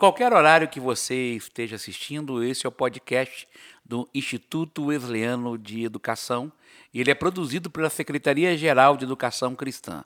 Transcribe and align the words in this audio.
qualquer 0.00 0.32
horário 0.32 0.66
que 0.66 0.80
você 0.80 1.34
esteja 1.34 1.76
assistindo, 1.76 2.42
esse 2.42 2.64
é 2.64 2.68
o 2.70 2.72
podcast 2.72 3.46
do 3.84 4.08
Instituto 4.14 4.86
Wesleyano 4.86 5.58
de 5.58 5.84
Educação. 5.84 6.50
Ele 6.94 7.10
é 7.10 7.14
produzido 7.14 7.70
pela 7.70 7.90
Secretaria-Geral 7.90 8.96
de 8.96 9.04
Educação 9.04 9.54
Cristã. 9.54 10.02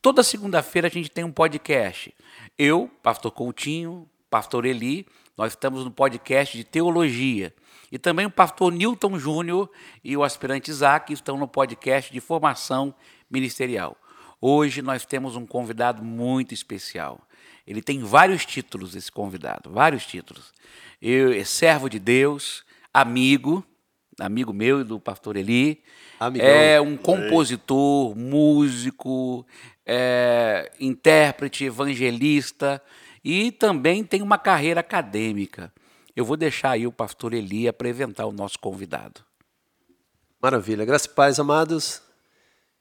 Toda 0.00 0.22
segunda-feira 0.22 0.86
a 0.86 0.90
gente 0.90 1.10
tem 1.10 1.24
um 1.24 1.32
podcast. 1.32 2.14
Eu, 2.56 2.88
Pastor 3.02 3.32
Coutinho, 3.32 4.08
Pastor 4.30 4.64
Eli, 4.64 5.04
nós 5.36 5.50
estamos 5.50 5.84
no 5.84 5.90
podcast 5.90 6.56
de 6.56 6.62
teologia. 6.62 7.52
E 7.90 7.98
também 7.98 8.24
o 8.24 8.30
pastor 8.30 8.72
Newton 8.72 9.18
Júnior 9.18 9.68
e 10.04 10.16
o 10.16 10.22
aspirante 10.22 10.70
Isaac 10.70 11.12
estão 11.12 11.36
no 11.36 11.48
podcast 11.48 12.12
de 12.12 12.20
formação 12.20 12.94
ministerial. 13.28 13.96
Hoje 14.40 14.80
nós 14.80 15.04
temos 15.04 15.34
um 15.34 15.44
convidado 15.44 16.04
muito 16.04 16.54
especial. 16.54 17.27
Ele 17.68 17.82
tem 17.82 18.02
vários 18.02 18.46
títulos, 18.46 18.96
esse 18.96 19.12
convidado, 19.12 19.70
vários 19.70 20.06
títulos. 20.06 20.54
Eu, 21.02 21.34
é 21.34 21.44
servo 21.44 21.86
de 21.90 21.98
Deus, 21.98 22.64
amigo, 22.94 23.62
amigo 24.18 24.54
meu 24.54 24.80
e 24.80 24.84
do 24.84 24.98
pastor 24.98 25.36
Eli. 25.36 25.82
Amigão. 26.18 26.48
É 26.48 26.80
um 26.80 26.96
compositor, 26.96 28.16
músico, 28.16 29.46
é, 29.84 30.72
intérprete, 30.80 31.66
evangelista 31.66 32.82
e 33.22 33.52
também 33.52 34.02
tem 34.02 34.22
uma 34.22 34.38
carreira 34.38 34.80
acadêmica. 34.80 35.70
Eu 36.16 36.24
vou 36.24 36.38
deixar 36.38 36.70
aí 36.70 36.86
o 36.86 36.92
pastor 36.92 37.34
Eli 37.34 37.68
apresentar 37.68 38.24
o 38.24 38.32
nosso 38.32 38.58
convidado. 38.58 39.20
Maravilha. 40.40 40.86
Graças 40.86 41.06
e 41.06 41.10
paz, 41.10 41.38
amados. 41.38 42.00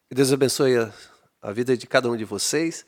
Que 0.08 0.15
Deus 0.15 0.31
abençoe 0.31 0.77
a, 0.77 0.93
a 1.41 1.52
vida 1.52 1.75
de 1.75 1.85
cada 1.85 2.09
um 2.09 2.15
de 2.15 2.23
vocês. 2.23 2.85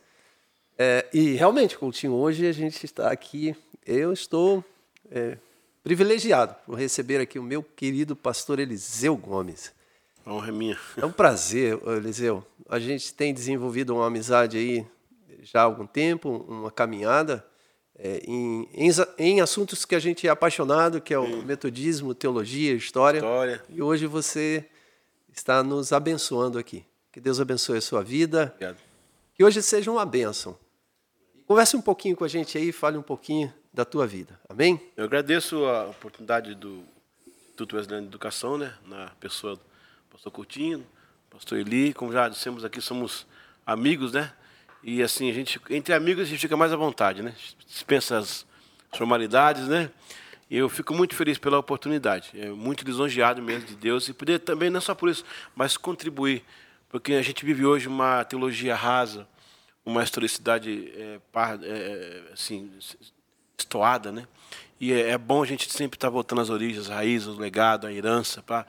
É, 0.81 1.05
e 1.13 1.33
realmente, 1.33 1.77
Coutinho, 1.77 2.13
hoje 2.13 2.47
a 2.47 2.53
gente 2.53 2.85
está 2.85 3.11
aqui, 3.11 3.53
eu 3.85 4.13
estou 4.13 4.63
é, 5.11 5.37
privilegiado 5.83 6.55
por 6.65 6.75
receber 6.75 7.19
aqui 7.19 7.37
o 7.37 7.43
meu 7.43 7.61
querido 7.61 8.15
pastor 8.15 8.59
Eliseu 8.59 9.17
Gomes. 9.17 9.73
A 10.25 10.31
honra 10.31 10.47
é 10.47 10.51
minha. 10.53 10.79
É 10.95 11.05
um 11.05 11.11
prazer, 11.11 11.77
Eliseu. 11.85 12.45
A 12.69 12.79
gente 12.79 13.13
tem 13.13 13.33
desenvolvido 13.33 13.93
uma 13.93 14.07
amizade 14.07 14.57
aí 14.57 14.87
já 15.41 15.59
há 15.59 15.63
algum 15.63 15.85
tempo, 15.85 16.45
uma 16.47 16.71
caminhada 16.71 17.45
é, 17.97 18.21
em, 18.25 18.69
em, 18.73 18.89
em, 19.17 19.41
assuntos 19.41 19.83
que 19.83 19.95
a 19.95 19.99
gente 19.99 20.25
é 20.27 20.29
apaixonado, 20.29 21.01
que 21.01 21.13
é 21.13 21.19
o 21.19 21.25
Sim. 21.25 21.43
metodismo, 21.43 22.15
teologia, 22.15 22.73
história. 22.73 23.17
História. 23.17 23.61
E 23.67 23.81
hoje 23.81 24.07
você 24.07 24.65
está 25.35 25.61
nos 25.61 25.91
abençoando 25.91 26.57
aqui. 26.57 26.85
Que 27.11 27.19
Deus 27.19 27.37
abençoe 27.41 27.79
a 27.79 27.81
sua 27.81 28.01
vida. 28.01 28.53
Obrigado. 28.55 28.77
Que 29.33 29.43
hoje 29.43 29.61
seja 29.61 29.91
uma 29.91 30.05
bênção. 30.05 30.57
Converse 31.49 31.75
um 31.75 31.81
pouquinho 31.81 32.15
com 32.15 32.23
a 32.23 32.27
gente 32.27 32.59
aí, 32.59 32.71
fale 32.71 32.95
um 32.95 33.01
pouquinho 33.01 33.51
da 33.73 33.83
tua 33.83 34.05
vida. 34.05 34.39
Amém? 34.47 34.79
Eu 34.95 35.05
agradeço 35.05 35.65
a 35.65 35.87
oportunidade 35.87 36.53
do 36.53 36.83
Instituto 37.25 37.75
Wesleyano 37.75 38.05
de 38.05 38.11
Educação, 38.11 38.55
né, 38.55 38.71
na 38.85 39.07
pessoa 39.19 39.55
do 39.55 39.61
pastor 40.11 40.31
Coutinho, 40.31 40.85
pastor 41.27 41.57
Eli, 41.57 41.91
como 41.91 42.13
já 42.13 42.29
dissemos 42.29 42.63
aqui, 42.63 42.79
somos 42.79 43.25
amigos, 43.65 44.11
né? 44.13 44.31
E 44.83 45.01
assim, 45.01 45.27
a 45.27 45.33
gente, 45.33 45.59
entre 45.71 45.91
amigos 45.91 46.21
a 46.21 46.27
gente 46.27 46.39
fica 46.39 46.55
mais 46.55 46.71
à 46.71 46.75
vontade, 46.75 47.23
né? 47.23 47.33
Dispensa 47.65 48.19
as 48.19 48.45
formalidades, 48.95 49.67
né? 49.67 49.89
E 50.51 50.55
eu 50.55 50.69
fico 50.69 50.93
muito 50.93 51.15
feliz 51.15 51.39
pela 51.39 51.57
oportunidade. 51.57 52.29
É 52.35 52.49
muito 52.49 52.85
lisonjeado 52.85 53.41
mesmo 53.41 53.65
de 53.65 53.75
Deus 53.75 54.07
e 54.07 54.13
poder 54.13 54.37
também, 54.37 54.69
não 54.69 54.81
só 54.81 54.93
por 54.93 55.09
isso, 55.09 55.25
mas 55.55 55.77
contribuir. 55.77 56.43
Porque 56.89 57.13
a 57.13 57.23
gente 57.23 57.43
vive 57.43 57.65
hoje 57.65 57.87
uma 57.87 58.23
teologia 58.23 58.75
rasa, 58.75 59.27
uma 59.89 60.03
historicidade 60.03 60.91
é, 60.95 61.19
par, 61.31 61.59
é, 61.61 62.21
assim, 62.31 62.71
estoada, 63.57 64.11
né? 64.11 64.27
E 64.79 64.93
é, 64.93 65.09
é, 65.09 65.17
bom 65.17 65.43
a 65.43 65.45
gente 65.45 65.71
sempre 65.71 65.97
estar 65.97 66.07
tá 66.07 66.11
voltando 66.11 66.41
às 66.41 66.49
origens, 66.49 66.85
às 66.85 66.87
raízes, 66.87 67.27
ao 67.27 67.35
legado, 67.35 67.85
à 67.85 67.93
herança, 67.93 68.41
para 68.41 68.65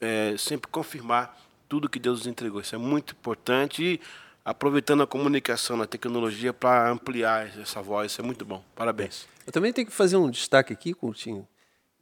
é, 0.00 0.34
sempre 0.38 0.70
confirmar 0.70 1.36
tudo 1.68 1.88
que 1.88 1.98
Deus 1.98 2.20
nos 2.20 2.26
entregou. 2.26 2.60
Isso 2.60 2.74
é 2.74 2.78
muito 2.78 3.14
importante 3.14 3.82
e 3.82 4.00
aproveitando 4.44 5.02
a 5.02 5.06
comunicação, 5.06 5.80
a 5.80 5.86
tecnologia 5.86 6.52
para 6.52 6.90
ampliar 6.90 7.58
essa 7.58 7.80
voz, 7.80 8.12
isso 8.12 8.20
é 8.20 8.24
muito 8.24 8.44
bom. 8.44 8.62
Parabéns. 8.74 9.26
Eu 9.46 9.52
também 9.52 9.72
tenho 9.72 9.86
que 9.86 9.92
fazer 9.92 10.16
um 10.16 10.30
destaque 10.30 10.72
aqui, 10.72 10.94
Coutinho. 10.94 11.46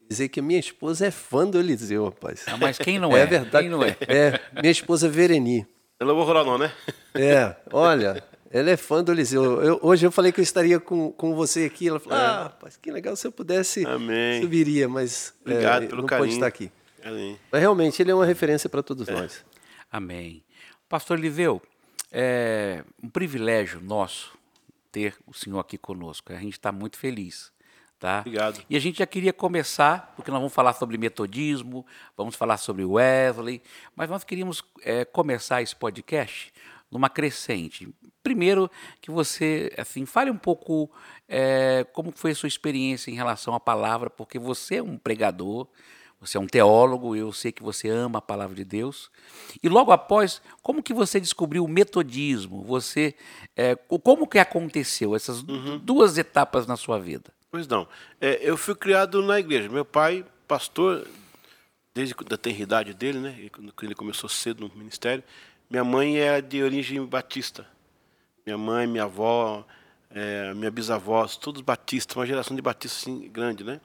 Dizer 0.09 0.28
que 0.28 0.41
a 0.41 0.43
minha 0.43 0.59
esposa 0.59 1.06
é 1.06 1.10
fã 1.10 1.47
do 1.47 1.59
Eliseu, 1.59 2.06
rapaz. 2.06 2.44
Ah, 2.49 2.56
mas 2.56 2.78
quem 2.78 2.99
não 2.99 3.16
é? 3.16 3.21
É 3.21 3.27
verdade. 3.27 3.65
Quem 3.65 3.71
não 3.71 3.83
é? 3.83 3.97
É, 4.09 4.41
minha 4.60 4.72
esposa 4.72 5.06
é 5.06 5.10
Vereni. 5.10 5.66
Eu 6.00 6.06
não 6.06 6.16
vou 6.16 6.25
rolar 6.25 6.44
não, 6.44 6.59
né? 6.59 6.72
É, 7.15 7.55
olha, 7.72 8.25
ela 8.50 8.69
é 8.69 8.77
fã 8.77 9.03
do 9.03 9.12
Eliseu. 9.12 9.62
Eu, 9.62 9.78
hoje 9.81 10.05
eu 10.05 10.11
falei 10.11 10.33
que 10.33 10.41
eu 10.41 10.43
estaria 10.43 10.81
com, 10.81 11.12
com 11.12 11.37
você 11.37 11.66
aqui. 11.66 11.87
Ela 11.87 12.00
falou: 12.00 12.19
é. 12.19 12.22
Ah, 12.22 12.43
rapaz, 12.44 12.77
que 12.77 12.91
legal. 12.91 13.15
Se 13.15 13.25
eu 13.25 13.31
pudesse, 13.31 13.87
Amém. 13.87 14.43
subiria, 14.43 14.88
mas 14.88 15.33
Obrigado 15.41 15.84
é, 15.84 15.87
pelo 15.87 16.03
não 16.03 16.09
carinho. 16.09 16.27
pode 16.27 16.34
estar 16.34 16.47
aqui. 16.49 16.72
Amém. 17.05 17.39
Mas 17.50 17.60
realmente 17.60 18.03
ele 18.03 18.10
é 18.10 18.15
uma 18.15 18.27
referência 18.27 18.69
para 18.69 18.83
todos 18.83 19.09
é. 19.09 19.12
nós. 19.12 19.44
Amém. 19.91 20.43
Pastor 20.89 21.16
Eliseu, 21.16 21.62
é 22.10 22.83
um 23.00 23.09
privilégio 23.09 23.81
nosso 23.81 24.37
ter 24.91 25.15
o 25.25 25.33
senhor 25.33 25.60
aqui 25.60 25.78
conosco. 25.78 26.33
A 26.33 26.37
gente 26.37 26.55
está 26.55 26.72
muito 26.72 26.99
feliz. 26.99 27.53
Tá? 28.00 28.21
Obrigado. 28.21 28.65
E 28.69 28.77
a 28.77 28.81
gente 28.81 28.99
já 28.99 29.06
queria 29.06 29.33
começar, 29.33 30.15
porque 30.16 30.31
nós 30.31 30.41
vamos 30.41 30.55
falar 30.55 30.72
sobre 30.72 30.97
metodismo, 30.97 31.84
vamos 32.16 32.34
falar 32.34 32.56
sobre 32.56 32.83
Wesley, 32.83 33.62
mas 33.94 34.09
nós 34.09 34.25
queríamos 34.25 34.65
é, 34.83 35.05
começar 35.05 35.60
esse 35.60 35.77
podcast 35.77 36.50
numa 36.91 37.09
crescente. 37.09 37.89
Primeiro, 38.23 38.71
que 39.01 39.11
você 39.11 39.73
assim 39.78 40.05
fale 40.05 40.31
um 40.31 40.37
pouco 40.37 40.91
é, 41.28 41.87
como 41.93 42.12
foi 42.12 42.33
a 42.33 42.34
sua 42.34 42.49
experiência 42.49 43.11
em 43.11 43.15
relação 43.15 43.55
à 43.55 43.61
palavra, 43.61 44.11
porque 44.11 44.39
você 44.39 44.77
é 44.77 44.83
um 44.83 44.99
pregador, 44.99 45.67
você 46.21 46.37
é 46.37 46.41
um 46.41 46.47
teólogo, 46.47 47.17
eu 47.17 47.33
sei 47.33 47.51
que 47.51 47.62
você 47.62 47.89
ama 47.89 48.19
a 48.19 48.23
palavra 48.23 48.55
de 48.55 48.65
Deus. 48.65 49.11
E 49.62 49.69
logo 49.71 49.91
após, 49.91 50.43
como 50.62 50.83
que 50.83 50.93
você 50.93 51.19
descobriu 51.19 51.65
o 51.65 51.69
metodismo? 51.69 52.62
Você, 52.65 53.15
é, 53.57 53.75
como 53.75 54.27
que 54.27 54.39
aconteceu 54.39 55.17
essas 55.17 55.41
uhum. 55.43 55.78
duas 55.78 56.19
etapas 56.19 56.67
na 56.67 56.77
sua 56.77 56.99
vida? 56.99 57.33
Pois 57.51 57.67
não. 57.67 57.89
É, 58.21 58.39
eu 58.43 58.57
fui 58.57 58.75
criado 58.75 59.22
na 59.22 59.41
igreja. 59.41 59.69
Meu 59.71 59.84
pai, 59.84 60.25
pastor, 60.47 61.07
desde 61.95 62.15
a 62.31 62.37
tenridade 62.37 62.93
dele, 62.93 63.19
né? 63.19 63.51
Ele 63.83 63.95
começou 63.95 64.28
cedo 64.28 64.69
no 64.69 64.77
ministério. 64.77 65.25
Minha 65.70 65.84
mãe 65.84 66.19
é 66.19 66.41
de 66.41 66.64
origem 66.64 67.04
batista. 67.06 67.64
Minha 68.44 68.58
mãe, 68.58 68.88
minha 68.88 69.04
avó, 69.04 69.64
é, 70.10 70.53
minha 70.53 70.70
bisavó, 70.70 71.25
todos 71.28 71.62
batistas, 71.62 72.16
uma 72.16 72.26
geração 72.26 72.56
de 72.56 72.60
batistas 72.60 73.03
assim, 73.03 73.28
grande, 73.28 73.62
né? 73.62 73.80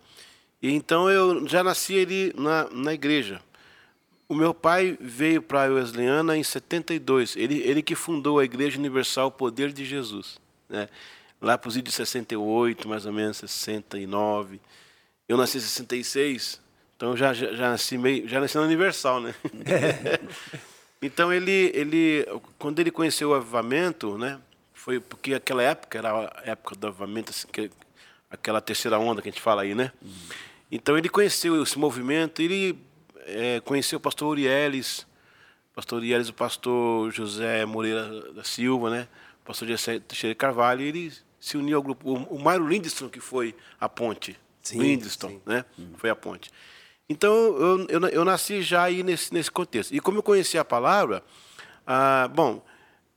E 0.59 0.71
então 0.71 1.11
eu 1.11 1.47
já 1.47 1.63
nasci 1.63 1.99
ali 1.99 2.33
na, 2.35 2.67
na 2.71 2.91
igreja. 2.91 3.39
O 4.27 4.33
meu 4.33 4.51
pai 4.51 4.97
veio 4.99 5.43
para 5.43 5.65
a 5.65 5.67
Wesleyana 5.67 6.35
em 6.35 6.43
72. 6.43 7.35
Ele, 7.35 7.59
ele 7.59 7.83
que 7.83 7.93
fundou 7.93 8.39
a 8.39 8.43
Igreja 8.43 8.79
Universal 8.79 9.29
Poder 9.29 9.71
de 9.71 9.85
Jesus. 9.85 10.39
Né? 10.67 10.89
Lá 11.39 11.55
para 11.55 11.67
os 11.67 11.75
de 11.79 11.91
68, 11.91 12.87
mais 12.87 13.05
ou 13.05 13.13
menos, 13.13 13.37
69. 13.37 14.59
Eu 15.29 15.37
nasci 15.37 15.59
em 15.59 15.61
66, 15.61 16.59
então 16.97 17.15
já, 17.15 17.31
já, 17.31 17.53
já 17.53 17.69
nasci 17.69 17.95
meio, 17.95 18.27
já 18.27 18.39
nasci 18.39 18.57
Universal, 18.57 19.21
né? 19.21 19.35
Então 21.01 21.31
ele, 21.31 21.71
ele, 21.73 22.25
quando 22.57 22.79
ele 22.79 22.91
conheceu 22.91 23.29
o 23.29 23.33
avivamento, 23.33 24.17
né, 24.17 24.39
foi 24.73 24.99
porque 24.99 25.33
aquela 25.33 25.61
época 25.61 25.97
era 25.97 26.11
a 26.11 26.41
época 26.45 26.75
do 26.75 26.87
avivamento, 26.87 27.31
assim, 27.31 27.47
que, 27.51 27.69
aquela 28.29 28.61
terceira 28.61 28.99
onda 28.99 29.21
que 29.21 29.29
a 29.29 29.31
gente 29.31 29.41
fala 29.41 29.63
aí, 29.63 29.75
né? 29.75 29.91
Uhum. 30.01 30.11
Então 30.71 30.97
ele 30.97 31.09
conheceu 31.09 31.61
esse 31.61 31.77
movimento, 31.77 32.41
ele 32.41 32.77
é, 33.25 33.59
conheceu 33.61 33.97
o 33.97 34.01
pastor 34.01 34.29
Urieles, 34.29 35.05
pastor 35.73 35.99
Urieles, 35.99 36.29
o 36.29 36.33
pastor 36.33 37.11
José 37.11 37.65
Moreira 37.65 38.31
da 38.33 38.43
Silva, 38.43 38.89
né? 38.89 39.07
O 39.43 39.45
pastor 39.45 39.67
José 39.67 39.99
Teixeira 39.99 40.35
Carvalho, 40.35 40.81
e 40.81 40.87
ele 40.87 41.13
se 41.39 41.57
uniu 41.57 41.77
ao 41.77 41.83
grupo. 41.83 42.09
O, 42.09 42.35
o 42.35 42.39
Mário 42.41 42.67
Lindstrom, 42.67 43.09
que 43.09 43.19
foi 43.19 43.55
a 43.79 43.87
ponte. 43.87 44.37
Sim, 44.61 44.79
Lindstrom, 44.79 45.29
sim. 45.29 45.41
né? 45.45 45.65
Uhum. 45.77 45.93
Foi 45.97 46.09
a 46.09 46.15
ponte. 46.15 46.51
Então, 47.07 47.33
eu, 47.33 47.87
eu, 47.87 48.07
eu, 48.07 48.25
nasci 48.25 48.61
já 48.61 48.83
aí 48.83 49.03
nesse, 49.03 49.33
nesse 49.33 49.51
contexto. 49.51 49.93
E 49.93 49.99
como 49.99 50.17
eu 50.17 50.23
conheci 50.23 50.57
a 50.57 50.65
palavra, 50.65 51.23
ah, 51.85 52.27
bom, 52.33 52.65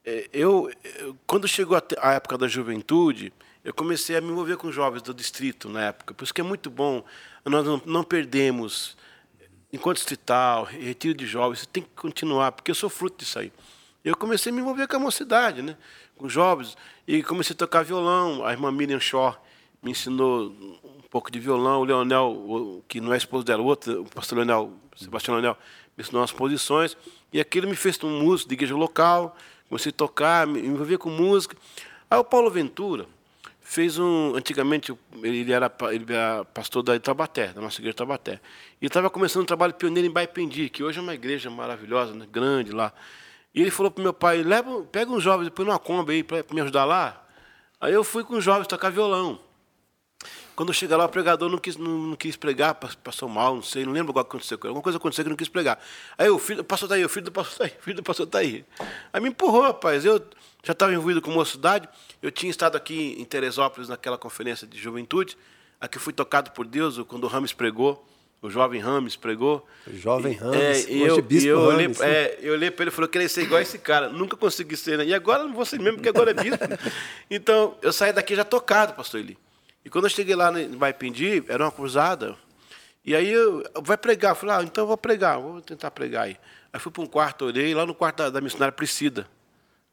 é, 0.04 0.28
eu, 0.32 0.70
eu, 0.98 1.16
quando 1.26 1.48
chegou 1.48 1.76
a, 1.76 1.82
a, 2.00 2.12
época 2.14 2.36
da 2.36 2.46
juventude, 2.46 3.32
eu 3.64 3.72
comecei 3.72 4.16
a 4.16 4.20
me 4.20 4.28
envolver 4.28 4.56
com 4.56 4.70
jovens 4.70 5.02
do 5.02 5.14
distrito 5.14 5.68
na 5.68 5.86
época. 5.86 6.12
Por 6.12 6.24
isso 6.24 6.34
que 6.34 6.40
é 6.40 6.44
muito 6.44 6.68
bom, 6.70 7.02
nós 7.44 7.64
não, 7.64 7.80
não 7.86 8.04
perdemos, 8.04 8.96
enquanto 9.72 9.96
distrital, 9.96 10.64
retiro 10.64 11.14
de 11.14 11.26
jovens, 11.26 11.66
tem 11.66 11.82
que 11.82 11.90
continuar, 11.96 12.52
porque 12.52 12.70
eu 12.70 12.74
sou 12.74 12.90
fruto 12.90 13.18
disso 13.18 13.38
aí. 13.38 13.52
Eu 14.04 14.16
comecei 14.16 14.52
a 14.52 14.54
me 14.54 14.60
envolver 14.60 14.86
com 14.86 14.96
a 14.96 15.00
mocidade, 15.00 15.62
né? 15.62 15.76
com 16.16 16.28
jovens, 16.28 16.76
e 17.06 17.22
comecei 17.22 17.54
a 17.54 17.56
tocar 17.56 17.84
violão. 17.84 18.44
A 18.44 18.52
irmã 18.52 18.70
Miriam 18.70 19.00
Shaw 19.00 19.40
me 19.82 19.92
ensinou 19.92 20.54
pouco 21.18 21.32
de 21.32 21.40
violão, 21.40 21.80
o 21.80 21.84
Leonel, 21.84 22.84
que 22.86 23.00
não 23.00 23.12
é 23.12 23.16
esposo 23.16 23.44
dela, 23.44 23.60
o 23.60 23.66
outro, 23.66 24.02
o 24.02 24.04
pastor 24.04 24.38
Leonel, 24.38 24.72
Sebastião 24.96 25.34
Leonel, 25.34 25.56
me 25.96 26.02
ensinou 26.02 26.20
umas 26.20 26.30
posições, 26.30 26.96
e 27.32 27.40
aquilo 27.40 27.66
me 27.66 27.74
fez 27.74 28.02
um 28.04 28.22
músico 28.22 28.48
de 28.48 28.54
igreja 28.54 28.76
local, 28.76 29.36
comecei 29.68 29.90
a 29.90 29.92
tocar, 29.92 30.46
me 30.46 30.60
envolver 30.60 30.96
com 30.96 31.10
música. 31.10 31.56
Aí 32.08 32.16
o 32.16 32.22
Paulo 32.22 32.48
Ventura 32.50 33.06
fez 33.60 33.98
um. 33.98 34.36
Antigamente, 34.36 34.96
ele 35.20 35.52
era, 35.52 35.70
ele 35.90 36.14
era 36.14 36.44
pastor 36.44 36.84
da 36.84 36.94
Itabaté, 36.94 37.48
da 37.48 37.60
nossa 37.60 37.80
igreja 37.80 37.94
Itabaté. 37.94 38.40
E 38.80 38.86
estava 38.86 39.10
começando 39.10 39.42
um 39.42 39.46
trabalho 39.46 39.74
pioneiro 39.74 40.08
em 40.08 40.12
Baipendi, 40.12 40.70
que 40.70 40.84
hoje 40.84 41.00
é 41.00 41.02
uma 41.02 41.14
igreja 41.14 41.50
maravilhosa, 41.50 42.14
né, 42.14 42.28
grande 42.30 42.70
lá. 42.70 42.92
E 43.52 43.60
ele 43.60 43.72
falou 43.72 43.90
para 43.90 44.04
meu 44.04 44.14
pai: 44.14 44.44
Leva, 44.44 44.82
pega 44.84 45.10
uns 45.10 45.22
jovens, 45.24 45.48
põe 45.48 45.66
numa 45.66 45.80
Kombi 45.80 46.12
aí 46.12 46.22
para 46.22 46.44
me 46.52 46.60
ajudar 46.60 46.84
lá. 46.84 47.26
Aí 47.80 47.92
eu 47.92 48.04
fui 48.04 48.22
com 48.22 48.36
os 48.36 48.44
jovens 48.44 48.68
tocar 48.68 48.90
violão. 48.90 49.47
Quando 50.58 50.74
cheguei 50.74 50.96
lá, 50.96 51.04
o 51.04 51.08
pregador 51.08 51.48
não 51.48 51.56
quis, 51.56 51.76
não, 51.76 51.88
não 51.98 52.16
quis 52.16 52.34
pregar, 52.34 52.74
passou 52.74 53.28
mal, 53.28 53.54
não 53.54 53.62
sei, 53.62 53.84
não 53.84 53.92
lembro 53.92 54.10
o 54.10 54.14
que 54.14 54.18
aconteceu. 54.18 54.58
Alguma 54.64 54.82
coisa 54.82 54.98
aconteceu 54.98 55.22
que 55.22 55.30
não 55.30 55.36
quis 55.36 55.48
pregar. 55.48 55.80
Aí 56.18 56.28
o 56.28 56.36
filho, 56.36 56.62
o 56.62 56.64
pastor 56.64 56.86
está 56.86 56.96
aí, 56.96 57.04
o 57.04 57.08
filho 57.08 57.26
do 57.26 57.30
pastor 57.30 57.52
está 57.52 57.64
aí, 57.66 57.80
o 57.80 57.84
filho 57.84 57.96
do 57.98 58.02
pastor 58.02 58.26
está 58.26 58.38
aí. 58.40 58.64
Aí 59.12 59.20
me 59.20 59.28
empurrou, 59.28 59.62
rapaz. 59.62 60.04
Eu 60.04 60.20
já 60.64 60.72
estava 60.72 60.92
envolvido 60.92 61.22
com 61.22 61.30
mocidade, 61.30 61.88
eu 62.20 62.32
tinha 62.32 62.50
estado 62.50 62.74
aqui 62.74 63.14
em 63.20 63.24
Teresópolis 63.24 63.88
naquela 63.88 64.18
conferência 64.18 64.66
de 64.66 64.76
juventude, 64.76 65.38
aqui 65.80 65.96
fui 66.00 66.12
tocado 66.12 66.50
por 66.50 66.66
Deus 66.66 66.98
quando 67.06 67.22
o 67.22 67.28
Rames 67.28 67.52
pregou, 67.52 68.04
o 68.42 68.50
jovem 68.50 68.80
Rames 68.80 69.14
pregou. 69.14 69.64
O 69.86 69.96
jovem 69.96 70.32
Rames, 70.32 70.88
é, 70.88 70.92
eu, 70.92 71.22
bispo 71.22 71.50
eu 71.50 71.60
olhei, 71.60 71.86
Rames, 71.86 72.00
é, 72.00 72.36
eu 72.42 72.54
olhei 72.54 72.72
para 72.72 72.82
ele 72.82 72.90
e 72.90 72.92
falei, 72.92 73.06
eu 73.06 73.12
queria 73.12 73.28
ser 73.28 73.42
igual 73.42 73.60
a 73.60 73.62
esse 73.62 73.78
cara. 73.78 74.08
Nunca 74.08 74.36
consegui 74.36 74.76
ser, 74.76 74.98
né? 74.98 75.04
E 75.04 75.14
agora 75.14 75.44
não 75.44 75.54
vou 75.54 75.64
ser 75.64 75.78
mesmo, 75.78 75.98
porque 75.98 76.08
agora 76.08 76.32
é 76.32 76.34
bispo. 76.34 76.58
então, 77.30 77.76
eu 77.80 77.92
saí 77.92 78.12
daqui 78.12 78.34
já 78.34 78.44
tocado, 78.44 78.94
pastor 78.94 79.20
Eli. 79.20 79.38
E 79.88 79.90
quando 79.90 80.04
eu 80.04 80.10
cheguei 80.10 80.36
lá 80.36 80.52
em 80.60 80.76
Baipendi, 80.76 81.42
era 81.48 81.64
uma 81.64 81.72
cruzada. 81.72 82.36
E 83.02 83.16
aí 83.16 83.26
eu, 83.26 83.64
vai 83.82 83.96
pregar. 83.96 84.32
Eu 84.32 84.36
falei, 84.36 84.56
ah, 84.56 84.62
então 84.62 84.84
eu 84.84 84.86
vou 84.86 84.98
pregar, 84.98 85.40
vou 85.40 85.62
tentar 85.62 85.90
pregar 85.90 86.24
aí. 86.24 86.36
Aí 86.70 86.78
fui 86.78 86.92
para 86.92 87.02
um 87.02 87.06
quarto, 87.06 87.46
orei, 87.46 87.74
lá 87.74 87.86
no 87.86 87.94
quarto 87.94 88.18
da, 88.18 88.28
da 88.28 88.40
missionária 88.42 88.70
Priscila. 88.70 89.26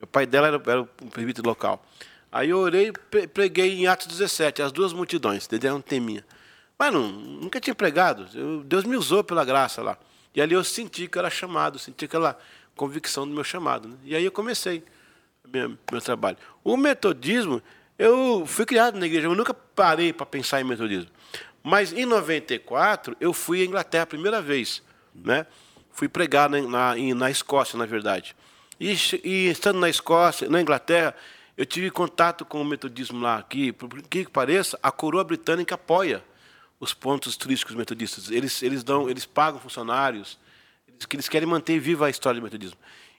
O 0.01 0.06
pai 0.06 0.25
dela 0.25 0.47
era, 0.47 0.62
era 0.68 0.81
o 0.81 0.86
presbítero 0.86 1.47
local. 1.47 1.81
Aí 2.30 2.50
eu 2.50 2.57
orei 2.57 2.92
preguei 3.33 3.80
em 3.80 3.88
Atos 3.88 4.07
17, 4.07 4.62
as 4.62 4.74
duas 4.74 4.92
multidões, 4.92 5.47
Dedé 5.47 5.71
um 5.71 5.80
teminha. 5.80 6.25
Mas 6.77 6.91
não, 6.91 7.07
nunca 7.07 7.62
tinha 7.62 7.74
pregado. 7.74 8.27
Eu, 8.33 8.65
Deus 8.65 8.83
me 8.83 8.98
usou 8.98 9.24
pela 9.24 9.45
graça 9.45 9.81
lá. 9.81 9.98
E 10.36 10.41
ali 10.41 10.56
eu 10.56 10.63
senti 10.65 11.07
que 11.07 11.18
era 11.18 11.30
chamado, 11.30 11.80
senti 11.80 12.03
aquela 12.03 12.38
convicção 12.75 13.25
do 13.25 13.33
meu 13.33 13.45
chamado. 13.45 13.88
Né? 13.88 13.95
E 14.03 14.13
aí 14.13 14.25
eu 14.25 14.31
comecei 14.33 14.83
meu, 15.48 15.77
meu 15.89 16.01
trabalho. 16.01 16.36
O 16.65 16.75
metodismo, 16.75 17.62
eu 17.97 18.45
fui 18.45 18.65
criado 18.65 19.00
na 19.00 19.06
igreja, 19.06 19.27
eu 19.27 19.36
nunca 19.36 19.53
parei 19.53 20.12
para 20.12 20.25
pensar 20.25 20.62
em 20.62 20.63
metodismo. 20.63 21.09
Mas 21.63 21.94
em 21.94 22.06
94, 22.06 23.15
eu 23.19 23.33
fui 23.33 23.62
à 23.62 23.65
Inglaterra 23.65 24.03
a 24.03 24.07
primeira 24.07 24.42
vez. 24.42 24.83
Né? 25.13 25.47
Fui 25.92 26.07
pregar 26.07 26.50
na, 26.50 26.62
na, 26.62 26.95
na 26.95 27.31
Escócia, 27.31 27.77
na 27.77 27.86
verdade. 27.86 28.36
E, 28.80 28.95
e, 29.24 29.47
estando 29.47 29.80
na 29.80 29.89
Escócia, 29.89 30.50
na 30.50 30.62
Inglaterra, 30.62 31.15
eu 31.57 31.65
tive 31.65 31.89
contato 31.89 32.45
com 32.45 32.62
o 32.62 32.65
metodismo 32.65 33.19
lá, 33.21 33.38
aqui, 33.38 33.71
por 33.71 33.89
que 34.03 34.30
pareça, 34.30 34.77
a 34.83 34.91
coroa 34.91 35.24
britânica 35.24 35.75
apoia 35.75 36.24
os 36.80 36.94
pontos 36.94 37.38
turísticos 37.38 37.75
metodistas. 37.75 38.30
Eles, 38.30 38.62
eles, 38.62 38.83
dão, 38.83 39.09
eles 39.09 39.25
pagam 39.25 39.59
funcionários, 39.59 40.38
eles, 40.88 41.06
que 41.06 41.15
eles 41.15 41.30
querem 41.30 41.48
manter 41.48 41.80
viva 41.80 42.07
a 42.07 42.09
história 42.09 42.39
do 42.39 42.44
metodismo. 42.44 42.77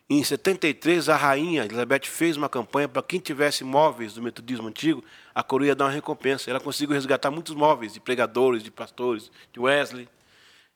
Em 0.09 0.23
73, 0.23 1.09
a 1.09 1.17
rainha 1.17 1.65
Elizabeth 1.65 2.05
fez 2.05 2.37
uma 2.37 2.49
campanha 2.49 2.89
para 2.89 3.03
quem 3.03 3.19
tivesse 3.19 3.65
móveis 3.65 4.15
do 4.15 4.23
metodismo 4.23 4.69
antigo, 4.69 5.05
a 5.35 5.43
coroa 5.43 5.67
ia 5.67 5.75
dar 5.75 5.87
uma 5.87 5.91
recompensa. 5.91 6.49
Ela 6.49 6.61
conseguiu 6.61 6.95
resgatar 6.95 7.31
muitos 7.31 7.55
móveis 7.57 7.93
de 7.93 7.99
pregadores, 7.99 8.63
de 8.63 8.71
pastores, 8.71 9.33
de 9.53 9.59
Wesley. 9.59 10.09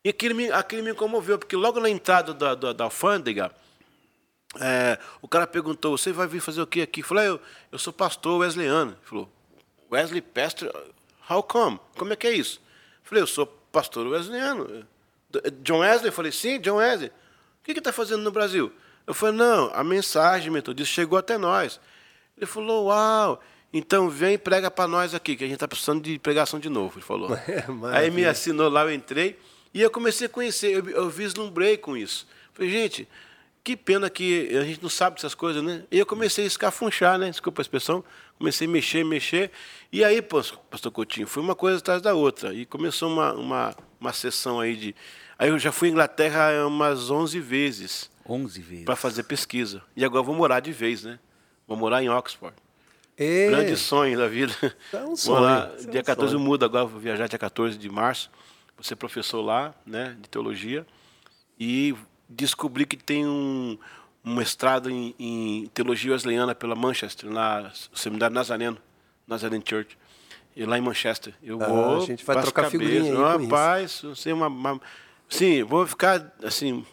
E 0.05 0.09
aquilo 0.09 0.35
me, 0.35 0.51
aquilo 0.51 0.83
me 0.83 0.93
comoveu, 0.95 1.39
porque 1.39 1.55
logo 1.55 1.79
na 1.79 1.89
entrada 1.89 2.35
da, 2.35 2.57
da, 2.57 2.73
da 2.73 2.85
alfândega, 2.85 3.55
é, 4.59 4.99
o 5.23 5.29
cara 5.29 5.47
perguntou: 5.47 5.97
Você 5.97 6.11
vai 6.11 6.27
vir 6.27 6.41
fazer 6.41 6.61
o 6.61 6.67
que 6.67 6.83
aqui? 6.83 7.01
Eu 7.01 7.05
falei: 7.05 7.29
eu, 7.29 7.41
eu 7.71 7.79
sou 7.79 7.93
pastor 7.93 8.41
wesleyano. 8.41 8.93
Ele 8.93 9.01
falou: 9.05 9.31
Wesley 9.93 10.23
Pastor? 10.23 10.73
How 11.29 11.41
come? 11.43 11.79
Como 11.97 12.13
é 12.13 12.17
que 12.17 12.27
é 12.27 12.33
isso? 12.33 12.61
Eu 13.05 13.09
falei: 13.09 13.23
Eu 13.23 13.29
sou 13.29 13.47
pastor 13.47 14.09
wesleyano. 14.09 14.85
John 15.63 15.81
Wesley? 15.81 16.09
Eu 16.09 16.13
falei: 16.13 16.33
Sim, 16.33 16.59
John 16.59 16.77
Wesley. 16.77 17.11
O 17.61 17.63
que 17.63 17.73
está 17.73 17.93
fazendo 17.93 18.23
no 18.23 18.33
Brasil? 18.33 18.73
Eu 19.07 19.15
falei: 19.15 19.37
Não, 19.37 19.71
a 19.75 19.83
mensagem 19.83 20.51
metodista 20.51 20.95
chegou 20.95 21.19
até 21.19 21.37
nós. 21.39 21.81
Ele 22.37 22.47
falou: 22.47 22.87
Uau! 22.87 23.41
Então 23.73 24.09
vem 24.09 24.35
e 24.35 24.39
prega 24.39 24.71
para 24.71 24.89
nós 24.89 25.15
aqui, 25.15 25.37
que 25.37 25.45
a 25.45 25.47
gente 25.47 25.55
está 25.55 25.69
precisando 25.69 26.03
de 26.03 26.19
pregação 26.19 26.59
de 26.59 26.69
novo. 26.69 26.99
Ele 26.99 27.05
falou. 27.05 27.31
É, 27.47 27.65
Aí 27.97 28.11
me 28.11 28.25
assinou 28.25 28.69
lá, 28.69 28.83
eu 28.83 28.93
entrei 28.93 29.39
e 29.73 29.81
eu 29.81 29.91
comecei 29.91 30.27
a 30.27 30.31
conhecer, 30.31 30.73
eu, 30.73 30.89
eu 30.91 31.09
vislumbrei 31.09 31.77
com 31.77 31.97
isso. 31.97 32.27
Falei, 32.53 32.71
gente, 32.71 33.09
que 33.63 33.77
pena 33.77 34.11
que 34.11 34.57
a 34.57 34.65
gente 34.65 34.83
não 34.83 34.89
sabe 34.89 35.17
dessas 35.17 35.35
coisas, 35.35 35.63
né? 35.63 35.85
E 35.91 35.99
eu 35.99 36.07
comecei 36.07 36.45
a 36.45 36.47
escafunchar, 36.47 37.19
né? 37.19 37.31
Desculpa 37.31 37.61
a 37.61 37.63
expressão. 37.63 38.03
Comecei 38.39 38.67
a 38.67 38.71
mexer, 38.71 39.05
mexer. 39.05 39.51
E 39.93 40.03
aí, 40.03 40.21
pastor 40.23 40.91
Coutinho, 40.91 41.27
foi 41.27 41.43
uma 41.43 41.55
coisa 41.55 41.79
atrás 41.79 42.01
da 42.01 42.15
outra. 42.15 42.55
E 42.55 42.65
começou 42.65 43.11
uma, 43.13 43.33
uma, 43.35 43.77
uma 44.01 44.13
sessão 44.13 44.59
aí 44.59 44.75
de... 44.75 44.95
Aí 45.39 45.51
eu 45.51 45.59
já 45.59 45.71
fui 45.71 45.89
à 45.89 45.91
Inglaterra 45.93 46.67
umas 46.67 47.11
11 47.11 47.39
vezes. 47.39 48.11
11 48.31 48.61
vezes. 48.61 48.85
Para 48.85 48.97
fazer 48.97 49.25
pesquisa. 49.25 49.83
E 49.97 50.05
agora 50.05 50.23
vou 50.23 50.35
morar 50.35 50.61
de 50.61 50.73
vez, 50.73 51.03
né? 51.03 51.19
Vou 51.67 51.77
morar 51.77 52.03
em 52.03 52.09
Oxford. 52.09 52.55
E... 53.19 53.49
Grande 53.49 53.77
sonho 53.77 54.17
da 54.17 54.29
vida. 54.29 54.55
É 54.93 55.05
um 55.05 55.17
sonho. 55.17 55.43
Lá, 55.43 55.71
é 55.79 55.83
um 55.83 55.91
dia 55.91 56.03
14 56.03 56.33
sonho. 56.33 56.41
eu 56.41 56.45
mudo, 56.45 56.65
agora 56.65 56.85
vou 56.85 57.01
viajar 57.01 57.29
dia 57.29 57.39
14 57.39 57.77
de 57.77 57.89
março. 57.91 58.31
Vou 58.77 58.85
ser 58.85 58.97
professor 58.97 59.43
lá, 59.43 59.75
né? 59.85 60.17
De 60.21 60.29
teologia. 60.29 60.87
E 61.59 61.95
descobri 62.29 62.87
que 62.87 62.97
tem 62.97 63.27
um, 63.27 63.77
um 64.25 64.35
mestrado 64.35 64.89
em, 64.89 65.15
em, 65.19 65.67
teologia 65.75 66.13
wesleyana 66.13 66.55
pela 66.55 66.75
Manchester, 66.75 67.29
na 67.29 67.71
seminário 67.93 68.35
Nazareno, 68.35 68.79
Nazarene 69.27 69.63
Church. 69.67 69.99
E 70.57 70.65
lá 70.65 70.79
em 70.79 70.81
Manchester. 70.81 71.35
Eu 71.43 71.63
Ah, 71.63 71.67
vou. 71.67 72.03
a 72.03 72.07
gente 72.07 72.25
vai 72.25 72.41
trocar 72.41 72.71
figurinha 72.71 73.03
aí 73.03 73.09
com 73.13 73.43
isso. 73.43 73.51
Rapaz, 73.51 74.03
não 74.03 74.15
sei, 74.15 74.33
uma, 74.33 74.47
uma- 74.47 74.81
Sim, 75.29 75.63
vou 75.63 75.87
ficar 75.87 76.35
assim, 76.43 76.85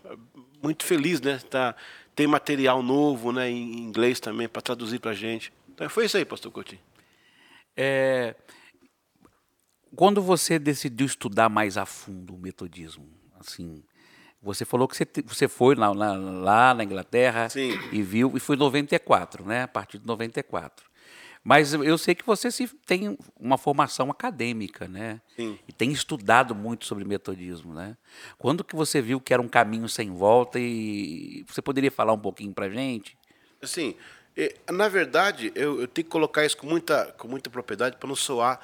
muito 0.61 0.85
feliz, 0.85 1.21
né? 1.21 1.39
Tá, 1.49 1.75
tem 2.15 2.27
material 2.27 2.81
novo 2.81 3.31
né, 3.31 3.49
em 3.49 3.79
inglês 3.79 4.19
também 4.19 4.47
para 4.47 4.61
traduzir 4.61 4.99
para 4.99 5.11
a 5.11 5.13
gente. 5.13 5.53
Então 5.69 5.87
foi 5.89 6.05
isso 6.05 6.17
aí, 6.17 6.25
pastor 6.25 6.51
Coutinho. 6.51 6.81
É, 7.75 8.35
quando 9.95 10.21
você 10.21 10.57
decidiu 10.57 11.05
estudar 11.05 11.49
mais 11.49 11.77
a 11.77 11.85
fundo 11.85 12.33
o 12.33 12.37
metodismo, 12.37 13.07
assim, 13.39 13.83
você 14.41 14.65
falou 14.65 14.87
que 14.87 14.95
você, 14.95 15.05
você 15.25 15.47
foi 15.47 15.75
lá, 15.75 15.91
lá, 15.91 16.13
lá 16.13 16.73
na 16.73 16.83
Inglaterra 16.83 17.49
Sim. 17.49 17.71
e 17.91 18.01
viu, 18.01 18.35
e 18.35 18.39
foi 18.39 18.55
em 18.55 18.59
94, 18.59 19.45
né? 19.45 19.63
A 19.63 19.67
partir 19.67 19.99
de 19.99 20.07
94. 20.07 20.85
Mas 21.47 21.73
eu- 21.73 21.97
sei 21.97 22.13
que 22.13 22.25
você 22.25 22.51
se, 22.51 22.67
tem 22.85 23.17
uma 23.39 23.57
formação 23.57 24.11
acadêmica, 24.11 24.85
né? 24.85 25.21
Sim. 25.33 25.57
E 25.65 25.71
tem 25.71 25.93
estudado 25.93 26.53
muito 26.53 26.85
sobre 26.85 27.05
metodismo, 27.05 27.73
né? 27.73 27.95
Quando 28.37 28.65
que 28.65 28.75
você 28.75 29.01
viu 29.01 29.21
que 29.21 29.31
era 29.31 29.41
um 29.41 29.47
caminho 29.47 29.87
sem 29.87 30.11
volta 30.11 30.59
e 30.59 31.45
você 31.47 31.61
poderia 31.61 31.89
falar 31.89 32.11
um 32.11 32.19
pouquinho 32.19 32.53
para 32.53 32.69
gente? 32.69 33.17
Eh, 34.35 34.57
na 34.69 34.89
verdade, 34.89 35.53
eu, 35.55 35.79
eu 35.79 35.87
tenho 35.87 36.03
que 36.03 36.11
colocar 36.11 36.45
isso 36.45 36.57
com 36.57 36.67
muita, 36.67 37.05
com 37.17 37.29
muita 37.29 37.49
propriedade 37.49 37.95
para 37.95 38.09
não 38.09 38.15
soar 38.15 38.59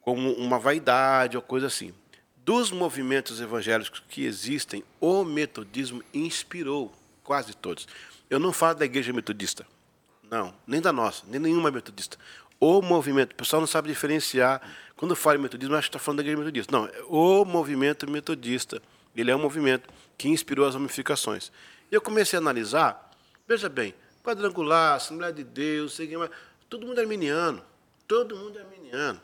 como 0.00 0.32
uma 0.32 0.58
vaidade 0.58 1.36
ou 1.36 1.42
coisa 1.44 1.68
assim. 1.68 1.94
Dos 2.38 2.72
movimentos 2.72 3.40
evangélicos 3.40 4.02
que 4.08 4.24
existem, 4.24 4.82
o 5.00 5.22
metodismo 5.22 6.02
inspirou 6.12 6.92
quase 7.22 7.54
todos. 7.56 7.86
Eu 8.28 8.40
não 8.40 8.52
falo 8.52 8.78
da 8.80 8.84
igreja 8.84 9.12
metodista, 9.12 9.64
não, 10.34 10.52
nem 10.66 10.80
da 10.80 10.92
nossa, 10.92 11.22
nem 11.28 11.38
nenhuma 11.38 11.70
metodista. 11.70 12.18
O 12.58 12.82
movimento, 12.82 13.32
o 13.32 13.36
pessoal 13.36 13.60
não 13.60 13.68
sabe 13.68 13.88
diferenciar. 13.88 14.60
Quando 14.96 15.12
eu 15.12 15.16
falo 15.16 15.38
em 15.38 15.42
metodismo, 15.42 15.76
acho 15.76 15.88
que 15.88 15.96
está 15.96 16.04
falando 16.04 16.18
da 16.18 16.22
igreja 16.22 16.38
metodista. 16.38 16.76
Não, 16.76 16.90
o 17.08 17.44
movimento 17.44 18.10
metodista. 18.10 18.82
Ele 19.14 19.30
é 19.30 19.36
um 19.36 19.38
movimento 19.38 19.88
que 20.18 20.28
inspirou 20.28 20.66
as 20.66 20.74
ramificações. 20.74 21.52
E 21.90 21.94
eu 21.94 22.00
comecei 22.00 22.36
a 22.36 22.42
analisar, 22.42 23.12
veja 23.46 23.68
bem, 23.68 23.94
quadrangular, 24.24 24.96
Assembleia 24.96 25.32
de 25.32 25.44
Deus, 25.44 25.94
sei 25.94 26.16
mais, 26.16 26.30
todo 26.68 26.84
mundo 26.84 26.98
é 26.98 27.02
arminiano. 27.02 27.62
Todo 28.08 28.36
mundo 28.36 28.58
é 28.58 28.62
arminiano. 28.62 29.20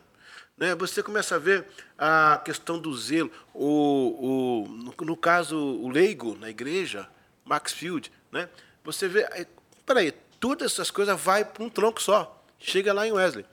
Né? 0.57 0.77
Você 0.77 1.03
começa 1.03 1.35
a 1.35 1.39
ver 1.39 1.67
a 1.99 2.41
questão 2.45 2.79
do 2.79 2.97
zelo. 2.97 3.33
O, 3.53 3.67
o, 3.67 4.69
no, 4.69 4.95
no 5.07 5.17
caso, 5.17 5.57
o 5.57 5.89
leigo 5.89 6.37
na 6.37 6.51
igreja, 6.51 7.09
Maxfield, 7.45 8.13
né? 8.31 8.49
você 8.85 9.09
vê. 9.09 9.23
é, 9.23 9.45
Peraí, 9.85 10.15
todas 10.41 10.73
essas 10.73 10.91
coisas 10.91 11.21
vai 11.21 11.45
para 11.45 11.63
um 11.63 11.69
tronco 11.69 12.03
só. 12.03 12.43
Chega 12.59 12.93
lá 12.93 13.07
em 13.07 13.13
Wesley. 13.13 13.45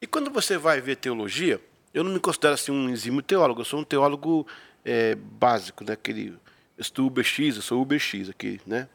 E 0.00 0.06
quando 0.06 0.30
você 0.30 0.58
vai 0.58 0.80
ver 0.80 0.96
teologia, 0.96 1.60
eu 1.92 2.02
não 2.02 2.12
me 2.12 2.18
considero 2.20 2.54
assim 2.54 2.72
um 2.72 2.88
exímio 2.90 3.22
teólogo, 3.22 3.60
eu 3.60 3.64
sou 3.64 3.80
um 3.80 3.84
teólogo 3.84 4.46
é, 4.84 5.14
básico, 5.14 5.84
né? 5.84 5.92
Aquele, 5.92 6.28
eu 6.30 6.36
estou 6.80 7.06
UBX, 7.06 7.56
eu 7.56 7.62
sou 7.62 7.80
UBX 7.80 8.28
aqui, 8.28 8.60
né? 8.66 8.88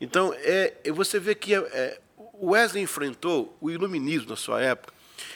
Então, 0.00 0.34
é, 0.36 0.74
você 0.92 1.18
vê 1.20 1.34
que 1.34 1.54
é, 1.54 2.00
Wesley 2.42 2.82
enfrentou 2.82 3.56
o 3.60 3.70
iluminismo 3.70 4.30
na 4.30 4.36
sua 4.36 4.60
época. 4.62 4.92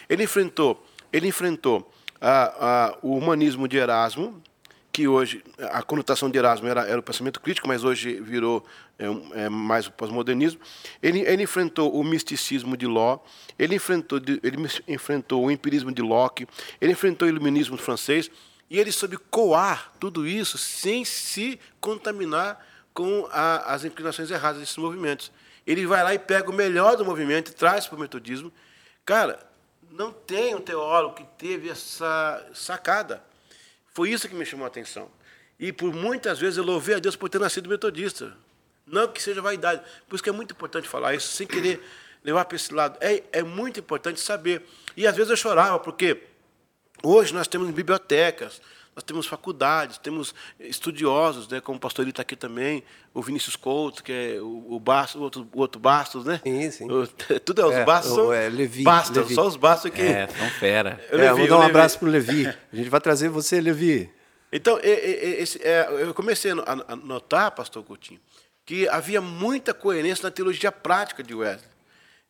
Ele 0.09 0.25
enfrentou, 0.25 0.85
ele 1.13 1.29
enfrentou 1.29 1.91
a- 2.21 2.91
a- 2.91 2.99
o 3.03 3.17
humanismo 3.17 3.69
de 3.69 3.77
Erasmo, 3.77 4.43
que 4.95 5.09
hoje, 5.09 5.43
a 5.73 5.83
conotação 5.83 6.31
de 6.31 6.39
Erasmo 6.39 6.69
era, 6.69 6.87
era 6.87 7.01
o 7.01 7.03
pensamento 7.03 7.41
crítico, 7.41 7.67
mas 7.67 7.83
hoje 7.83 8.21
virou 8.21 8.65
é, 8.97 9.07
é, 9.43 9.49
mais 9.49 9.89
o 9.89 9.91
pós-modernismo. 9.91 10.61
Ele, 11.03 11.19
ele 11.23 11.43
enfrentou 11.43 11.93
o 11.93 12.05
misticismo 12.05 12.77
de 12.77 12.87
Ló, 12.87 13.19
ele 13.59 13.75
enfrentou, 13.75 14.21
ele 14.41 14.57
enfrentou 14.87 15.45
o 15.45 15.51
empirismo 15.51 15.91
de 15.91 16.01
Locke, 16.01 16.47
ele 16.81 16.93
enfrentou 16.93 17.27
o 17.27 17.29
iluminismo 17.29 17.77
francês, 17.77 18.31
e 18.71 18.79
ele 18.79 18.93
soube 18.93 19.17
coar 19.17 19.93
tudo 19.99 20.29
isso 20.29 20.57
sem 20.57 21.05
se 21.05 21.59
contaminar 21.81 22.65
com 22.95 23.29
a, 23.33 23.75
as 23.75 23.85
inclinações 23.85 24.31
erradas 24.31 24.61
desses 24.61 24.77
movimentos. 24.77 25.33
Ele 25.67 25.85
vai 25.89 26.05
lá 26.05 26.15
e 26.15 26.21
pega 26.21 26.49
o 26.49 26.55
melhor 26.55 26.97
do 26.97 27.05
movimento 27.05 27.51
e 27.51 27.55
traz 27.55 27.85
para 27.89 27.97
o 27.97 28.01
metodismo. 28.01 28.53
Cara, 29.05 29.45
não 29.91 30.13
tem 30.13 30.55
um 30.55 30.61
teólogo 30.61 31.17
que 31.17 31.25
teve 31.37 31.69
essa 31.69 32.49
sacada. 32.55 33.34
Foi 33.95 34.11
isso 34.11 34.29
que 34.29 34.35
me 34.35 34.45
chamou 34.45 34.65
a 34.65 34.69
atenção. 34.69 35.09
E 35.59 35.73
por 35.73 35.95
muitas 35.95 36.39
vezes 36.39 36.59
eu 36.59 36.65
louvei 36.65 36.97
a 36.97 36.99
Deus 36.99 37.15
por 37.15 37.29
ter 37.29 37.41
nascido 37.41 37.69
metodista. 37.69 38.37
Não 38.87 39.09
que 39.09 39.23
seja 39.23 39.41
vaidade. 39.41 39.83
Por 40.09 40.17
isso 40.17 40.25
que 40.25 40.29
é 40.29 40.33
muito 40.33 40.53
importante 40.53 40.89
falar 40.89 41.15
isso, 41.15 41.29
sem 41.29 41.47
querer 41.47 41.83
levar 42.23 42.45
para 42.45 42.57
esse 42.57 42.75
lado. 42.75 42.99
É, 43.01 43.23
é 43.33 43.43
muito 43.43 43.79
importante 43.79 44.21
saber. 44.21 44.67
E 44.97 45.07
às 45.07 45.17
vezes 45.17 45.31
eu 45.31 45.37
chorava, 45.37 45.79
porque 45.79 46.23
hoje 47.03 47.33
nós 47.33 47.47
temos 47.47 47.71
bibliotecas, 47.71 48.61
nós 48.95 49.03
temos 49.03 49.27
faculdades, 49.27 49.99
temos 49.99 50.35
estudiosos, 50.61 51.49
né, 51.49 51.61
como 51.61 51.77
o 51.79 51.81
pastor 51.81 52.07
está 52.07 52.23
aqui 52.23 52.37
também, 52.37 52.85
o 53.13 53.21
Vinícius 53.21 53.57
Couto, 53.57 54.05
que 54.05 54.13
é 54.13 54.41
o, 54.41 54.75
o, 54.75 54.81
Bastos, 54.81 55.21
o, 55.21 55.25
outro, 55.25 55.49
o 55.53 55.61
outro 55.61 55.81
Bastos, 55.81 56.25
né? 56.25 56.41
Sim, 56.45 56.71
sim. 56.71 56.91
O, 56.91 57.07
tudo 57.41 57.63
é 57.63 57.67
os 57.67 57.75
é, 57.75 57.85
Bastos, 57.85 58.15
são 58.15 58.33
é, 58.33 58.49
Levi, 58.49 58.85
Bastos, 58.85 59.17
Levi. 59.17 59.35
só 59.35 59.47
os 59.47 59.57
Bastos 59.57 59.91
aqui. 59.91 60.03
É, 60.03 60.29
são 60.29 60.49
fera. 60.51 61.01
É, 61.11 61.17
Levi, 61.17 61.41
vou 61.41 61.49
dar 61.49 61.57
um 61.57 61.59
Levi. 61.61 61.71
abraço 61.71 61.99
para 61.99 62.09
o 62.09 62.11
Levi. 62.11 62.47
A 62.47 62.77
gente 62.77 62.89
vai 62.89 63.01
trazer 63.01 63.29
você, 63.29 63.61
Levi. 63.61 64.11
Então, 64.53 64.79
esse, 64.83 65.61
é, 65.63 65.89
eu 65.91 66.15
comecei 66.15 66.53
a 66.53 66.97
notar, 66.97 67.51
pastor 67.51 67.83
Coutinho, 67.83 68.21
que 68.65 68.89
havia 68.89 69.21
muita 69.21 69.75
coerência 69.75 70.23
na 70.23 70.31
teologia 70.31 70.71
prática 70.71 71.23
de 71.23 71.35
Wesley. 71.35 71.69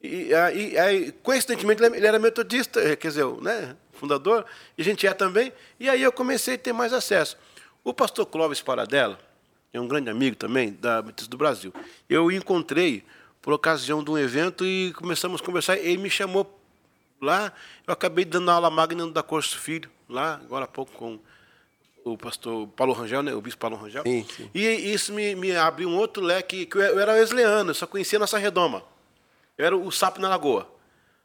E, 0.03 0.31
e, 0.55 0.79
e 0.79 1.13
coincidentemente, 1.23 1.83
ele 1.83 2.07
era 2.07 2.19
metodista, 2.19 2.97
quer 2.97 3.09
dizer, 3.09 3.27
né? 3.43 3.77
Fundador, 3.95 4.45
e 4.77 4.83
a 4.83 4.85
gente 4.85 5.07
é 5.07 5.15
também, 5.15 5.53
e 5.79 5.89
aí 5.89 6.03
eu 6.03 6.13
comecei 6.13 6.55
a 6.55 6.59
ter 6.59 6.73
mais 6.73 6.93
acesso. 6.93 7.37
O 7.83 7.93
pastor 7.93 8.27
Clóvis 8.27 8.63
Paradela, 8.63 9.19
é 9.73 9.81
um 9.81 9.89
grande 9.89 10.09
amigo 10.09 10.37
também 10.37 10.73
da 10.73 11.03
Metodista 11.03 11.31
do 11.31 11.37
Brasil, 11.37 11.73
eu 12.09 12.27
o 12.27 12.33
encontrei 12.33 13.05
por 13.43 13.53
ocasião 13.53 14.03
de 14.03 14.11
um 14.11 14.17
evento 14.17 14.65
e 14.65 14.93
começamos 14.95 15.41
a 15.41 15.45
conversar, 15.45 15.77
ele 15.77 15.99
me 15.99 16.09
chamou 16.09 16.59
lá, 17.21 17.53
eu 17.87 17.93
acabei 17.93 18.25
dando 18.25 18.51
aula 18.51 18.71
magna 18.71 19.07
da 19.11 19.23
Corso 19.23 19.59
Filho, 19.59 19.91
lá, 20.09 20.37
agora 20.37 20.65
há 20.65 20.69
pouco 20.69 20.93
com 20.93 21.19
o 22.05 22.17
pastor 22.17 22.69
Paulo 22.69 22.93
Rangel, 22.93 23.23
né, 23.23 23.35
o 23.35 23.41
bispo 23.41 23.61
Paulo 23.61 23.77
Rangel, 23.77 24.03
sim, 24.03 24.27
sim. 24.37 24.51
e 24.55 24.65
isso 24.93 25.13
me, 25.13 25.35
me 25.35 25.55
abriu 25.57 25.89
um 25.89 25.97
outro 25.97 26.23
leque, 26.23 26.67
que 26.67 26.79
eu 26.79 26.99
era 26.99 27.13
wesleyano, 27.13 27.71
eu 27.71 27.75
só 27.75 27.87
conhecia 27.87 28.19
a 28.19 28.21
nossa 28.21 28.39
redoma, 28.39 28.83
eu 29.59 29.67
era 29.67 29.77
o 29.77 29.91
sapo 29.91 30.21
na 30.21 30.29
lagoa. 30.29 30.74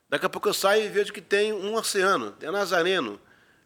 Daqui 0.10 0.26
a 0.26 0.30
pouco 0.30 0.50
eu 0.50 0.54
saio 0.54 0.86
e 0.86 0.90
vejo 0.90 1.14
que 1.14 1.22
tem 1.22 1.54
um 1.54 1.76
oceano, 1.76 2.32
tem 2.32 2.50
a 2.50 2.52
Nazareno, 2.52 3.20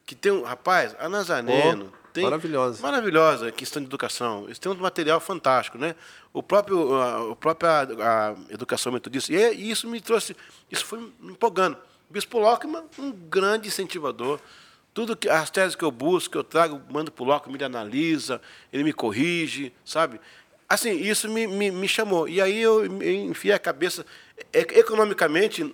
que 0.06 0.14
tem 0.14 0.32
um. 0.32 0.44
Rapaz, 0.44 0.96
a 1.00 1.08
Nazareno. 1.08 1.92
Oh, 1.94 2.04
tem, 2.12 2.26
maravilhosa. 2.26 2.82
Maravilhosa 2.82 3.52
questão 3.52 3.82
de 3.82 3.88
educação. 3.88 4.44
Eles 4.46 4.60
têm 4.60 4.72
um 4.72 4.76
material 4.76 5.20
fantástico, 5.20 5.78
né? 5.78 5.96
O 6.32 6.44
próprio, 6.44 6.94
a, 6.96 7.32
a 7.32 7.36
própria 7.36 7.70
a 8.00 8.36
educação 8.50 8.92
metodista. 8.92 9.34
E, 9.34 9.56
e 9.56 9.72
isso 9.72 9.88
me 9.88 10.02
trouxe. 10.02 10.36
Isso 10.70 10.86
foi 10.86 11.00
me 11.00 11.32
empolgando. 11.32 11.78
O 12.10 12.14
Bispo 12.14 12.38
Lockman, 12.38 12.84
um 13.00 13.12
grande 13.12 13.70
incentivador. 13.70 14.40
Tudo 14.94 15.16
que 15.16 15.28
as 15.28 15.50
teses 15.50 15.76
que 15.76 15.84
eu 15.84 15.90
busco, 15.90 16.34
que 16.34 16.38
eu 16.38 16.44
trago, 16.44 16.80
mando 16.92 17.12
para 17.12 17.24
o 17.24 17.26
Lockman, 17.26 17.56
ele 17.56 17.64
analisa, 17.64 18.40
ele 18.72 18.84
me 18.84 18.94
corrige, 18.94 19.74
sabe? 19.84 20.22
Assim, 20.70 20.92
isso 20.92 21.28
me, 21.30 21.48
me, 21.48 21.72
me 21.72 21.88
chamou. 21.88 22.28
E 22.28 22.40
aí 22.40 22.60
eu 22.62 22.86
enfiei 22.86 23.54
a 23.56 23.60
cabeça. 23.60 24.06
Economicamente, 24.52 25.74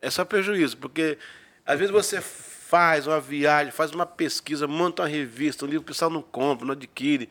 é 0.00 0.10
só 0.10 0.24
prejuízo, 0.24 0.76
porque 0.76 1.18
às 1.64 1.78
vezes 1.78 1.92
você 1.92 2.20
faz 2.20 3.06
uma 3.06 3.20
viagem, 3.20 3.72
faz 3.72 3.92
uma 3.92 4.04
pesquisa, 4.04 4.66
monta 4.66 5.02
uma 5.02 5.08
revista, 5.08 5.64
um 5.64 5.68
livro 5.68 5.84
que 5.84 5.90
o 5.90 5.94
pessoal 5.94 6.10
não 6.10 6.22
compra, 6.22 6.66
não 6.66 6.72
adquire, 6.72 7.28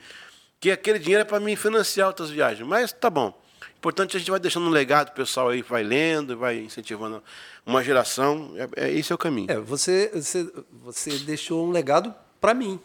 que 0.60 0.72
aquele 0.72 1.00
dinheiro 1.00 1.22
é 1.22 1.26
para 1.26 1.40
mim 1.40 1.56
financiar 1.56 2.08
outras 2.08 2.30
viagens. 2.30 2.68
Mas 2.68 2.92
tá 2.92 3.10
bom. 3.10 3.40
Importante 3.78 4.18
a 4.18 4.20
gente 4.20 4.32
vai 4.32 4.40
deixando 4.40 4.66
um 4.66 4.72
legado, 4.72 5.10
o 5.10 5.12
pessoal 5.12 5.50
aí 5.50 5.62
vai 5.62 5.84
lendo, 5.84 6.36
vai 6.36 6.58
incentivando 6.58 7.24
uma 7.64 7.84
geração. 7.84 8.54
É, 8.76 8.88
é 8.88 8.92
esse 8.92 9.12
é 9.12 9.16
o 9.16 9.18
caminho. 9.18 9.52
É, 9.52 9.60
você, 9.60 10.10
você, 10.14 10.52
você 10.72 11.20
deixou 11.20 11.68
um 11.68 11.72
legado 11.72 12.14
para 12.42 12.56
mim, 12.56 12.80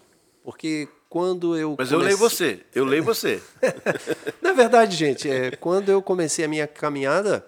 porque 0.45 0.89
quando 1.13 1.55
eu 1.59 1.77
Mas 1.79 1.91
comecei... 1.91 1.95
eu 1.95 2.01
leio 2.01 2.17
você, 2.17 2.61
eu 2.75 2.85
leio 2.87 3.05
você. 3.05 3.43
Na 4.41 4.55
verdade, 4.55 4.97
gente, 4.97 5.29
é, 5.29 5.51
quando 5.51 5.91
eu 5.91 6.01
comecei 6.01 6.43
a 6.43 6.49
minha 6.49 6.67
caminhada 6.67 7.47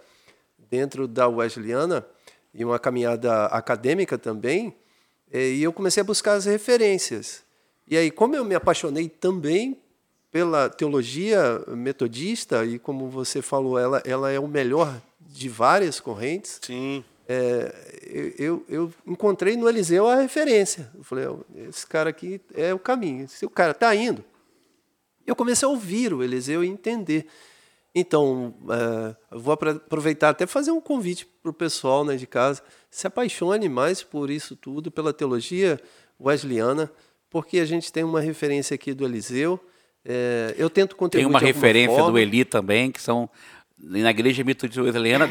dentro 0.69 1.09
da 1.09 1.27
Wesleyana, 1.29 2.05
e 2.53 2.63
uma 2.63 2.79
caminhada 2.79 3.47
acadêmica 3.47 4.19
também, 4.19 4.77
é, 5.33 5.49
e 5.49 5.63
eu 5.63 5.73
comecei 5.73 6.03
a 6.03 6.05
buscar 6.05 6.35
as 6.35 6.45
referências. 6.45 7.43
E 7.89 7.97
aí, 7.97 8.11
como 8.11 8.37
eu 8.37 8.45
me 8.45 8.55
apaixonei 8.55 9.09
também 9.09 9.81
pela 10.31 10.69
teologia 10.69 11.65
metodista, 11.69 12.67
e 12.67 12.79
como 12.79 13.09
você 13.09 13.41
falou, 13.41 13.79
ela, 13.79 14.03
ela 14.05 14.31
é 14.31 14.39
o 14.39 14.47
melhor 14.47 14.95
de 15.19 15.49
várias 15.49 16.01
correntes. 16.01 16.61
Sim. 16.61 17.03
É, 17.27 18.35
eu, 18.39 18.65
eu 18.69 18.93
encontrei 19.07 19.57
no 19.57 19.69
Eliseu 19.69 20.07
a 20.07 20.17
referência. 20.17 20.91
Eu 20.95 21.03
falei, 21.03 21.25
esse 21.69 21.87
cara 21.87 22.11
aqui 22.11 22.41
é 22.55 22.73
o 22.75 22.79
caminho. 22.79 23.29
Se 23.29 23.47
o 23.47 23.51
cara 23.51 23.73
está 23.73 23.95
indo, 23.95 24.25
eu 25.27 25.35
comecei 25.35 25.67
a 25.67 25.71
ouvir 25.71 26.13
o 26.13 26.23
Eliseu 26.23 26.63
e 26.63 26.69
entender. 26.69 27.27
Então, 27.95 28.55
uh, 28.65 29.39
vou 29.39 29.53
aproveitar 29.53 30.31
até 30.31 30.47
fazer 30.47 30.73
um 30.73 30.81
convite 30.81 31.27
para 31.43 31.51
o 31.51 31.55
pessoal 31.55 32.05
né, 32.05 32.17
de 32.17 32.27
casa. 32.27 32.61
Se 32.91 33.07
apaixone 33.07 33.69
mais 33.69 34.03
por 34.03 34.31
isso 34.31 34.57
tudo, 34.57 34.91
pela 34.91 35.13
teologia 35.13 35.81
wesleyana, 36.21 36.91
porque 37.31 37.59
a 37.59 37.65
gente 37.65 37.93
tem 37.93 38.03
uma 38.03 38.21
referência 38.21 38.75
aqui 38.75 38.93
do 38.93 39.05
Eliseu. 39.05 39.61
É, 40.05 40.55
eu 40.59 40.69
tento 40.69 40.97
contribuir. 40.97 41.25
Tem 41.25 41.31
uma 41.31 41.39
referência 41.39 41.97
forma. 41.97 42.13
do 42.13 42.19
Eli 42.19 42.45
também, 42.45 42.91
que 42.91 43.01
são 43.01 43.31
na 43.79 44.11
igreja 44.11 44.43
metodista 44.45 44.83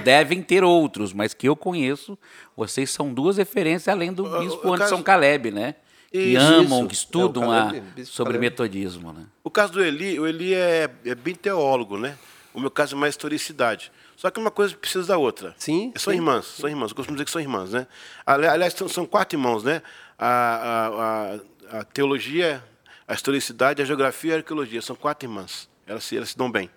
devem 0.03 0.41
ter 0.41 0.63
outros, 0.63 1.13
mas 1.13 1.33
que 1.33 1.47
eu 1.47 1.55
conheço, 1.55 2.17
vocês 2.55 2.89
são 2.89 3.13
duas 3.13 3.37
referências 3.37 3.87
além 3.87 4.11
do 4.11 4.23
bispo 4.23 4.73
Anderson 4.73 4.95
caso... 4.95 5.03
Caleb, 5.03 5.51
né? 5.51 5.75
que 6.13 6.19
isso, 6.19 6.45
amam, 6.45 6.79
isso. 6.79 6.87
que 6.87 6.93
estudam 6.93 7.53
é, 7.53 7.65
Caleb, 7.65 8.01
a, 8.01 8.05
sobre 8.05 8.33
Caleb. 8.33 8.39
metodismo. 8.39 9.11
Né? 9.11 9.25
O 9.43 9.49
caso 9.49 9.73
do 9.73 9.83
Eli, 9.83 10.19
o 10.19 10.27
Eli 10.27 10.53
é, 10.53 10.87
é 11.03 11.15
bem 11.15 11.33
teólogo, 11.33 11.97
né? 11.97 12.15
O 12.53 12.59
meu 12.59 12.69
caso 12.69 12.95
é 12.95 12.99
mais 12.99 13.15
historicidade. 13.15 13.91
Só 14.15 14.29
que 14.29 14.39
uma 14.39 14.51
coisa 14.51 14.75
precisa 14.75 15.07
da 15.07 15.17
outra. 15.17 15.55
Sim. 15.57 15.91
São 15.95 16.13
sim. 16.13 16.19
irmãs, 16.19 16.45
são 16.45 16.69
irmãs. 16.69 16.91
Eu 16.91 16.95
costumo 16.95 17.15
dizer 17.15 17.25
que 17.25 17.31
são 17.31 17.41
irmãs, 17.41 17.71
né? 17.71 17.87
Aliás, 18.23 18.75
são, 18.89 19.07
quatro 19.07 19.39
irmãos, 19.39 19.63
né? 19.63 19.81
A, 20.19 20.27
a, 20.27 21.77
a, 21.77 21.79
a, 21.79 21.83
teologia, 21.83 22.63
a 23.07 23.15
historicidade, 23.15 23.81
a 23.81 23.85
geografia 23.85 24.31
e 24.31 24.33
a 24.35 24.37
arqueologia. 24.37 24.83
São 24.83 24.95
quatro 24.95 25.27
irmãs. 25.27 25.67
Elas 25.87 26.03
se, 26.03 26.15
elas 26.15 26.29
se 26.29 26.37
dão 26.37 26.51
bem. 26.51 26.69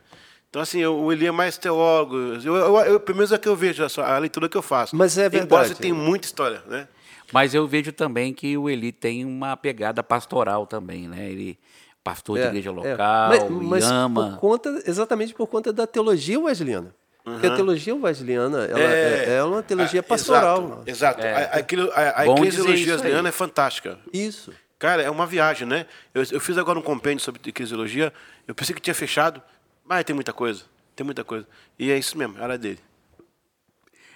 Então, 0.57 0.63
assim, 0.63 0.79
eu, 0.79 0.99
o 0.99 1.13
Eli 1.13 1.27
é 1.27 1.31
mais 1.31 1.59
teólogo. 1.59 2.17
Eu, 2.17 2.57
eu, 2.57 2.77
eu, 2.79 2.99
pelo 2.99 3.19
menos 3.19 3.31
é 3.31 3.37
que 3.37 3.47
eu 3.47 3.55
vejo, 3.55 3.85
a, 4.01 4.19
leitura 4.19 4.49
que 4.49 4.57
eu 4.57 4.63
faço. 4.63 4.97
Mas 4.97 5.19
é 5.19 5.29
verdade. 5.29 5.45
Embora 5.45 5.69
você 5.69 5.75
tenha 5.75 5.93
muita 5.93 6.25
história, 6.25 6.63
né? 6.67 6.89
Mas 7.31 7.53
eu 7.53 7.69
vejo 7.69 7.93
também 7.93 8.33
que 8.33 8.57
o 8.57 8.71
Eli 8.71 8.91
tem 8.91 9.23
uma 9.23 9.55
pegada 9.55 10.03
pastoral 10.03 10.67
também, 10.67 11.09
né? 11.09 11.31
Ele 11.31 11.59
pastor 12.03 12.39
é, 12.39 12.43
de 12.43 12.49
igreja 12.49 12.71
é. 12.71 12.73
local, 12.73 13.33
é. 13.35 13.39
mas, 13.39 13.51
mas 13.51 13.85
ama. 13.85 14.31
Por 14.31 14.39
conta, 14.39 14.83
exatamente 14.87 15.35
por 15.35 15.47
conta 15.47 15.75
da 15.75 15.87
teologia 15.87 16.41
wesleyana. 16.41 16.95
Uhum. 17.27 17.33
Porque 17.35 17.49
a 17.49 17.55
teologia 17.55 17.95
wesleyana 17.95 18.65
ela 18.65 18.81
é, 18.81 19.25
é, 19.27 19.35
é 19.35 19.45
uma 19.45 19.63
teologia 19.63 20.03
pastoral. 20.03 20.83
Exato. 20.87 21.21
exato. 21.21 21.21
É. 21.21 21.35
A, 21.35 21.57
aquilo, 21.59 21.91
a, 21.93 22.21
a 22.23 22.27
eclesiologia 22.29 22.95
wesleyana 22.95 23.29
é 23.29 23.33
fantástica. 23.33 23.99
Isso. 24.11 24.55
Cara, 24.79 25.03
é 25.03 25.11
uma 25.11 25.27
viagem, 25.27 25.69
né? 25.69 25.85
Eu, 26.15 26.23
eu 26.33 26.41
fiz 26.41 26.57
agora 26.57 26.79
um 26.79 26.83
compêndio 26.83 27.23
sobre 27.23 27.43
eclesiologia, 27.47 28.11
eu 28.49 28.55
pensei 28.55 28.75
que 28.75 28.81
tinha 28.81 28.95
fechado, 28.95 29.43
mas 29.89 30.05
tem 30.05 30.15
muita 30.15 30.33
coisa, 30.33 30.65
tem 30.95 31.05
muita 31.05 31.25
coisa. 31.25 31.47
E 31.79 31.91
é 31.91 31.99
isso 31.99 32.17
mesmo, 32.19 32.39
era 32.39 32.59
dele. 32.59 32.81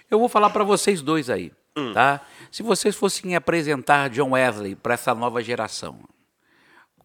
Eu 0.09 0.19
vou 0.19 0.27
falar 0.27 0.49
para 0.49 0.63
vocês 0.63 1.01
dois 1.01 1.29
aí, 1.29 1.51
hum. 1.75 1.93
tá? 1.93 2.21
Se 2.51 2.61
vocês 2.61 2.95
fossem 2.95 3.35
apresentar 3.35 4.09
John 4.09 4.31
Wesley 4.31 4.75
para 4.75 4.93
essa 4.93 5.15
nova 5.15 5.41
geração, 5.41 5.99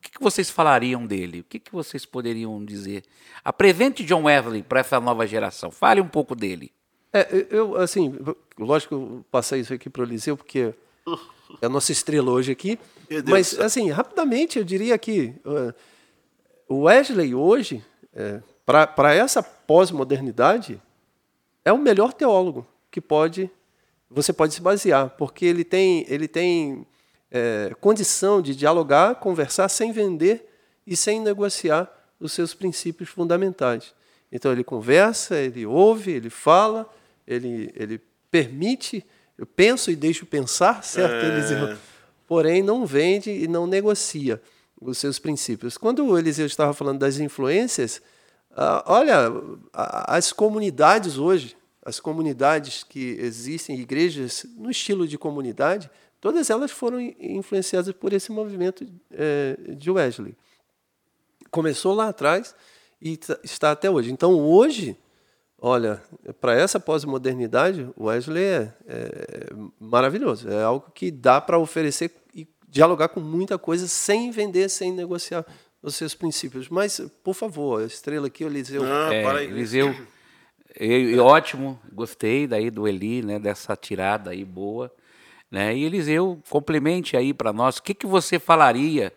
que, 0.07 0.19
que 0.19 0.23
vocês 0.23 0.51
falariam 0.51 1.07
dele? 1.07 1.41
O 1.41 1.45
que, 1.45 1.59
que 1.59 1.73
vocês 1.73 2.07
poderiam 2.07 2.65
dizer? 2.65 3.05
Apresente 3.45 4.05
John 4.05 4.25
Wesley 4.25 4.63
para 4.63 4.81
essa 4.81 5.01
nova 5.01 5.27
geração. 5.27 5.71
Fale 5.71 6.01
um 6.01 6.09
pouco 6.09 6.35
dele. 6.35 6.73
É, 7.13 7.47
eu, 7.51 7.77
assim, 7.77 8.15
lógico 8.59 8.97
que 8.97 9.03
eu 9.03 9.25
passei 9.31 9.61
isso 9.61 9.75
aqui 9.75 9.91
para 9.91 10.03
o 10.03 10.05
Eliseu, 10.05 10.37
porque 10.37 10.75
é 11.61 11.67
a 11.67 11.69
nossa 11.69 11.93
estrela 11.93 12.31
hoje 12.31 12.53
aqui. 12.53 12.79
Mas, 13.29 13.59
assim, 13.59 13.91
rapidamente, 13.91 14.59
eu 14.59 14.65
diria 14.65 14.97
que 14.99 15.35
uh, 15.45 15.75
o 16.69 16.83
Wesley 16.83 17.35
hoje, 17.35 17.85
é, 18.15 18.41
para 18.67 19.15
essa 19.15 19.43
pós-modernidade, 19.43 20.83
é 21.65 21.73
o 21.73 21.79
melhor 21.79 22.13
teólogo 22.13 22.67
que 22.91 23.01
pode 23.01 23.51
você 24.09 24.33
pode 24.33 24.55
se 24.55 24.61
basear, 24.61 25.11
porque 25.11 25.45
ele 25.45 25.65
tem, 25.65 26.07
ele 26.09 26.29
tem 26.29 26.87
é, 27.31 27.73
condição 27.81 28.41
de 28.41 28.55
dialogar, 28.55 29.17
conversar 29.17 29.69
sem 29.69 29.91
vender 29.91 30.49
e 30.87 30.97
sem 30.97 31.21
negociar 31.21 31.91
os 32.21 32.33
seus 32.33 32.55
princípios 32.55 33.09
fundamentais. 33.09 33.93
Então 34.31 34.53
ele 34.53 34.63
conversa, 34.63 35.37
ele 35.37 35.67
ouve, 35.67 36.13
ele 36.13 36.31
fala, 36.31 36.89
ele, 37.27 37.73
ele 37.75 38.01
permite, 38.31 39.05
eu 39.37 39.45
penso 39.45 39.91
e 39.91 39.97
deixo 39.97 40.25
pensar, 40.25 40.85
certo, 40.85 41.27
É. 41.27 41.29
Eliseu? 41.29 41.77
Porém, 42.27 42.63
não 42.63 42.87
vende 42.87 43.31
e 43.31 43.47
não 43.47 43.67
negocia 43.67 44.41
os 44.81 44.99
seus 44.99 45.19
princípios. 45.19 45.77
Quando 45.77 46.07
o 46.07 46.19
Eliseu 46.19 46.47
estava 46.47 46.73
falando 46.73 46.99
das 46.99 47.19
influências, 47.19 48.01
ah, 48.57 48.83
olha, 48.87 49.31
as 49.73 50.33
comunidades 50.33 51.19
hoje, 51.19 51.57
as 51.85 52.01
comunidades 52.01 52.83
que 52.83 53.17
existem, 53.21 53.79
igrejas 53.79 54.45
no 54.57 54.71
estilo 54.71 55.07
de 55.07 55.17
comunidade, 55.19 55.89
todas 56.21 56.51
elas 56.51 56.71
foram 56.71 57.01
in- 57.01 57.15
influenciadas 57.21 57.93
por 57.95 58.13
esse 58.13 58.33
movimento 58.33 58.85
eh, 59.13 59.57
de 59.77 59.91
Wesley. 59.91 60.35
Começou 61.51 61.95
lá 61.95 62.09
atrás 62.09 62.55
e 63.01 63.17
tá- 63.17 63.39
está 63.45 63.71
até 63.73 63.89
hoje. 63.91 64.11
Então, 64.11 64.35
hoje, 64.35 64.97
olha, 65.61 66.03
para 66.41 66.55
essa 66.55 66.81
pós-modernidade, 66.81 67.89
Wesley 67.99 68.43
é, 68.45 68.73
é 68.87 69.47
maravilhoso. 69.79 70.49
É 70.49 70.63
algo 70.63 70.91
que 70.95 71.11
dá 71.11 71.41
para 71.41 71.59
oferecer 71.59 72.11
e 72.35 72.49
dialogar 72.69 73.09
com 73.09 73.21
muita 73.21 73.57
coisa 73.59 73.87
sem 73.87 74.31
vender, 74.31 74.69
sem 74.69 74.93
negociar 74.93 75.47
os 75.89 75.97
seus 75.97 76.15
princípios. 76.15 76.69
Mas, 76.69 77.01
por 77.23 77.35
favor, 77.35 77.83
a 77.83 77.87
estrela 77.87 78.27
aqui, 78.27 78.45
o 78.45 78.49
Eliseu. 78.49 78.83
Não, 78.83 79.13
É, 79.13 79.23
para 79.23 79.39
aí. 79.39 79.47
Eliseu, 79.47 79.95
e- 80.79 80.87
e 81.15 81.19
ótimo, 81.19 81.81
gostei 81.93 82.47
daí 82.47 82.71
do 82.71 82.87
Eli, 82.87 83.23
né, 83.23 83.39
dessa 83.39 83.77
tirada 83.77 84.31
aí 84.31 84.45
boa, 84.45 84.93
né? 85.51 85.75
E 85.77 85.85
Eliseu, 85.85 86.43
complemente 86.51 87.17
aí 87.17 87.33
para 87.33 87.53
nós, 87.53 87.79
o 87.79 87.83
que 87.83 87.95
que 87.95 88.07
você 88.07 88.39
falaria 88.39 89.13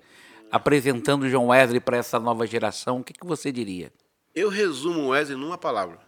apresentando 0.51 1.23
o 1.23 1.29
John 1.29 1.47
Wesley 1.47 1.79
para 1.79 1.97
essa 1.97 2.19
nova 2.19 2.45
geração? 2.47 2.99
O 2.99 3.03
que 3.03 3.13
que 3.13 3.25
você 3.25 3.51
diria? 3.51 3.91
Eu 4.33 4.49
resumo 4.49 5.01
o 5.01 5.07
Wesley 5.09 5.37
numa 5.37 5.57
palavra. 5.57 5.99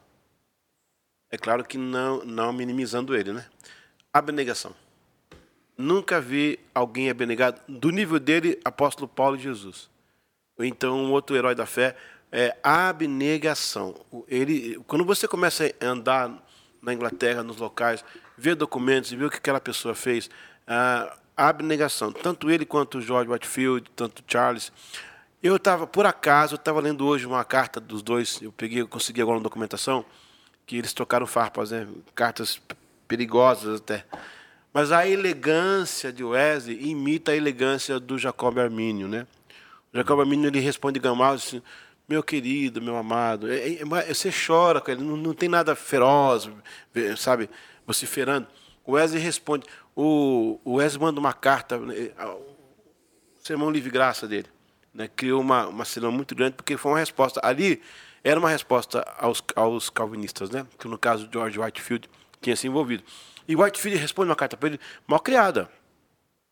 É 1.31 1.37
claro 1.37 1.63
que 1.63 1.77
não, 1.77 2.23
não 2.25 2.51
minimizando 2.53 3.15
ele, 3.15 3.31
né? 3.33 3.45
Abnegação. 4.13 4.75
Nunca 5.77 6.19
vi 6.21 6.59
alguém 6.75 7.09
abnegado 7.09 7.59
do 7.67 7.89
nível 7.89 8.19
dele, 8.19 8.59
apóstolo 8.63 9.07
Paulo 9.07 9.37
e 9.37 9.39
Jesus. 9.39 9.89
Ou 10.61 10.65
então 10.65 10.95
um 10.95 11.11
outro 11.11 11.35
herói 11.35 11.55
da 11.55 11.65
fé 11.65 11.95
é 12.31 12.55
abnegação. 12.63 13.95
Ele, 14.27 14.79
quando 14.85 15.03
você 15.03 15.27
começa 15.27 15.73
a 15.81 15.85
andar 15.85 16.31
na 16.81 16.93
Inglaterra, 16.93 17.43
nos 17.43 17.57
locais, 17.57 18.05
ver 18.37 18.55
documentos 18.55 19.11
e 19.11 19.15
ver 19.15 19.25
o 19.25 19.29
que 19.29 19.37
aquela 19.37 19.59
pessoa 19.59 19.95
fez, 19.95 20.29
a 20.67 21.17
abnegação. 21.35 22.11
Tanto 22.11 22.49
ele 22.49 22.65
quanto 22.65 22.99
o 22.99 23.01
George 23.01 23.29
Whitefield, 23.29 23.89
tanto 23.95 24.23
Charles. 24.27 24.71
Eu 25.41 25.55
estava, 25.55 25.87
por 25.87 26.05
acaso, 26.05 26.55
estava 26.55 26.79
lendo 26.79 27.05
hoje 27.05 27.25
uma 27.25 27.43
carta 27.43 27.79
dos 27.79 28.03
dois. 28.03 28.39
Eu 28.41 28.51
peguei, 28.51 28.85
consegui 28.85 29.21
agora 29.21 29.37
uma 29.37 29.43
documentação 29.43 30.05
que 30.67 30.77
eles 30.77 30.93
trocaram 30.93 31.25
farpas, 31.25 31.71
né? 31.71 31.87
Cartas 32.13 32.61
perigosas 33.07 33.81
até. 33.81 34.05
Mas 34.71 34.91
a 34.91 35.07
elegância 35.07 36.13
de 36.13 36.23
Wesley 36.23 36.87
imita 36.87 37.31
a 37.31 37.35
elegância 37.35 37.99
do 37.99 38.17
Jacob 38.17 38.57
Armínio, 38.59 39.07
né? 39.07 39.25
O 39.93 39.98
Jacob 39.98 40.19
Armínio 40.19 40.48
ele 40.48 40.60
responde 40.60 41.00
Gamal 41.00 41.33
assim, 41.33 41.62
meu 42.07 42.24
querido, 42.24 42.81
meu 42.81 42.95
amado, 42.98 43.51
é- 43.51 43.74
é- 43.74 44.13
você 44.13 44.29
chora 44.31 44.79
com 44.81 44.91
ele, 44.91 45.03
não, 45.03 45.15
não 45.17 45.33
tem 45.33 45.48
nada 45.50 45.75
feroz, 45.75 46.50
sabe, 47.17 47.50
vociferando. 47.86 48.48
O 48.86 48.93
Wesley 48.93 49.21
responde, 49.21 49.65
o, 49.95 50.60
o 50.63 50.74
Wesley 50.75 51.01
manda 51.01 51.19
uma 51.19 51.33
carta, 51.33 51.77
né, 51.77 52.12
ao- 52.17 52.41
sermão 53.38 53.69
livre 53.71 53.89
graça 53.89 54.27
dele, 54.27 54.48
né? 54.93 55.07
Criou 55.15 55.41
uma 55.41 55.67
uma 55.67 55.86
cena 55.86 56.12
muito 56.12 56.36
grande 56.36 56.55
porque 56.55 56.77
foi 56.77 56.91
uma 56.91 57.00
resposta 57.00 57.39
ali 57.43 57.81
era 58.24 58.39
uma 58.39 58.50
resposta 58.50 59.01
aos, 59.18 59.42
aos 59.55 59.89
calvinistas, 59.89 60.51
né? 60.51 60.65
Que 60.77 60.87
no 60.87 60.98
caso 60.98 61.27
George 61.31 61.59
Whitefield 61.59 62.07
tinha 62.39 62.55
se 62.55 62.68
envolvido. 62.68 63.03
E 63.48 63.55
Whitefield 63.55 63.98
responde 64.00 64.29
uma 64.29 64.35
carta 64.35 64.55
para 64.55 64.70
ele 64.70 64.79
mal 65.07 65.20
criada. 65.20 65.68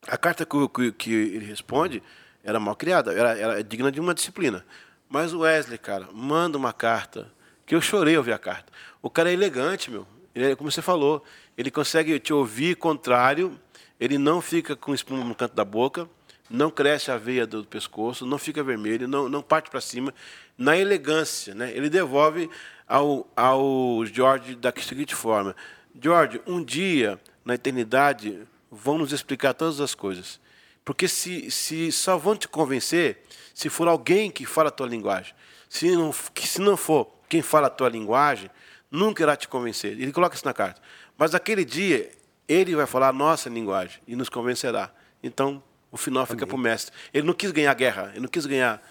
A 0.08 0.18
carta 0.18 0.46
que, 0.48 0.56
o- 0.58 0.68
que, 0.70 0.92
que 0.94 1.14
ele 1.14 1.46
responde 1.46 2.02
era 2.50 2.60
mal 2.60 2.76
criada, 2.76 3.14
era, 3.14 3.38
era 3.38 3.64
digna 3.64 3.92
de 3.92 4.00
uma 4.00 4.14
disciplina. 4.14 4.66
Mas 5.08 5.34
o 5.34 5.40
Wesley, 5.40 5.78
cara, 5.78 6.08
manda 6.12 6.58
uma 6.58 6.74
carta 6.74 7.32
que 7.66 7.76
eu 7.76 7.82
chorei 7.82 8.16
ao 8.16 8.24
ver 8.24 8.34
a 8.34 8.40
carta. 8.40 8.72
O 9.02 9.10
cara 9.10 9.30
é 9.30 9.34
elegante, 9.34 9.92
meu. 9.92 10.08
Ele 10.34 10.52
é, 10.52 10.56
como 10.56 10.72
você 10.72 10.82
falou, 10.82 11.24
ele 11.58 11.70
consegue 11.70 12.20
te 12.20 12.34
ouvir 12.34 12.76
contrário, 12.76 13.60
ele 14.00 14.18
não 14.18 14.42
fica 14.42 14.76
com 14.76 14.94
espuma 14.94 15.24
no 15.24 15.36
canto 15.36 15.54
da 15.56 15.64
boca, 15.64 16.10
não 16.50 16.72
cresce 16.72 17.12
a 17.12 17.18
veia 17.18 17.46
do 17.46 17.64
pescoço, 17.64 18.26
não 18.26 18.38
fica 18.38 18.64
vermelho, 18.64 19.08
não, 19.08 19.30
não 19.30 19.42
parte 19.42 19.70
para 19.70 19.82
cima. 19.82 20.14
Na 20.58 20.76
elegância, 20.76 21.54
né? 21.54 21.72
ele 21.76 21.90
devolve 21.90 22.50
ao, 22.88 23.28
ao 23.36 24.04
George 24.06 24.56
da 24.56 24.74
seguinte 24.82 25.14
forma: 25.14 25.56
George, 26.02 26.42
um 26.48 26.64
dia, 26.64 27.20
na 27.46 27.54
eternidade, 27.54 28.40
vão 28.72 28.98
nos 28.98 29.12
explicar 29.12 29.54
todas 29.54 29.80
as 29.80 29.94
coisas. 29.94 30.40
Porque 30.90 31.08
se, 31.08 31.52
se 31.52 31.92
só 31.92 32.18
vão 32.18 32.36
te 32.36 32.48
convencer 32.48 33.24
se 33.54 33.70
for 33.70 33.88
alguém 33.88 34.32
que 34.32 34.44
fala 34.44 34.70
a 34.70 34.72
tua 34.72 34.88
linguagem. 34.88 35.36
Se 35.70 35.96
não, 35.96 36.12
se 36.12 36.60
não 36.60 36.76
for 36.76 37.08
quem 37.30 37.44
fala 37.44 37.68
a 37.68 37.70
tua 37.70 37.88
linguagem, 37.90 38.50
nunca 38.90 39.22
irá 39.22 39.36
te 39.36 39.48
convencer. 39.48 39.92
Ele 39.92 40.12
coloca 40.12 40.34
isso 40.34 40.44
na 40.46 40.52
carta. 40.52 40.82
Mas 41.16 41.36
aquele 41.36 41.64
dia, 41.64 42.10
ele 42.48 42.76
vai 42.76 42.88
falar 42.88 43.10
a 43.10 43.14
nossa 43.14 43.50
linguagem 43.50 44.02
e 44.08 44.16
nos 44.16 44.30
convencerá. 44.30 44.92
Então, 45.22 45.62
o 45.92 45.96
final 45.96 46.26
fica 46.26 46.48
para 46.48 46.56
o 46.56 46.58
mestre. 46.58 46.92
Ele 47.14 47.28
não 47.28 47.36
quis 47.36 47.52
ganhar 47.52 47.76
guerra, 47.76 48.10
ele 48.14 48.22
não 48.22 48.28
quis 48.28 48.48
ganhar. 48.48 48.82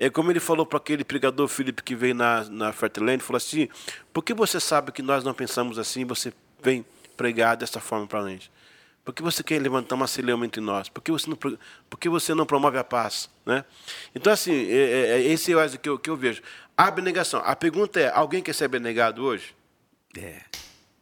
É 0.00 0.08
como 0.08 0.32
ele 0.32 0.40
falou 0.40 0.64
para 0.64 0.78
aquele 0.78 1.04
pregador 1.04 1.46
Felipe 1.46 1.82
que 1.82 1.94
veio 1.94 2.14
na, 2.14 2.44
na 2.44 2.72
Fairland, 2.72 3.22
falou 3.22 3.36
assim, 3.36 3.68
por 4.14 4.22
que 4.22 4.32
você 4.32 4.58
sabe 4.58 4.92
que 4.92 5.02
nós 5.02 5.22
não 5.22 5.34
pensamos 5.34 5.78
assim, 5.78 6.06
você 6.06 6.32
vem 6.62 6.86
pregar 7.18 7.54
dessa 7.54 7.80
forma 7.80 8.06
para 8.06 8.20
a 8.20 8.28
gente? 8.30 8.50
Por 9.04 9.12
que 9.12 9.22
você 9.22 9.42
quer 9.42 9.60
levantar 9.60 9.94
uma 9.96 10.06
celeuma 10.06 10.46
entre 10.46 10.62
nós? 10.62 10.88
Por 10.88 11.02
que 11.02 11.12
você 11.12 11.28
não, 11.28 11.36
por 11.36 11.98
que 12.00 12.08
você 12.08 12.32
não 12.34 12.46
promove 12.46 12.78
a 12.78 12.84
paz? 12.84 13.28
Né? 13.44 13.62
Então, 14.14 14.32
assim, 14.32 14.52
é, 14.52 14.74
é, 14.74 15.10
é 15.10 15.22
esse 15.22 15.52
é 15.52 15.56
o 15.56 15.78
que 15.78 15.88
eu, 15.88 15.98
que 15.98 16.08
eu 16.08 16.16
vejo. 16.16 16.42
A 16.76 16.88
abnegação. 16.88 17.42
A 17.44 17.54
pergunta 17.54 18.00
é, 18.00 18.10
alguém 18.10 18.42
quer 18.42 18.54
ser 18.54 18.64
abnegado 18.64 19.22
hoje? 19.22 19.54
É. 20.16 20.40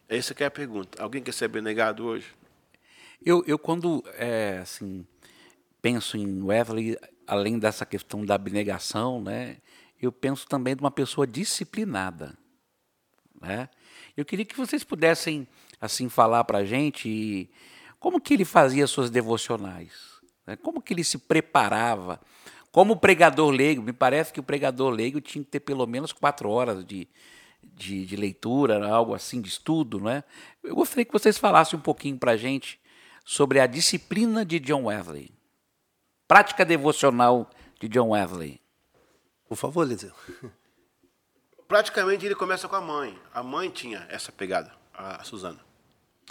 Essa 0.08 0.34
que 0.34 0.42
é 0.42 0.46
a 0.46 0.50
pergunta. 0.50 1.00
Alguém 1.00 1.22
quer 1.22 1.32
ser 1.32 1.44
abnegado 1.44 2.04
hoje? 2.04 2.26
Eu, 3.24 3.44
eu 3.46 3.56
quando 3.56 4.02
é, 4.14 4.58
assim, 4.60 5.06
penso 5.80 6.16
em 6.16 6.42
Wesley, 6.42 6.98
além 7.24 7.56
dessa 7.56 7.86
questão 7.86 8.26
da 8.26 8.34
abnegação, 8.34 9.22
né, 9.22 9.58
eu 10.00 10.10
penso 10.10 10.48
também 10.48 10.74
de 10.74 10.82
uma 10.82 10.90
pessoa 10.90 11.24
disciplinada. 11.24 12.36
Né? 13.40 13.68
Eu 14.16 14.24
queria 14.24 14.44
que 14.44 14.56
vocês 14.56 14.82
pudessem 14.82 15.46
assim 15.80 16.08
falar 16.08 16.42
para 16.42 16.58
a 16.58 16.64
gente 16.64 17.48
como 18.02 18.20
que 18.20 18.34
ele 18.34 18.44
fazia 18.44 18.84
suas 18.88 19.10
devocionais, 19.10 19.92
né? 20.44 20.56
como 20.56 20.82
que 20.82 20.92
ele 20.92 21.04
se 21.04 21.16
preparava. 21.18 22.20
Como 22.72 22.96
pregador 22.96 23.50
leigo, 23.50 23.80
me 23.80 23.92
parece 23.92 24.32
que 24.32 24.40
o 24.40 24.42
pregador 24.42 24.90
leigo 24.90 25.20
tinha 25.20 25.44
que 25.44 25.50
ter 25.50 25.60
pelo 25.60 25.86
menos 25.86 26.10
quatro 26.10 26.48
horas 26.50 26.84
de, 26.84 27.06
de, 27.62 28.04
de 28.04 28.16
leitura, 28.16 28.88
algo 28.88 29.14
assim, 29.14 29.40
de 29.40 29.48
estudo, 29.48 30.00
né? 30.00 30.24
Eu 30.64 30.74
gostaria 30.74 31.04
que 31.04 31.12
vocês 31.12 31.36
falassem 31.38 31.78
um 31.78 31.82
pouquinho 31.82 32.18
para 32.18 32.32
a 32.32 32.36
gente 32.36 32.80
sobre 33.26 33.60
a 33.60 33.66
disciplina 33.66 34.44
de 34.44 34.58
John 34.58 34.84
Wesley. 34.84 35.30
Prática 36.26 36.64
devocional 36.64 37.48
de 37.78 37.88
John 37.88 38.08
Wesley. 38.08 38.58
Por 39.46 39.56
favor, 39.56 39.84
Eliseu. 39.84 40.12
Praticamente 41.68 42.24
ele 42.24 42.34
começa 42.34 42.66
com 42.66 42.76
a 42.76 42.80
mãe. 42.80 43.16
A 43.34 43.42
mãe 43.42 43.68
tinha 43.68 44.06
essa 44.08 44.32
pegada, 44.32 44.72
a 44.94 45.22
Suzana. 45.22 45.60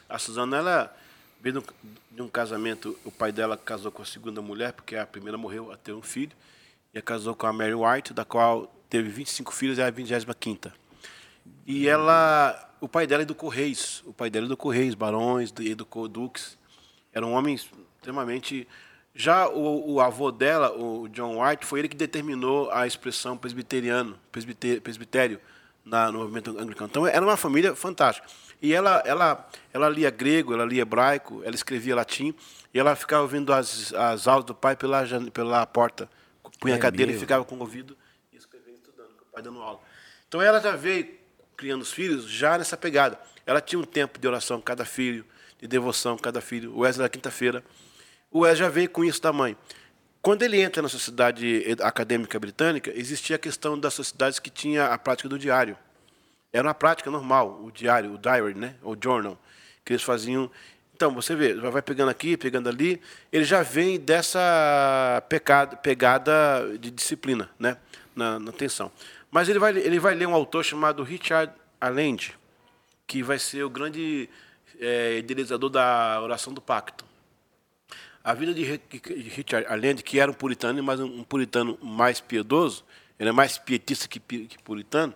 A 0.09 0.17
Suzana, 0.17 0.57
ela 0.57 0.97
veio 1.41 1.63
de 2.11 2.21
um- 2.21 2.27
casamento, 2.29 2.97
o 3.03 3.11
pai 3.11 3.31
dela 3.31 3.57
casou 3.57 3.91
com 3.91 4.01
a 4.01 4.05
segunda 4.05 4.41
mulher, 4.41 4.73
porque 4.73 4.95
a 4.95 5.05
primeira 5.05 5.37
morreu 5.37 5.71
a 5.71 5.77
ter 5.77 5.93
um 5.93 6.01
filho, 6.01 6.31
e 6.93 7.01
casou 7.01 7.33
com 7.35 7.47
a 7.47 7.53
Mary 7.53 7.73
White, 7.73 8.13
da 8.13 8.23
qual 8.25 8.67
teve 8.89 9.09
25 9.09 9.53
filhos, 9.53 9.77
e 9.77 9.81
é 9.81 9.85
a 9.85 9.91
25ª. 9.91 10.71
E 11.65 11.87
ela, 11.87 12.69
o 12.79 12.87
pai 12.87 13.07
dela 13.07 13.23
educou 13.23 13.49
reis, 13.49 14.03
o 14.05 14.13
pai 14.13 14.29
dela 14.29 14.45
educou 14.45 14.71
reis, 14.71 14.93
barões, 14.93 15.53
educou 15.59 16.07
duques. 16.07 16.57
Eram 17.13 17.33
homens 17.33 17.69
extremamente... 17.97 18.67
Já 19.13 19.49
o, 19.49 19.93
o 19.95 19.99
avô 19.99 20.31
dela, 20.31 20.71
o 20.71 21.09
John 21.09 21.43
White, 21.43 21.65
foi 21.65 21.79
ele 21.79 21.89
que 21.89 21.97
determinou 21.97 22.71
a 22.71 22.87
expressão 22.87 23.37
presbiteriano, 23.37 24.17
presbite- 24.31 24.79
presbitério, 24.79 25.37
na, 25.83 26.09
no 26.11 26.19
movimento 26.19 26.51
anglicano. 26.57 26.89
Então, 26.89 27.05
era 27.07 27.25
uma 27.25 27.35
família 27.35 27.75
fantástica. 27.75 28.27
E 28.61 28.73
ela, 28.73 29.01
ela, 29.05 29.49
ela 29.73 29.89
lia 29.89 30.09
grego, 30.09 30.53
ela 30.53 30.63
lia 30.65 30.83
hebraico, 30.83 31.41
ela 31.43 31.55
escrevia 31.55 31.95
latim, 31.95 32.33
e 32.73 32.79
ela 32.79 32.95
ficava 32.95 33.23
ouvindo 33.23 33.51
as, 33.51 33.93
as 33.93 34.27
aulas 34.27 34.45
do 34.45 34.53
pai 34.53 34.75
pela, 34.75 35.03
pela 35.33 35.65
porta. 35.65 36.09
Punha 36.59 36.75
É 36.75 36.77
a 36.77 36.79
cadeira 36.79 37.11
e 37.11 37.13
mesmo? 37.13 37.21
ficava 37.21 37.43
com 37.43 37.55
o 37.55 37.59
ouvido 37.59 37.97
e 38.31 38.37
escrevendo, 38.37 38.75
estudando, 38.75 39.15
com 39.15 39.23
o 39.23 39.31
pai 39.33 39.41
dando 39.41 39.59
aula. 39.61 39.79
Então, 40.27 40.39
ela 40.41 40.59
já 40.59 40.75
veio 40.75 41.09
criando 41.57 41.81
os 41.81 41.91
filhos 41.91 42.29
já 42.29 42.57
nessa 42.57 42.77
pegada. 42.77 43.19
Ela 43.45 43.59
tinha 43.59 43.79
um 43.79 43.83
tempo 43.83 44.19
de 44.19 44.27
oração 44.27 44.61
cada 44.61 44.85
filho, 44.85 45.25
de 45.59 45.67
devoção 45.67 46.17
cada 46.17 46.39
filho. 46.39 46.75
O 46.75 46.81
Wesley, 46.81 47.03
na 47.03 47.09
quinta-feira, 47.09 47.63
O 48.31 48.39
Wes 48.41 48.57
já 48.57 48.69
veio 48.69 48.89
com 48.89 49.03
isso 49.03 49.21
da 49.21 49.33
mãe. 49.33 49.57
Quando 50.21 50.43
ele 50.43 50.61
entra 50.61 50.81
na 50.81 50.87
sociedade 50.87 51.65
acadêmica 51.81 52.39
britânica, 52.39 52.91
existia 52.95 53.35
a 53.35 53.39
questão 53.39 53.77
das 53.77 53.93
sociedades 53.93 54.39
que 54.39 54.49
tinha 54.49 54.85
a 54.85 54.97
prática 54.97 55.27
do 55.27 55.37
diário. 55.37 55.75
Era 56.53 56.67
uma 56.67 56.73
prática 56.73 57.09
normal, 57.09 57.61
o 57.63 57.71
diário, 57.71 58.13
o 58.13 58.17
diary, 58.17 58.53
né? 58.53 58.75
o 58.83 58.95
journal, 59.01 59.39
que 59.85 59.93
eles 59.93 60.03
faziam. 60.03 60.51
Então, 60.93 61.13
você 61.13 61.33
vê, 61.33 61.53
vai 61.53 61.81
pegando 61.81 62.09
aqui, 62.09 62.35
pegando 62.35 62.67
ali, 62.67 63.01
ele 63.31 63.45
já 63.45 63.63
vem 63.63 63.99
dessa 63.99 65.23
pecado, 65.29 65.77
pegada 65.77 66.77
de 66.77 66.91
disciplina 66.91 67.49
né? 67.57 67.77
na, 68.15 68.37
na 68.37 68.49
atenção. 68.49 68.91
Mas 69.31 69.47
ele 69.47 69.59
vai, 69.59 69.75
ele 69.77 69.99
vai 69.99 70.13
ler 70.13 70.27
um 70.27 70.33
autor 70.33 70.63
chamado 70.63 71.03
Richard 71.03 71.53
Allende, 71.79 72.37
que 73.07 73.23
vai 73.23 73.39
ser 73.39 73.63
o 73.63 73.69
grande 73.69 74.29
é, 74.79 75.19
idealizador 75.19 75.69
da 75.69 76.19
oração 76.21 76.53
do 76.53 76.61
pacto. 76.61 77.05
A 78.23 78.33
vida 78.33 78.53
de 78.53 78.63
Richard 78.63 79.65
Allende, 79.67 80.03
que 80.03 80.19
era 80.19 80.29
um 80.29 80.33
puritano, 80.33 80.83
mas 80.83 80.99
um 80.99 81.23
puritano 81.23 81.79
mais 81.81 82.19
piedoso, 82.19 82.83
ele 83.17 83.29
é 83.29 83.31
mais 83.31 83.57
pietista 83.57 84.07
que, 84.07 84.19
puritano, 84.63 85.15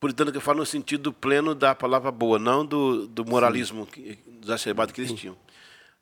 puritano 0.00 0.30
que 0.30 0.36
eu 0.36 0.42
falo 0.42 0.58
no 0.58 0.66
sentido 0.66 1.12
pleno 1.12 1.54
da 1.54 1.74
palavra 1.74 2.10
boa, 2.10 2.38
não 2.38 2.64
do, 2.64 3.06
do 3.06 3.24
moralismo 3.24 3.86
que, 3.86 4.18
exacerbado 4.42 4.92
que 4.92 5.00
eles 5.00 5.12
tinham. 5.12 5.36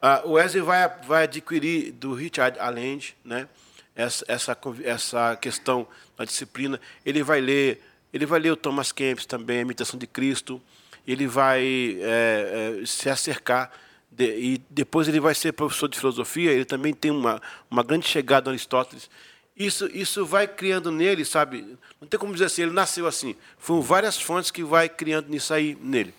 Ah, 0.00 0.22
o 0.24 0.32
Wesley 0.32 0.62
vai, 0.62 0.88
vai 1.06 1.24
adquirir 1.24 1.92
do 1.92 2.12
Richard 2.12 2.58
Allende 2.58 3.16
né, 3.24 3.48
essa, 3.94 4.24
essa, 4.28 4.58
essa 4.84 5.36
questão 5.36 5.86
da 6.16 6.24
disciplina. 6.24 6.80
Ele 7.04 7.22
vai 7.22 7.40
ler, 7.40 7.82
ele 8.12 8.26
vai 8.26 8.38
ler 8.38 8.50
o 8.50 8.56
Thomas 8.56 8.92
Kempis 8.92 9.24
também, 9.24 9.58
a 9.58 9.62
Imitação 9.62 9.98
de 9.98 10.06
Cristo. 10.06 10.60
Ele 11.06 11.26
vai 11.26 11.98
é, 12.00 12.80
é, 12.82 12.86
se 12.86 13.08
acercar 13.08 13.72
de, 14.10 14.24
e 14.38 14.62
depois 14.68 15.08
ele 15.08 15.20
vai 15.20 15.34
ser 15.34 15.52
professor 15.52 15.88
de 15.88 15.98
filosofia, 15.98 16.50
ele 16.52 16.64
também 16.64 16.92
tem 16.92 17.10
uma, 17.10 17.40
uma 17.70 17.82
grande 17.82 18.06
chegada 18.06 18.50
a 18.50 18.52
Aristóteles. 18.52 19.10
Isso, 19.56 19.86
isso 19.92 20.26
vai 20.26 20.46
criando 20.46 20.90
nele, 20.90 21.24
sabe? 21.24 21.78
Não 22.00 22.06
tem 22.06 22.20
como 22.20 22.32
dizer 22.32 22.46
assim, 22.46 22.62
ele 22.62 22.72
nasceu 22.72 23.06
assim. 23.06 23.34
Foram 23.58 23.80
várias 23.80 24.20
fontes 24.20 24.50
que 24.50 24.62
vai 24.62 24.88
criando 24.88 25.28
nisso 25.28 25.54
aí 25.54 25.76
nele. 25.80 26.12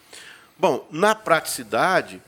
Bom, 0.57 0.87
na 0.91 1.13
praticidade, 1.13 2.19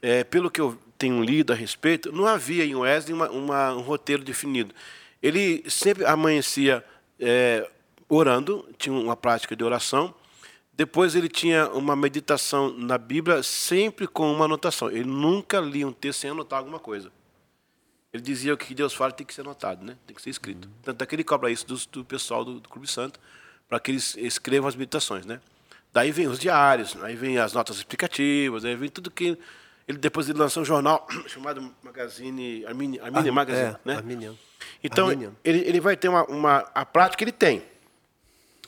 é, 0.00 0.24
pelo 0.24 0.50
que 0.50 0.60
eu 0.60 0.78
tenho 0.96 1.22
lido 1.22 1.52
a 1.52 1.56
respeito, 1.56 2.10
não 2.10 2.26
havia 2.26 2.64
em 2.64 2.74
Wesley 2.74 3.12
uma, 3.12 3.28
uma, 3.28 3.74
um 3.74 3.80
roteiro 3.80 4.24
definido. 4.24 4.74
Ele 5.22 5.62
sempre 5.68 6.06
amanhecia 6.06 6.82
é, 7.20 7.68
orando, 8.08 8.66
tinha 8.78 8.94
uma 8.94 9.16
prática 9.16 9.54
de 9.54 9.62
oração, 9.62 10.14
depois 10.72 11.14
ele 11.14 11.28
tinha 11.28 11.68
uma 11.70 11.96
meditação 11.96 12.70
na 12.70 12.98
Bíblia 12.98 13.42
sempre 13.42 14.06
com 14.06 14.30
uma 14.32 14.44
anotação. 14.44 14.90
Ele 14.90 15.04
nunca 15.04 15.58
lia 15.58 15.86
um 15.86 15.92
texto 15.92 16.20
sem 16.20 16.30
anotar 16.30 16.58
alguma 16.58 16.78
coisa. 16.78 17.10
Ele 18.16 18.22
dizia 18.22 18.56
que 18.56 18.64
o 18.64 18.66
que 18.68 18.74
Deus 18.74 18.94
fala 18.94 19.12
tem 19.12 19.26
que 19.26 19.34
ser 19.34 19.42
anotado, 19.42 19.84
né? 19.84 19.96
tem 20.06 20.16
que 20.16 20.22
ser 20.22 20.30
escrito. 20.30 20.66
Uhum. 20.66 20.74
Tanto 20.82 21.02
é 21.02 21.06
que 21.06 21.14
ele 21.14 21.24
cobra 21.24 21.50
isso 21.50 21.66
do, 21.66 21.76
do 21.92 22.04
pessoal 22.04 22.44
do, 22.44 22.60
do, 22.60 22.68
Clube 22.68 22.86
Santo, 22.86 23.20
para 23.68 23.78
que 23.78 23.90
eles 23.90 24.16
escrevam 24.16 24.68
as 24.68 24.74
meditações. 24.74 25.26
Né? 25.26 25.40
Daí 25.92 26.10
vem 26.10 26.26
os 26.26 26.38
diários, 26.38 26.96
aí 27.02 27.14
vem 27.14 27.38
as 27.38 27.52
notas 27.52 27.76
explicativas, 27.76 28.64
aí 28.64 28.74
vem 28.74 28.88
tudo 28.88 29.10
que... 29.10 29.38
Ele, 29.86 29.98
depois 29.98 30.28
ele 30.28 30.38
lançou 30.38 30.62
um 30.62 30.66
jornal 30.66 31.06
chamado 31.28 31.72
Magazine, 31.82 32.64
Arminian, 32.66 33.04
Arminian 33.04 33.30
ah, 33.30 33.34
Magazine. 33.34 33.68
É, 33.68 33.78
né? 33.84 33.96
Arminian. 33.96 34.34
Então, 34.82 35.08
Arminian. 35.08 35.32
Ele, 35.44 35.58
ele 35.58 35.80
vai 35.80 35.96
ter 35.96 36.08
uma, 36.08 36.24
uma... 36.24 36.58
A 36.74 36.84
prática 36.86 37.22
ele 37.22 37.32
tem. 37.32 37.62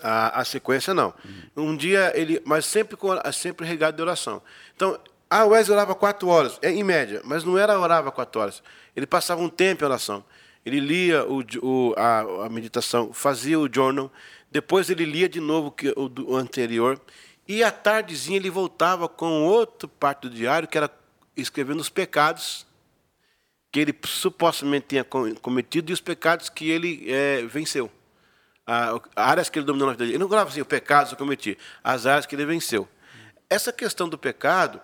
A, 0.02 0.40
a 0.40 0.44
sequência 0.44 0.92
não. 0.94 1.12
Uhum. 1.56 1.70
Um 1.70 1.76
dia 1.76 2.12
ele, 2.14 2.40
mas 2.44 2.66
sempre 2.66 2.96
com 2.96 3.08
sempre 3.32 3.66
regado 3.66 3.96
de 3.96 4.02
oração. 4.02 4.40
Então, 4.76 4.98
a 5.30 5.44
Wesley 5.44 5.76
orava 5.76 5.94
quatro 5.94 6.28
horas, 6.28 6.58
é, 6.62 6.70
em 6.70 6.82
média, 6.82 7.20
mas 7.24 7.44
não 7.44 7.58
era 7.58 7.78
orava 7.78 8.10
quatro 8.10 8.40
horas. 8.40 8.62
Ele 8.96 9.06
passava 9.06 9.40
um 9.40 9.48
tempo 9.48 9.84
em 9.84 9.86
oração. 9.86 10.24
Ele 10.64 10.80
lia 10.80 11.24
o, 11.24 11.44
o, 11.62 11.94
a, 11.96 12.46
a, 12.46 12.48
meditação, 12.48 13.12
fazia 13.12 13.58
o 13.58 13.68
journal, 13.72 14.10
depois 14.50 14.90
ele 14.90 15.04
lia 15.04 15.28
de 15.28 15.40
novo 15.40 15.74
o, 15.96 16.32
o 16.32 16.36
anterior, 16.36 17.00
e 17.46 17.62
à 17.62 17.70
tardezinha 17.70 18.36
ele 18.36 18.50
voltava 18.50 19.08
com 19.08 19.44
outra 19.44 19.88
parte 19.88 20.22
do 20.22 20.30
diário, 20.30 20.68
que 20.68 20.76
era 20.76 20.90
escrevendo 21.36 21.80
os 21.80 21.88
pecados 21.88 22.66
que 23.70 23.80
ele 23.80 23.94
supostamente 24.04 24.86
tinha 24.88 25.04
cometido 25.04 25.90
e 25.90 25.94
os 25.94 26.00
pecados 26.00 26.48
que 26.48 26.70
ele 26.70 27.04
é, 27.10 27.42
venceu 27.42 27.90
áreas 29.16 29.48
que 29.48 29.58
ele 29.58 29.66
dominou 29.66 29.86
na 29.86 29.92
vida 29.92 30.04
dele. 30.04 30.12
Ele 30.12 30.18
não 30.18 30.28
falava 30.28 30.50
assim, 30.50 30.60
o 30.60 30.66
pecado 30.66 31.10
eu 31.12 31.16
cometi, 31.16 31.56
as 31.82 32.06
áreas 32.06 32.26
que 32.26 32.34
ele 32.34 32.44
venceu. 32.44 32.86
Essa 33.48 33.72
questão 33.72 34.08
do 34.08 34.18
pecado, 34.18 34.80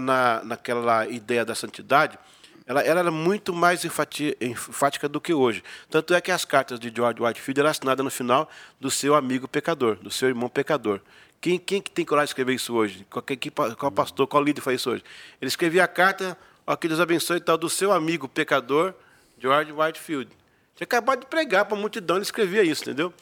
na, 0.00 0.42
naquela 0.44 1.06
ideia 1.06 1.44
da 1.44 1.54
santidade, 1.54 2.18
ela, 2.66 2.80
ela 2.80 3.00
era 3.00 3.10
muito 3.10 3.52
mais 3.52 3.84
enfática 3.84 5.08
do 5.08 5.20
que 5.20 5.34
hoje. 5.34 5.62
Tanto 5.90 6.14
é 6.14 6.20
que 6.20 6.30
as 6.30 6.44
cartas 6.44 6.78
de 6.78 6.92
George 6.94 7.22
Whitefield 7.22 7.60
eram 7.60 7.70
assinadas 7.70 8.04
no 8.04 8.10
final 8.10 8.48
do 8.80 8.90
seu 8.90 9.14
amigo 9.14 9.48
pecador, 9.48 9.96
do 9.96 10.10
seu 10.10 10.28
irmão 10.28 10.48
pecador. 10.48 11.00
Quem, 11.40 11.58
quem 11.58 11.82
que 11.82 11.90
tem 11.90 12.04
coragem 12.04 12.26
de 12.26 12.30
escrever 12.30 12.54
isso 12.54 12.72
hoje? 12.72 13.04
Qual, 13.10 13.22
que, 13.22 13.50
qual 13.50 13.90
pastor, 13.90 14.26
qual 14.28 14.42
líder 14.42 14.60
faz 14.60 14.80
isso 14.80 14.90
hoje? 14.90 15.02
Ele 15.40 15.48
escrevia 15.48 15.82
a 15.82 15.88
carta, 15.88 16.38
ó, 16.64 16.76
que 16.76 16.86
Deus 16.86 17.00
abençoe 17.00 17.40
tal, 17.40 17.58
do 17.58 17.68
seu 17.68 17.92
amigo 17.92 18.28
pecador, 18.28 18.94
George 19.40 19.72
Whitefield. 19.72 20.30
Tinha 20.76 20.84
acabado 20.84 21.20
de 21.20 21.26
pregar 21.26 21.64
para 21.64 21.76
a 21.76 21.80
multidão, 21.80 22.16
ele 22.16 22.22
escrevia 22.22 22.62
isso, 22.62 22.82
entendeu? 22.82 23.12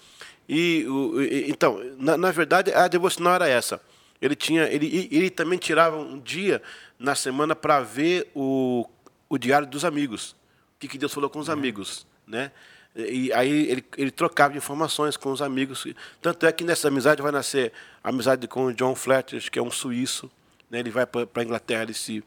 E, 0.47 0.85
o, 0.87 1.23
e 1.23 1.51
então, 1.51 1.81
na, 1.97 2.17
na, 2.19 2.31
verdade, 2.31 2.73
a 2.75 2.89
devocional 2.89 3.37
era 3.37 3.49
essa. 3.49 3.81
Ele 4.21 4.37
tinha, 4.37 4.65
ele, 4.65 5.09
ele 5.11 5.31
também 5.31 5.59
tirava 5.59 5.97
um 5.97 6.19
dia 6.19 6.63
na 6.99 7.15
semana 7.15 7.57
para 7.57 7.81
ver 7.81 8.31
o, 8.35 8.89
o 9.29 9.39
diário 9.39 9.67
dos 9.67 9.85
amigos, 9.85 10.33
o 10.77 10.81
que, 10.81 10.89
que 10.89 10.99
Deus 10.99 11.13
falou 11.13 11.31
com 11.31 11.39
os 11.39 11.49
uhum. 11.49 11.55
amigos, 11.55 12.07
né? 12.27 12.53
E 12.95 13.33
aí 13.33 13.71
ele, 13.71 13.85
ele 13.97 14.11
trocava 14.11 14.57
informações 14.57 15.17
com 15.17 15.31
os 15.31 15.41
amigos. 15.41 15.87
Tanto 16.21 16.45
é 16.45 16.51
que 16.51 16.65
nessa 16.65 16.89
amizade 16.89 17.23
vai 17.23 17.31
nascer 17.31 17.73
a 18.03 18.09
amizade 18.09 18.49
com 18.49 18.67
o 18.67 18.75
John 18.75 18.97
Fletcher, 18.97 19.49
que 19.49 19.59
é 19.59 19.63
um 19.63 19.71
suíço. 19.71 20.31
Né? 20.69 20.81
Ele 20.81 20.91
vai 20.91 21.07
para 21.07 21.29
a 21.37 21.43
Inglaterra, 21.43 21.85
ele 21.85 21.95
se, 21.95 22.25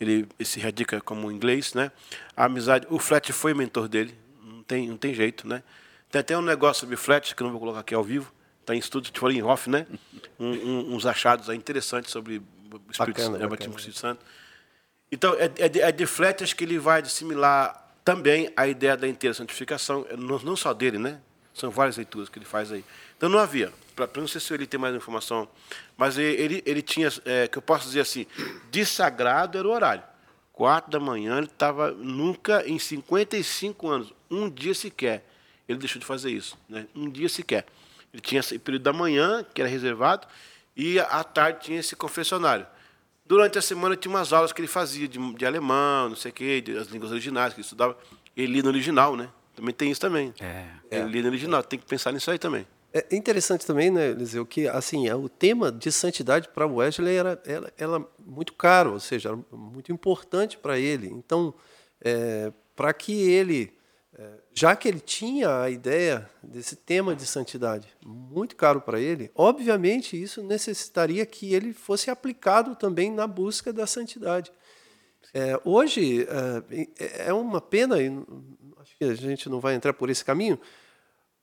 ele, 0.00 0.26
ele 0.38 0.44
se 0.44 0.58
radica 0.58 1.02
como 1.02 1.30
inglês. 1.30 1.74
Né? 1.74 1.92
A 2.34 2.46
amizade, 2.46 2.86
o 2.88 2.98
Fletcher 2.98 3.34
foi 3.34 3.52
mentor 3.52 3.88
dele, 3.88 4.16
tem, 4.66 4.88
não 4.88 4.96
tem 4.96 5.14
jeito, 5.14 5.46
né? 5.46 5.62
Tem 6.10 6.20
até 6.20 6.36
um 6.36 6.42
negócio 6.42 6.80
sobre 6.80 6.96
flat, 6.96 7.34
que 7.34 7.42
eu 7.42 7.44
não 7.44 7.52
vou 7.52 7.60
colocar 7.60 7.80
aqui 7.80 7.94
ao 7.94 8.02
vivo, 8.02 8.32
está 8.66 8.74
em 8.74 8.78
estudo, 8.78 9.08
te 9.10 9.20
falei 9.20 9.38
em 9.38 9.42
off, 9.42 9.70
né? 9.70 9.86
Um, 10.38 10.50
um, 10.52 10.94
uns 10.94 11.06
achados 11.06 11.48
interessantes 11.48 12.10
sobre 12.10 12.36
o 12.36 12.42
Espírito, 12.90 13.22
bacana, 13.22 13.48
bacana. 13.48 13.70
Espírito 13.70 13.98
Santo. 13.98 14.22
Então, 15.10 15.32
é, 15.32 15.50
é, 15.56 15.66
de, 15.66 15.80
é 15.80 15.90
de 15.90 16.04
Fletcher 16.04 16.54
que 16.54 16.62
ele 16.62 16.78
vai 16.78 17.00
dissimilar 17.00 17.96
também 18.04 18.52
a 18.54 18.68
ideia 18.68 18.98
da 18.98 19.08
inteira 19.08 19.32
santificação, 19.32 20.06
não, 20.18 20.38
não 20.40 20.54
só 20.54 20.74
dele, 20.74 20.98
né? 20.98 21.22
São 21.54 21.70
várias 21.70 21.96
leituras 21.96 22.28
que 22.28 22.38
ele 22.38 22.44
faz 22.44 22.70
aí. 22.70 22.84
Então, 23.16 23.30
não 23.30 23.38
havia. 23.38 23.72
Para 23.94 24.10
não 24.16 24.28
sei 24.28 24.38
se 24.42 24.52
ele 24.52 24.66
tem 24.66 24.78
mais 24.78 24.94
informação, 24.94 25.48
mas 25.96 26.18
ele, 26.18 26.62
ele 26.66 26.82
tinha, 26.82 27.08
é, 27.24 27.48
que 27.48 27.56
eu 27.56 27.62
posso 27.62 27.86
dizer 27.86 28.00
assim, 28.00 28.26
de 28.70 28.84
sagrado 28.84 29.56
era 29.56 29.66
o 29.66 29.70
horário. 29.70 30.02
Quatro 30.52 30.90
da 30.90 31.00
manhã, 31.00 31.38
ele 31.38 31.46
estava 31.46 31.92
nunca, 31.92 32.62
em 32.68 32.78
55 32.78 33.88
anos, 33.88 34.12
um 34.30 34.50
dia 34.50 34.74
sequer, 34.74 35.24
ele 35.66 35.78
deixou 35.78 35.98
de 35.98 36.04
fazer 36.04 36.30
isso. 36.30 36.58
Né? 36.68 36.86
Um 36.94 37.08
dia 37.08 37.30
sequer. 37.30 37.64
Ele 38.16 38.22
tinha 38.22 38.40
esse 38.40 38.58
período 38.58 38.82
da 38.82 38.94
manhã, 38.94 39.44
que 39.52 39.60
era 39.60 39.68
reservado, 39.68 40.26
e 40.74 40.98
à 40.98 41.22
tarde 41.22 41.66
tinha 41.66 41.80
esse 41.80 41.94
confessionário. 41.94 42.66
Durante 43.26 43.58
a 43.58 43.62
semana 43.62 43.94
tinha 43.94 44.10
umas 44.10 44.32
aulas 44.32 44.54
que 44.54 44.60
ele 44.60 44.68
fazia 44.68 45.06
de, 45.06 45.18
de 45.34 45.44
alemão, 45.44 46.08
não 46.08 46.16
sei 46.16 46.30
o 46.30 46.34
quê, 46.34 46.64
das 46.66 46.88
línguas 46.88 47.12
originais, 47.12 47.52
que 47.52 47.60
ele 47.60 47.66
estudava. 47.66 47.94
Ele 48.34 48.54
lia 48.54 48.62
no 48.62 48.70
original, 48.70 49.16
né? 49.16 49.28
Também 49.54 49.74
tem 49.74 49.90
isso 49.90 50.00
também. 50.00 50.32
É. 50.40 50.66
Ele 50.90 51.10
lia 51.10 51.22
no 51.22 51.28
original, 51.28 51.62
tem 51.62 51.78
que 51.78 51.84
pensar 51.84 52.10
nisso 52.10 52.30
aí 52.30 52.38
também. 52.38 52.66
É 52.94 53.14
interessante 53.14 53.66
também, 53.66 53.90
né, 53.90 54.12
Eliseu, 54.12 54.46
que 54.46 54.66
assim, 54.66 55.06
é, 55.06 55.14
o 55.14 55.28
tema 55.28 55.70
de 55.70 55.92
santidade 55.92 56.48
para 56.48 56.66
Wesley 56.66 57.16
era, 57.16 57.42
era, 57.44 57.70
era, 57.76 58.06
muito 58.24 58.54
caro, 58.54 58.94
ou 58.94 59.00
seja, 59.00 59.28
era 59.28 59.38
muito 59.52 59.92
importante 59.92 60.56
para 60.56 60.78
ele. 60.78 61.08
Então, 61.08 61.52
é, 62.00 62.50
para 62.74 62.94
que 62.94 63.12
ele, 63.12 63.64
é, 63.64 63.70
já 64.58 64.74
que 64.74 64.88
ele 64.88 65.00
tinha 65.00 65.60
a 65.60 65.70
ideia 65.70 66.28
desse 66.42 66.74
tema 66.76 67.14
de 67.14 67.26
santidade 67.26 67.86
muito 68.02 68.56
caro 68.56 68.80
para 68.80 68.98
ele, 68.98 69.30
obviamente 69.34 70.20
isso 70.20 70.42
necessitaria 70.42 71.26
que 71.26 71.52
ele 71.52 71.74
fosse 71.74 72.10
aplicado 72.10 72.74
também 72.74 73.12
na 73.12 73.26
busca 73.26 73.70
da 73.70 73.86
santidade. 73.86 74.50
É, 75.34 75.60
hoje 75.62 76.26
é, 76.98 77.26
é 77.28 77.32
uma 77.34 77.60
pena, 77.60 78.00
e 78.00 78.08
acho 78.78 78.96
que 78.96 79.04
a 79.04 79.14
gente 79.14 79.50
não 79.50 79.60
vai 79.60 79.74
entrar 79.74 79.92
por 79.92 80.08
esse 80.08 80.24
caminho, 80.24 80.58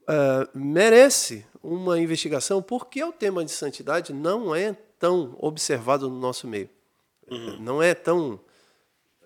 uh, 0.03 0.49
merece 0.57 1.45
uma 1.61 1.99
investigação 1.99 2.63
porque 2.63 3.03
o 3.03 3.11
tema 3.11 3.45
de 3.45 3.51
santidade 3.51 4.11
não 4.11 4.55
é 4.55 4.75
tão 4.97 5.37
observado 5.39 6.09
no 6.09 6.19
nosso 6.19 6.47
meio. 6.47 6.69
Uhum. 7.29 7.59
Não 7.59 7.83
é 7.83 7.93
tão 7.93 8.39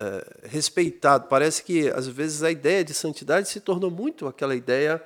uh, 0.00 0.48
respeitado. 0.48 1.28
Parece 1.28 1.62
que, 1.62 1.88
às 1.90 2.06
vezes, 2.06 2.42
a 2.42 2.50
ideia 2.50 2.84
de 2.84 2.94
santidade 2.94 3.48
se 3.48 3.60
tornou 3.60 3.90
muito 3.90 4.26
aquela 4.26 4.54
ideia 4.54 5.02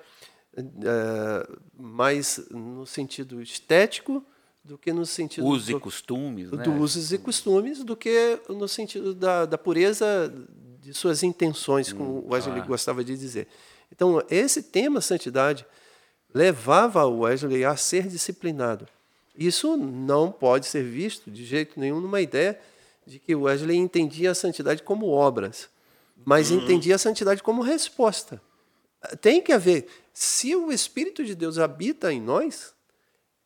uh, 0.56 1.60
mais 1.76 2.40
no 2.50 2.86
sentido 2.86 3.40
estético 3.40 4.24
do 4.64 4.78
que 4.78 4.92
no 4.92 5.04
sentido 5.04 5.46
usos 5.46 5.70
e 5.70 5.78
costumes, 5.78 6.50
do, 6.50 6.56
né? 6.56 6.62
do 6.62 6.72
usos 6.74 7.12
e 7.12 7.18
costumes, 7.18 7.82
do 7.82 7.96
que 7.96 8.38
no 8.48 8.68
sentido 8.68 9.12
da, 9.12 9.44
da 9.44 9.58
pureza 9.58 10.32
de 10.80 10.94
suas 10.94 11.22
intenções, 11.22 11.92
como 11.92 12.24
o 12.26 12.32
Wesley 12.32 12.62
gostava 12.62 13.02
de 13.02 13.16
dizer. 13.16 13.48
Então, 13.90 14.22
esse 14.30 14.62
tema 14.62 15.00
santidade 15.00 15.66
levava 16.32 17.04
o 17.04 17.20
Wesley 17.20 17.64
a 17.64 17.76
ser 17.76 18.06
disciplinado. 18.06 18.86
Isso 19.36 19.76
não 19.76 20.30
pode 20.30 20.66
ser 20.66 20.82
visto 20.82 21.30
de 21.30 21.44
jeito 21.44 21.78
nenhum 21.78 22.00
numa 22.00 22.20
ideia 22.20 22.58
de 23.06 23.18
que 23.18 23.34
Wesley 23.34 23.76
entendia 23.76 24.30
a 24.30 24.34
santidade 24.34 24.82
como 24.82 25.08
obras, 25.08 25.68
mas 26.24 26.50
uhum. 26.50 26.58
entendia 26.58 26.94
a 26.94 26.98
santidade 26.98 27.42
como 27.42 27.62
resposta. 27.62 28.40
Tem 29.20 29.42
que 29.42 29.52
haver. 29.52 29.86
Se 30.12 30.54
o 30.54 30.70
Espírito 30.70 31.24
de 31.24 31.34
Deus 31.34 31.58
habita 31.58 32.12
em 32.12 32.20
nós, 32.20 32.74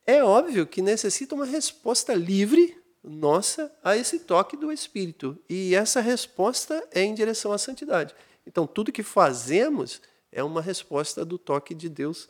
é 0.06 0.22
óbvio 0.22 0.66
que 0.66 0.82
necessita 0.82 1.34
uma 1.34 1.46
resposta 1.46 2.14
livre 2.14 2.76
nossa 3.02 3.72
a 3.82 3.96
esse 3.96 4.20
toque 4.20 4.56
do 4.56 4.70
Espírito. 4.70 5.38
E 5.48 5.74
essa 5.74 6.00
resposta 6.00 6.86
é 6.92 7.02
em 7.02 7.14
direção 7.14 7.52
à 7.52 7.58
santidade. 7.58 8.14
Então, 8.46 8.66
tudo 8.66 8.92
que 8.92 9.02
fazemos 9.02 10.00
é 10.30 10.42
uma 10.44 10.60
resposta 10.60 11.24
do 11.24 11.38
toque 11.38 11.74
de 11.74 11.88
Deus 11.88 12.28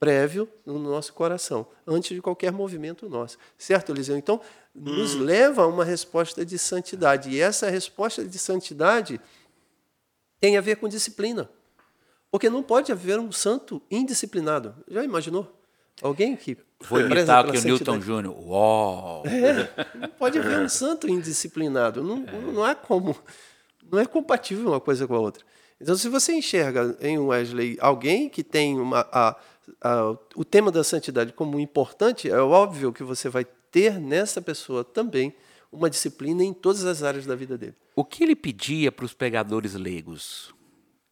prévio 0.00 0.48
no 0.64 0.78
nosso 0.78 1.12
coração, 1.12 1.66
antes 1.86 2.16
de 2.16 2.22
qualquer 2.22 2.50
movimento 2.50 3.06
nosso. 3.08 3.36
Certo, 3.58 3.92
Eliseu? 3.92 4.16
Então, 4.16 4.40
nos 4.74 5.14
hum. 5.14 5.22
leva 5.22 5.62
a 5.62 5.66
uma 5.66 5.84
resposta 5.84 6.44
de 6.44 6.58
santidade. 6.58 7.28
E 7.28 7.38
essa 7.38 7.68
resposta 7.68 8.24
de 8.24 8.38
santidade 8.38 9.20
tem 10.40 10.56
a 10.56 10.62
ver 10.62 10.76
com 10.76 10.88
disciplina. 10.88 11.50
Porque 12.30 12.48
não 12.48 12.62
pode 12.62 12.90
haver 12.90 13.18
um 13.18 13.30
santo 13.30 13.82
indisciplinado. 13.90 14.74
Já 14.88 15.04
imaginou? 15.04 15.52
Alguém 16.00 16.34
que. 16.34 16.56
Vou 16.88 16.98
imitar 16.98 17.46
aqui 17.46 17.58
o 17.58 17.62
Newton 17.62 18.00
Júnior. 18.00 18.34
Uau! 18.48 19.22
É, 19.26 19.68
não 19.98 20.08
pode 20.08 20.38
haver 20.38 20.60
um 20.60 20.68
santo 20.68 21.10
indisciplinado. 21.10 22.02
Não, 22.02 22.24
é. 22.26 22.52
não 22.52 22.64
há 22.64 22.74
como. 22.74 23.14
Não 23.90 23.98
é 23.98 24.06
compatível 24.06 24.68
uma 24.68 24.80
coisa 24.80 25.06
com 25.06 25.14
a 25.14 25.18
outra. 25.18 25.44
Então, 25.80 25.96
se 25.96 26.08
você 26.08 26.32
enxerga 26.32 26.96
em 27.00 27.18
Wesley 27.18 27.76
alguém 27.80 28.28
que 28.28 28.44
tem 28.44 28.78
uma, 28.78 29.06
a, 29.10 29.36
a, 29.80 30.16
o 30.34 30.44
tema 30.44 30.70
da 30.70 30.84
santidade 30.84 31.32
como 31.32 31.58
importante, 31.58 32.28
é 32.30 32.38
óbvio 32.38 32.92
que 32.92 33.02
você 33.02 33.28
vai 33.28 33.44
ter 33.44 34.00
nessa 34.00 34.40
pessoa 34.40 34.84
também 34.84 35.34
uma 35.72 35.88
disciplina 35.88 36.42
em 36.42 36.52
todas 36.52 36.84
as 36.84 37.02
áreas 37.02 37.26
da 37.26 37.36
vida 37.36 37.56
dele. 37.56 37.74
O 37.94 38.04
que 38.04 38.24
ele 38.24 38.34
pedia 38.34 38.90
para 38.90 39.04
os 39.04 39.14
pregadores 39.14 39.74
leigos? 39.74 40.54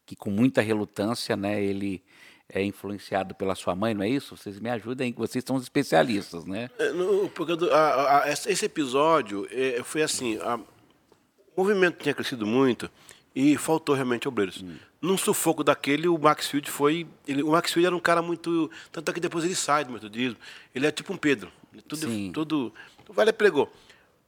Que 0.04 0.16
com 0.16 0.30
muita 0.30 0.60
relutância, 0.60 1.36
né, 1.36 1.62
ele 1.62 2.02
é 2.48 2.62
influenciado 2.62 3.34
pela 3.34 3.54
sua 3.54 3.74
mãe, 3.74 3.94
não 3.94 4.02
é 4.02 4.08
isso? 4.08 4.36
Vocês 4.36 4.58
me 4.58 4.70
ajudem, 4.70 5.12
vocês 5.12 5.44
são 5.46 5.56
os 5.56 5.62
especialistas, 5.62 6.44
né? 6.44 6.70
É, 6.78 6.90
no, 6.92 7.30
a, 7.70 8.24
a, 8.24 8.30
esse 8.30 8.64
episódio 8.64 9.46
é, 9.50 9.82
foi 9.84 10.02
assim, 10.02 10.38
a, 10.38 10.56
o 10.56 11.62
movimento 11.62 11.98
tinha 11.98 12.14
crescido 12.14 12.46
muito 12.46 12.90
e 13.38 13.56
faltou 13.56 13.94
realmente 13.94 14.26
obreiros. 14.26 14.60
Hum. 14.60 14.74
Num 15.00 15.16
sufoco 15.16 15.62
daquele, 15.62 16.08
o 16.08 16.18
Maxfield 16.18 16.68
foi. 16.68 17.06
Ele, 17.24 17.40
o 17.44 17.52
Maxfield 17.52 17.86
era 17.86 17.94
um 17.94 18.00
cara 18.00 18.20
muito. 18.20 18.68
Tanto 18.90 19.08
é 19.08 19.14
que 19.14 19.20
depois 19.20 19.44
ele 19.44 19.54
sai 19.54 19.84
do 19.84 19.92
metodismo. 19.92 20.36
Ele 20.74 20.88
é 20.88 20.90
tipo 20.90 21.12
um 21.12 21.16
Pedro. 21.16 21.48
Tudo, 21.86 22.32
tudo. 22.32 22.74
O 23.08 23.12
Vale 23.12 23.32
pregou. 23.32 23.72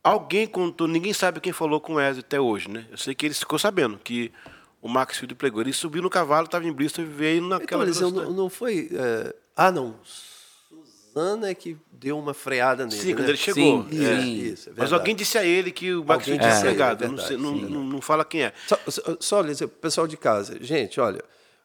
Alguém 0.00 0.46
contou, 0.46 0.86
ninguém 0.86 1.12
sabe 1.12 1.40
quem 1.40 1.52
falou 1.52 1.80
com 1.80 1.94
o 1.94 2.00
Ezio 2.00 2.20
até 2.20 2.40
hoje, 2.40 2.70
né? 2.70 2.86
Eu 2.88 2.96
sei 2.96 3.12
que 3.12 3.26
ele 3.26 3.34
ficou 3.34 3.58
sabendo 3.58 3.98
que 3.98 4.30
o 4.80 4.88
Maxfield 4.88 5.34
pregou. 5.34 5.60
Ele 5.60 5.72
subiu 5.72 6.00
no 6.00 6.08
cavalo, 6.08 6.46
estava 6.46 6.64
em 6.64 6.72
Bristol 6.72 7.04
e 7.04 7.08
veio 7.08 7.42
naquela. 7.42 7.88
Então, 7.90 8.12
não, 8.12 8.32
não 8.32 8.48
foi. 8.48 8.90
É... 8.92 9.34
Ah, 9.56 9.72
não. 9.72 9.96
Susana 11.12 11.48
é 11.48 11.54
que 11.54 11.76
deu 11.92 12.18
uma 12.18 12.32
freada 12.32 12.86
nele. 12.86 13.00
Sim, 13.00 13.08
né? 13.08 13.14
quando 13.14 13.28
ele 13.28 13.36
chegou. 13.36 13.86
Sim, 13.90 14.06
é. 14.06 14.20
Isso, 14.20 14.70
é 14.70 14.72
Mas 14.76 14.92
alguém 14.92 15.14
disse 15.14 15.36
a 15.36 15.44
ele 15.44 15.72
que 15.72 15.92
o 15.92 16.04
Max 16.04 16.24
tinha 16.24 16.60
pregado. 16.60 17.08
não, 17.08 17.18
sei, 17.18 17.36
não, 17.36 17.54
não, 17.54 17.84
não, 17.84 18.00
fala 18.00 18.24
quem 18.24 18.44
é. 18.44 18.52
Só, 18.66 18.78
só, 18.88 19.16
só 19.20 19.66
pessoal 19.66 20.06
de 20.06 20.16
casa. 20.16 20.56
Gente, 20.60 21.00
olha, 21.00 21.22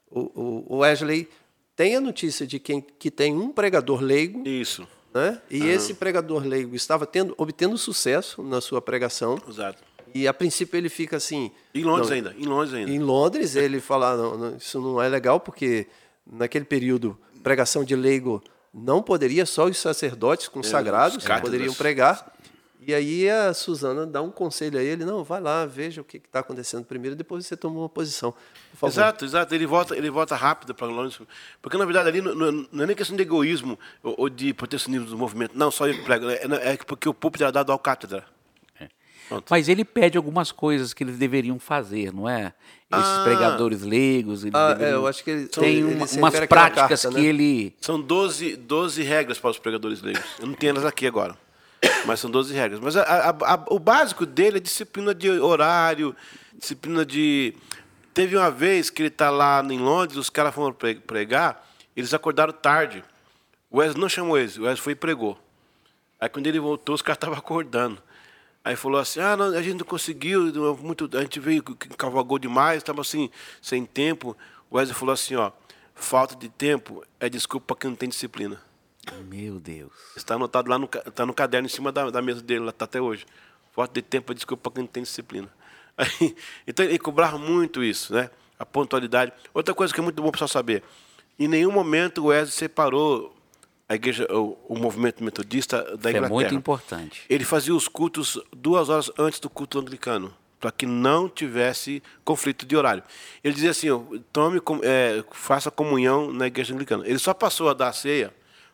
o, 0.09 0.65
o 0.67 0.77
Wesley 0.77 1.29
tem 1.75 1.95
a 1.95 2.01
notícia 2.01 2.47
de 2.47 2.59
quem, 2.59 2.81
que 2.81 3.11
tem 3.11 3.35
um 3.35 3.49
pregador 3.49 4.01
leigo. 4.01 4.47
Isso. 4.47 4.87
Né? 5.13 5.39
E 5.49 5.61
uhum. 5.61 5.67
esse 5.69 5.93
pregador 5.93 6.43
leigo 6.45 6.75
estava 6.75 7.05
tendo, 7.05 7.33
obtendo 7.37 7.77
sucesso 7.77 8.41
na 8.43 8.59
sua 8.59 8.81
pregação. 8.81 9.39
Exato. 9.47 9.81
E 10.13 10.27
a 10.27 10.33
princípio 10.33 10.77
ele 10.77 10.89
fica 10.89 11.17
assim. 11.17 11.51
Em 11.73 11.83
Londres 11.83 12.09
não, 12.09 12.15
ainda. 12.15 12.35
Em 12.37 12.45
Londres 12.45 12.73
ainda. 12.73 12.91
Em 12.91 12.99
Londres 12.99 13.55
ele 13.55 13.79
fala, 13.79 14.15
não, 14.15 14.37
não, 14.37 14.57
isso 14.57 14.79
não 14.79 15.01
é 15.01 15.07
legal 15.07 15.39
porque 15.39 15.87
naquele 16.25 16.65
período 16.65 17.17
pregação 17.43 17.83
de 17.83 17.95
leigo 17.95 18.41
não 18.75 19.01
poderia, 19.01 19.45
só 19.45 19.65
os 19.65 19.77
sacerdotes 19.77 20.49
consagrados 20.49 21.25
é, 21.25 21.39
poderiam 21.39 21.73
pregar. 21.73 22.33
E 22.87 22.93
aí 22.93 23.27
a 23.27 23.51
Suzana 23.53 24.05
dá 24.05 24.21
um 24.21 24.29
conselho 24.29 24.77
a 24.77 24.83
ele, 24.83 25.05
não, 25.05 25.23
vai 25.23 25.41
lá, 25.41 25.65
veja 25.65 26.01
o 26.01 26.03
que 26.03 26.17
está 26.17 26.41
acontecendo 26.41 26.85
primeiro, 26.85 27.15
depois 27.15 27.47
você 27.47 27.57
toma 27.57 27.79
uma 27.79 27.89
posição. 27.89 28.31
Exato, 28.83 29.25
exato. 29.25 29.55
Ele 29.55 29.65
volta, 29.65 29.95
ele 29.95 30.09
volta 30.11 30.35
rápido 30.35 30.75
para 30.75 30.85
Londres, 30.85 31.19
porque 31.61 31.77
na 31.77 31.85
verdade 31.85 32.09
ali 32.09 32.21
não, 32.21 32.35
não, 32.35 32.83
é 32.83 32.85
nem 32.85 32.95
questão 32.95 33.15
de 33.15 33.23
egoísmo 33.23 33.79
ou, 34.03 34.29
de 34.29 34.53
protecionismo 34.53 35.07
do 35.07 35.17
movimento. 35.17 35.57
Não, 35.57 35.71
só 35.71 35.87
ele 35.87 36.03
prega, 36.03 36.31
é, 36.33 36.73
é 36.73 36.77
porque 36.77 37.09
o 37.09 37.13
púlpito 37.13 37.43
era 37.43 37.51
dado 37.51 37.71
ao 37.71 37.79
cátedra. 37.79 38.25
Mas 39.49 39.67
ele 39.67 39.83
pede 39.83 40.17
algumas 40.17 40.51
coisas 40.51 40.93
que 40.93 41.03
eles 41.03 41.17
deveriam 41.17 41.57
fazer, 41.57 42.13
não 42.13 42.29
é? 42.29 42.53
Esses 42.91 43.03
ah, 43.03 43.23
pregadores 43.23 43.81
leigos. 43.81 44.45
Ah, 44.53 44.77
é, 44.79 44.93
eu 44.93 45.07
acho 45.07 45.23
que 45.23 45.31
ele, 45.31 45.47
tem 45.47 45.77
ele, 45.77 45.83
uma, 45.95 46.05
umas 46.05 46.39
práticas 46.47 47.01
carta, 47.01 47.09
que 47.09 47.21
né? 47.21 47.27
ele. 47.27 47.75
São 47.81 47.99
12, 47.99 48.55
12 48.57 49.01
regras 49.01 49.39
para 49.39 49.49
os 49.49 49.57
pregadores 49.57 50.01
leigos. 50.03 50.23
Eu 50.39 50.47
não 50.47 50.53
tenho 50.53 50.69
elas 50.69 50.85
aqui 50.85 51.07
agora. 51.07 51.35
Mas 52.05 52.19
são 52.19 52.29
12 52.29 52.53
regras. 52.53 52.79
Mas 52.79 52.95
a, 52.95 53.01
a, 53.01 53.29
a, 53.29 53.65
o 53.69 53.79
básico 53.79 54.23
dele 54.25 54.57
é 54.57 54.59
disciplina 54.59 55.15
de 55.15 55.29
horário, 55.31 56.15
disciplina 56.53 57.03
de. 57.03 57.55
Teve 58.13 58.37
uma 58.37 58.51
vez 58.51 58.91
que 58.91 59.01
ele 59.01 59.09
está 59.09 59.31
lá 59.31 59.65
em 59.67 59.79
Londres, 59.79 60.17
os 60.17 60.29
caras 60.29 60.53
foram 60.53 60.73
pregar, 60.73 61.67
eles 61.97 62.13
acordaram 62.13 62.53
tarde. 62.53 63.03
O 63.69 63.79
Wesley 63.79 63.99
não 63.99 64.07
chamou 64.07 64.37
eles, 64.37 64.57
o 64.57 64.61
Wesley 64.61 64.77
foi 64.81 64.93
e 64.93 64.95
pregou. 64.95 65.37
Aí 66.19 66.29
quando 66.29 66.47
ele 66.47 66.59
voltou, 66.59 66.95
os 66.95 67.01
caras 67.01 67.17
estavam 67.17 67.37
acordando. 67.37 68.01
Aí 68.65 68.75
falou 68.75 68.99
assim: 68.99 69.19
ah, 69.19 69.37
não, 69.37 69.45
a 69.55 69.61
gente 69.61 69.77
não 69.77 69.85
conseguiu, 69.85 70.51
muito, 70.81 71.07
a 71.15 71.21
gente 71.21 71.39
veio, 71.39 71.61
cavalgou 71.95 72.39
demais, 72.39 72.77
estava 72.77 73.01
assim, 73.01 73.29
sem 73.61 73.85
tempo. 73.85 74.35
O 74.71 74.77
Wesley 74.77 74.97
falou 74.97 75.13
assim: 75.13 75.35
ó, 75.35 75.51
falta 75.93 76.35
de 76.35 76.49
tempo 76.49 77.03
é 77.19 77.29
desculpa 77.29 77.67
para 77.67 77.81
quem 77.81 77.91
não 77.91 77.95
tem 77.95 78.09
disciplina. 78.09 78.59
Meu 79.29 79.59
Deus. 79.59 79.91
Está 80.17 80.33
anotado 80.33 80.67
lá 80.67 80.79
no, 80.79 80.87
tá 80.87 81.27
no 81.27 81.33
caderno 81.33 81.67
em 81.67 81.69
cima 81.69 81.91
da, 81.91 82.09
da 82.09 82.23
mesa 82.23 82.41
dele, 82.41 82.61
lá 82.61 82.71
está 82.71 82.85
até 82.85 82.99
hoje. 82.99 83.27
Falta 83.71 83.93
de 83.93 84.01
tempo 84.01 84.31
é 84.31 84.35
desculpa 84.35 84.63
para 84.63 84.77
quem 84.77 84.83
não 84.83 84.91
tem 84.91 85.03
disciplina. 85.03 85.47
Aí, 85.95 86.35
então 86.65 86.83
ele 86.83 86.97
cobrava 86.97 87.37
muito 87.37 87.83
isso, 87.83 88.15
né? 88.15 88.31
A 88.57 88.65
pontualidade. 88.65 89.31
Outra 89.53 89.75
coisa 89.75 89.93
que 89.93 89.99
é 89.99 90.03
muito 90.03 90.15
bom 90.23 90.31
para 90.31 90.39
pessoal 90.39 90.47
saber: 90.47 90.81
em 91.37 91.47
nenhum 91.47 91.71
momento 91.71 92.23
o 92.23 92.25
Wesley 92.25 92.51
separou 92.51 93.34
a 93.87 93.95
igreja, 93.95 94.27
o, 94.31 94.57
o 94.67 94.77
movimento 94.77 95.23
metodista 95.23 95.81
da 95.97 96.09
Inglaterra. 96.09 96.25
É 96.25 96.29
muito 96.29 96.55
importante. 96.55 97.23
Ele 97.29 97.43
fazia 97.43 97.73
os 97.73 97.87
cultos 97.87 98.39
duas 98.51 98.89
horas 98.89 99.11
antes 99.17 99.39
do 99.39 99.49
culto 99.49 99.79
anglicano, 99.79 100.33
para 100.59 100.71
que 100.71 100.85
não 100.85 101.29
tivesse 101.29 102.01
conflito 102.23 102.65
de 102.65 102.75
horário. 102.75 103.03
Ele 103.43 103.53
dizia 103.53 103.69
assim: 103.69 103.87
tome, 104.33 104.59
é, 104.83 105.23
faça 105.31 105.69
comunhão 105.69 106.31
na 106.31 106.47
igreja 106.47 106.73
anglicana. 106.73 107.07
Ele 107.07 107.19
só 107.19 107.33
passou 107.33 107.69
a 107.69 107.73
dar 107.73 107.89
a 107.89 107.93
ceia 107.93 108.33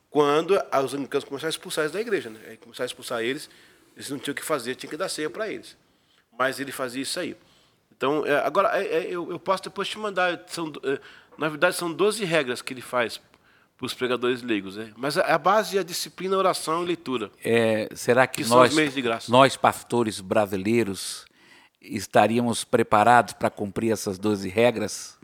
quando 0.10 0.52
os 0.84 0.94
anglicanos 0.94 1.26
começaram 1.26 1.50
a 1.50 1.52
expulsar 1.52 1.84
eles 1.84 1.94
da 1.94 2.02
igreja. 2.02 2.30
Né? 2.30 2.58
Começaram 2.62 2.86
a 2.86 2.88
expulsar 2.88 3.22
eles, 3.22 3.50
eles 3.96 4.10
não 4.10 4.18
tinham 4.18 4.34
o 4.34 4.36
que 4.36 4.44
fazer, 4.44 4.76
tinha 4.76 4.90
que 4.90 4.98
dar 4.98 5.10
ceia 5.10 5.30
para 5.30 5.50
eles. 5.50 5.78
Mas 6.38 6.60
ele 6.60 6.72
fazia 6.72 7.02
isso 7.02 7.20
aí. 7.20 7.36
Então, 7.96 8.26
é, 8.26 8.36
agora, 8.40 8.82
é, 8.82 8.86
é, 8.86 9.06
eu, 9.10 9.30
eu, 9.30 9.40
posso 9.40 9.64
depois 9.64 9.88
te 9.88 10.00
mandar. 10.00 10.42
São, 10.48 10.72
é, 10.84 11.00
na 11.38 11.50
verdade, 11.50 11.76
são 11.76 11.92
12 11.92 12.24
regras 12.24 12.62
que 12.62 12.74
ele 12.74 12.82
faz 12.82 13.22
para 13.82 13.88
os 13.88 13.96
pregadores 13.96 14.44
leigos. 14.44 14.78
Né? 14.78 14.94
Mas 14.96 15.18
a, 15.18 15.38
base 15.40 15.76
é 15.76 15.80
a 15.80 15.84
disciplina, 15.84 16.36
a 16.36 16.40
oração 16.40 16.84
e 16.84 16.86
leitura. 16.86 17.32
É, 17.44 17.90
será 17.96 18.28
que, 18.28 18.44
que 18.44 18.50
nós, 18.50 19.28
nós, 19.28 19.58
pastores 19.58 20.22
brasileiros, 20.22 21.26
estaríamos 21.82 22.64
preparados 22.64 23.34
para 23.34 23.50
cumprir 23.50 23.92
essas 23.92 24.20
12 24.20 24.48
regras? 24.50 25.18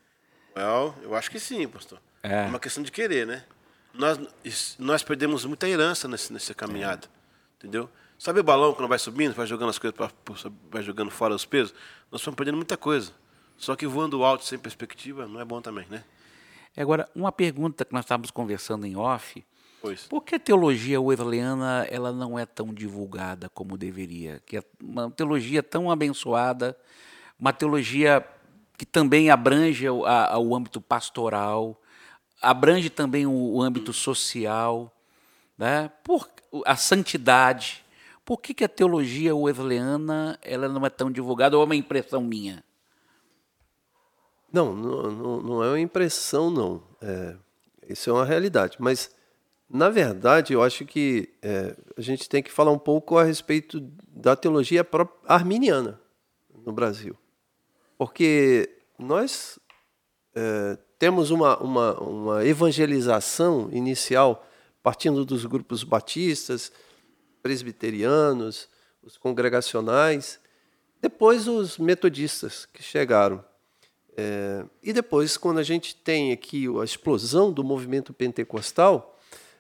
Well, 0.57 0.95
eu 1.03 1.15
acho 1.15 1.29
que 1.29 1.39
sim, 1.39 1.67
pastor. 1.67 1.99
É. 2.23 2.45
é 2.45 2.47
uma 2.47 2.59
questão 2.59 2.81
de 2.81 2.91
querer, 2.91 3.27
né? 3.27 3.43
Nós, 3.93 4.75
nós 4.79 5.03
perdemos 5.03 5.45
muita 5.45 5.69
herança 5.69 6.07
nesse, 6.07 6.33
nessa 6.33 6.55
caminhada, 6.55 7.05
é. 7.05 7.57
entendeu? 7.59 7.87
Sabe 8.17 8.39
o 8.39 8.43
balão 8.43 8.73
quando 8.73 8.89
vai 8.89 8.97
subindo, 8.97 9.35
vai 9.35 9.45
jogando 9.45 9.69
as 9.69 9.77
coisas, 9.77 9.95
pra, 9.95 10.09
vai 10.71 10.81
jogando 10.81 11.11
fora 11.11 11.35
os 11.35 11.45
pesos? 11.45 11.75
Nós 12.11 12.21
estamos 12.21 12.35
perdendo 12.35 12.55
muita 12.55 12.75
coisa. 12.75 13.11
Só 13.55 13.75
que 13.75 13.85
voando 13.85 14.23
alto 14.23 14.45
sem 14.45 14.57
perspectiva 14.57 15.27
não 15.27 15.39
é 15.39 15.45
bom 15.45 15.61
também, 15.61 15.85
né? 15.91 16.03
Agora, 16.77 17.09
uma 17.15 17.31
pergunta 17.31 17.83
que 17.83 17.93
nós 17.93 18.05
estávamos 18.05 18.29
conversando 18.29 18.85
em 18.85 18.95
off. 18.95 19.43
Pois. 19.81 20.03
Por 20.03 20.21
que 20.23 20.35
a 20.35 20.39
teologia 20.39 21.01
wesleyana 21.01 21.87
ela 21.89 22.11
não 22.11 22.37
é 22.37 22.45
tão 22.45 22.73
divulgada 22.73 23.49
como 23.49 23.77
deveria? 23.77 24.41
Que 24.45 24.57
é 24.57 24.63
uma 24.81 25.09
teologia 25.09 25.63
tão 25.63 25.89
abençoada, 25.89 26.77
uma 27.39 27.51
teologia 27.51 28.25
que 28.77 28.85
também 28.85 29.29
abrange 29.29 29.89
o, 29.89 30.05
a, 30.05 30.37
o 30.37 30.55
âmbito 30.55 30.79
pastoral, 30.79 31.81
abrange 32.41 32.89
também 32.89 33.25
o, 33.25 33.31
o 33.31 33.61
âmbito 33.61 33.91
social, 33.91 34.95
né? 35.57 35.91
Por 36.03 36.29
a 36.65 36.75
santidade. 36.75 37.83
Por 38.23 38.39
que, 38.39 38.53
que 38.53 38.63
a 38.63 38.69
teologia 38.69 39.35
wesleyana 39.35 40.37
ela 40.41 40.67
não 40.67 40.85
é 40.85 40.89
tão 40.89 41.11
divulgada? 41.11 41.55
Ou 41.55 41.63
é 41.63 41.65
uma 41.65 41.75
impressão 41.75 42.21
minha? 42.21 42.63
Não, 44.51 44.73
não, 44.73 45.41
não, 45.41 45.63
é 45.63 45.67
uma 45.69 45.79
impressão, 45.79 46.49
não. 46.49 46.83
É, 47.01 47.35
isso 47.89 48.09
é 48.09 48.13
uma 48.13 48.25
realidade. 48.25 48.77
Mas, 48.79 49.11
na 49.69 49.89
verdade, 49.89 50.53
eu 50.53 50.63
acho 50.63 50.85
que 50.85 51.29
é, 51.41 51.75
a 51.97 52.01
gente 52.01 52.29
tem 52.29 52.41
que 52.41 52.51
falar 52.51 52.71
um 52.71 52.79
pouco 52.79 53.17
a 53.17 53.23
respeito 53.23 53.79
da 54.07 54.35
teologia 54.35 54.87
arminiana 55.25 55.99
no 56.65 56.71
Brasil. 56.71 57.15
Porque 57.97 58.69
nós 58.97 59.59
é, 60.33 60.77
temos 60.97 61.29
uma, 61.31 61.57
uma, 61.57 61.99
uma 61.99 62.45
evangelização 62.45 63.69
inicial 63.71 64.45
partindo 64.81 65.25
dos 65.25 65.45
grupos 65.45 65.83
batistas, 65.83 66.71
presbiterianos, 67.43 68.69
os 69.03 69.17
congregacionais, 69.17 70.39
depois 71.01 71.47
os 71.47 71.77
metodistas 71.77 72.65
que 72.65 72.81
chegaram. 72.81 73.43
É, 74.17 74.65
e 74.81 74.91
depois, 74.91 75.37
quando 75.37 75.59
a 75.59 75.63
gente 75.63 75.95
tem 75.95 76.31
aqui 76.31 76.65
a 76.81 76.83
explosão 76.83 77.51
do 77.51 77.63
movimento 77.63 78.11
pentecostal, 78.11 79.15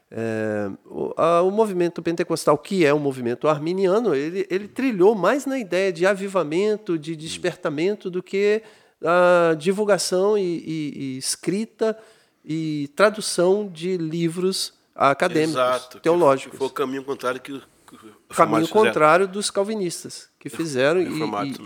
é, 0.09 0.71
o, 0.85 1.13
a, 1.15 1.41
o, 1.43 1.51
movimento 1.51 2.01
pentecostal, 2.01 2.57
que 2.57 2.83
é 2.83 2.91
um 2.91 2.99
movimento 2.99 3.47
arminiano, 3.47 4.15
ele, 4.15 4.47
ele 4.49 4.67
trilhou 4.67 5.13
mais 5.13 5.45
na 5.45 5.59
ideia 5.59 5.93
de 5.93 6.07
avivamento, 6.07 6.97
de 6.97 7.15
despertamento, 7.15 8.09
do 8.09 8.23
que 8.23 8.63
a 9.03 9.53
divulgação 9.53 10.37
e, 10.37 10.41
e, 10.41 10.93
e 10.95 11.17
escrita 11.17 11.95
e 12.43 12.89
tradução 12.95 13.69
de 13.71 13.95
livros 13.97 14.73
acadêmicos, 14.95 15.53
Exato, 15.53 15.99
teológicos. 15.99 16.53
Que 16.53 16.57
foi 16.57 16.67
o 16.67 16.71
caminho 16.71 17.03
contrário 17.03 17.39
que, 17.39 17.51
o 17.51 18.33
caminho 18.33 18.67
contrário 18.67 19.27
dos 19.27 19.51
calvinistas 19.51 20.29
que 20.39 20.49
fizeram 20.49 21.01
e, 21.01 21.05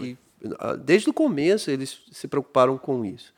e, 0.03 0.17
desde 0.83 1.09
o 1.09 1.13
começo 1.13 1.69
eles 1.69 2.01
se 2.11 2.27
preocuparam 2.27 2.77
com 2.77 3.05
isso. 3.05 3.33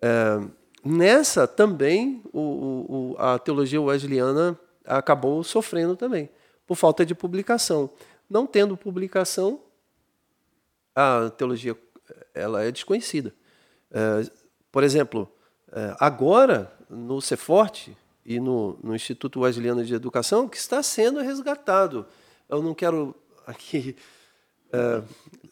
É, 0.00 0.40
nessa 0.84 1.46
também 1.46 2.22
o, 2.32 2.40
o, 2.40 3.16
a 3.18 3.38
teologia 3.38 3.80
wesleyana 3.80 4.58
acabou 4.84 5.42
sofrendo 5.42 5.96
também 5.96 6.28
por 6.66 6.76
falta 6.76 7.06
de 7.06 7.14
publicação. 7.14 7.90
Não 8.28 8.46
tendo 8.46 8.76
publicação, 8.76 9.60
a 10.94 11.30
teologia 11.30 11.76
ela 12.34 12.62
é 12.62 12.70
desconhecida. 12.70 13.32
É, 13.90 14.28
por 14.72 14.82
exemplo, 14.82 15.30
é, 15.72 15.96
agora 15.98 16.72
no 16.88 17.20
Ceforte 17.20 17.96
e 18.24 18.40
no, 18.40 18.78
no 18.82 18.94
Instituto 18.94 19.40
Wesleyano 19.40 19.84
de 19.84 19.94
Educação 19.94 20.48
que 20.48 20.56
está 20.56 20.82
sendo 20.82 21.20
resgatado. 21.20 22.06
Eu 22.48 22.62
não 22.62 22.74
quero 22.74 23.14
aqui 23.46 23.96
é, 24.72 25.02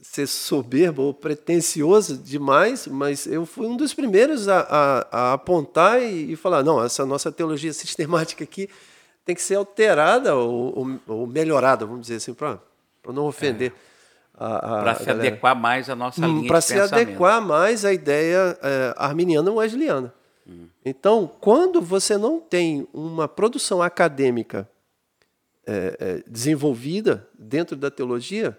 ser 0.04 0.26
soberbo 0.26 1.02
ou 1.02 1.14
pretencioso 1.14 2.18
demais, 2.18 2.86
mas 2.86 3.26
eu 3.26 3.46
fui 3.46 3.66
um 3.66 3.74
dos 3.74 3.94
primeiros 3.94 4.48
a, 4.48 4.60
a, 4.60 5.06
a 5.10 5.32
apontar 5.32 6.00
e, 6.02 6.32
e, 6.32 6.36
falar: 6.36 6.62
não, 6.62 6.84
essa 6.84 7.06
nossa 7.06 7.32
teologia 7.32 7.72
sistemática 7.72 8.44
aqui 8.44 8.68
tem 9.24 9.34
que 9.34 9.40
ser 9.40 9.54
alterada 9.54 10.36
ou, 10.36 10.78
ou, 10.78 11.00
ou 11.08 11.26
melhorada, 11.26 11.86
vamos 11.86 12.02
dizer 12.02 12.16
assim, 12.16 12.34
para 12.34 12.60
não 13.08 13.24
ofender. 13.26 13.72
É. 13.72 13.94
Para 14.36 14.94
se 14.96 15.04
galera. 15.04 15.28
adequar 15.28 15.56
mais 15.56 15.88
à 15.88 15.94
nossa 15.94 16.20
linha 16.26 16.48
Para 16.48 16.60
se 16.60 16.78
adequar 16.78 17.40
mais 17.40 17.84
à 17.84 17.92
ideia 17.92 18.58
é, 18.60 18.94
arminiana 18.96 19.48
ou 19.48 19.58
wesleyana. 19.58 20.12
Hum. 20.46 20.66
Então, 20.84 21.30
quando 21.40 21.80
você 21.80 22.18
não 22.18 22.40
tem 22.40 22.86
uma 22.92 23.28
produção 23.28 23.80
acadêmica 23.80 24.68
é, 25.66 25.96
é, 25.98 26.22
desenvolvida 26.28 27.26
dentro 27.38 27.76
da 27.76 27.90
teologia, 27.90 28.58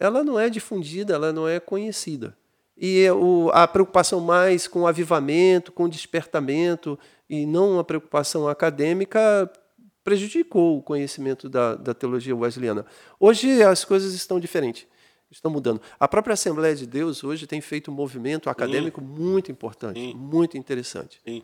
ela 0.00 0.24
não 0.24 0.40
é 0.40 0.48
difundida, 0.48 1.14
ela 1.14 1.32
não 1.32 1.46
é 1.46 1.60
conhecida. 1.60 2.36
E 2.76 3.08
o, 3.10 3.50
a 3.52 3.68
preocupação 3.68 4.18
mais 4.20 4.66
com 4.66 4.80
o 4.80 4.86
avivamento, 4.86 5.70
com 5.70 5.84
o 5.84 5.88
despertamento, 5.88 6.98
e 7.28 7.44
não 7.44 7.74
uma 7.74 7.84
preocupação 7.84 8.48
acadêmica, 8.48 9.52
prejudicou 10.02 10.78
o 10.78 10.82
conhecimento 10.82 11.46
da, 11.48 11.74
da 11.74 11.92
teologia 11.92 12.34
wesleyana. 12.34 12.86
Hoje 13.20 13.62
as 13.62 13.84
coisas 13.84 14.14
estão 14.14 14.40
diferentes 14.40 14.86
estão 15.30 15.50
mudando. 15.50 15.80
A 15.98 16.08
própria 16.08 16.34
Assembleia 16.34 16.74
de 16.74 16.86
Deus 16.86 17.22
hoje 17.22 17.46
tem 17.46 17.60
feito 17.60 17.90
um 17.90 17.94
movimento 17.94 18.50
acadêmico 18.50 19.00
Sim. 19.00 19.06
muito 19.06 19.52
importante, 19.52 20.00
Sim. 20.00 20.14
muito 20.14 20.58
interessante. 20.58 21.20
Sim. 21.24 21.42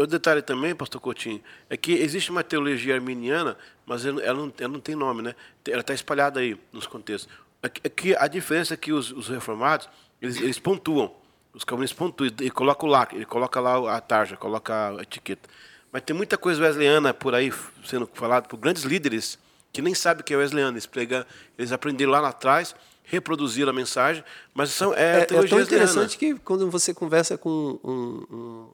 O 0.00 0.06
detalhe 0.06 0.40
também, 0.40 0.74
pastor 0.74 1.00
Coutinho, 1.00 1.42
é 1.68 1.76
que 1.76 1.92
existe 1.92 2.30
uma 2.30 2.42
teologia 2.42 2.94
arminiana, 2.94 3.56
mas 3.84 4.06
ela 4.06 4.34
não, 4.34 4.52
ela 4.58 4.72
não 4.72 4.80
tem 4.80 4.94
nome, 4.94 5.22
né? 5.22 5.34
Ela 5.66 5.80
está 5.80 5.92
espalhada 5.92 6.40
aí 6.40 6.58
nos 6.72 6.86
contextos. 6.86 7.32
É 7.62 7.68
que 7.68 8.14
a 8.16 8.28
diferença 8.28 8.74
é 8.74 8.76
que 8.76 8.92
os, 8.92 9.10
os 9.10 9.28
reformados, 9.28 9.88
eles, 10.22 10.36
eles, 10.40 10.58
pontuam, 10.58 11.12
os 11.52 11.64
calvinistas 11.64 11.98
pontuam 11.98 12.30
e 12.40 12.50
colocam 12.50 12.88
lá, 12.88 13.08
ele 13.12 13.24
coloca 13.24 13.58
lá 13.58 13.96
a 13.96 14.00
tarja, 14.00 14.36
coloca 14.36 14.96
a 14.96 15.02
etiqueta. 15.02 15.48
Mas 15.90 16.02
tem 16.02 16.14
muita 16.14 16.36
coisa 16.36 16.62
wesleyana 16.62 17.12
por 17.12 17.34
aí 17.34 17.52
sendo 17.84 18.08
falada 18.12 18.46
por 18.46 18.56
grandes 18.58 18.84
líderes 18.84 19.38
que 19.72 19.82
nem 19.82 19.94
sabem 19.94 20.22
o 20.22 20.24
que 20.24 20.34
é 20.34 20.36
wesleyano. 20.36 20.74
Eles, 20.74 20.86
pregam, 20.86 21.24
eles 21.56 21.72
aprenderam 21.72 22.12
lá 22.12 22.28
atrás 22.28 22.74
reproduzir 23.04 23.66
a 23.66 23.72
mensagem, 23.72 24.22
mas 24.52 24.70
são 24.70 24.92
é, 24.92 25.20
é, 25.20 25.22
é 25.22 25.24
tão 25.24 25.60
interessante 25.60 26.18
que 26.18 26.34
quando 26.34 26.70
você 26.70 26.92
conversa 26.92 27.38
com 27.38 27.80
um, 27.82 28.70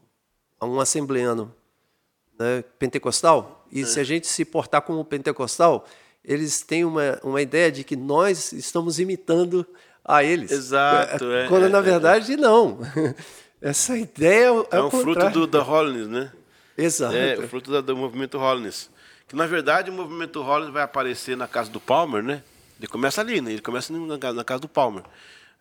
um, 0.61 0.66
um 0.66 0.81
assembleano 0.81 1.55
né, 2.37 2.64
pentecostal, 2.77 3.64
e 3.70 3.83
é. 3.83 3.87
se 3.87 4.01
a 4.01 4.05
gente 4.05 4.27
se 4.27 4.44
portar 4.44 4.83
como 4.83 5.05
pentecostal, 5.05 5.87
eles 6.25 6.63
têm 6.63 6.85
uma, 6.85 7.19
uma 7.23 7.43
ideia 7.43 7.71
de 7.71 7.85
que 7.85 7.97
nós 7.97 8.53
estamos 8.53 8.99
imitando 8.99 9.67
a 10.05 10.25
eles. 10.25 10.51
Exato. 10.51 11.31
É, 11.31 11.49
quando, 11.49 11.69
na 11.69 11.79
é, 11.79 11.83
verdade, 11.83 12.37
não. 12.37 12.79
Essa 13.61 13.97
ideia 13.97 14.51
é, 14.71 14.77
é 14.77 14.83
um 14.83 14.91
fruto 14.91 15.31
do, 15.31 15.47
da 15.47 15.63
Holiness, 15.63 16.09
né? 16.09 16.33
Exato. 16.77 17.17
É, 17.17 17.39
o 17.39 17.49
fruto 17.49 17.83
do 17.83 17.97
movimento 17.97 18.39
Holiness. 18.39 18.91
Que, 19.27 19.37
na 19.37 19.47
verdade, 19.47 19.91
o 19.91 19.93
movimento 19.93 20.43
Holiness 20.43 20.73
vai 20.73 20.83
aparecer 20.83 21.37
na 21.37 21.49
casa 21.49 21.71
do 21.71 21.81
Palmer, 21.81 22.23
né? 22.23 22.43
Ele 22.79 22.89
começa 22.89 23.21
ali, 23.21 23.41
né? 23.41 23.53
Ele 23.53 23.63
começa 23.63 23.93
na 23.93 24.45
casa 24.45 24.61
do 24.61 24.69
Palmer. 24.69 25.05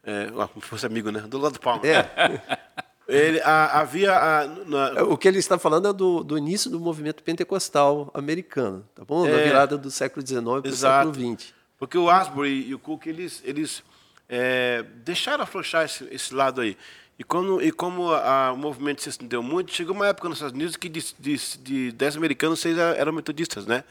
É, 0.03 0.27
como 0.27 0.61
se 0.61 0.67
fosse 0.67 0.85
amigo, 0.85 1.11
né? 1.11 1.21
Do 1.21 1.37
lado 1.37 1.53
do 1.53 1.59
Palmer. 1.59 1.85
É. 1.85 2.41
Ele, 3.07 3.41
a, 3.41 3.81
havia. 3.81 4.13
A, 4.13 4.47
na... 4.47 5.03
O 5.03 5.17
que 5.17 5.27
ele 5.27 5.39
está 5.39 5.59
falando 5.59 5.89
é 5.89 5.93
do, 5.93 6.23
do, 6.23 6.37
início 6.37 6.69
do 6.69 6.79
movimento 6.79 7.21
pentecostal 7.21 8.09
americano, 8.13 8.85
tá 8.95 9.03
bom? 9.03 9.27
É, 9.27 9.43
virada 9.43 9.77
do 9.77 9.91
século 9.91 10.25
XIX 10.25 10.41
para 10.43 10.69
o 10.69 10.71
século 10.71 11.13
XX. 11.13 11.53
Porque 11.77 11.97
o 11.97 12.09
Asbury 12.09 12.67
e 12.67 12.73
o 12.73 12.79
Cook, 12.79 13.07
eles, 13.07 13.41
eles 13.43 13.83
é, 14.29 14.85
deixaram 15.03 15.43
afrouxar 15.43 15.83
esse, 15.83 16.07
esse 16.11 16.33
lado 16.33 16.61
aí. 16.61 16.77
E, 17.19 17.23
quando, 17.23 17.61
e 17.61 17.71
como 17.71 18.11
a, 18.11 18.51
o 18.53 18.57
movimento 18.57 19.01
se 19.01 19.09
estendeu 19.09 19.43
muito, 19.43 19.73
chegou 19.73 19.95
uma 19.95 20.07
época 20.07 20.29
nos 20.29 20.37
Estados 20.37 20.55
Unidos 20.55 20.75
que 20.75 20.89
de, 20.89 21.03
de, 21.19 21.37
de 21.59 21.91
10 21.91 22.17
americanos, 22.17 22.59
seis 22.59 22.77
eram 22.77 23.11
metodistas, 23.11 23.65
né? 23.65 23.83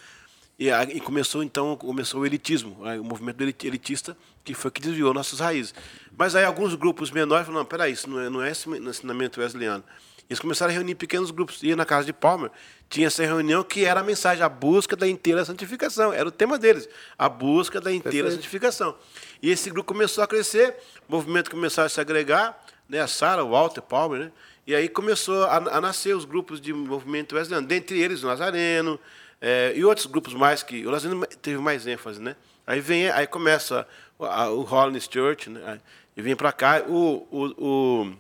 E, 0.59 0.69
e, 0.69 1.01
começou 1.01 1.43
então 1.43 1.75
começou 1.77 2.21
o 2.21 2.27
elitismo, 2.27 2.77
o 3.01 3.05
movimento 3.05 3.43
elitista, 3.43 4.17
que 4.45 4.55
foi 4.55 4.71
que 4.71 4.81
desviou 4.81 5.13
nossas 5.13 5.41
raízes. 5.41 5.75
Mas 6.17 6.37
aí 6.37 6.45
alguns 6.45 6.75
grupos 6.75 7.11
menores 7.11 7.47
falaram, 7.47 7.65
não, 7.65 7.69
peraí, 7.69 7.93
isso 7.93 8.09
não 8.09 8.21
é, 8.21 8.31
não 8.31 8.43
é 8.43 8.51
esse 8.51 8.69
ensinamento 8.69 9.41
wesleyano. 9.41 9.83
Eles 10.29 10.41
começaram 10.41 10.73
a 10.73 10.75
reunir 10.75 10.95
pequenos 10.95 11.31
grupos. 11.31 11.63
Ia 11.63 11.77
na 11.77 11.85
casa 11.85 12.07
de 12.07 12.13
Palmer, 12.13 12.51
tinha 12.89 13.07
essa 13.07 13.23
reunião 13.23 13.63
que 13.63 13.85
era 13.85 14.01
a 14.01 14.03
mensagem, 14.03 14.43
a 14.43 14.49
busca 14.49 14.97
da 14.97 15.07
inteira 15.07 15.45
santificação. 15.45 16.13
Era 16.13 16.29
o 16.29 16.33
tema 16.33 16.59
deles, 16.59 16.89
a 17.19 17.29
busca 17.29 17.81
da 17.81 17.93
inteira 17.93 18.29
Perfeito. 18.29 18.37
santificação. 18.37 18.97
E 19.43 19.51
esse 19.51 19.69
grupo 19.69 19.93
começou 19.93 20.23
a 20.25 20.27
crescer, 20.27 20.77
o 21.09 21.13
movimento 21.13 21.51
começou 21.51 21.85
a 21.85 21.89
se 21.89 22.01
agregar, 22.01 22.59
né, 22.89 23.01
a 23.01 23.07
Sarah, 23.07 23.45
o 23.45 23.51
Walter 23.51 23.83
Palmer, 23.83 24.21
né, 24.21 24.33
e 24.67 24.75
aí 24.75 24.89
começou 24.89 25.45
a, 25.45 25.57
a 25.57 25.81
nascer 25.81 26.17
os 26.17 26.25
grupos 26.25 26.61
de 26.61 26.73
movimento 26.73 27.35
wesleyano, 27.35 27.67
dentre 27.67 28.01
eles 28.01 28.23
o 28.23 28.27
Nazareno, 28.27 28.99
é, 29.45 29.73
e 29.75 29.85
outros 29.85 30.07
grupos 30.07 30.35
mais 30.35 30.63
que 30.63 30.87
o 30.87 30.91
Lazarino 30.91 31.27
teve 31.43 31.59
mais 31.59 31.85
ênfase, 31.85 32.21
né? 32.21 32.37
Aí 32.65 32.81
vem, 32.81 33.11
aí 33.11 33.27
começa 33.27 33.85
o, 34.17 34.25
a, 34.25 34.49
o 34.49 34.63
Hollins 34.63 35.09
Church, 35.13 35.51
né? 35.51 35.81
E 36.17 36.23
vem 36.23 36.37
para 36.37 36.53
cá 36.53 36.85
o 36.87 37.27
o, 37.29 37.47
o, 37.59 38.13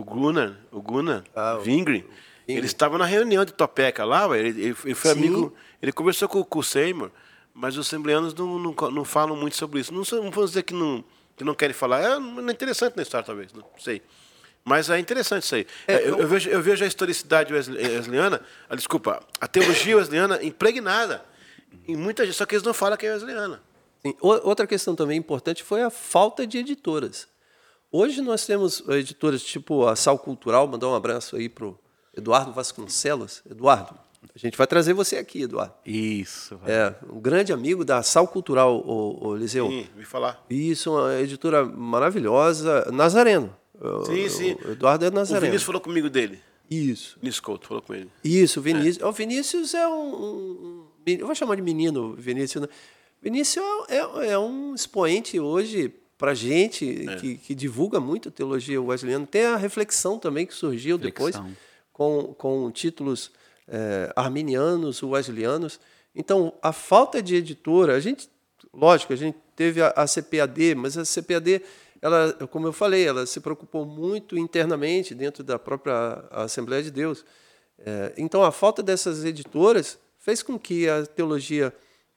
o 0.00 0.04
Gunnar, 0.04 0.58
o 0.72 0.82
Gunnar 0.82 1.22
ah, 1.32 1.58
Vingre, 1.62 2.04
ele 2.48 2.66
estava 2.66 2.98
na 2.98 3.04
reunião 3.04 3.44
de 3.44 3.52
Topeka 3.52 4.04
lá, 4.04 4.36
ele, 4.36 4.48
ele, 4.48 4.76
ele 4.84 4.94
foi 4.94 5.12
Sim. 5.12 5.18
amigo, 5.18 5.54
ele 5.80 5.92
conversou 5.92 6.28
com, 6.28 6.42
com 6.42 6.58
o 6.58 6.64
Seymour, 6.64 7.10
mas 7.54 7.76
os 7.76 7.86
assembleanos 7.86 8.34
não, 8.34 8.58
não, 8.58 8.74
não, 8.90 9.04
falam 9.04 9.36
muito 9.36 9.56
sobre 9.56 9.78
isso. 9.78 9.94
Não, 9.94 10.02
não 10.22 10.30
vou 10.30 10.44
dizer 10.44 10.64
que 10.64 10.74
não, 10.74 11.04
que 11.36 11.44
não 11.44 11.54
querem 11.54 11.74
falar, 11.74 12.02
é, 12.02 12.18
não 12.18 12.48
é 12.48 12.52
interessante 12.52 12.96
na 12.96 13.02
história 13.02 13.24
talvez, 13.24 13.52
não 13.52 13.64
sei. 13.78 14.02
Mas 14.68 14.90
é 14.90 14.98
interessante 14.98 15.44
isso 15.44 15.54
aí. 15.54 15.66
É, 15.86 15.94
é 15.94 16.08
eu, 16.08 16.18
eu, 16.18 16.28
vejo, 16.28 16.50
eu 16.50 16.60
vejo 16.60 16.84
a 16.84 16.86
historicidade 16.86 17.54
wesleyana, 17.54 18.42
a, 18.68 18.76
desculpa, 18.76 19.22
a 19.40 19.48
teologia 19.48 19.96
wesleyana 19.96 20.42
impregnada 20.44 21.24
em 21.86 21.96
muita 21.96 22.26
gente, 22.26 22.36
só 22.36 22.44
que 22.44 22.54
eles 22.54 22.62
não 22.62 22.74
falam 22.74 22.98
que 22.98 23.06
é 23.06 23.12
wesleyana. 23.12 23.62
Sim. 24.02 24.14
Outra 24.20 24.66
questão 24.66 24.94
também 24.94 25.18
importante 25.18 25.64
foi 25.64 25.82
a 25.82 25.88
falta 25.88 26.46
de 26.46 26.58
editoras. 26.58 27.26
Hoje 27.90 28.20
nós 28.20 28.44
temos 28.44 28.86
editoras 28.90 29.42
tipo 29.42 29.86
a 29.86 29.96
Sal 29.96 30.18
Cultural, 30.18 30.68
mandar 30.68 30.88
um 30.88 30.94
abraço 30.94 31.36
aí 31.36 31.48
para 31.48 31.64
o 31.64 31.78
Eduardo 32.14 32.52
Vasconcelos. 32.52 33.42
Eduardo, 33.50 33.98
a 34.34 34.38
gente 34.38 34.58
vai 34.58 34.66
trazer 34.66 34.92
você 34.92 35.16
aqui, 35.16 35.42
Eduardo. 35.42 35.72
Isso. 35.86 36.58
Vai. 36.58 36.70
É, 36.70 36.94
um 37.10 37.18
grande 37.18 37.54
amigo 37.54 37.86
da 37.86 38.02
Sal 38.02 38.28
Cultural, 38.28 38.76
o, 38.80 39.28
o 39.28 39.34
Liseu. 39.34 39.68
Sim, 39.68 39.86
me 39.96 40.04
falar. 40.04 40.44
Isso, 40.50 40.92
uma 40.92 41.18
editora 41.18 41.64
maravilhosa, 41.64 42.86
Nazareno 42.92 43.56
Sim, 44.06 44.28
sim. 44.28 44.56
O 44.64 44.72
Eduardo 44.72 45.04
é 45.04 45.08
O 45.08 45.12
Nazareno. 45.12 45.46
Vinícius 45.46 45.62
falou 45.66 45.80
comigo 45.80 46.08
dele. 46.10 46.40
Isso. 46.70 47.16
Vinícius 47.20 47.40
Couto 47.40 47.66
falou 47.68 47.82
com 47.82 47.94
ele. 47.94 48.10
Isso, 48.22 48.60
o 48.60 48.62
Vinícius. 48.62 49.02
O 49.04 49.12
Vinícius 49.12 49.74
é 49.74 49.86
um, 49.88 50.14
um- 50.14 50.84
Eu 51.06 51.26
vou 51.26 51.34
chamar 51.34 51.54
de 51.56 51.62
menino, 51.62 52.14
Vinícius. 52.18 52.62
né? 52.62 52.68
Vinícius 53.22 53.64
é, 53.88 53.96
é- 53.96 54.30
é 54.32 54.38
um 54.38 54.74
expoente 54.74 55.40
hoje 55.40 55.92
para 56.18 56.34
gente 56.34 57.06
É. 57.08 57.16
que, 57.16 57.36
que 57.36 57.54
divulga 57.54 57.98
muito 58.00 58.30
teologia 58.30 58.80
wesleyana. 58.82 59.26
Tem 59.26 59.44
a 59.44 59.56
reflexão 59.56 60.18
também 60.18 60.44
que 60.44 60.54
surgiu 60.54 60.98
depois 60.98 61.34
Reflexão. 61.36 61.56
com, 61.92 62.34
com 62.36 62.70
títulos 62.70 63.30
eh, 63.68 64.12
arminianos, 64.16 65.02
wesleyanos. 65.02 65.78
Então, 66.14 66.52
a 66.62 66.72
falta 66.72 67.22
de 67.22 67.36
editora, 67.36 67.94
a 67.94 68.00
gente, 68.00 68.28
lógico, 68.74 69.12
a 69.12 69.16
gente 69.16 69.36
teve 69.54 69.80
a, 69.82 69.88
a 69.96 70.06
CPAD, 70.06 70.74
mas 70.74 70.96
a 70.98 71.04
CPAD, 71.04 71.62
ela, 72.00 72.32
como 72.50 72.66
eu 72.66 72.72
falei, 72.72 73.06
ela 73.06 73.26
se 73.26 73.40
preocupou 73.40 73.84
muito 73.84 74.38
internamente 74.38 75.14
dentro 75.14 75.42
da 75.42 75.58
própria 75.58 76.24
Assembleia 76.30 76.82
de 76.82 76.90
Deus. 76.90 77.24
Eh, 77.78 78.14
então, 78.16 78.42
a 78.42 78.52
falta 78.52 78.82
dessas 78.82 79.24
editoras 79.24 79.98
fez 80.18 80.42
com 80.42 80.58
que 80.58 80.88
a 80.88 81.04
teologia 81.06 81.74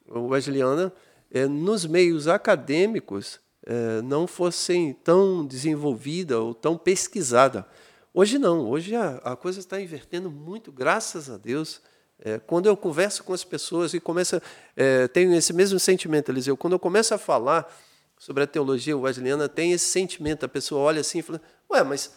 wesleyana, 0.08 0.94
eh, 1.32 1.48
nos 1.48 1.86
meios 1.86 2.28
acadêmicos, 2.28 3.40
eh, 3.66 4.02
não 4.04 4.28
fossem 4.28 4.94
tão 4.94 5.46
desenvolvida 5.46 6.40
ou 6.40 6.54
tão 6.54 6.78
pesquisada. 6.78 7.66
Hoje 8.14 8.38
não, 8.38 8.70
hoje 8.70 8.96
a, 8.96 9.18
a 9.24 9.36
coisa 9.36 9.60
está 9.60 9.80
invertendo 9.80 10.30
muito, 10.30 10.72
graças 10.72 11.30
a 11.30 11.38
Deus. 11.38 11.82
É, 12.24 12.38
quando 12.38 12.68
eu 12.68 12.78
converso 12.78 13.24
com 13.24 13.34
as 13.34 13.44
pessoas 13.44 13.94
e 13.94 14.00
começo, 14.00 14.40
é, 14.76 15.08
tenho 15.08 15.34
esse 15.34 15.52
mesmo 15.54 15.80
sentimento, 15.80 16.30
Eliseu, 16.30 16.56
quando 16.56 16.74
eu 16.74 16.80
começo 16.80 17.14
a 17.16 17.18
falar 17.18 17.74
sobre 18.22 18.44
a 18.44 18.48
teologia 18.48 18.96
wesleyana, 18.96 19.50
tem 19.50 19.72
esse 19.72 19.86
sentimento, 19.86 20.46
a 20.46 20.48
pessoa 20.48 20.80
olha 20.82 21.02
assim 21.02 21.18
e 21.18 21.22
fala, 21.24 21.42
ué, 21.72 21.84
mas 21.84 22.14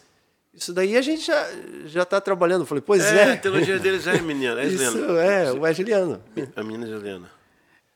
isso 0.52 0.70
daí 0.74 0.98
a 0.98 1.00
gente 1.00 1.24
já 1.26 1.48
já 1.86 2.02
está 2.02 2.20
trabalhando. 2.20 2.60
Eu 2.60 2.66
falei, 2.66 2.82
pois 2.86 3.02
É, 3.02 3.30
é, 3.30 3.32
a 3.32 3.36
teologia 3.38 3.78
deles 3.78 4.06
é 4.06 4.20
menina, 4.20 4.60
é 4.60 4.66
isso 4.66 4.98
é 5.18 5.50
wesleyano. 5.52 6.20
A 6.54 6.62
menina 6.62 6.86
é 6.86 6.90
Helena. 6.90 7.30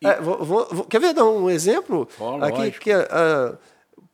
É, 0.03 0.15
vou- 0.23 0.43
vou- 0.43 0.85
quer 0.87 1.01
ver 1.01 1.13
dar 1.13 1.27
um 1.27 1.51
exemplo? 1.51 2.09
Ó, 2.19 2.43
Aqui 2.43 2.57
lógico. 2.59 2.81
que 2.81 2.93
ah, 2.93 3.59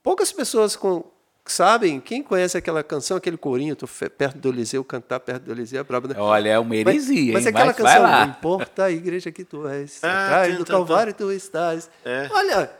poucas 0.02 0.32
pessoas 0.32 0.74
com- 0.74 1.04
sabem, 1.46 2.00
quem 2.00 2.20
conhece 2.20 2.56
aquela 2.58 2.82
canção, 2.82 3.16
aquele 3.16 3.36
corinho, 3.36 3.76
tô 3.76 3.86
perto 3.86 4.38
do 4.38 4.48
Eliseu, 4.48 4.82
cantar 4.82 5.20
perto 5.20 5.42
do 5.44 5.52
Eliseu 5.52 5.80
é 5.80 5.84
brabo, 5.84 6.08
né? 6.08 6.14
Olha, 6.18 6.48
é 6.48 6.58
uma 6.58 6.74
heresia, 6.74 7.32
mas 7.32 7.46
aquela 7.46 7.66
Mas 7.66 7.76
vai 7.76 7.94
canção, 8.00 8.10
não 8.26 8.28
importa 8.32 8.84
a 8.84 8.90
igreja 8.90 9.30
que 9.30 9.44
tu 9.44 9.68
és, 9.68 10.02
Ah, 10.02 10.24
atrás 10.26 10.56
do 10.58 10.64
tem, 10.64 10.74
Calvário 10.74 11.14
tu 11.14 11.30
estás. 11.30 11.88
É. 12.04 12.28
Olha, 12.32 12.70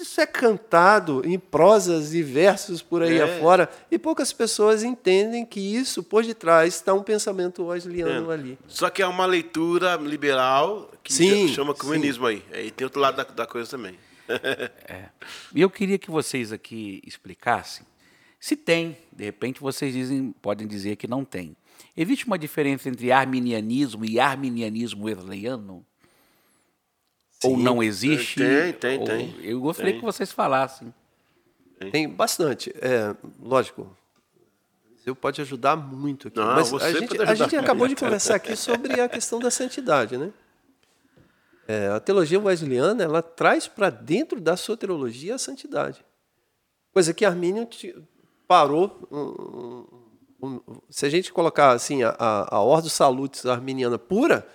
isso 0.00 0.20
é 0.20 0.26
cantado 0.26 1.22
em 1.26 1.38
prosas 1.38 2.14
e 2.14 2.22
versos 2.22 2.80
por 2.82 3.02
aí 3.02 3.18
É. 3.18 3.22
afora, 3.22 3.68
e 3.90 3.98
poucas 3.98 4.32
pessoas 4.32 4.82
entendem 4.82 5.44
que 5.44 5.60
isso, 5.60 6.02
por 6.02 6.24
detrás, 6.24 6.74
está 6.74 6.92
um 6.94 7.02
pensamento 7.02 7.64
wesleyano 7.64 8.30
ali. 8.30 8.58
Só 8.66 8.88
que 8.90 9.02
é 9.02 9.06
uma 9.06 9.26
leitura 9.26 9.96
liberal 9.96 10.90
que 11.02 11.12
Sim, 11.12 11.48
cha- 11.48 11.54
chama 11.54 11.72
sim. 11.72 11.78
comunismo 11.80 12.26
aí. 12.26 12.42
Aí 12.52 12.70
tem 12.70 12.84
outro 12.84 13.00
lado 13.00 13.16
da, 13.16 13.24
da 13.24 13.46
coisa 13.46 13.70
também. 13.70 13.94
E 15.54 15.60
eu 15.60 15.68
queria 15.70 15.98
que 15.98 16.10
vocês 16.10 16.52
aqui 16.52 17.00
explicassem 17.06 17.84
se 18.38 18.56
tem, 18.56 18.96
de 19.12 19.24
repente 19.24 19.60
vocês 19.60 19.92
dizem, 19.92 20.32
podem 20.40 20.66
dizer 20.66 20.96
que 20.96 21.06
não 21.06 21.24
tem. 21.24 21.54
Existe 21.96 22.26
uma 22.26 22.38
diferença 22.38 22.88
entre 22.88 23.12
arminianismo 23.12 24.04
e 24.04 24.18
arminianismo 24.18 25.04
wesleyano? 25.04 25.84
Ou 27.44 27.56
Sim. 27.56 27.62
não 27.62 27.82
existe? 27.82 28.36
Tem, 28.38 28.72
tem, 28.72 28.98
Ou- 29.00 29.04
tem. 29.06 29.34
Eu 29.42 29.60
gostaria 29.60 29.92
Tem. 29.92 30.00
que 30.00 30.04
vocês 30.06 30.30
falassem. 30.30 30.92
Tem 31.90 32.06
bastante. 32.08 32.70
É, 32.80 33.14
lógico, 33.42 33.96
eu 35.06 35.16
pode 35.16 35.40
ajudar 35.40 35.76
muito 35.76 36.28
aqui. 36.28 36.38
Não, 36.38 36.46
mas 36.54 36.68
você 36.70 36.84
a 36.84 36.92
gente, 36.92 37.22
a 37.22 37.34
gente 37.34 37.56
acabou 37.56 37.88
de 37.88 37.96
conversar 37.96 38.34
aqui 38.34 38.54
sobre 38.54 39.00
a 39.00 39.08
questão 39.08 39.38
da 39.38 39.50
santidade, 39.50 40.18
né? 40.18 40.30
É, 41.66 41.88
a 41.88 41.98
teologia 42.00 42.38
wesleyana 42.38 43.02
ela 43.04 43.22
traz 43.22 43.66
para 43.68 43.88
dentro 43.90 44.40
da 44.40 44.56
soteriologia 44.56 45.36
a 45.36 45.38
santidade, 45.38 46.04
coisa 46.92 47.14
que 47.14 47.24
Armínio 47.24 47.64
ti- 47.64 47.94
parou. 48.46 49.08
um, 49.10 49.86
um, 50.42 50.54
um, 50.68 50.80
se 50.90 51.06
a 51.06 51.08
gente 51.08 51.32
colocar 51.32 51.70
assim 51.70 52.02
a, 52.02 52.10
a, 52.18 52.56
a 52.56 52.60
Ordo 52.62 52.90
Salutis 52.90 53.46
arminiana 53.46 53.98
pura, 53.98 54.46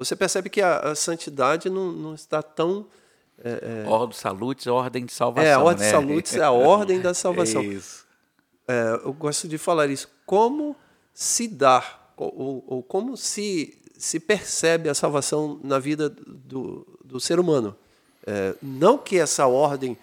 você 0.00 0.16
percebe 0.16 0.48
que 0.48 0.62
a, 0.62 0.78
a 0.78 0.94
santidade 0.94 1.68
não, 1.68 1.92
não 1.92 2.14
está 2.14 2.42
tão 2.42 2.86
Ordo 3.86 4.14
Salutis, 4.14 4.66
ordem 4.66 5.06
de 5.06 5.12
salvação. 5.12 5.48
é, 5.48 5.54
a 5.54 5.60
ordem 5.60 5.86
né? 5.86 5.90
salutis 5.90 6.34
é 6.34 6.42
a 6.42 6.50
ordem 6.50 7.00
da 7.00 7.12
salvação. 7.14 7.62
Isso. 7.62 8.06
É, 8.68 9.00
eu 9.04 9.12
gosto 9.12 9.48
de 9.48 9.56
falar 9.56 9.88
isso. 9.88 10.08
Como 10.26 10.76
se 11.14 11.48
dar, 11.48 12.12
ou, 12.16 12.62
ou 12.66 12.82
como 12.82 13.16
se, 13.16 13.78
se 13.96 14.20
percebe 14.20 14.88
a 14.88 14.94
salvação 14.94 15.58
na 15.62 15.78
vida 15.78 16.10
do, 16.10 16.86
do 17.04 17.18
ser 17.18 17.40
humano. 17.40 17.74
É, 18.26 18.54
não 18.62 18.98
que 18.98 19.18
essa 19.18 19.46
ordem 19.46 19.96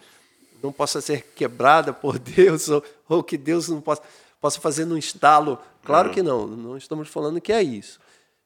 não 0.62 0.72
possa 0.72 1.00
ser 1.00 1.22
quebrada 1.36 1.94
por 1.94 2.18
Deus, 2.20 2.70
ou, 2.70 2.84
ou 3.08 3.24
que 3.24 3.38
Deus 3.38 3.70
não 3.70 3.80
possa, 3.80 4.02
possa 4.42 4.60
fazer 4.60 4.86
num 4.86 4.98
estalo. 4.98 5.60
Claro 5.84 6.10
que 6.10 6.24
não, 6.24 6.48
não 6.48 6.76
estamos 6.76 7.08
falando 7.08 7.40
que 7.40 7.54
é 7.54 7.62
isso. 7.62 8.00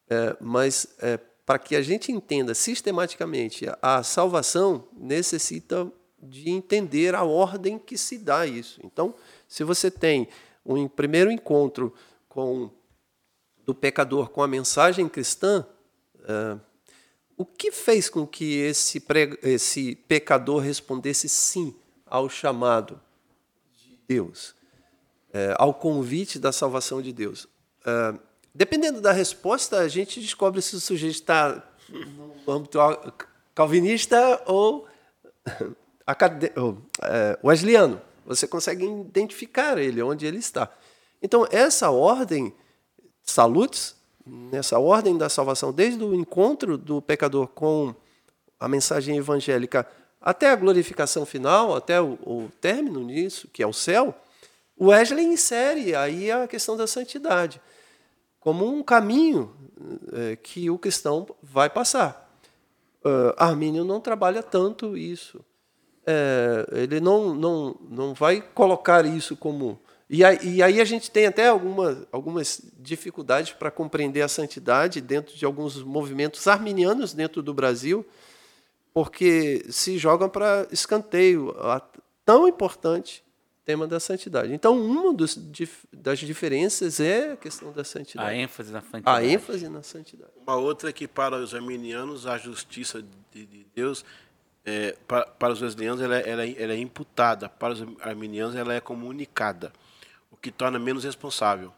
É, 0.09 0.35
mas 0.41 0.87
é, 0.99 1.17
para 1.51 1.59
que 1.59 1.75
a 1.75 1.81
gente 1.81 2.13
entenda 2.13 2.53
sistematicamente 2.53 3.65
a, 3.81 4.01
salvação, 4.03 4.87
necessita 4.97 5.91
de 6.23 6.49
entender 6.49 7.13
a 7.13 7.25
ordem 7.25 7.77
que 7.77 7.97
se 7.97 8.17
dá 8.17 8.47
isso. 8.47 8.79
Então, 8.85 9.13
se 9.49 9.61
você 9.65 9.91
tem 9.91 10.29
um 10.65 10.87
primeiro 10.87 11.29
encontro 11.29 11.93
com 12.29 12.71
do 13.65 13.75
pecador 13.75 14.29
com 14.29 14.41
a 14.41 14.47
mensagem 14.47 15.09
cristã, 15.09 15.67
é, 16.23 16.57
o 17.35 17.45
que 17.45 17.69
fez 17.69 18.09
com 18.09 18.25
que 18.25 18.59
esse, 18.59 19.03
esse 19.43 19.95
pecador 20.07 20.61
respondesse 20.61 21.27
sim 21.27 21.75
ao 22.05 22.29
chamado 22.29 22.97
de 23.73 23.99
Deus, 24.07 24.55
é, 25.33 25.53
ao 25.57 25.73
convite 25.73 26.39
da 26.39 26.53
salvação 26.53 27.01
de 27.01 27.11
Deus? 27.11 27.45
É, 27.85 28.30
dependendo 28.53 29.01
da 29.01 29.11
resposta, 29.11 29.79
a 29.79 29.87
gente 29.87 30.19
descobre 30.19 30.61
se 30.61 30.75
o 30.75 30.79
sujeito 30.79 31.15
está 31.15 31.63
no 31.89 32.53
âmbito 32.53 32.79
calvinista 33.55 34.41
ou 34.47 34.87
é, 37.01 37.39
wesleyano. 37.43 38.01
Você 38.25 38.47
consegue 38.47 38.85
identificar 38.85 39.77
ele, 39.77 40.01
onde 40.01 40.25
ele 40.25 40.37
está. 40.37 40.71
Então, 41.21 41.47
essa 41.51 41.89
ordem, 41.89 42.53
salutes, 43.23 43.95
nessa 44.25 44.79
ordem 44.79 45.17
da 45.17 45.29
salvação, 45.29 45.71
desde 45.73 46.03
o 46.03 46.13
encontro 46.13 46.77
do 46.77 47.01
pecador 47.01 47.47
com 47.47 47.93
a 48.59 48.67
mensagem 48.67 49.17
evangélica 49.17 49.87
até 50.19 50.51
a 50.51 50.55
glorificação 50.55 51.25
final, 51.25 51.75
até 51.75 51.99
o, 51.99 52.13
o 52.21 52.49
término 52.61 53.01
nisso, 53.01 53.47
que 53.51 53.63
é 53.63 53.67
o 53.67 53.73
céu, 53.73 54.15
Wesley 54.79 55.25
insere 55.25 55.95
aí 55.95 56.31
a 56.31 56.47
questão 56.47 56.77
da 56.77 56.85
santidade 56.85 57.59
como 58.41 58.67
um 58.67 58.83
caminho 58.83 59.53
eh, 60.11 60.35
que 60.35 60.69
o 60.69 60.77
cristão 60.77 61.25
vai 61.41 61.69
passar. 61.69 62.29
Uh, 63.03 63.33
Armínio 63.37 63.83
não 63.85 63.99
trabalha 63.99 64.43
tanto 64.43 64.97
isso. 64.97 65.43
É, 66.05 66.67
ele 66.71 66.99
não, 66.99 67.33
não, 67.33 67.75
não 67.89 68.13
vai 68.13 68.41
colocar 68.41 69.05
isso 69.05 69.35
como. 69.35 69.79
E 70.09 70.25
aí, 70.25 70.37
e 70.43 70.63
aí 70.63 70.81
a 70.81 70.85
gente 70.85 71.09
tem 71.09 71.25
até 71.25 71.47
alguma, 71.47 72.07
algumas 72.11 72.61
dificuldades 72.77 73.53
para 73.53 73.71
compreender 73.71 74.21
a 74.21 74.27
santidade 74.27 74.99
dentro 74.99 75.35
de 75.35 75.45
alguns 75.45 75.81
movimentos 75.81 76.47
arminianos 76.47 77.13
dentro 77.13 77.41
do 77.41 77.53
Brasil, 77.53 78.05
porque 78.93 79.65
se 79.69 79.97
jogam 79.97 80.27
para 80.27 80.67
escanteio 80.71 81.55
a 81.59 81.81
tão 82.25 82.47
importante 82.47 83.23
tema 83.65 83.87
da 83.87 83.99
santidade. 83.99 84.53
Então, 84.53 84.79
uma 84.79 85.13
dos, 85.13 85.37
das 85.93 86.19
diferenças 86.19 86.99
é 86.99 87.33
a 87.33 87.37
questão 87.37 87.71
da 87.71 87.81
A 87.81 87.85
santidade. 87.85 88.35
ênfase 88.37 88.71
na 88.71 88.81
santidade. 88.81 89.17
A 89.19 89.23
ênfase 89.25 89.69
na 89.69 89.83
santidade. 89.83 90.31
Uma 90.35 90.55
outra 90.55 90.89
é 90.89 90.93
que 90.93 91.07
para 91.07 91.37
os 91.37 91.53
arminianos 91.53 92.25
a 92.25 92.37
justiça 92.37 93.03
de, 93.31 93.45
de 93.45 93.65
Deus, 93.75 94.03
é, 94.65 94.95
para, 95.07 95.25
para 95.25 95.53
os 95.53 95.61
wesleyanos 95.61 96.01
ela, 96.01 96.17
é- 96.17 96.29
ela, 96.29 96.43
é- 96.45 96.55
ela 96.61 96.73
é 96.73 96.77
imputada, 96.77 97.49
para 97.49 97.73
os 97.73 97.81
arminianos 98.01 98.55
ela 98.55 98.73
é 98.73 98.79
comunicada, 98.79 99.71
o 100.31 100.35
que 100.37 100.51
torna 100.51 100.79
menos 100.79 101.03
responsável. 101.03 101.71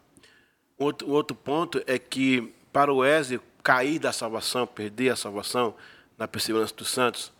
Outro, 0.78 1.10
outro 1.10 1.36
ponto 1.36 1.82
é 1.86 2.00
que 2.00 2.54
para 2.72 2.92
o 2.92 2.98
Wesley 2.98 3.40
cair 3.62 4.00
da 4.00 4.12
salvação, 4.12 4.66
perder 4.66 5.10
a 5.12 5.16
salvação 5.16 5.76
na 6.18 6.28
perseverança 6.28 6.74
dos 6.76 6.90
santos, 6.90 7.32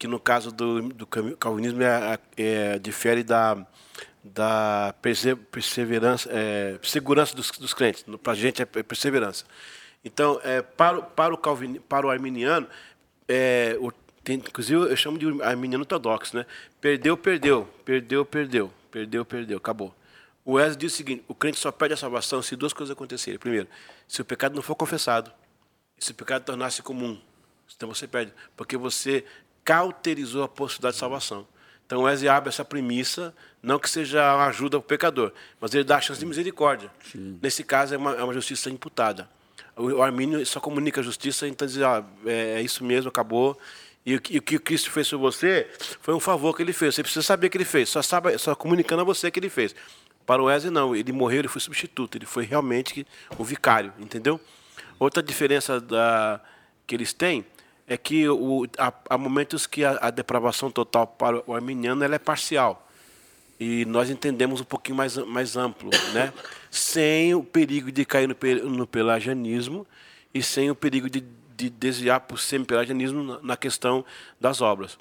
que 0.00 0.08
no 0.08 0.18
caso 0.18 0.50
do, 0.50 0.88
do 0.88 1.06
calvinismo 1.06 1.82
é, 1.82 2.18
é, 2.34 2.78
difere 2.78 3.22
da, 3.22 3.66
da 4.24 4.94
perse- 5.02 5.36
perseverança, 5.36 6.26
é, 6.32 6.78
segurança 6.82 7.36
dos, 7.36 7.50
dos 7.50 7.74
crentes. 7.74 8.06
Para 8.22 8.32
a 8.32 8.34
gente 8.36 8.62
é 8.62 8.64
perseverança. 8.64 9.44
Então, 10.02 10.40
é, 10.42 10.62
para, 10.62 11.02
para, 11.02 11.34
o 11.34 11.36
Calvin, 11.36 11.74
para 11.80 12.06
o 12.06 12.10
arminiano, 12.10 12.66
é, 13.28 13.76
o, 13.78 13.92
tem, 14.24 14.38
inclusive 14.38 14.90
eu 14.90 14.96
chamo 14.96 15.18
de 15.18 15.42
arminiano 15.42 15.82
ortodoxo, 15.82 16.34
né? 16.34 16.46
Perdeu, 16.80 17.14
perdeu, 17.14 17.68
perdeu, 17.84 18.24
perdeu, 18.24 18.72
perdeu, 18.90 19.22
perdeu, 19.26 19.58
acabou. 19.58 19.94
O 20.46 20.52
Wesley 20.52 20.78
diz 20.78 20.94
o 20.94 20.96
seguinte: 20.96 21.22
o 21.28 21.34
crente 21.34 21.58
só 21.58 21.70
perde 21.70 21.92
a 21.92 21.96
salvação 21.98 22.40
se 22.40 22.56
duas 22.56 22.72
coisas 22.72 22.90
acontecerem. 22.90 23.38
Primeiro, 23.38 23.68
se 24.08 24.22
o 24.22 24.24
pecado 24.24 24.54
não 24.54 24.62
for 24.62 24.74
confessado, 24.74 25.30
se 25.98 26.12
o 26.12 26.14
pecado 26.14 26.42
tornar-se 26.42 26.80
comum. 26.82 27.20
Então 27.76 27.86
você 27.86 28.08
perde, 28.08 28.32
porque 28.56 28.78
você 28.78 29.24
cauterizou 29.64 30.42
a 30.42 30.48
possibilidade 30.48 30.94
de 30.94 31.00
salvação. 31.00 31.46
Então 31.86 32.02
Wesley 32.02 32.28
abre 32.28 32.48
essa 32.48 32.64
premissa, 32.64 33.34
não 33.60 33.78
que 33.78 33.90
seja 33.90 34.36
uma 34.36 34.46
ajuda 34.46 34.78
para 34.78 34.84
o 34.84 34.88
pecador, 34.88 35.32
mas 35.60 35.74
ele 35.74 35.82
dá 35.82 35.96
a 35.96 36.00
chance 36.00 36.20
de 36.20 36.26
misericórdia. 36.26 36.88
Sim. 37.10 37.36
Nesse 37.42 37.64
caso, 37.64 37.94
é 37.94 37.98
uma, 37.98 38.14
é 38.14 38.22
uma, 38.22 38.32
justiça 38.32 38.70
imputada. 38.70 39.28
O 39.76 40.00
Armínio 40.00 40.44
só 40.46 40.60
comunica 40.60 41.00
a 41.00 41.04
justiça, 41.04 41.48
então 41.48 41.66
diz: 41.66 41.78
ah, 41.82 42.04
é, 42.24 42.58
é 42.58 42.62
isso 42.62 42.84
mesmo, 42.84 43.08
acabou. 43.08 43.58
E 44.06 44.14
o, 44.14 44.20
que 44.20 44.56
o 44.56 44.60
Cristo 44.60 44.90
fez 44.90 45.10
por 45.10 45.18
você 45.18 45.68
foi 46.00 46.14
um 46.14 46.20
favor 46.20 46.54
que 46.54 46.62
ele 46.62 46.72
fez. 46.72 46.94
Você 46.94 47.02
precisa 47.02 47.22
saber 47.24 47.48
que 47.48 47.56
ele 47.56 47.64
fez, 47.64 47.88
só, 47.88 48.00
sabe, 48.00 48.38
só 48.38 48.54
comunicando 48.54 49.02
a 49.02 49.04
você 49.04 49.30
que 49.30 49.40
ele 49.40 49.50
fez. 49.50 49.74
Para 50.24 50.40
o 50.40 50.44
Wesley, 50.46 50.72
não. 50.72 50.94
Ele 50.94 51.10
morreu, 51.10 51.40
ele 51.40 51.48
foi 51.48 51.60
substituto. 51.60 52.16
Ele 52.16 52.24
foi 52.24 52.44
realmente 52.44 53.04
o 53.36 53.42
vicário, 53.42 53.92
entendeu? 53.98 54.40
Outra 54.98 55.22
diferença 55.22 55.80
da, 55.80 56.40
que 56.86 56.94
eles 56.94 57.12
têm 57.12 57.44
é 57.90 57.96
que 57.96 58.28
o, 58.28 58.68
há, 58.78 58.92
há 59.10 59.18
momentos 59.18 59.66
que 59.66 59.84
a, 59.84 59.98
a, 60.00 60.10
depravação 60.10 60.70
total 60.70 61.08
para 61.08 61.42
o 61.44 61.52
arminiano 61.52 62.04
ela 62.04 62.14
é 62.14 62.20
parcial. 62.20 62.88
E 63.58 63.84
nós 63.84 64.08
entendemos 64.08 64.60
um 64.60 64.64
pouquinho 64.64 64.96
mais, 64.96 65.16
mais 65.16 65.56
amplo, 65.56 65.90
né? 66.14 66.32
sem 66.70 67.34
o 67.34 67.42
perigo 67.42 67.90
de 67.90 68.04
cair 68.04 68.28
no, 68.28 68.36
no 68.70 68.86
pelagianismo 68.86 69.84
e 70.32 70.40
sem 70.40 70.70
o 70.70 70.74
perigo 70.76 71.10
de, 71.10 71.24
de 71.56 71.68
desviar 71.68 72.20
para 72.20 72.36
o 72.36 72.38
semi-pelagianismo 72.38 73.24
na, 73.24 73.40
na 73.42 73.56
questão 73.56 74.04
das 74.40 74.60
obras. 74.60 74.96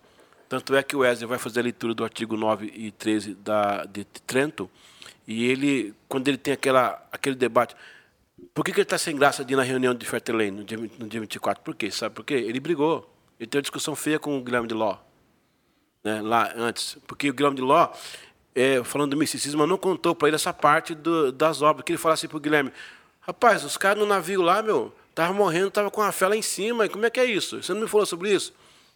Tanto 0.49 0.75
é 0.75 0.81
que 0.81 0.95
o 0.95 0.99
Wesley 1.01 1.27
vai 1.29 1.37
fazer 1.37 1.59
a 1.59 1.63
leitura 1.63 1.93
do 1.93 2.03
artigo 2.03 2.35
9 2.35 2.73
e 2.75 2.89
13 2.89 3.35
da, 3.35 3.85
de 3.85 4.03
Trento, 4.03 4.67
e 5.27 5.45
ele, 5.45 5.93
quando 6.07 6.27
ele 6.27 6.39
tem 6.39 6.55
aquela, 6.55 7.07
aquele 7.11 7.35
debate, 7.35 7.75
por 8.53 8.63
que, 8.63 8.71
que 8.71 8.79
ele 8.79 8.83
está 8.83 8.97
sem 8.97 9.15
graça 9.15 9.43
de 9.43 9.53
ir 9.53 9.57
na 9.57 9.63
reunião 9.63 9.93
de 9.93 10.05
Fertelane 10.05 10.51
no 10.51 10.63
dia, 10.63 10.77
no 10.77 11.07
dia 11.07 11.19
24? 11.19 11.63
Por 11.63 11.75
quê? 11.75 11.89
Sabe 11.91 12.15
por 12.15 12.23
quê? 12.23 12.33
Ele 12.33 12.59
brigou. 12.59 13.13
Ele 13.39 13.47
teve 13.47 13.59
uma 13.59 13.61
discussão 13.61 13.95
feia 13.95 14.19
com 14.19 14.37
o 14.37 14.41
Guilherme 14.41 14.67
de 14.67 14.73
Ló. 14.73 14.97
Né, 16.03 16.21
lá 16.21 16.51
antes. 16.55 16.97
Porque 17.07 17.29
o 17.29 17.33
Guilherme 17.33 17.55
de 17.55 17.61
Ló, 17.61 17.89
é, 18.53 18.83
falando 18.83 19.11
do 19.11 19.17
misticismo, 19.17 19.65
não 19.65 19.77
contou 19.77 20.13
para 20.13 20.27
ele 20.27 20.35
essa 20.35 20.53
parte 20.53 20.93
do, 20.93 21.31
das 21.31 21.61
obras. 21.61 21.85
Que 21.85 21.93
ele 21.93 21.97
falasse 21.97 22.25
assim 22.25 22.29
para 22.29 22.37
o 22.37 22.41
Guilherme: 22.41 22.71
Rapaz, 23.21 23.63
os 23.63 23.77
caras 23.77 23.99
no 23.99 24.05
navio 24.05 24.41
lá, 24.41 24.61
meu, 24.61 24.93
estavam 25.09 25.35
morrendo, 25.35 25.67
estavam 25.69 25.89
com 25.89 26.01
a 26.01 26.11
fé 26.11 26.27
lá 26.27 26.35
em 26.35 26.41
cima. 26.41 26.85
E 26.85 26.89
como 26.89 27.05
é 27.05 27.09
que 27.09 27.19
é 27.19 27.25
isso? 27.25 27.61
Você 27.61 27.73
não 27.73 27.81
me 27.81 27.87
falou 27.87 28.05
sobre 28.05 28.33
isso? 28.33 28.53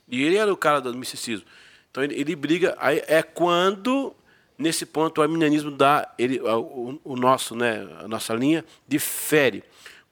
E 0.07 0.23
ele 0.23 0.37
era 0.37 0.51
o 0.51 0.57
cara 0.57 0.81
do 0.81 0.93
misticismo. 0.93 1.45
Então 1.89 2.03
ele, 2.03 2.19
ele 2.19 2.35
briga. 2.35 2.75
Aí 2.79 3.01
é 3.07 3.23
quando 3.23 4.13
Nesse 4.64 4.86
ponto, 4.86 5.18
o 5.18 5.22
arminianismo 5.22 5.72
dá 5.72 6.09
ele, 6.18 6.39
o, 6.39 6.97
o, 7.03 7.18
nosso, 7.18 7.53
né, 7.53 7.86
a 7.99 8.07
nossa 8.07 8.34
linha, 8.34 8.64
difere. 8.88 9.61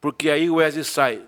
Porque 0.01 0.29
aí 0.29 0.49
o 0.49 0.55
Wesley 0.55 0.83
sai 0.83 1.21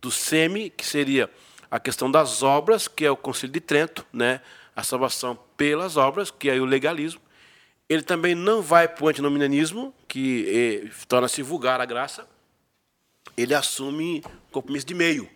do 0.00 0.12
semi, 0.12 0.70
que 0.70 0.86
seria 0.86 1.28
a 1.68 1.80
questão 1.80 2.08
das 2.08 2.40
obras, 2.44 2.86
que 2.86 3.04
é 3.04 3.10
o 3.10 3.16
Concílio 3.16 3.52
de 3.52 3.60
Trento, 3.60 4.06
né, 4.12 4.40
a 4.76 4.84
salvação 4.84 5.36
pelas 5.56 5.96
obras, 5.96 6.30
que 6.30 6.48
é 6.48 6.54
o 6.54 6.64
legalismo. 6.64 7.20
Ele 7.88 8.02
também 8.02 8.36
não 8.36 8.62
vai 8.62 8.86
para 8.86 9.04
o 9.04 9.08
antinominalismo, 9.08 9.92
que 10.06 10.84
eh, 10.86 10.90
torna-se 11.08 11.42
vulgar 11.42 11.80
a 11.80 11.84
graça. 11.84 12.28
Ele 13.36 13.54
assume 13.54 14.22
compromisso 14.52 14.86
de 14.86 14.94
meio 14.94 15.28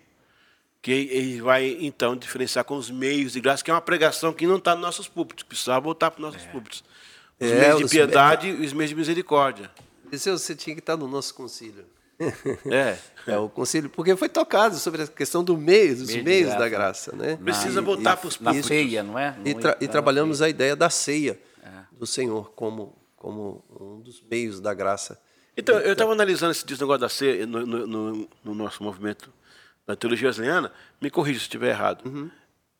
que 0.84 0.92
ele 0.92 1.40
vai 1.40 1.78
então 1.80 2.14
diferenciar 2.14 2.62
com 2.62 2.76
os 2.76 2.90
meios 2.90 3.32
de 3.32 3.40
graça, 3.40 3.64
que 3.64 3.70
é 3.70 3.74
uma 3.74 3.80
pregação 3.80 4.34
que 4.34 4.46
não 4.46 4.56
está 4.56 4.74
nos 4.74 4.82
nossos 4.82 5.08
púlpitos, 5.08 5.42
precisava 5.42 5.80
voltar 5.80 6.10
para 6.10 6.18
os 6.18 6.26
nossos 6.26 6.46
é. 6.46 6.50
púlpitos. 6.50 6.84
Os 7.40 7.50
é, 7.50 7.58
meios 7.58 7.78
de 7.78 7.88
piedade 7.88 8.48
e 8.48 8.66
os 8.66 8.74
meios 8.74 8.90
de 8.90 8.94
misericórdia. 8.94 9.70
Isso 10.12 10.30
você 10.30 10.54
tinha 10.54 10.76
que 10.76 10.82
estar 10.82 10.94
no 10.94 11.08
nosso 11.08 11.34
concílio. 11.34 11.86
É. 12.70 12.98
É 13.26 13.38
o 13.38 13.48
concílio, 13.48 13.88
porque 13.88 14.14
foi 14.16 14.28
tocado 14.28 14.76
sobre 14.76 15.00
a 15.00 15.06
questão 15.06 15.42
do 15.42 15.56
meio, 15.56 15.96
dos 15.96 16.08
meio 16.08 16.22
meios 16.22 16.48
graça. 16.48 16.58
da 16.58 16.68
graça, 16.68 17.16
né? 17.16 17.38
Precisa 17.42 17.80
voltar 17.80 18.18
para 18.18 18.28
os 18.28 18.36
púlpitos. 18.36 18.68
Na 18.68 18.68
ceia, 18.68 19.02
não 19.02 19.18
é? 19.18 19.34
e, 19.42 19.54
tra 19.54 19.78
e 19.80 19.88
trabalhamos 19.88 20.42
a 20.42 20.48
ideia 20.50 20.76
da 20.76 20.90
ceia 20.90 21.40
é. 21.62 21.68
do 21.98 22.06
Senhor 22.06 22.52
como 22.54 22.94
como 23.16 23.64
um 23.80 24.00
dos 24.00 24.22
meios 24.30 24.60
da 24.60 24.74
graça. 24.74 25.18
Então, 25.56 25.78
eu 25.78 25.94
estava 25.94 26.12
analisando 26.12 26.52
esse 26.52 26.70
negócio 26.70 27.00
da 27.00 27.08
ceia 27.08 27.46
no, 27.46 27.64
no, 27.64 27.86
no, 27.86 28.28
no 28.44 28.54
nosso 28.54 28.82
movimento 28.82 29.32
na 29.86 29.96
teologia 29.96 30.28
wesleyana, 30.28 30.72
me 31.00 31.10
corrija 31.10 31.38
se 31.38 31.44
estiver 31.44 31.70
errado. 31.70 32.04
Uhum. 32.06 32.30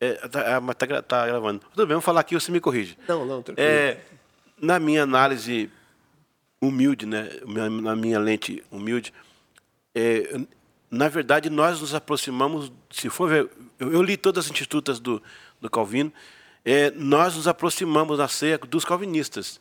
É, 0.01 0.15
tá, 0.29 0.61
mas 0.61 0.75
está 0.75 1.03
tá 1.03 1.27
gravando. 1.27 1.61
Tudo 1.71 1.87
bem, 1.87 1.95
vamos 1.95 2.05
falar 2.05 2.21
aqui, 2.21 2.35
você 2.35 2.51
me 2.51 2.61
corrige. 2.61 2.99
Não, 3.09 3.25
não, 3.25 3.43
tranquilo. 3.43 3.69
É, 3.69 4.01
na 4.61 4.79
minha 4.79 5.03
análise 5.03 5.71
humilde, 6.61 7.07
né, 7.07 7.31
na 7.83 7.95
minha 7.95 8.19
lente 8.19 8.65
humilde, 8.71 9.13
é, 9.95 10.41
na 10.91 11.09
verdade, 11.09 11.51
nós 11.51 11.81
nos 11.81 11.95
aproximamos, 11.95 12.73
se 12.91 13.09
for 13.09 13.29
ver, 13.29 13.51
eu, 13.79 13.93
eu 13.93 14.03
li 14.03 14.17
todas 14.17 14.45
as 14.45 14.51
institutas 14.51 15.01
do, 15.01 15.23
do 15.61 15.71
Calvino, 15.71 16.13
é, 16.65 16.91
nós 16.93 17.37
nos 17.37 17.47
aproximamos 17.47 18.19
na 18.19 18.29
ceia 18.29 18.59
dos 18.59 18.85
calvinistas. 18.85 19.61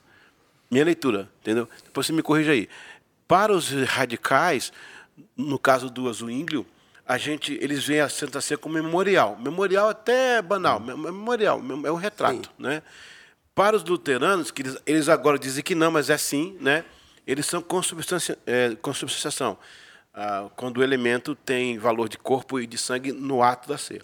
Minha 0.71 0.85
leitura, 0.85 1.29
entendeu? 1.41 1.67
Depois 1.83 2.07
você 2.07 2.13
me 2.13 2.21
corrija 2.21 2.51
aí. 2.51 2.69
Para 3.27 3.53
os 3.53 3.71
radicais, 3.71 4.71
no 5.35 5.59
caso 5.59 5.89
do 5.89 6.07
Azuínglio, 6.07 6.65
a 7.05 7.17
gente, 7.17 7.57
eles 7.61 7.85
veem 7.85 8.01
a 8.01 8.09
Santa 8.09 8.39
Ceia 8.39 8.57
como 8.57 8.75
memorial. 8.75 9.37
Memorial 9.37 9.89
até 9.89 10.41
banal, 10.41 10.79
memorial, 10.79 11.61
é 11.85 11.91
um 11.91 11.95
retrato. 11.95 12.49
Né? 12.57 12.81
Para 13.53 13.75
os 13.75 13.83
luteranos, 13.83 14.51
que 14.51 14.61
eles, 14.61 14.77
eles, 14.85 15.09
agora 15.09 15.37
dizem 15.37 15.63
que 15.63 15.75
não, 15.75 15.91
mas 15.91 16.09
é 16.09 16.17
sim, 16.17 16.57
né? 16.59 16.85
eles 17.27 17.45
são 17.45 17.61
consubstancia, 17.61 18.37
é, 18.45 18.75
consubstanciação, 18.81 19.57
ah, 20.13 20.49
quando 20.55 20.77
o 20.77 20.83
elemento 20.83 21.35
tem 21.35 21.77
valor 21.77 22.07
de 22.07 22.17
corpo 22.17 22.59
e 22.59 22.67
de 22.67 22.77
sangue 22.77 23.11
no 23.11 23.43
ato 23.43 23.67
da 23.67 23.77
ceia. 23.77 24.01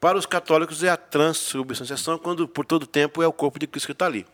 Para 0.00 0.16
os 0.16 0.26
católicos 0.26 0.84
é 0.84 0.88
a 0.88 0.96
transubstanciação, 0.96 2.18
quando 2.18 2.46
por 2.46 2.64
todo 2.64 2.86
tempo 2.86 3.22
é 3.22 3.26
o 3.26 3.32
corpo 3.32 3.58
de 3.58 3.66
Cristo 3.66 3.86
que 3.86 3.92
está 3.92 4.06
ali. 4.06 4.24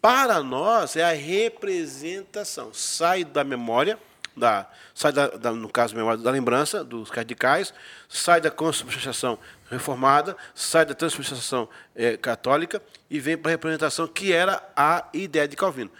Para 0.00 0.42
nós 0.42 0.96
é 0.96 1.02
a 1.02 1.12
representação, 1.12 2.72
sai 2.72 3.24
da 3.24 3.44
memória, 3.44 3.98
da, 4.36 4.66
sai 4.94 5.12
da, 5.12 5.28
da, 5.28 5.52
no 5.52 5.68
caso 5.68 5.94
memória 5.94 6.22
da 6.22 6.30
lembrança 6.30 6.82
dos 6.82 7.10
radicais, 7.10 7.72
sai 8.08 8.40
da 8.40 8.50
consubstanciação 8.50 9.38
reformada, 9.70 10.36
sai 10.54 10.84
da 10.84 10.94
transubstanciação 10.94 11.68
é, 11.94 12.16
católica 12.16 12.82
e 13.08 13.20
vem 13.20 13.36
para 13.36 13.50
a 13.50 13.52
representação 13.52 14.06
que 14.06 14.32
era 14.32 14.62
a 14.76 15.08
ideia 15.12 15.46
de 15.46 15.56
Calvino. 15.56 15.90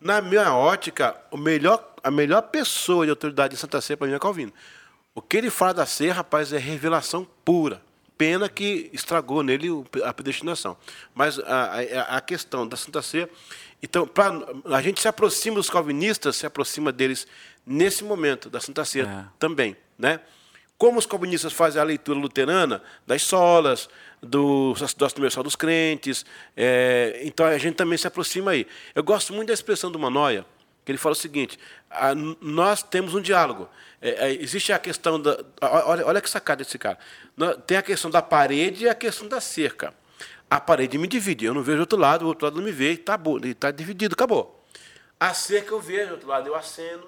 Na 0.00 0.20
minha 0.20 0.54
ótica, 0.54 1.16
o 1.30 1.36
melhor, 1.36 1.94
a 2.02 2.10
melhor 2.10 2.42
pessoa 2.42 3.04
de 3.04 3.10
autoridade 3.10 3.54
de 3.54 3.60
Santa 3.60 3.80
Sé 3.80 3.96
para 3.96 4.06
mim 4.06 4.14
é 4.14 4.18
Calvino. 4.18 4.52
O 5.14 5.20
que 5.20 5.36
ele 5.36 5.50
fala 5.50 5.74
da 5.74 5.86
Sé, 5.86 6.10
rapaz, 6.10 6.52
é 6.52 6.58
revelação 6.58 7.26
pura. 7.44 7.82
Pena 8.18 8.48
que 8.48 8.90
estragou 8.92 9.42
nele 9.42 9.68
a 10.04 10.12
predestinação. 10.12 10.76
Mas 11.14 11.38
a, 11.38 11.76
a, 11.76 12.16
a 12.16 12.20
questão 12.20 12.66
da 12.66 12.76
Santa 12.76 13.00
Sé. 13.00 13.28
Então, 13.82 14.06
pra, 14.06 14.32
a 14.66 14.82
gente 14.82 15.00
se 15.00 15.06
aproxima 15.06 15.56
dos 15.56 15.70
calvinistas, 15.70 16.36
se 16.36 16.44
aproxima 16.44 16.90
deles 16.90 17.26
nesse 17.64 18.02
momento 18.02 18.50
da 18.50 18.60
Santa 18.60 18.84
Ceia 18.84 19.04
é. 19.04 19.24
também. 19.38 19.76
Né? 19.96 20.20
Como 20.76 20.98
os 20.98 21.06
calvinistas 21.06 21.52
fazem 21.52 21.80
a 21.80 21.84
leitura 21.84 22.18
luterana 22.18 22.82
das 23.06 23.22
solas, 23.22 23.88
do 24.22 24.74
sacerdócio 24.76 25.16
universal 25.16 25.42
dos 25.42 25.56
crentes, 25.56 26.24
é, 26.56 27.20
então 27.24 27.46
a 27.46 27.56
gente 27.58 27.74
também 27.74 27.96
se 27.96 28.06
aproxima 28.06 28.52
aí. 28.52 28.66
Eu 28.94 29.02
gosto 29.02 29.32
muito 29.32 29.48
da 29.48 29.54
expressão 29.54 29.90
do 29.90 29.98
Manoia, 29.98 30.44
que 30.88 30.92
ele 30.92 30.98
fala 30.98 31.12
o 31.12 31.16
seguinte: 31.16 31.58
a, 31.90 32.14
nós 32.14 32.82
temos 32.82 33.14
um 33.14 33.20
diálogo. 33.20 33.68
É, 34.00 34.28
é, 34.28 34.42
existe 34.42 34.72
a 34.72 34.78
questão 34.78 35.20
da. 35.20 35.38
Olha, 35.60 36.06
olha 36.06 36.20
que 36.22 36.30
sacada 36.30 36.64
desse 36.64 36.78
cara. 36.78 36.98
Tem 37.66 37.76
a 37.76 37.82
questão 37.82 38.10
da 38.10 38.22
parede 38.22 38.84
e 38.84 38.88
a 38.88 38.94
questão 38.94 39.28
da 39.28 39.38
cerca. 39.38 39.92
A 40.50 40.58
parede 40.58 40.96
me 40.96 41.06
divide, 41.06 41.44
eu 41.44 41.52
não 41.52 41.62
vejo 41.62 41.76
o 41.76 41.80
outro 41.80 41.98
lado, 41.98 42.24
o 42.24 42.28
outro 42.28 42.46
lado 42.46 42.56
não 42.56 42.64
me 42.64 42.72
vê, 42.72 42.92
está 42.92 43.20
tá 43.60 43.70
dividido, 43.70 44.14
acabou. 44.14 44.66
A 45.20 45.34
cerca 45.34 45.74
eu 45.74 45.80
vejo, 45.80 46.08
o 46.08 46.12
outro 46.12 46.26
lado 46.26 46.46
eu 46.46 46.54
aceno, 46.54 47.06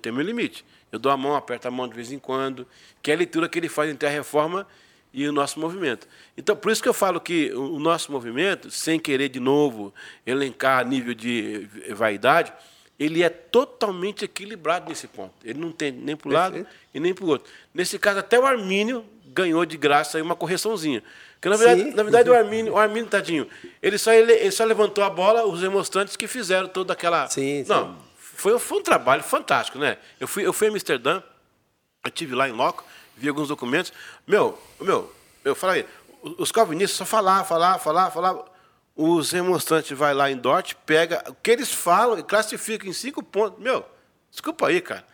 tem 0.00 0.10
meu 0.10 0.24
limite. 0.24 0.66
Eu 0.90 0.98
dou 0.98 1.12
a 1.12 1.16
mão, 1.16 1.36
aperto 1.36 1.68
a 1.68 1.70
mão 1.70 1.86
de 1.86 1.94
vez 1.94 2.10
em 2.10 2.18
quando, 2.18 2.66
que 3.00 3.12
é 3.12 3.14
a 3.14 3.16
leitura 3.16 3.48
que 3.48 3.60
ele 3.60 3.68
faz 3.68 3.88
entre 3.92 4.08
a 4.08 4.10
reforma 4.10 4.66
e 5.12 5.26
o 5.28 5.32
nosso 5.32 5.60
movimento. 5.60 6.06
Então, 6.36 6.56
por 6.56 6.72
isso 6.72 6.82
que 6.82 6.88
eu 6.88 6.94
falo 6.94 7.20
que 7.20 7.52
o 7.52 7.78
nosso 7.78 8.10
movimento, 8.10 8.70
sem 8.70 8.98
querer 8.98 9.28
de 9.28 9.40
novo 9.40 9.92
elencar 10.26 10.86
nível 10.86 11.14
de 11.14 11.68
vaidade, 11.90 12.52
ele 12.98 13.22
é 13.22 13.28
totalmente 13.28 14.24
equilibrado 14.24 14.88
nesse 14.88 15.06
ponto. 15.06 15.34
Ele 15.44 15.58
não 15.58 15.72
tem 15.72 15.90
nem 15.92 16.16
para 16.16 16.28
um 16.28 16.32
lado 16.32 16.66
e 16.94 17.00
nem 17.00 17.12
para 17.12 17.24
o 17.24 17.28
outro. 17.28 17.50
Nesse 17.74 17.98
caso, 17.98 18.20
até 18.20 18.38
o 18.38 18.46
Armínio 18.46 19.04
ganhou 19.26 19.64
de 19.64 19.76
graça 19.76 20.22
uma 20.22 20.36
correçãozinha. 20.36 21.02
Porque, 21.34 21.48
na 21.48 21.56
verdade, 21.56 21.96
na 21.96 22.02
verdade 22.04 22.30
o 22.30 22.34
Armínio, 22.34 22.74
o 22.74 22.78
Armínio, 22.78 23.08
tadinho, 23.08 23.48
ele 23.82 23.98
só, 23.98 24.12
ele, 24.12 24.32
ele 24.32 24.52
só 24.52 24.64
levantou 24.64 25.02
a 25.02 25.10
bola, 25.10 25.44
os 25.44 25.60
demonstrantes 25.60 26.16
que 26.16 26.28
fizeram 26.28 26.68
toda 26.68 26.92
aquela. 26.92 27.28
Sim, 27.28 27.64
não, 27.66 27.88
sim. 27.88 27.96
Foi, 28.16 28.58
foi 28.58 28.78
um 28.78 28.82
trabalho 28.82 29.22
fantástico, 29.22 29.78
né? 29.78 29.98
Eu 30.20 30.28
fui, 30.28 30.46
eu 30.46 30.52
fui 30.52 30.68
a 30.68 30.70
Amsterdã, 30.70 31.20
eu 32.04 32.10
tive 32.10 32.34
lá 32.34 32.48
em 32.48 32.52
loco, 32.52 32.84
vi 33.16 33.28
alguns 33.28 33.48
documentos. 33.48 33.92
Meu, 34.26 34.58
meu, 34.80 35.12
eu 35.44 35.54
falei, 35.54 35.86
os 36.22 36.52
calvinistas 36.52 36.96
só 36.96 37.04
falar, 37.04 37.44
falar, 37.44 37.78
falar, 37.78 38.10
falar. 38.10 38.44
os 38.96 39.30
remonstrantes 39.32 39.96
vai 39.96 40.14
lá 40.14 40.30
em 40.30 40.36
Dort, 40.36 40.74
pega 40.86 41.22
o 41.28 41.34
que 41.34 41.50
eles 41.50 41.72
falam 41.72 42.18
e 42.18 42.22
classifica 42.22 42.86
em 42.86 42.92
cinco 42.92 43.22
pontos. 43.22 43.62
Meu, 43.62 43.84
desculpa 44.30 44.68
aí, 44.68 44.80
cara. 44.80 45.04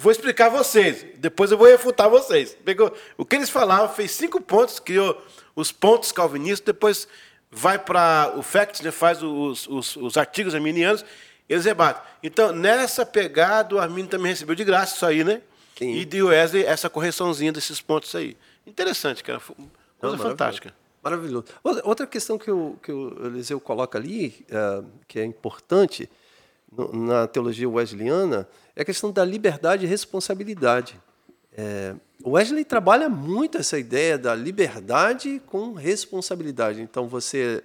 Vou 0.00 0.10
explicar 0.10 0.48
vocês, 0.48 1.06
depois 1.18 1.52
eu 1.52 1.58
vou 1.58 1.68
refutar 1.68 2.10
vocês. 2.10 2.56
Pegou 2.64 2.92
o 3.16 3.24
que 3.24 3.36
eles 3.36 3.48
falavam, 3.48 3.88
fez 3.94 4.10
cinco 4.10 4.40
pontos, 4.40 4.80
criou 4.80 5.22
os 5.54 5.70
pontos 5.70 6.10
calvinistas, 6.10 6.66
depois 6.66 7.06
vai 7.50 7.78
para 7.78 8.32
o 8.36 8.42
Facts, 8.42 8.80
né, 8.80 8.90
faz 8.90 9.22
os, 9.22 9.68
os, 9.68 9.96
os 9.96 10.16
artigos 10.16 10.54
arminianos, 10.54 11.04
eles 11.48 11.64
rebatem. 11.64 12.02
Então, 12.22 12.52
nessa 12.52 13.04
pegada, 13.04 13.74
o 13.74 13.78
Arminio 13.78 14.08
também 14.08 14.30
recebeu 14.32 14.54
de 14.54 14.64
graça 14.64 14.94
isso 14.94 15.06
aí, 15.06 15.24
né? 15.24 15.42
Sim. 15.80 15.94
E 15.94 16.04
de 16.04 16.22
Wesley 16.22 16.62
essa 16.62 16.90
correçãozinha 16.90 17.50
desses 17.50 17.80
pontos 17.80 18.14
aí. 18.14 18.36
Interessante, 18.66 19.24
cara. 19.24 19.40
Coisa 19.40 20.16
Não, 20.16 20.22
fantástica. 20.22 20.74
Maravilhoso. 21.02 21.46
Outra 21.82 22.06
questão 22.06 22.36
que 22.36 22.50
o, 22.50 22.76
que 22.82 22.92
o 22.92 23.26
Eliseu 23.26 23.58
coloca 23.58 23.96
ali, 23.96 24.44
uh, 24.50 24.86
que 25.08 25.18
é 25.18 25.24
importante 25.24 26.06
na 26.92 27.26
teologia 27.26 27.66
wesleyana, 27.66 28.46
é 28.76 28.82
a 28.82 28.84
questão 28.84 29.10
da 29.10 29.24
liberdade 29.24 29.86
e 29.86 29.88
responsabilidade. 29.88 31.00
É, 31.56 31.94
o 32.22 32.32
Wesley 32.32 32.64
trabalha 32.64 33.08
muito 33.08 33.56
essa 33.56 33.78
ideia 33.78 34.18
da 34.18 34.34
liberdade 34.34 35.40
com 35.46 35.72
responsabilidade. 35.72 36.82
Então 36.82 37.08
você 37.08 37.64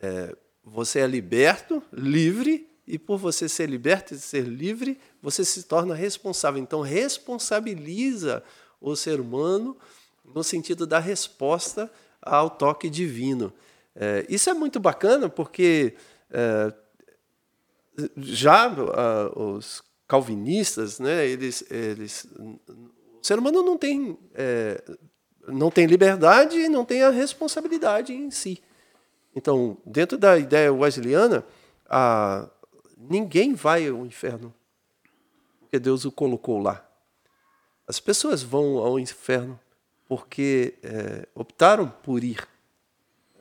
é, 0.00 0.34
você 0.64 1.00
é 1.00 1.06
liberto, 1.06 1.82
livre, 1.92 2.66
e 2.86 2.98
por 2.98 3.18
você 3.18 3.48
ser 3.48 3.68
liberto 3.68 4.14
e 4.14 4.18
ser 4.18 4.44
livre, 4.44 4.98
você 5.22 5.44
se 5.44 5.62
torna 5.62 5.94
responsável. 5.94 6.60
Então 6.62 6.80
responsabiliza 6.80 8.42
o 8.80 8.94
ser 8.94 9.20
humano 9.20 9.76
no 10.24 10.44
sentido 10.44 10.86
da 10.86 10.98
resposta 10.98 11.90
ao 12.20 12.50
toque 12.50 12.90
divino. 12.90 13.52
É, 13.94 14.26
isso 14.28 14.50
é 14.50 14.54
muito 14.54 14.80
bacana 14.80 15.28
porque 15.28 15.94
é, 16.30 16.72
já 18.16 18.68
uh, 18.68 19.54
os 19.54 19.82
calvinistas, 20.06 20.98
né, 20.98 21.26
eles, 21.26 21.64
eles, 21.70 22.26
o 22.38 22.58
ser 23.22 23.38
humano 23.38 23.62
não 23.62 23.78
tem, 23.78 24.18
é, 24.34 24.82
não 25.48 25.70
tem 25.70 25.86
liberdade 25.86 26.58
e 26.58 26.68
não 26.68 26.84
tem 26.84 27.02
a 27.02 27.10
responsabilidade 27.10 28.12
em 28.12 28.30
si. 28.30 28.62
Então, 29.34 29.76
dentro 29.84 30.16
da 30.16 30.38
ideia 30.38 30.72
wesleyana, 30.72 31.44
a, 31.88 32.48
ninguém 33.08 33.54
vai 33.54 33.88
ao 33.88 34.04
inferno 34.04 34.54
porque 35.74 35.78
Deus 35.80 36.04
o 36.04 36.12
colocou 36.12 36.60
lá. 36.60 36.86
As 37.88 37.98
pessoas 37.98 38.44
vão 38.44 38.78
ao 38.78 38.96
inferno 38.96 39.58
porque 40.08 40.74
é, 40.84 41.26
optaram 41.34 41.88
por 41.88 42.22
ir 42.22 42.46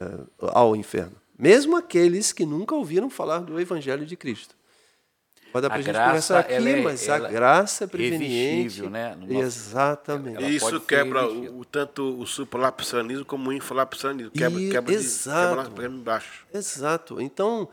é, 0.01 0.05
ao 0.51 0.75
inferno. 0.75 1.15
Mesmo 1.37 1.75
aqueles 1.75 2.33
que 2.33 2.43
nunca 2.43 2.73
ouviram 2.73 3.07
falar 3.07 3.39
do 3.39 3.59
Evangelho 3.59 4.03
de 4.03 4.15
Cristo. 4.15 4.55
Pode 5.51 5.61
dar 5.61 5.69
para 5.69 5.77
a 5.77 5.81
gente 5.83 5.95
conversar 5.95 6.39
aqui, 6.39 6.53
é, 6.53 6.81
mas 6.81 7.07
a 7.07 7.19
graça 7.19 7.83
é 7.83 7.87
preveniente. 7.87 8.81
Né? 8.81 9.15
Nosso... 9.15 9.33
Exatamente. 9.33 10.43
E 10.43 10.55
isso 10.55 10.81
quebra 10.81 11.27
o, 11.27 11.59
o, 11.59 11.65
tanto 11.65 12.19
o 12.19 12.25
supralapsarianismo 12.25 13.25
como 13.25 13.51
o 13.51 13.53
infralapsarianismo. 13.53 14.31
Quebra, 14.31 14.59
e, 14.59 14.71
quebra, 14.71 14.91
exato, 14.91 15.61
de, 15.61 15.69
quebra 15.69 15.85
embaixo. 15.85 16.47
Exato. 16.51 17.21
Então, 17.21 17.69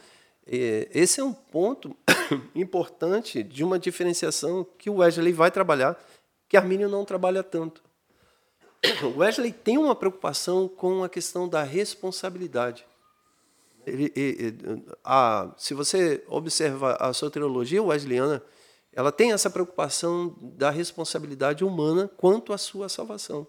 esse 0.57 1.21
é 1.21 1.25
um 1.25 1.33
ponto 1.33 1.97
importante 2.55 3.43
de 3.43 3.63
uma 3.63 3.79
diferenciação 3.79 4.67
que 4.77 4.91
o 4.91 4.97
Wesley 4.97 5.33
vai 5.33 5.51
trabalhar, 5.51 5.99
que 6.49 6.57
Armínio 6.57 6.89
não 6.89 7.05
trabalha 7.05 7.43
tanto. 7.43 7.83
Wesley 9.17 9.53
tem 9.53 9.79
uma 9.79 9.95
preocupação 9.95 10.67
com 10.67 11.05
a 11.05 11.09
questão 11.09 11.49
da 11.49 11.63
responsabilidade. 11.63 12.85
Ele, 13.87 14.13
ele, 14.15 14.85
a, 15.05 15.53
se 15.57 15.73
você 15.73 16.23
observa 16.29 16.97
a 17.01 17.13
soteriologia 17.13 17.83
wesleyana, 17.83 18.43
ela 18.93 19.13
tem 19.13 19.33
essa 19.33 19.49
preocupação 19.49 20.37
da 20.41 20.71
responsabilidade 20.71 21.65
humana 21.65 22.11
quanto 22.17 22.53
à 22.53 22.59
sua 22.59 22.89
salvação. 22.89 23.47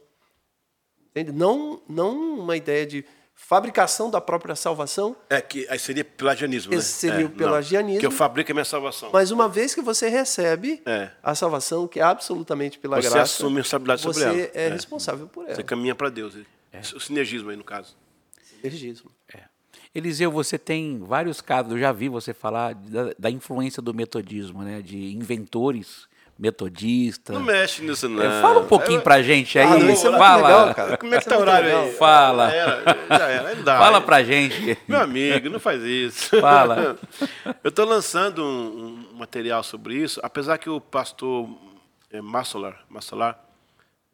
Entende? 1.09 1.31
Não, 1.31 1.81
não 1.89 2.39
uma 2.39 2.55
ideia 2.55 2.85
de 2.85 3.05
fabricação 3.51 4.09
da 4.09 4.21
própria 4.21 4.55
salvação. 4.55 5.15
É 5.29 5.41
que 5.41 5.67
aí 5.67 5.77
seria 5.77 6.05
pelagianismo, 6.05 6.73
Esse 6.73 7.07
né? 7.07 7.13
seria 7.13 7.25
é, 7.25 7.27
o 7.27 7.29
pelagianismo. 7.29 7.95
Não, 7.95 7.99
que 7.99 8.05
eu 8.05 8.11
fabrico 8.11 8.51
a 8.51 8.53
minha 8.53 8.63
salvação. 8.63 9.09
Mas 9.11 9.29
uma 9.29 9.49
vez 9.49 9.75
que 9.75 9.81
você 9.81 10.07
recebe 10.07 10.81
é. 10.85 11.09
a 11.21 11.35
salvação, 11.35 11.85
que 11.85 11.99
é 11.99 12.03
absolutamente 12.03 12.79
pela 12.79 13.01
você 13.01 13.09
graça, 13.09 13.23
assume 13.23 13.55
a 13.55 13.61
responsabilidade 13.61 14.01
sobre 14.01 14.23
ela. 14.23 14.33
Você 14.33 14.51
é, 14.53 14.67
é, 14.67 14.69
responsável 14.69 15.27
por 15.27 15.45
ela. 15.45 15.55
Você 15.55 15.63
caminha 15.63 15.93
para 15.93 16.09
Deus. 16.09 16.37
É. 16.71 16.79
O 16.95 16.99
sinergismo 16.99 17.49
aí 17.49 17.57
no 17.57 17.63
caso. 17.63 17.97
Sinergismo. 18.41 19.11
É. 19.33 19.41
Eliseu, 19.93 20.31
você 20.31 20.57
tem 20.57 20.99
vários 20.99 21.41
casos, 21.41 21.73
eu 21.73 21.79
já 21.79 21.91
vi 21.91 22.07
você 22.07 22.33
falar 22.33 22.73
da, 22.73 23.13
da 23.19 23.29
influência 23.29 23.81
do 23.81 23.93
metodismo, 23.93 24.61
né, 24.61 24.81
de 24.81 25.13
inventores 25.13 26.07
metodistas. 26.41 27.35
Não 27.35 27.43
mexe 27.43 27.83
nisso, 27.83 28.09
não. 28.09 28.23
É, 28.23 28.41
fala 28.41 28.61
um 28.61 28.65
pouquinho 28.65 28.97
eu... 28.97 29.03
pra 29.03 29.21
gente 29.21 29.59
aí. 29.59 29.65
Ah, 29.65 29.77
isso 29.91 30.07
é 30.07 30.17
fala. 30.17 30.47
Legal, 30.47 30.73
cara. 30.75 30.97
Como 30.97 31.13
é 31.13 31.19
que 31.19 31.25
tá 31.25 31.37
o 31.37 31.41
horário 31.41 31.77
aí? 31.77 31.91
Fala. 31.93 32.49
Já 32.49 32.55
era, 32.55 32.97
já 33.09 33.27
era. 33.27 33.55
Dá, 33.57 33.77
fala 33.77 34.01
pra 34.01 34.23
gente. 34.23 34.75
Meu 34.87 34.99
amigo, 34.99 35.49
não 35.51 35.59
faz 35.59 35.83
isso. 35.83 36.41
Fala. 36.41 36.97
eu 37.63 37.69
estou 37.69 37.85
lançando 37.85 38.43
um, 38.43 39.07
um, 39.13 39.17
material 39.19 39.61
sobre 39.61 39.93
isso, 39.93 40.19
apesar 40.23 40.57
que 40.57 40.67
o 40.67 40.81
pastor 40.81 41.47
é, 42.11 42.19
Massolar, 42.19 42.79
Massolar 42.89 43.39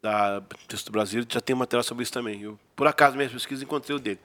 da 0.01 0.41
Texto 0.67 0.87
do 0.87 0.91
Brasil, 0.91 1.25
já 1.29 1.39
tem 1.39 1.55
material 1.55 1.83
sobre 1.83 2.03
isso 2.03 2.11
também. 2.11 2.41
Eu, 2.41 2.59
por 2.75 2.87
acaso, 2.87 3.15
minhas 3.15 3.31
pesquisas 3.31 3.63
encontrei 3.63 3.95
o 3.95 3.99
dele. 3.99 4.19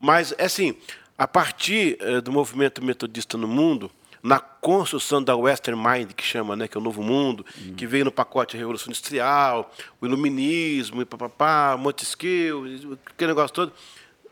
Mas, 0.00 0.34
é 0.38 0.46
assim, 0.46 0.74
a 1.18 1.28
partir 1.28 1.98
é, 2.00 2.22
do 2.22 2.32
movimento 2.32 2.82
metodista 2.82 3.36
no 3.36 3.46
mundo, 3.46 3.90
na 4.24 4.40
construção 4.40 5.22
da 5.22 5.36
Western 5.36 5.78
Mind, 5.78 6.12
que 6.12 6.24
chama, 6.24 6.56
né, 6.56 6.66
que 6.66 6.78
é 6.78 6.80
o 6.80 6.82
Novo 6.82 7.02
Mundo, 7.02 7.44
uhum. 7.60 7.74
que 7.74 7.86
veio 7.86 8.06
no 8.06 8.10
pacote 8.10 8.56
Revolução 8.56 8.88
Industrial, 8.88 9.70
o 10.00 10.06
Iluminismo, 10.06 11.02
e 11.02 11.04
papapá, 11.04 11.76
Montesquieu, 11.78 12.64
aquele 13.04 13.32
negócio 13.32 13.54
todo. 13.54 13.72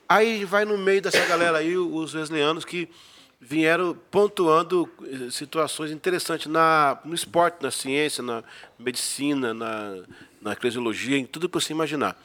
Aí 0.08 0.46
vai 0.46 0.64
no 0.64 0.78
meio 0.78 1.02
dessa 1.02 1.22
galera 1.26 1.58
aí 1.58 1.76
os 1.76 2.14
wesleyanos 2.14 2.64
que 2.64 2.88
vieram 3.38 3.94
pontuando 4.10 4.88
eh, 5.02 5.30
situações 5.30 5.90
interessantes 5.90 6.46
na, 6.46 6.98
no 7.04 7.14
esporte, 7.14 7.62
na 7.62 7.70
ciência, 7.70 8.22
na 8.22 8.42
medicina, 8.78 9.52
na, 9.52 9.96
na 10.40 10.52
eclesiologia, 10.52 11.18
em 11.18 11.26
tudo 11.26 11.50
que 11.50 11.60
você 11.60 11.74
imaginar. 11.74 12.16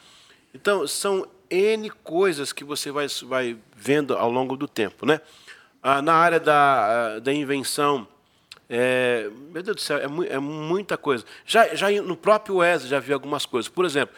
Então, 0.54 0.86
são 0.86 1.28
N 1.50 1.90
coisas 2.02 2.50
que 2.50 2.64
você 2.64 2.90
vai, 2.90 3.08
vai 3.24 3.58
vendo 3.76 4.14
ao 4.16 4.30
longo 4.30 4.56
do 4.56 4.66
tempo. 4.66 5.04
Né? 5.04 5.20
Ah, 5.82 6.02
na 6.02 6.14
área 6.14 6.40
da, 6.40 7.14
ah, 7.14 7.20
da 7.20 7.32
invenção, 7.32 8.06
é, 8.68 9.30
meu 9.50 9.62
Deus 9.62 9.76
do 9.76 9.80
céu, 9.80 9.98
é, 9.98 10.06
mu 10.06 10.24
é, 10.24 10.38
muita 10.38 10.98
coisa. 10.98 11.24
Já, 11.46 11.74
já 11.74 11.90
no 12.02 12.16
próprio 12.16 12.56
Wesley 12.56 12.90
já 12.90 13.00
vi 13.00 13.12
algumas 13.12 13.46
coisas. 13.46 13.68
Por 13.68 13.84
exemplo, 13.84 14.14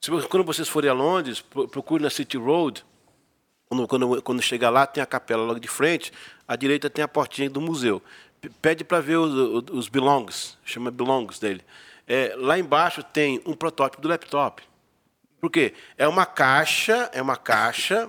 se, 0.00 0.10
quando 0.28 0.44
vocês 0.44 0.68
forem 0.68 0.90
a 0.90 0.94
Londres, 0.94 1.40
procure 1.40 2.02
na 2.02 2.10
City 2.10 2.36
Road. 2.36 2.84
Quando, 3.68 3.86
quando, 3.86 4.22
quando 4.22 4.42
chegar 4.42 4.70
lá, 4.70 4.86
tem 4.86 5.02
a 5.02 5.06
capela 5.06 5.42
logo 5.42 5.60
de 5.60 5.68
frente. 5.68 6.12
À 6.46 6.56
direita 6.56 6.88
tem 6.88 7.04
a 7.04 7.08
portinha 7.08 7.50
do 7.50 7.60
museu. 7.60 8.02
Pede 8.62 8.84
para 8.84 9.00
ver 9.00 9.16
os, 9.16 9.64
os, 9.70 9.88
belongs, 9.88 10.56
chama 10.64 10.90
belongs 10.90 11.38
dele. 11.38 11.62
É, 12.06 12.34
lá 12.36 12.58
embaixo 12.58 13.02
tem 13.02 13.42
um 13.44 13.52
protótipo 13.52 14.00
do 14.00 14.08
laptop. 14.08 14.62
Por 15.40 15.50
quê? 15.50 15.74
É 15.98 16.08
uma 16.08 16.24
caixa, 16.24 17.10
é 17.12 17.20
uma 17.20 17.36
caixa 17.36 18.08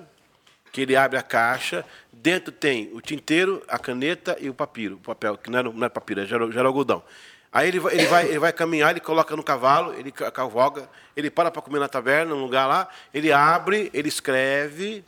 que 0.71 0.81
ele 0.81 0.95
abre 0.95 1.17
a 1.17 1.23
caixa, 1.23 1.83
dentro 2.21 2.51
tem 2.51 2.89
o 2.93 3.01
tinteiro, 3.01 3.63
a 3.67 3.79
caneta 3.79 4.37
e 4.39 4.49
o 4.49 4.53
papiro, 4.53 4.95
o 4.95 4.99
papel, 4.99 5.37
que 5.37 5.49
não 5.49 5.59
é, 5.59 5.63
não 5.63 5.85
é 5.85 5.89
papiro, 5.89 6.21
é 6.21 6.25
já 6.25 6.35
era 6.35 6.67
algodão. 6.67 7.03
Aí 7.51 7.67
ele 7.67 7.79
vai, 7.79 7.93
ele, 7.95 8.05
vai, 8.05 8.25
ele 8.27 8.39
vai 8.39 8.53
caminhar, 8.53 8.91
ele 8.91 8.99
coloca 8.99 9.35
no 9.35 9.43
cavalo, 9.43 9.93
ele 9.93 10.11
cavalga, 10.11 10.87
ele 11.15 11.31
para 11.31 11.49
para 11.49 11.61
comer 11.61 11.79
na 11.79 11.87
taverna, 11.87 12.35
num 12.35 12.41
lugar 12.41 12.67
lá, 12.67 12.87
ele 13.11 13.31
abre, 13.31 13.89
ele 13.93 14.07
escreve, 14.07 15.03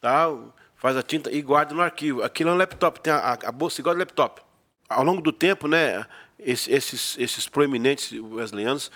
tá? 0.00 0.28
faz 0.76 0.96
a 0.96 1.02
tinta 1.02 1.30
e 1.30 1.40
guarda 1.40 1.74
no 1.74 1.80
arquivo. 1.80 2.22
Aquilo 2.22 2.50
é 2.50 2.52
um 2.52 2.56
laptop, 2.56 3.00
tem 3.00 3.12
a, 3.12 3.38
a 3.44 3.52
bolsa 3.52 3.80
igual 3.80 3.96
laptop. 3.96 4.42
Ao 4.88 5.04
longo 5.04 5.22
do 5.22 5.32
tempo, 5.32 5.68
né, 5.68 6.04
esses, 6.38 7.16
esses 7.18 7.48
proeminentes 7.48 8.12
wesleyanos 8.12 8.90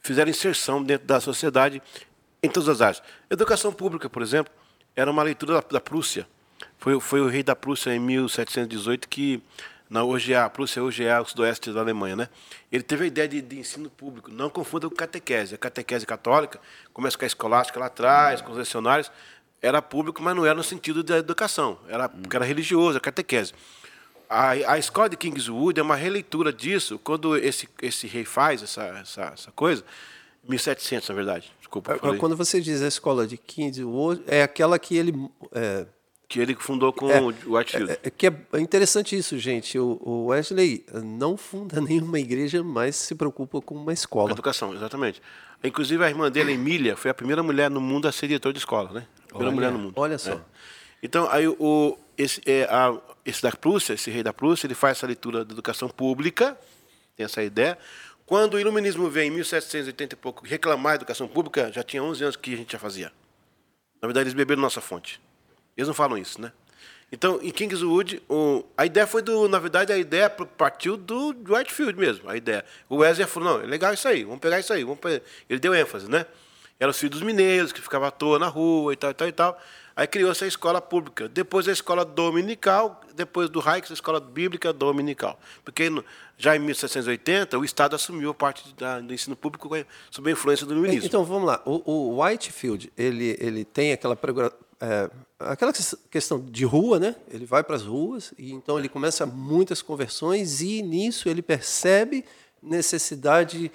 fizeram 0.00 0.30
inserção 0.30 0.82
dentro 0.82 1.06
da 1.06 1.20
sociedade 1.20 1.82
em 2.42 2.48
todas 2.48 2.68
as 2.68 2.80
áreas. 2.80 3.02
Educação 3.28 3.72
pública, 3.72 4.08
por 4.08 4.22
exemplo, 4.22 4.52
era 4.96 5.10
uma 5.10 5.22
leitura 5.22 5.54
da, 5.54 5.64
da 5.72 5.80
Prússia. 5.80 6.26
Foi, 6.78 6.98
foi 7.00 7.20
o 7.20 7.28
rei 7.28 7.42
da 7.42 7.56
Prússia 7.56 7.94
em 7.94 7.98
1718 7.98 9.08
que 9.08 9.42
na 9.90 10.04
hoje 10.04 10.34
a 10.34 10.48
Prússia 10.50 10.82
hoje 10.82 11.04
é 11.04 11.18
o 11.18 11.24
sudoeste 11.24 11.72
da 11.72 11.80
Alemanha, 11.80 12.14
né? 12.14 12.28
Ele 12.70 12.82
teve 12.82 13.04
a 13.04 13.06
ideia 13.06 13.26
de, 13.26 13.40
de 13.40 13.58
ensino 13.58 13.88
público. 13.88 14.30
Não 14.30 14.50
confunda 14.50 14.88
com 14.88 14.94
catequese. 14.94 15.54
A 15.54 15.58
catequese 15.58 16.06
católica 16.06 16.60
começa 16.92 17.16
com 17.16 17.24
a 17.24 17.26
escolástica 17.26 17.80
lá 17.80 17.86
atrás, 17.86 18.42
com 18.42 18.52
os 18.52 18.58
lecionários, 18.58 19.10
era 19.62 19.80
público, 19.80 20.22
mas 20.22 20.36
não 20.36 20.44
era 20.44 20.54
no 20.54 20.62
sentido 20.62 21.02
da 21.02 21.18
educação. 21.18 21.78
Era 21.88 22.08
porque 22.08 22.36
era 22.36 22.44
religioso, 22.44 22.98
a 22.98 23.00
catequese. 23.00 23.52
A, 24.28 24.50
a 24.50 24.78
escola 24.78 25.08
de 25.08 25.16
Kingswood 25.16 25.80
é 25.80 25.82
uma 25.82 25.96
releitura 25.96 26.52
disso. 26.52 26.98
Quando 26.98 27.36
esse 27.36 27.68
esse 27.80 28.06
rei 28.06 28.24
faz 28.24 28.62
essa 28.62 28.82
essa, 28.84 29.22
essa 29.34 29.50
coisa, 29.52 29.82
1700, 30.46 31.08
na 31.08 31.14
verdade. 31.14 31.52
Desculpa. 31.58 31.98
Quando 32.18 32.36
você 32.36 32.60
diz 32.60 32.82
a 32.82 32.88
escola 32.88 33.26
de 33.26 33.36
Kingswood, 33.36 34.22
é 34.26 34.42
aquela 34.42 34.78
que 34.78 34.96
ele. 34.96 35.14
É, 35.52 35.86
Que 36.28 36.40
ele 36.40 36.54
fundou 36.56 36.92
com 36.92 37.10
É, 37.10 37.20
o 37.20 37.28
Whitefield. 37.56 37.92
é, 37.92 37.98
é 38.02 38.10
que 38.10 38.26
é 38.26 38.60
interessante 38.60 39.16
isso, 39.16 39.38
gente. 39.38 39.78
O, 39.78 39.98
o 40.02 40.26
Wesley 40.26 40.84
não 41.02 41.36
funda 41.38 41.80
nenhuma 41.80 42.20
igreja, 42.20 42.62
mas 42.62 42.96
se 42.96 43.14
preocupa 43.14 43.60
com 43.62 43.74
uma 43.74 43.92
escola. 43.94 44.30
Educação, 44.32 44.74
exatamente. 44.74 45.22
Inclusive, 45.64 46.04
a 46.04 46.08
irmã 46.08 46.30
dele, 46.30 46.52
Emília, 46.52 46.96
foi 46.96 47.10
a 47.10 47.14
primeira 47.14 47.42
mulher 47.42 47.70
no 47.70 47.80
mundo 47.80 48.06
a 48.06 48.12
ser 48.12 48.26
diretora 48.28 48.52
de 48.52 48.58
escola, 48.58 48.92
né? 48.92 49.06
A 49.24 49.28
primeira 49.28 49.46
Olha, 49.48 49.54
mulher 49.54 49.72
no 49.72 49.78
mundo. 49.78 49.94
olha 49.96 50.18
só. 50.18 50.32
É. 50.32 50.40
Então, 51.02 51.28
aí 51.30 51.48
o, 51.48 51.98
esse, 52.16 52.42
é, 52.44 52.64
a, 52.64 52.94
esse 53.24 53.42
da 53.42 53.50
Prússia, 53.50 53.94
esse 53.94 54.10
rei 54.10 54.22
da 54.22 54.32
Prússia, 54.32 54.66
ele 54.66 54.74
faz 54.74 54.98
essa 54.98 55.06
leitura 55.06 55.44
da 55.44 55.52
educação 55.52 55.88
pública, 55.88 56.58
tem 57.16 57.24
essa 57.24 57.42
ideia. 57.42 57.78
Quando 58.26 58.54
o 58.54 58.60
iluminismo 58.60 59.08
veio 59.08 59.28
em 59.28 59.34
1780 59.34 60.14
e 60.14 60.16
pouco 60.18 60.44
reclamar 60.46 60.92
da 60.92 60.96
educação 60.96 61.26
pública, 61.26 61.72
já 61.72 61.82
tinha 61.82 62.02
11 62.02 62.22
anos 62.22 62.36
que 62.36 62.52
a 62.52 62.56
gente 62.56 62.72
já 62.72 62.78
fazia. 62.78 63.10
Na 64.02 64.06
verdade, 64.06 64.24
eles 64.24 64.34
beberam 64.34 64.60
nossa 64.60 64.80
fonte. 64.80 65.18
Eles 65.78 65.86
não 65.88 65.94
falam 65.94 66.18
isso, 66.18 66.40
né? 66.40 66.52
Então, 67.10 67.38
em 67.42 67.50
Kingswood, 67.50 68.20
o, 68.28 68.64
a 68.76 68.84
ideia 68.84 69.06
foi 69.06 69.22
do. 69.22 69.48
Na 69.48 69.58
verdade, 69.58 69.92
a 69.92 69.96
ideia 69.96 70.28
partiu 70.28 70.94
do 70.96 71.28
Whitefield 71.48 71.98
mesmo. 71.98 72.28
A 72.28 72.36
ideia. 72.36 72.62
O 72.88 72.96
Wesley 72.96 73.26
falou: 73.26 73.54
não, 73.54 73.62
é 73.62 73.66
legal 73.66 73.94
isso 73.94 74.06
aí, 74.06 74.24
vamos 74.24 74.40
pegar 74.40 74.60
isso 74.60 74.72
aí. 74.74 74.84
Vamos 74.84 74.98
pegar. 74.98 75.22
Ele 75.48 75.58
deu 75.58 75.74
ênfase, 75.74 76.10
né? 76.10 76.26
Eram 76.78 76.90
os 76.90 76.98
filhos 76.98 77.18
dos 77.18 77.22
mineiros, 77.26 77.72
que 77.72 77.80
ficavam 77.80 78.06
à 78.06 78.10
toa 78.10 78.38
na 78.38 78.46
rua 78.48 78.92
e 78.92 78.96
tal, 78.96 79.10
e 79.10 79.14
tal, 79.14 79.28
e 79.28 79.32
tal. 79.32 79.60
Aí 79.96 80.06
criou-se 80.06 80.44
a 80.44 80.46
escola 80.46 80.80
pública. 80.80 81.28
Depois 81.28 81.66
a 81.66 81.72
escola 81.72 82.04
dominical, 82.04 83.00
depois 83.14 83.48
do 83.50 83.58
Reich, 83.58 83.90
a 83.90 83.94
escola 83.94 84.20
bíblica 84.20 84.72
dominical. 84.72 85.40
Porque 85.64 85.90
já 86.36 86.54
em 86.54 86.60
1780, 86.60 87.58
o 87.58 87.64
Estado 87.64 87.96
assumiu 87.96 88.30
a 88.30 88.34
parte 88.34 88.72
da- 88.74 89.00
do 89.00 89.12
ensino 89.12 89.34
público 89.34 89.68
sob 90.10 90.28
a 90.28 90.32
influência 90.32 90.64
do 90.66 90.72
iluminismo. 90.74 91.06
Então 91.06 91.24
vamos 91.24 91.46
lá. 91.48 91.60
O, 91.64 91.82
o 91.90 92.22
Whitefield 92.22 92.92
ele, 92.96 93.36
ele 93.40 93.64
tem 93.64 93.92
aquela 93.92 94.14
é, 94.80 95.10
aquela 95.38 95.72
ques- 95.72 95.96
questão 96.10 96.40
de 96.40 96.64
rua, 96.64 96.98
né? 96.98 97.16
Ele 97.30 97.44
vai 97.44 97.62
para 97.64 97.76
as 97.76 97.82
ruas 97.82 98.32
e 98.38 98.52
então 98.52 98.78
ele 98.78 98.88
começa 98.88 99.26
muitas 99.26 99.82
conversões 99.82 100.60
e 100.60 100.82
nisso 100.82 101.28
ele 101.28 101.42
percebe 101.42 102.24
necessidade 102.62 103.70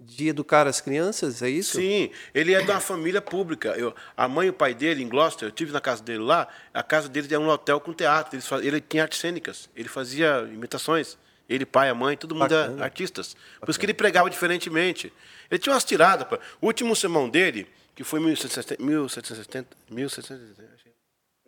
de 0.00 0.28
educar 0.28 0.66
as 0.68 0.80
crianças, 0.80 1.42
é 1.42 1.50
isso? 1.50 1.76
Sim, 1.78 2.10
ele 2.32 2.54
é 2.54 2.62
de 2.62 2.70
uma 2.70 2.78
família 2.80 3.20
pública. 3.20 3.70
Eu, 3.70 3.92
a 4.16 4.28
mãe 4.28 4.46
e 4.46 4.50
o 4.50 4.52
pai 4.52 4.72
dele, 4.72 5.02
em 5.02 5.08
Gloucester, 5.08 5.48
eu 5.48 5.52
tive 5.52 5.72
na 5.72 5.80
casa 5.80 6.02
dele 6.02 6.20
lá, 6.22 6.46
a 6.72 6.84
casa 6.84 7.08
dele 7.08 7.26
era 7.28 7.40
um 7.40 7.48
hotel 7.48 7.80
com 7.80 7.92
teatro. 7.92 8.36
Eles 8.36 8.46
fa- 8.46 8.62
ele 8.62 8.80
tinha 8.80 9.02
artes 9.02 9.18
cênicas, 9.18 9.68
ele 9.74 9.88
fazia 9.88 10.48
imitações. 10.52 11.16
Ele, 11.48 11.64
pai, 11.66 11.88
a 11.88 11.94
mãe, 11.94 12.16
todo 12.16 12.34
mundo 12.34 12.52
é 12.54 12.62
Bacana. 12.64 12.84
artistas. 12.84 13.34
Por 13.58 13.70
isso 13.70 13.80
que 13.80 13.86
ele 13.86 13.94
pregava 13.94 14.28
diferentemente. 14.30 15.10
Ele 15.50 15.58
tinha 15.58 15.72
umas 15.72 15.82
tiradas. 15.84 16.28
pá. 16.28 16.38
O 16.60 16.66
último 16.66 16.94
sermão 16.94 17.28
dele, 17.28 17.66
que 17.98 18.04
foi 18.04 18.20
em 18.20 18.26
1770, 18.26 18.80
1770, 18.80 19.76
1770 19.90 20.72
acho 20.72 20.84
que- 20.84 20.90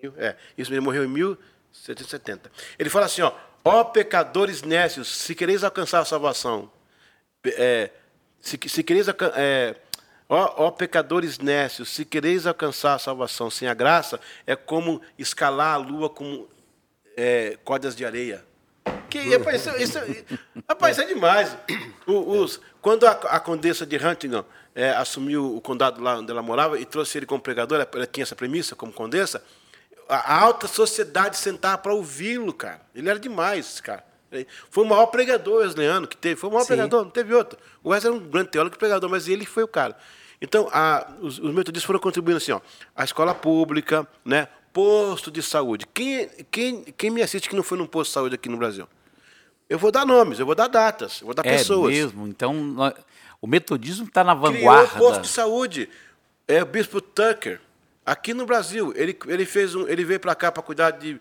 mil- 0.03 0.15
é, 0.19 0.35
isso 0.59 0.73
ele 0.73 0.81
morreu 0.81 1.05
em 1.05 1.07
1770. 1.07 2.51
Ele 2.77 2.91
fala 2.91 3.07
assim, 3.07 3.23
ó, 3.23 3.33
ó 3.65 3.85
pecadores 3.85 4.61
nécios, 4.63 5.07
se 5.07 5.33
quereis 5.37 5.63
alcançar 5.63 6.01
a 6.01 6.05
salvação, 6.05 6.69
é, 7.45 7.91
se, 8.41 8.59
se 8.67 8.83
quereis 8.83 9.07
é, 9.37 9.77
ó, 10.29 10.67
ó 10.67 10.71
pecadores 10.73 11.39
nécios, 11.39 11.89
se 11.89 12.05
quereis 12.05 12.49
alcançar 12.49 12.95
a 12.95 12.99
salvação 12.99 13.49
sem 13.49 13.69
a 13.69 13.75
graça, 13.75 14.19
é 14.45 14.57
como 14.57 15.01
escalar 15.17 15.75
a 15.75 15.77
lua 15.77 16.11
com 16.11 16.49
é, 17.17 17.57
cordas 17.63 17.95
de 17.95 18.05
areia. 18.05 18.45
Que, 19.09 19.37
rapaz, 19.37 19.65
isso, 19.67 19.77
isso, 19.77 19.99
rapaz, 20.69 20.97
isso 20.99 21.07
é 21.09 21.15
demais. 21.15 21.57
O- 22.09 22.41
os- 22.41 22.61
quando 22.83 23.07
a, 23.07 23.13
a 23.13 23.39
condessa 23.39 23.87
de 23.87 23.97
Huntington 23.97 24.45
é, 24.75 24.91
assumiu 24.91 25.57
o 25.57 25.61
condado 25.61 26.01
lá 26.03 26.19
onde 26.19 26.31
ela 26.31 26.43
morava 26.43 26.79
e 26.79 26.85
trouxe 26.85 27.19
ele 27.19 27.27
como 27.27 27.41
pregador, 27.41 27.87
ela, 27.93 28.07
tinha 28.07 28.23
essa 28.23 28.37
premissa 28.37 28.75
como 28.77 28.93
condessa, 28.93 29.43
a, 30.09 30.41
alta 30.43 30.67
sociedade 30.69 31.37
sentava 31.37 31.79
para 31.79 31.93
ouvi-lo, 31.95 32.53
cara. 32.53 32.81
Ele 32.95 33.09
era 33.09 33.19
demais, 33.19 33.81
cara. 33.81 34.05
Foi 34.71 34.85
o 34.85 34.87
maior 34.87 35.07
pregador 35.07 35.59
wesleyano 35.63 36.07
que 36.07 36.17
teve. 36.17 36.37
Foi 36.37 36.49
o 36.49 36.53
maior 36.53 36.63
Sim. 36.63 36.69
pregador, 36.69 37.03
não 37.05 37.11
teve 37.11 37.35
outro. 37.35 37.59
O 37.83 37.91
Wesley 37.91 38.15
era 38.15 38.23
um 38.23 38.29
grande 38.29 38.49
teólogo 38.51 38.77
e 38.77 38.79
pregador, 38.79 39.11
mas 39.11 39.27
ele 39.27 39.45
foi 39.45 39.65
o 39.65 39.69
cara. 39.69 39.97
Então, 40.41 40.69
a- 40.73 41.13
os, 41.21 41.39
os 41.39 41.53
metodistas 41.53 41.85
foram 41.85 41.99
contribuindo 41.99 42.37
assim, 42.39 42.53
ó, 42.53 42.61
a 42.95 43.03
escola 43.05 43.35
pública, 43.35 44.07
né, 44.25 44.47
posto 44.73 45.31
de 45.33 45.43
saúde. 45.43 45.85
Quem, 45.93 46.29
quem, 46.51 46.83
quem 46.97 47.11
me 47.11 47.23
assiste 47.23 47.49
que 47.49 47.57
não 47.57 47.63
foi 47.65 47.77
num 47.77 47.87
posto 47.87 48.11
de 48.11 48.15
saúde 48.15 48.35
aqui 48.37 48.49
no 48.49 48.57
Brasil? 48.57 48.89
Eu 49.69 49.79
vou 49.79 49.91
dar 49.93 50.07
nomes, 50.07 50.39
eu 50.39 50.47
vou 50.47 50.55
dar 50.55 50.69
datas, 50.69 51.21
eu 51.21 51.27
vou 51.27 51.35
dar 51.35 51.45
É 51.47 51.57
pessoas. 51.57 51.93
mesmo. 51.93 52.27
Então, 52.27 52.55
o 53.41 53.47
metodismo 53.47 54.07
está 54.07 54.23
na 54.25 54.35
Criou 54.37 54.53
vanguarda. 54.53 54.95
o 54.95 54.99
posto 54.99 55.21
de 55.23 55.29
saúde. 55.29 55.89
É 56.47 56.63
o 56.63 56.67
Bispo 56.67 57.01
Tucker. 57.01 57.61
Aqui 58.05 58.35
no 58.35 58.45
Brasil, 58.45 58.93
ele, 58.97 59.17
ele 59.29 59.45
fez 59.45 59.75
um, 59.75 59.87
ele 59.87 60.05
veio 60.05 60.19
para 60.19 60.35
cá 60.35 60.51
para 60.51 60.63
cuidar 60.63 60.91
de 60.91 61.21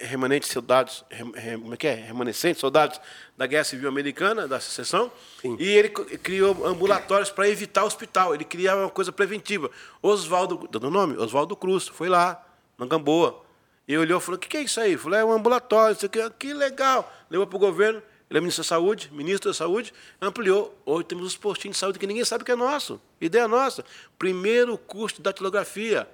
remanentes 0.00 0.50
soldados, 0.50 1.04
rem- 1.10 1.32
rem- 1.34 1.60
como 1.60 1.74
é 1.74 1.76
que 1.76 1.86
é? 1.86 1.94
Remanescentes 1.94 2.60
soldados 2.60 3.00
da 3.36 3.46
Guerra 3.46 3.62
Civil 3.64 3.88
Americana, 3.88 4.48
da 4.48 4.58
secessão, 4.58 5.12
e 5.44 5.68
ele 5.68 5.90
criou 5.90 6.66
ambulatórios 6.66 7.30
para 7.30 7.48
evitar 7.48 7.84
hospital. 7.84 8.34
Ele 8.34 8.44
criava 8.44 8.80
uma 8.82 8.90
coisa 8.90 9.12
preventiva. 9.12 9.70
Oswaldo, 10.02 10.66
dando 10.72 10.90
nome, 10.90 11.16
Oswaldo 11.18 11.54
Cruz, 11.54 11.86
foi 11.86 12.08
lá, 12.08 12.44
na 12.78 12.86
Gamboa. 12.86 13.44
E 13.86 13.96
olhou 13.96 14.18
e 14.18 14.22
falou: 14.22 14.36
o 14.36 14.40
que, 14.40 14.48
que 14.48 14.56
é 14.56 14.62
isso 14.62 14.80
aí? 14.80 14.96
Falou: 14.96 15.16
é 15.18 15.24
um 15.24 15.30
ambulatório, 15.32 15.94
isso 15.94 16.06
aqui, 16.06 16.18
que 16.38 16.52
legal. 16.52 17.12
Levou 17.30 17.46
para 17.46 17.56
o 17.56 17.60
governo, 17.60 18.02
ele 18.28 18.38
é 18.38 18.40
ministro 18.40 18.62
da 18.62 18.68
Saúde, 18.68 19.10
ministro 19.12 19.50
da 19.50 19.54
Saúde, 19.54 19.94
ampliou. 20.20 20.76
Hoje 20.84 21.04
temos 21.04 21.26
os 21.26 21.36
postinhos 21.36 21.76
de 21.76 21.80
saúde 21.80 21.98
que 21.98 22.06
ninguém 22.06 22.24
sabe 22.24 22.44
que 22.44 22.50
é 22.50 22.56
nosso. 22.56 23.00
Ideia 23.20 23.46
nossa. 23.46 23.84
Primeiro 24.18 24.76
curso 24.76 25.16
de 25.16 25.22
datilografia. 25.22 26.08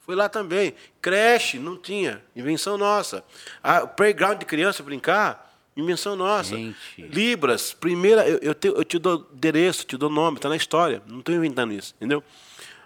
Foi 0.00 0.14
lá 0.14 0.28
também. 0.28 0.74
Creche, 1.00 1.58
não 1.58 1.78
tinha. 1.78 2.22
Invenção 2.36 2.76
nossa. 2.76 3.24
A 3.62 3.86
playground 3.86 4.38
de 4.38 4.44
criança 4.44 4.82
brincar, 4.82 5.58
invenção 5.74 6.14
nossa. 6.14 6.54
Gente. 6.54 6.76
Libras, 6.98 7.72
primeira. 7.72 8.28
Eu, 8.28 8.38
eu, 8.42 8.54
te, 8.54 8.68
eu 8.68 8.84
te 8.84 8.98
dou 8.98 9.26
endereço, 9.32 9.86
te 9.86 9.96
dou 9.96 10.10
nome, 10.10 10.36
está 10.36 10.50
na 10.50 10.56
história. 10.56 11.02
Não 11.06 11.20
estou 11.20 11.34
inventando 11.34 11.72
isso, 11.72 11.94
entendeu? 11.96 12.22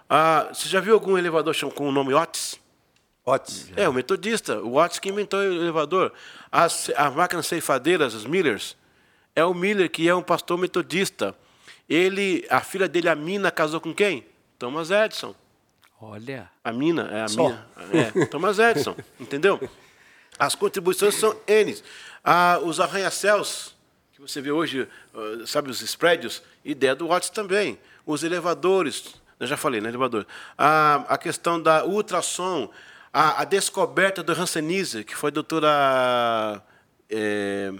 Ah, 0.08 0.50
você 0.52 0.68
já 0.68 0.78
viu 0.78 0.94
algum 0.94 1.18
elevador 1.18 1.54
com 1.74 1.88
o 1.88 1.92
nome 1.92 2.14
Otis? 2.14 2.60
Otis. 3.28 3.70
É, 3.76 3.88
o 3.88 3.92
metodista, 3.92 4.60
o 4.60 4.72
Watts 4.72 4.98
que 4.98 5.08
inventou 5.08 5.40
o 5.40 5.42
elevador. 5.42 6.12
As, 6.50 6.90
as 6.96 7.14
máquinas 7.14 7.46
ceifadeiras, 7.46 8.14
os 8.14 8.24
Millers, 8.24 8.76
é 9.34 9.44
o 9.44 9.54
Miller, 9.54 9.90
que 9.90 10.08
é 10.08 10.14
um 10.14 10.22
pastor 10.22 10.58
metodista. 10.58 11.34
Ele, 11.88 12.46
a 12.50 12.60
filha 12.60 12.88
dele, 12.88 13.08
a 13.08 13.14
Mina, 13.14 13.50
casou 13.50 13.80
com 13.80 13.94
quem? 13.94 14.26
Thomas 14.58 14.90
Edison. 14.90 15.34
Olha. 16.00 16.50
A 16.62 16.72
Mina, 16.72 17.08
é 17.12 17.22
a 17.22 17.28
Só. 17.28 17.44
Mina. 17.44 17.66
É, 17.92 18.26
Thomas 18.26 18.58
Edison, 18.58 18.96
entendeu? 19.18 19.60
As 20.38 20.54
contribuições 20.54 21.14
são 21.14 21.36
N. 21.46 21.76
Ah, 22.22 22.60
os 22.62 22.78
arranha-céus, 22.80 23.74
que 24.12 24.20
você 24.20 24.40
vê 24.40 24.50
hoje, 24.50 24.88
sabe, 25.46 25.70
os 25.70 25.96
prédios, 25.96 26.42
ideia 26.64 26.94
do 26.94 27.08
Watts 27.08 27.30
também. 27.30 27.78
Os 28.06 28.22
elevadores, 28.22 29.14
eu 29.40 29.46
já 29.46 29.56
falei, 29.56 29.80
né, 29.80 29.88
elevador. 29.88 30.26
Ah, 30.56 31.04
a 31.08 31.18
questão 31.18 31.60
da 31.60 31.84
ultrassom, 31.84 32.70
a, 33.12 33.42
a 33.42 33.44
descoberta 33.44 34.22
do 34.22 34.32
Hanseníase, 34.32 35.04
que 35.04 35.14
foi 35.14 35.28
a 35.28 35.32
doutora 35.32 36.62
é, 37.10 37.72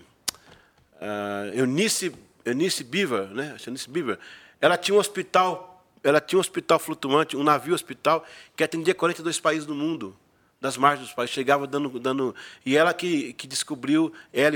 ah, 1.01 1.51
Eunice, 1.55 2.13
Eunice 2.45 2.83
Beaver, 2.85 3.29
né? 3.29 3.57
Eunice 3.67 3.89
Beaver, 3.89 4.19
ela 4.61 4.77
tinha 4.77 4.95
um 4.95 4.99
hospital, 4.99 5.85
ela 6.03 6.21
tinha 6.21 6.39
um 6.39 6.41
hospital 6.41 6.79
flutuante, 6.79 7.37
um 7.37 7.45
navio 7.45 7.75
hospital 7.75 8.25
que 8.57 8.65
atendia 8.65 8.95
42 8.95 9.39
países 9.39 9.67
do 9.67 9.75
mundo, 9.75 10.17
das 10.61 10.77
margens 10.77 11.07
dos 11.07 11.15
países, 11.15 11.35
chegava 11.35 11.67
dando, 11.67 12.01
dando 12.01 12.35
e 12.67 12.77
ela 12.77 12.93
que, 12.93 13.33
que 13.35 13.47
descobriu, 13.47 14.13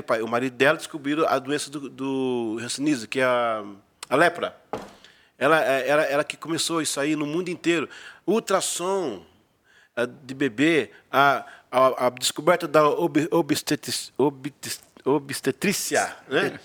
pai, 0.06 0.20
o 0.20 0.26
marido 0.26 0.56
dela 0.56 0.76
descobriram 0.76 1.26
a 1.28 1.38
doença 1.38 1.70
do, 1.70 1.88
do 1.88 2.58
Hanseníase, 2.60 3.06
que 3.06 3.20
é 3.20 3.24
a, 3.24 3.64
a 4.08 4.16
lepra. 4.16 4.56
Ela, 5.38 5.64
é, 5.64 5.88
ela, 5.88 6.02
ela 6.02 6.24
que 6.24 6.36
começou 6.36 6.80
isso 6.82 6.98
aí 6.98 7.14
no 7.14 7.26
mundo 7.26 7.48
inteiro. 7.48 7.88
Ultrassom 8.26 9.24
de 10.24 10.34
bebê, 10.34 10.90
a, 11.10 11.44
a, 11.70 12.06
a 12.06 12.10
descoberta 12.10 12.66
da 12.66 12.88
ob, 12.88 13.28
obstetris, 13.30 14.12
obstet- 14.16 14.80
obstetrícia, 15.04 16.16
né? 16.28 16.58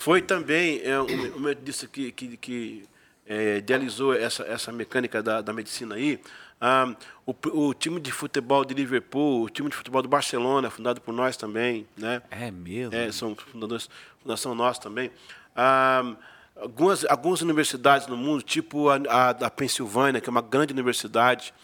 Foi 0.00 0.20
também 0.20 0.80
é, 0.84 1.00
um, 1.00 1.36
um 1.36 1.40
metodista 1.40 1.86
que, 1.86 2.12
que, 2.12 2.36
que 2.36 2.84
é, 3.26 3.58
idealizou 3.58 4.14
essa, 4.14 4.42
essa 4.44 4.70
mecânica 4.72 5.22
da, 5.22 5.40
da 5.40 5.52
medicina 5.52 5.94
aí. 5.94 6.20
Ah, 6.60 6.94
o, 7.24 7.34
o 7.52 7.72
time 7.72 8.00
de 8.00 8.10
futebol 8.10 8.64
de 8.64 8.74
Liverpool, 8.74 9.44
o 9.44 9.48
time 9.48 9.70
de 9.70 9.76
futebol 9.76 10.02
do 10.02 10.08
Barcelona, 10.08 10.68
fundado 10.68 11.00
por 11.00 11.14
nós 11.14 11.36
também, 11.36 11.86
né? 11.96 12.20
É 12.30 12.50
mesmo. 12.50 12.94
É, 12.94 13.12
são 13.12 13.34
fundadores, 13.34 13.88
fundação 14.20 14.54
nossa 14.54 14.80
também. 14.80 15.10
Ah, 15.54 16.16
algumas, 16.56 17.04
algumas 17.04 17.40
universidades 17.40 18.08
no 18.08 18.16
mundo, 18.16 18.42
tipo 18.42 18.88
a, 18.88 18.96
a 19.08 19.32
da 19.32 19.48
Pensilvânia, 19.48 20.20
que 20.20 20.28
é 20.28 20.32
uma 20.32 20.42
grande 20.42 20.72
universidade, 20.72 21.54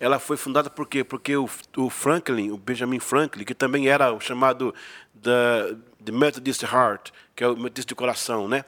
ela 0.00 0.18
foi 0.18 0.36
fundada 0.36 0.68
por 0.70 0.86
quê? 0.86 1.02
Porque 1.04 1.36
o, 1.36 1.48
o 1.76 1.90
Franklin, 1.90 2.50
o 2.50 2.56
Benjamin 2.56 3.00
Franklin, 3.00 3.44
que 3.44 3.54
também 3.54 3.88
era 3.88 4.12
o 4.12 4.20
chamado 4.20 4.74
the, 5.22 5.76
the 6.04 6.12
Methodist 6.12 6.62
Heart, 6.62 7.10
que 7.34 7.44
é 7.44 7.48
o 7.48 7.56
metodista 7.56 7.88
de 7.88 7.94
coração, 7.94 8.48
né? 8.48 8.64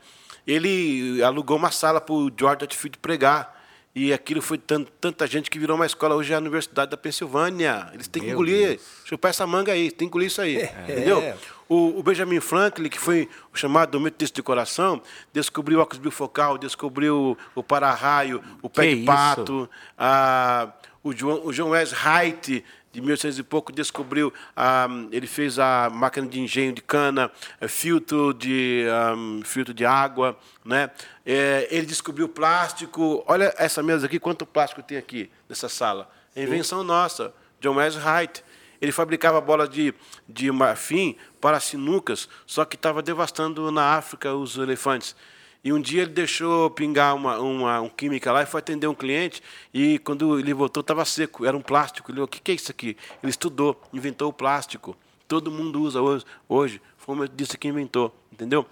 Ele 0.47 1.23
alugou 1.23 1.57
uma 1.57 1.71
sala 1.71 2.01
para 2.01 2.15
o 2.15 2.31
George 2.37 2.65
Atfield 2.65 2.99
pregar. 2.99 3.59
E 3.93 4.13
aquilo 4.13 4.41
foi 4.41 4.57
tanto, 4.57 4.91
tanta 5.01 5.27
gente 5.27 5.51
que 5.51 5.59
virou 5.59 5.75
uma 5.75 5.85
escola. 5.85 6.15
Hoje 6.15 6.33
é 6.33 6.37
a 6.37 6.39
Universidade 6.39 6.93
da 6.93 6.97
Pensilvânia. 6.97 7.89
Eles 7.93 8.07
têm 8.07 8.23
que 8.23 8.29
Meu 8.29 8.35
engolir, 8.37 8.69
Deus. 8.69 8.83
chupar 9.05 9.31
essa 9.31 9.45
manga 9.49 9.73
aí, 9.73 9.91
tem 9.91 9.99
que 9.99 10.05
engolir 10.05 10.29
isso 10.29 10.41
aí. 10.41 10.63
Entendeu? 10.85 11.35
O, 11.69 11.99
o 11.99 12.03
Benjamin 12.03 12.39
Franklin, 12.39 12.89
que 12.89 13.01
foi 13.01 13.29
o 13.53 13.57
chamado 13.59 13.99
metodista 13.99 14.37
de 14.37 14.43
coração, 14.45 15.03
descobriu 15.33 15.79
o 15.81 15.83
óculos 15.83 16.01
bifocal, 16.01 16.57
descobriu 16.57 17.37
o 17.53 17.63
para-raio, 17.65 18.41
o 18.63 18.71
pé 18.71 18.83
Que 18.83 18.89
de 18.95 19.01
isso? 19.01 19.07
pato, 19.07 19.71
a, 19.99 20.69
o, 21.03 21.13
João, 21.13 21.47
o 21.47 21.53
John 21.53 21.71
Wes 21.71 21.93
Wright, 21.93 22.65
de 22.93 23.01
1800 23.01 23.39
e 23.39 23.43
pouco, 23.43 23.73
descobriu, 23.73 24.33
ah, 24.57 24.89
ele 25.13 25.27
fez 25.27 25.59
a 25.59 25.89
máquina 25.91 26.27
de 26.27 26.41
engenho 26.41 26.73
de 26.73 26.83
cana, 26.83 27.31
eh, 27.61 27.69
filtro 27.69 28.35
de, 28.35 28.85
ah, 28.91 29.15
filtro 29.45 29.73
de 29.73 29.87
água, 29.87 30.37
né? 30.65 30.91
Eh, 31.25 31.69
ele 31.71 31.87
descobriu 31.87 32.29
plástico. 32.29 33.25
Olha 33.27 33.55
essa 33.57 33.83
mesa 33.83 34.07
aqui, 34.07 34.19
quanto 34.19 34.45
plástico 34.45 34.83
tem 34.83 34.99
aqui 34.99 35.31
nessa 35.49 35.69
sala. 35.69 36.11
É 36.35 36.43
invenção 36.43 36.83
nossa, 36.83 37.33
John 37.61 37.77
Wes 37.77 37.97
Wright. 37.97 38.45
Ele 38.81 38.93
fabricava 38.93 39.41
bolas 39.41 39.69
de, 39.69 39.95
de 40.29 40.51
marfim 40.51 41.15
para 41.41 41.61
sinucas, 41.61 42.29
só 42.47 42.65
que 42.65 42.77
estava 42.77 43.03
devastando 43.03 43.71
na 43.71 43.95
África 43.95 44.35
os 44.35 44.57
elefantes. 44.57 45.15
E 45.63 45.73
um 45.73 45.81
dia 45.81 46.03
ele 46.03 46.13
deixou 46.13 46.71
pingar 46.71 47.15
uma, 47.15 47.39
uma 47.39 47.81
um 47.83 47.89
química 47.89 48.33
lá 48.33 48.43
e 48.43 48.47
foi 48.47 48.61
atender 48.61 48.87
um 48.87 48.95
cliente. 48.95 49.43
E 49.75 49.99
quando 49.99 50.39
ele 50.39 50.55
voltou, 50.55 50.81
estava 50.81 51.05
seco, 51.05 51.45
era 51.45 51.57
um 51.57 51.61
plástico. 51.61 52.11
Ele 52.11 52.17
falou: 52.17 52.25
O 52.25 52.29
que, 52.29 52.41
que 52.41 52.51
é 52.51 52.55
isso 52.55 52.71
aqui? 52.71 52.97
Ele 53.23 53.31
estudou, 53.31 53.81
inventou 53.93 54.31
o 54.31 54.33
plástico. 54.33 54.97
Todo 55.29 55.51
mundo 55.51 55.83
usa 55.83 56.01
hoje. 56.01 56.25
hoje. 56.49 56.83
Foi 56.97 57.17
o 57.17 57.29
disse 57.29 57.59
que 57.59 57.69
inventou, 57.69 58.15
entendeu? 58.33 58.67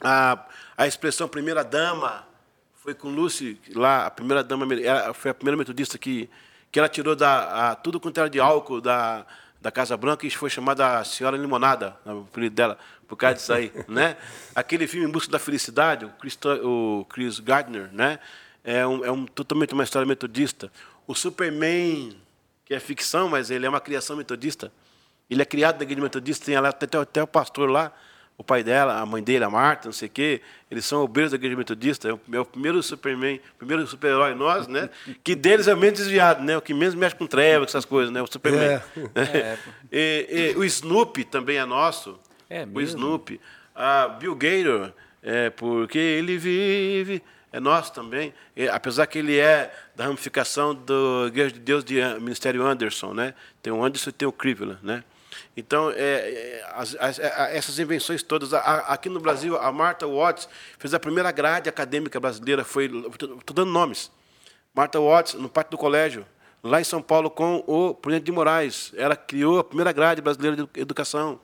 A, 0.00 0.46
a 0.76 0.86
expressão 0.86 1.28
primeira 1.28 1.62
dama 1.62 2.26
foi 2.74 2.94
com 2.94 3.08
Lucy, 3.08 3.58
lá, 3.74 4.06
a 4.06 4.10
primeira 4.10 4.44
dama, 4.44 4.64
ela 4.74 5.12
foi 5.12 5.32
a 5.32 5.34
primeira 5.34 5.56
metodista 5.56 5.98
que, 5.98 6.30
que 6.70 6.78
ela 6.78 6.88
tirou 6.88 7.16
da, 7.16 7.70
a, 7.70 7.74
tudo 7.74 7.98
quanto 7.98 8.18
era 8.18 8.30
de 8.30 8.38
álcool 8.38 8.80
da, 8.80 9.26
da 9.66 9.72
Casa 9.72 9.96
Branca 9.96 10.24
e 10.24 10.30
foi 10.30 10.48
chamada 10.48 11.00
a 11.00 11.04
Senhora 11.04 11.36
Limonada, 11.36 11.96
o 12.06 12.20
apelido 12.20 12.54
dela, 12.54 12.78
por 13.08 13.16
causa 13.16 13.34
disso 13.34 13.52
aí, 13.52 13.72
né? 13.88 14.16
Aquele 14.54 14.86
filme 14.86 15.08
Em 15.08 15.10
Busca 15.10 15.32
da 15.32 15.40
Felicidade, 15.40 16.04
o 16.04 16.10
Chris, 16.10 16.38
o 16.62 17.04
Chris 17.08 17.40
Gardner, 17.40 17.90
né? 17.92 18.20
É, 18.62 18.86
um, 18.86 19.04
é 19.04 19.10
um, 19.10 19.26
totalmente 19.26 19.74
uma 19.74 19.82
história 19.82 20.06
metodista. 20.06 20.70
O 21.04 21.16
Superman, 21.16 22.16
que 22.64 22.74
é 22.74 22.78
ficção, 22.78 23.28
mas 23.28 23.50
ele 23.50 23.66
é 23.66 23.68
uma 23.68 23.80
criação 23.80 24.16
metodista. 24.16 24.70
Ele 25.28 25.42
é 25.42 25.44
criado 25.44 25.78
na 25.78 25.82
igreja 25.82 26.00
metodista, 26.00 26.46
tem 26.46 26.54
até, 26.54 26.96
até 26.96 27.20
o 27.20 27.26
pastor 27.26 27.68
lá, 27.68 27.92
o 28.38 28.44
pai 28.44 28.62
dela, 28.62 29.00
a 29.00 29.06
mãe 29.06 29.22
dele, 29.22 29.44
a 29.44 29.50
Marta, 29.50 29.88
não 29.88 29.92
sei 29.92 30.08
o 30.08 30.10
quê, 30.10 30.42
eles 30.70 30.84
são 30.84 31.02
obreiros 31.02 31.30
da 31.32 31.36
igreja 31.36 31.56
metodista, 31.56 32.08
é 32.08 32.12
o, 32.12 32.20
é 32.32 32.38
o 32.40 32.44
primeiro 32.44 32.82
Superman, 32.82 33.40
o 33.54 33.58
primeiro 33.58 33.86
super-herói 33.86 34.34
nós, 34.34 34.68
né? 34.68 34.90
Que 35.24 35.34
deles 35.34 35.66
é 35.68 35.74
o 35.74 35.76
menos 35.76 35.98
desviado, 35.98 36.42
né? 36.44 36.56
O 36.56 36.60
que 36.60 36.74
menos 36.74 36.94
mexe 36.94 37.16
com 37.16 37.26
treva, 37.26 37.60
com 37.64 37.68
essas 37.70 37.84
coisas, 37.86 38.12
né? 38.12 38.20
O 38.20 38.26
Superman. 38.26 38.80
É. 39.14 39.58
E- 39.90 40.52
e 40.54 40.58
o 40.58 40.64
Snoopy 40.64 41.24
também 41.24 41.56
é 41.56 41.64
nosso. 41.64 42.18
É 42.50 42.64
o 42.64 42.66
mesmo? 42.66 42.80
Snoopy. 42.98 43.40
A 43.74 44.08
Bill 44.08 44.34
Gator, 44.34 44.92
é, 45.22 45.50
porque 45.50 45.98
ele 45.98 46.36
vive, 46.36 47.22
é 47.52 47.58
nosso 47.60 47.92
também. 47.92 48.34
E, 48.54 48.68
apesar 48.68 49.06
que 49.06 49.18
ele 49.18 49.38
é 49.38 49.72
da 49.94 50.04
ramificação 50.04 50.74
do 50.74 51.26
Igreja 51.28 51.52
de 51.54 51.60
Deus 51.60 51.82
de 51.84 51.96
Ministério 52.20 52.64
Anderson, 52.66 53.14
né? 53.14 53.32
Tem 53.62 53.72
o 53.72 53.82
Anderson 53.84 54.10
e 54.10 54.12
tem 54.12 54.28
o 54.28 54.32
Crivella, 54.32 54.78
né? 54.82 55.02
Então, 55.56 55.90
é, 55.90 55.94
é, 55.96 56.66
as- 56.74 56.96
as- 56.98 57.20
a- 57.20 57.50
essas 57.50 57.78
invenções 57.78 58.22
todas. 58.22 58.52
a- 58.54 58.84
aqui 58.88 59.08
no 59.08 59.20
Brasil, 59.20 59.56
a 59.56 59.70
Martha 59.72 60.06
Watts 60.06 60.48
fez 60.78 60.92
a 60.94 61.00
primeira 61.00 61.30
grade 61.32 61.68
acadêmica 61.68 62.18
brasileira. 62.20 62.64
Foi, 62.64 62.86
estou 62.86 63.54
dando 63.54 63.70
nomes. 63.70 64.10
Martha 64.74 65.00
Watts, 65.00 65.34
no 65.34 65.48
pátio 65.48 65.70
do 65.72 65.78
colégio, 65.78 66.26
lá 66.62 66.80
em 66.80 66.84
São 66.84 67.00
Paulo, 67.00 67.30
com 67.30 67.64
o 67.66 67.94
Prudente 67.94 68.24
de 68.24 68.32
Moraes. 68.32 68.92
Ela 68.96 69.16
criou 69.16 69.58
a 69.58 69.64
primeira 69.64 69.92
grade 69.92 70.20
brasileira 70.20 70.56
de 70.56 70.68
educação. 70.80 71.40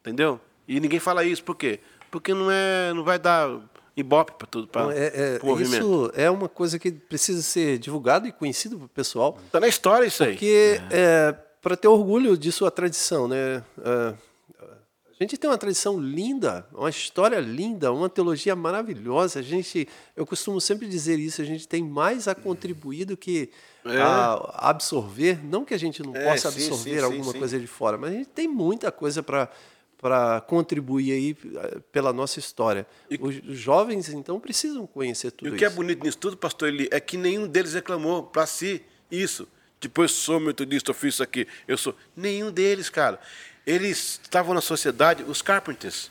Entendeu? 0.00 0.40
E 0.68 0.78
ninguém 0.78 1.00
fala 1.00 1.24
isso. 1.24 1.42
Por 1.42 1.56
quê? 1.56 1.80
Porque 2.10 2.32
não, 2.32 2.48
é, 2.50 2.92
não 2.94 3.02
vai 3.02 3.18
dar 3.18 3.50
ibope 3.96 4.32
para 4.38 4.46
tudo, 4.46 4.68
para 4.68 4.94
é, 4.94 5.36
é, 5.36 5.38
o 5.42 5.46
movimento. 5.46 5.72
isso 5.74 6.12
é 6.14 6.30
uma 6.30 6.48
coisa 6.48 6.78
que 6.78 6.92
precisa 6.92 7.40
ser 7.42 7.78
divulgado 7.78 8.28
e 8.28 8.32
conhecido 8.32 8.76
para 8.76 8.84
o 8.84 8.88
pessoal. 8.88 9.38
Está 9.46 9.58
na 9.58 9.66
história 9.68 10.06
isso 10.06 10.22
aí. 10.22 10.32
Porque 10.32 10.80
é, 10.90 11.34
para 11.66 11.76
ter 11.76 11.88
orgulho 11.88 12.38
de 12.38 12.52
sua 12.52 12.70
tradição, 12.70 13.26
né? 13.26 13.60
É, 13.84 14.14
a 14.62 15.12
gente 15.20 15.36
tem 15.36 15.50
uma 15.50 15.58
tradição 15.58 15.98
linda, 15.98 16.64
uma 16.72 16.88
história 16.88 17.40
linda, 17.40 17.92
uma 17.92 18.08
teologia 18.08 18.54
maravilhosa. 18.54 19.40
A 19.40 19.42
gente, 19.42 19.88
eu 20.14 20.24
costumo 20.24 20.60
sempre 20.60 20.86
dizer 20.86 21.18
isso, 21.18 21.42
a 21.42 21.44
gente 21.44 21.66
tem 21.66 21.82
mais 21.82 22.28
a 22.28 22.36
contribuir 22.36 23.04
do 23.04 23.16
que 23.16 23.50
a 23.84 24.68
absorver. 24.70 25.44
Não 25.44 25.64
que 25.64 25.74
a 25.74 25.76
gente 25.76 26.04
não 26.04 26.14
É, 26.14 26.30
possa 26.30 26.52
sim, 26.52 26.58
absorver 26.66 26.98
sim, 27.00 27.04
alguma 27.04 27.32
sim, 27.32 27.38
coisa 27.40 27.58
de 27.58 27.66
fora, 27.66 27.98
mas 27.98 28.10
a 28.10 28.14
gente 28.14 28.28
tem 28.28 28.46
muita 28.46 28.92
coisa 28.92 29.20
para 29.20 29.50
para 29.98 30.42
contribuir 30.42 31.10
aí 31.10 31.36
eh, 31.56 31.80
pela 31.90 32.12
nossa 32.12 32.38
história. 32.38 32.86
Os 33.18 33.38
os 33.44 33.58
jovens 33.58 34.08
então 34.10 34.38
precisam 34.38 34.86
conhecer 34.86 35.28
E 35.28 35.30
tudo 35.32 35.54
o 35.54 35.56
que 35.56 35.64
é 35.64 35.68
isso. 35.68 35.74
bonito 35.76 36.04
nisso 36.04 36.18
tudo, 36.18 36.36
pastor 36.36 36.68
Eli, 36.68 36.86
é 36.92 37.00
que 37.00 37.16
nenhum 37.16 37.48
deles 37.48 37.72
reclamou 37.74 38.22
para 38.22 38.46
si 38.46 38.82
isso. 39.10 39.48
Depois 39.80 40.10
sou 40.12 40.40
metodista, 40.40 40.90
eu 40.90 40.94
fiz 40.94 41.14
isso 41.14 41.22
aqui, 41.22 41.46
eu 41.68 41.76
sou. 41.76 41.94
Nenhum 42.16 42.50
deles, 42.50 42.88
cara. 42.88 43.18
Eles 43.66 44.20
estavam 44.22 44.54
na 44.54 44.60
sociedade, 44.60 45.22
os 45.24 45.42
Carpenters. 45.42 46.10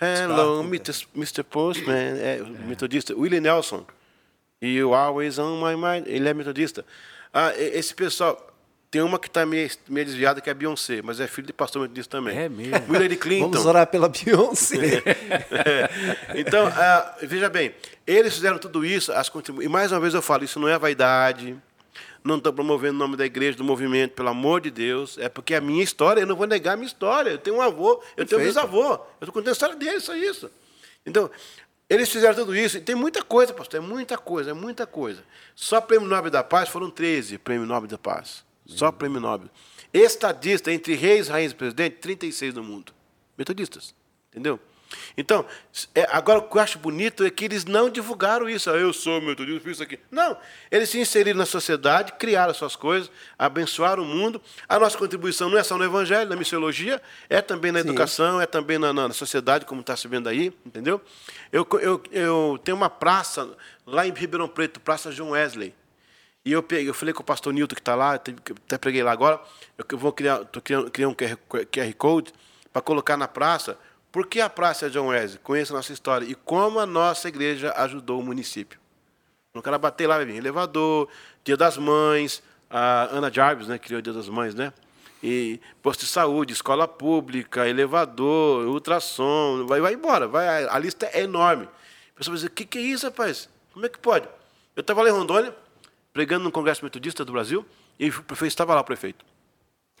Hello, 0.00 0.60
Mr. 0.62 1.06
Mr. 1.14 1.42
Postman, 1.42 2.18
é, 2.18 2.42
o 2.42 2.66
metodista. 2.66 3.14
Willie 3.14 3.40
Nelson. 3.40 3.86
E 4.60 4.82
o 4.82 4.94
Always 4.94 5.38
on 5.38 5.60
My 5.60 5.74
Mind, 5.76 6.06
ele 6.06 6.28
é 6.28 6.34
metodista. 6.34 6.84
Ah, 7.32 7.52
esse 7.56 7.94
pessoal, 7.94 8.54
tem 8.90 9.02
uma 9.02 9.18
que 9.18 9.26
está 9.28 9.44
meio, 9.44 9.70
meio 9.88 10.06
desviada, 10.06 10.40
que 10.40 10.48
é 10.48 10.52
a 10.52 10.54
Beyoncé, 10.54 11.02
mas 11.02 11.20
é 11.20 11.26
filho 11.26 11.46
de 11.46 11.52
pastor 11.52 11.82
metodista 11.82 12.16
também. 12.18 12.36
É 12.36 12.48
mesmo? 12.48 12.74
Willard 12.88 13.16
Clinton. 13.16 13.50
Vamos 13.50 13.66
orar 13.66 13.86
pela 13.86 14.08
Beyoncé. 14.08 15.02
então, 16.34 16.66
ah, 16.68 17.14
veja 17.22 17.48
bem, 17.48 17.74
eles 18.06 18.34
fizeram 18.34 18.58
tudo 18.58 18.84
isso, 18.84 19.12
as 19.12 19.28
contribu- 19.28 19.62
e 19.62 19.68
mais 19.68 19.92
uma 19.92 20.00
vez 20.00 20.14
eu 20.14 20.22
falo, 20.22 20.44
isso 20.44 20.58
não 20.58 20.68
é 20.68 20.78
vaidade, 20.78 21.56
não 22.26 22.38
estou 22.38 22.52
promovendo 22.52 22.94
o 22.94 22.98
nome 22.98 23.16
da 23.16 23.24
igreja, 23.24 23.56
do 23.56 23.64
movimento, 23.64 24.12
pelo 24.12 24.28
amor 24.28 24.60
de 24.60 24.70
Deus, 24.70 25.16
é 25.18 25.28
porque 25.28 25.54
a 25.54 25.60
minha 25.60 25.82
história, 25.82 26.20
eu 26.20 26.26
não 26.26 26.36
vou 26.36 26.46
negar 26.46 26.74
a 26.74 26.76
minha 26.76 26.86
história, 26.86 27.30
eu 27.30 27.38
tenho 27.38 27.56
um 27.56 27.60
avô, 27.60 28.02
eu 28.16 28.26
tenho 28.26 28.40
um 28.40 28.44
bisavô, 28.44 28.94
eu 28.94 29.00
estou 29.20 29.32
contando 29.32 29.48
a 29.48 29.52
história 29.52 29.76
deles, 29.76 30.04
só 30.04 30.14
isso. 30.14 30.50
Então, 31.04 31.30
eles 31.88 32.10
fizeram 32.10 32.34
tudo 32.34 32.54
isso, 32.56 32.78
e 32.78 32.80
tem 32.80 32.94
muita 32.94 33.22
coisa, 33.22 33.54
pastor, 33.54 33.78
é 33.78 33.80
muita 33.80 34.18
coisa, 34.18 34.50
é 34.50 34.54
muita 34.54 34.86
coisa. 34.86 35.22
Só 35.54 35.80
Prêmio 35.80 36.08
Nobel 36.08 36.30
da 36.30 36.42
Paz 36.42 36.68
foram 36.68 36.90
13 36.90 37.38
Prêmio 37.38 37.66
Nobel 37.66 37.88
da 37.88 37.98
Paz, 37.98 38.44
só 38.66 38.90
Prêmio 38.90 39.20
Nobel. 39.20 39.48
Estadista, 39.92 40.72
entre 40.72 40.94
reis, 40.94 41.28
rainhas 41.28 41.52
e 41.52 41.54
presidentes, 41.54 42.00
36 42.00 42.54
no 42.54 42.64
mundo. 42.64 42.92
Metodistas, 43.38 43.94
entendeu? 44.30 44.58
Então, 45.16 45.44
é, 45.94 46.06
agora 46.10 46.38
o 46.38 46.42
que 46.42 46.56
eu 46.56 46.60
acho 46.60 46.78
bonito 46.78 47.24
é 47.24 47.30
que 47.30 47.44
eles 47.44 47.64
não 47.64 47.90
divulgaram 47.90 48.48
isso. 48.48 48.70
Ah, 48.70 48.74
eu 48.74 48.92
sou 48.92 49.20
metodista, 49.20 49.60
fiz 49.60 49.72
isso 49.72 49.82
aqui. 49.82 49.98
Não, 50.10 50.36
eles 50.70 50.90
se 50.90 50.98
inseriram 50.98 51.38
na 51.38 51.46
sociedade, 51.46 52.12
criaram 52.12 52.50
as 52.50 52.56
suas 52.56 52.76
coisas, 52.76 53.10
abençoaram 53.38 54.02
o 54.02 54.06
mundo. 54.06 54.40
A 54.68 54.78
nossa 54.78 54.96
contribuição 54.96 55.48
não 55.48 55.58
é 55.58 55.62
só 55.62 55.76
no 55.76 55.84
evangelho, 55.84 56.28
na 56.28 56.36
missiologia, 56.36 57.00
é 57.28 57.40
também 57.40 57.72
na 57.72 57.80
Sim. 57.80 57.88
educação, 57.88 58.40
é 58.40 58.46
também 58.46 58.78
na, 58.78 58.92
na 58.92 59.12
sociedade, 59.12 59.64
como 59.64 59.80
está 59.80 59.96
se 59.96 60.06
vendo 60.08 60.28
aí, 60.28 60.52
entendeu? 60.64 61.00
Eu, 61.52 61.66
eu, 61.80 62.02
eu 62.12 62.60
tenho 62.62 62.76
uma 62.76 62.90
praça 62.90 63.48
lá 63.86 64.06
em 64.06 64.12
Ribeirão 64.12 64.48
Preto, 64.48 64.80
Praça 64.80 65.10
João 65.10 65.30
Wesley. 65.30 65.74
E 66.44 66.52
eu, 66.52 66.62
peguei, 66.62 66.88
eu 66.88 66.94
falei 66.94 67.12
com 67.12 67.22
o 67.22 67.24
pastor 67.24 67.52
Nilton, 67.52 67.74
que 67.74 67.80
está 67.80 67.96
lá, 67.96 68.14
até 68.14 68.78
preguei 68.78 69.02
lá 69.02 69.10
agora, 69.10 69.40
eu 69.76 69.84
eu 69.90 69.98
vou 69.98 70.12
criar, 70.12 70.44
tô 70.44 70.60
criando, 70.60 70.88
criando 70.92 71.10
um 71.10 71.14
QR, 71.14 71.36
QR 71.72 71.92
Code 71.94 72.32
para 72.72 72.82
colocar 72.82 73.16
na 73.16 73.26
praça. 73.26 73.76
Por 74.16 74.26
que 74.26 74.40
a 74.40 74.48
praça 74.48 74.88
John 74.88 75.08
Wesley? 75.08 75.38
Conheça 75.42 75.74
a 75.74 75.76
nossa 75.76 75.92
história 75.92 76.24
e 76.24 76.34
como 76.34 76.80
a 76.80 76.86
nossa 76.86 77.28
igreja 77.28 77.74
ajudou 77.76 78.18
o 78.18 78.22
município. 78.22 78.80
No 79.52 79.60
cara 79.60 79.76
bater 79.76 80.06
lá, 80.06 80.16
vir 80.24 80.36
elevador, 80.36 81.06
Dia 81.44 81.54
das 81.54 81.76
Mães, 81.76 82.42
a 82.70 83.14
Ana 83.14 83.30
Jarvis, 83.30 83.68
né, 83.68 83.78
criou 83.78 83.98
o 83.98 84.02
Dia 84.02 84.14
das 84.14 84.30
Mães, 84.30 84.54
né? 84.54 84.72
E 85.22 85.60
posto 85.82 86.06
de 86.06 86.06
saúde, 86.06 86.54
escola 86.54 86.88
pública, 86.88 87.68
elevador, 87.68 88.66
ultrassom, 88.66 89.66
vai, 89.66 89.82
vai 89.82 89.92
embora, 89.92 90.26
vai, 90.26 90.64
a 90.66 90.78
lista 90.78 91.10
é 91.12 91.20
enorme. 91.20 91.64
A 91.64 92.16
pessoa 92.16 92.32
vai 92.32 92.36
dizer, 92.36 92.46
o 92.46 92.52
que, 92.52 92.64
que 92.64 92.78
é 92.78 92.80
isso, 92.80 93.04
rapaz? 93.04 93.50
Como 93.74 93.84
é 93.84 93.88
que 93.90 93.98
pode? 93.98 94.26
Eu 94.74 94.80
estava 94.80 95.02
lá 95.02 95.10
em 95.10 95.12
Rondônia, 95.12 95.54
pregando 96.14 96.42
no 96.42 96.50
Congresso 96.50 96.82
Metodista 96.82 97.22
do 97.22 97.32
Brasil, 97.32 97.66
e 98.00 98.08
o 98.08 98.22
prefeito 98.22 98.52
estava 98.52 98.74
lá, 98.74 98.80
o 98.80 98.84
prefeito. 98.84 99.26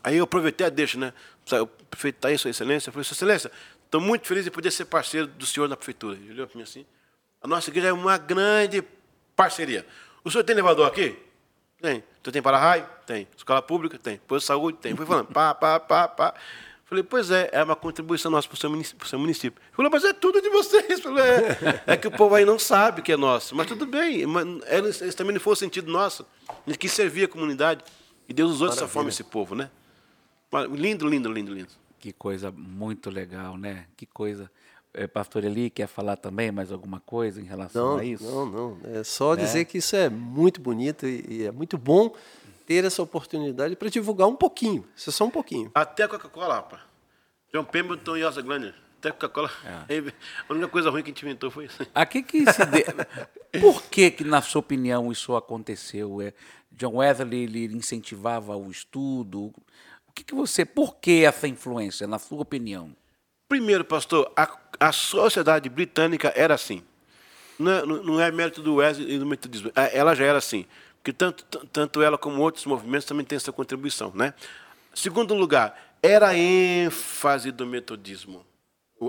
Aí 0.02 0.18
eu 0.18 0.24
aproveitei 0.24 0.64
a 0.64 0.70
deixa, 0.70 0.96
né? 0.96 1.12
O 1.60 1.66
prefeito 1.66 2.16
está 2.16 2.28
aí, 2.28 2.38
Sua 2.38 2.48
Excelência. 2.48 2.90
Eu 2.90 2.92
falei, 2.92 3.02
Sua 3.02 3.14
Excelência, 3.14 3.50
estou 3.96 4.00
muito 4.00 4.26
feliz 4.26 4.44
de 4.44 4.50
poder 4.50 4.70
ser 4.70 4.84
parceiro 4.84 5.26
do 5.26 5.46
senhor 5.46 5.68
na 5.68 5.76
prefeitura. 5.76 6.16
Ele 6.16 6.32
olhou 6.32 6.46
para 6.46 6.56
mim 6.56 6.62
assim. 6.62 6.84
A 7.42 7.48
nossa 7.48 7.70
igreja 7.70 7.88
é 7.88 7.92
uma 7.92 8.18
grande 8.18 8.84
parceria. 9.34 9.86
O 10.22 10.30
senhor 10.30 10.44
tem 10.44 10.54
elevador 10.54 10.86
aqui? 10.86 11.16
Tem. 11.80 11.98
O 11.98 12.24
senhor 12.24 12.32
tem 12.32 12.42
para-raio? 12.42 12.86
Tem. 13.06 13.26
Escola 13.36 13.62
pública? 13.62 13.98
Tem. 13.98 14.18
Posto 14.18 14.44
de 14.44 14.46
saúde? 14.46 14.78
Tem. 14.78 14.94
Fui 14.94 15.06
falando, 15.06 15.26
pá, 15.26 15.54
pá, 15.54 15.80
pá, 15.80 16.08
pá. 16.08 16.34
Falei, 16.84 17.02
pois 17.02 17.30
é, 17.30 17.48
é 17.52 17.62
uma 17.64 17.74
contribuição 17.74 18.30
nossa 18.30 18.46
para 18.46 18.54
o 18.54 18.58
seu 18.58 18.70
município. 18.70 19.08
Seu 19.08 19.18
município. 19.18 19.60
Falei, 19.72 19.90
mas 19.90 20.04
é 20.04 20.12
tudo 20.12 20.40
de 20.40 20.48
vocês. 20.50 21.00
Falei, 21.02 21.24
é. 21.24 21.82
é 21.86 21.96
que 21.96 22.06
o 22.06 22.10
povo 22.10 22.34
aí 22.34 22.44
não 22.44 22.58
sabe 22.58 23.02
que 23.02 23.12
é 23.12 23.16
nosso. 23.16 23.56
Mas 23.56 23.66
tudo 23.66 23.86
bem, 23.86 24.24
mas 24.26 25.00
esse 25.02 25.16
também 25.16 25.32
não 25.32 25.40
foi 25.40 25.54
o 25.54 25.56
sentido 25.56 25.90
nosso. 25.90 26.24
Gente 26.66 26.78
quis 26.78 26.92
servir 26.92 27.24
a 27.24 27.28
comunidade. 27.28 27.82
E 28.28 28.32
Deus 28.32 28.50
usou 28.50 28.66
Maravilha. 28.66 28.82
dessa 28.82 28.92
forma 28.92 29.08
esse 29.08 29.24
povo, 29.24 29.54
né? 29.54 29.70
Lindo, 30.70 31.08
lindo, 31.08 31.30
lindo, 31.30 31.52
lindo. 31.52 31.85
Que 31.98 32.12
coisa 32.12 32.50
muito 32.50 33.10
legal, 33.10 33.56
né? 33.56 33.86
Que 33.96 34.06
coisa. 34.06 34.50
É, 34.92 35.06
pastor 35.06 35.44
Eli 35.44 35.68
quer 35.68 35.86
falar 35.86 36.16
também 36.16 36.50
mais 36.50 36.72
alguma 36.72 37.00
coisa 37.00 37.40
em 37.40 37.44
relação 37.44 37.92
não, 37.92 37.98
a 37.98 38.04
isso? 38.04 38.24
Não, 38.24 38.46
não. 38.46 38.78
É 38.84 39.04
só 39.04 39.34
é. 39.34 39.36
dizer 39.36 39.64
que 39.66 39.78
isso 39.78 39.94
é 39.94 40.08
muito 40.08 40.60
bonito 40.60 41.06
e, 41.06 41.26
e 41.28 41.44
é 41.44 41.52
muito 41.52 41.76
bom 41.76 42.14
ter 42.66 42.84
essa 42.84 43.02
oportunidade 43.02 43.76
para 43.76 43.88
divulgar 43.88 44.26
um 44.26 44.34
pouquinho. 44.34 44.84
Isso 44.96 45.10
é 45.10 45.12
só 45.12 45.24
um 45.24 45.30
pouquinho. 45.30 45.70
Até 45.74 46.02
a 46.02 46.08
Coca-Cola, 46.08 46.54
rapaz. 46.56 46.82
John 47.52 47.64
Pemberton 47.64 48.16
e 48.16 48.24
Osa 48.24 48.42
Glander. 48.42 48.74
Até 48.98 49.10
a 49.10 49.12
Coca-Cola. 49.12 49.50
É. 49.64 49.98
A 50.48 50.52
única 50.52 50.68
coisa 50.68 50.90
ruim 50.90 51.02
que 51.02 51.10
a 51.10 51.12
gente 51.12 51.22
inventou 51.22 51.50
foi 51.50 51.66
isso. 51.66 51.86
A 51.94 52.04
que 52.04 52.22
que 52.22 52.44
se 52.52 52.66
de... 52.66 52.84
Por 53.60 53.82
que, 53.84 54.10
que, 54.10 54.24
na 54.24 54.42
sua 54.42 54.60
opinião, 54.60 55.10
isso 55.12 55.36
aconteceu? 55.36 56.20
É, 56.20 56.34
John 56.72 56.96
Wesley 56.96 57.44
ele 57.44 57.66
incentivava 57.66 58.56
o 58.56 58.70
estudo? 58.70 59.54
Que, 60.16 60.24
que 60.24 60.34
você. 60.34 60.64
Por 60.64 60.96
que 60.96 61.24
essa 61.24 61.46
influência, 61.46 62.08
na 62.08 62.18
sua 62.18 62.40
opinião? 62.40 62.96
Primeiro, 63.48 63.84
pastor, 63.84 64.32
a, 64.34 64.50
a 64.80 64.90
sociedade 64.90 65.68
britânica 65.68 66.32
era 66.34 66.54
assim. 66.54 66.82
Não 67.56 67.70
é, 67.70 67.86
não 67.86 68.20
é 68.20 68.32
mérito 68.32 68.60
do 68.60 68.76
Wesley 68.76 69.14
e 69.14 69.18
do 69.18 69.26
metodismo. 69.26 69.70
É, 69.76 69.96
ela 69.96 70.14
já 70.14 70.24
era 70.24 70.38
assim 70.38 70.66
que 71.06 71.12
tanto, 71.12 71.44
tanto 71.68 72.02
ela 72.02 72.18
como 72.18 72.42
outros 72.42 72.66
movimentos 72.66 73.06
também 73.06 73.24
têm 73.24 73.36
essa 73.36 73.52
contribuição. 73.52 74.10
Né? 74.12 74.34
Segundo 74.92 75.34
lugar, 75.34 75.94
era 76.02 76.30
a 76.30 76.36
ênfase 76.36 77.52
do 77.52 77.64
metodismo. 77.64 78.44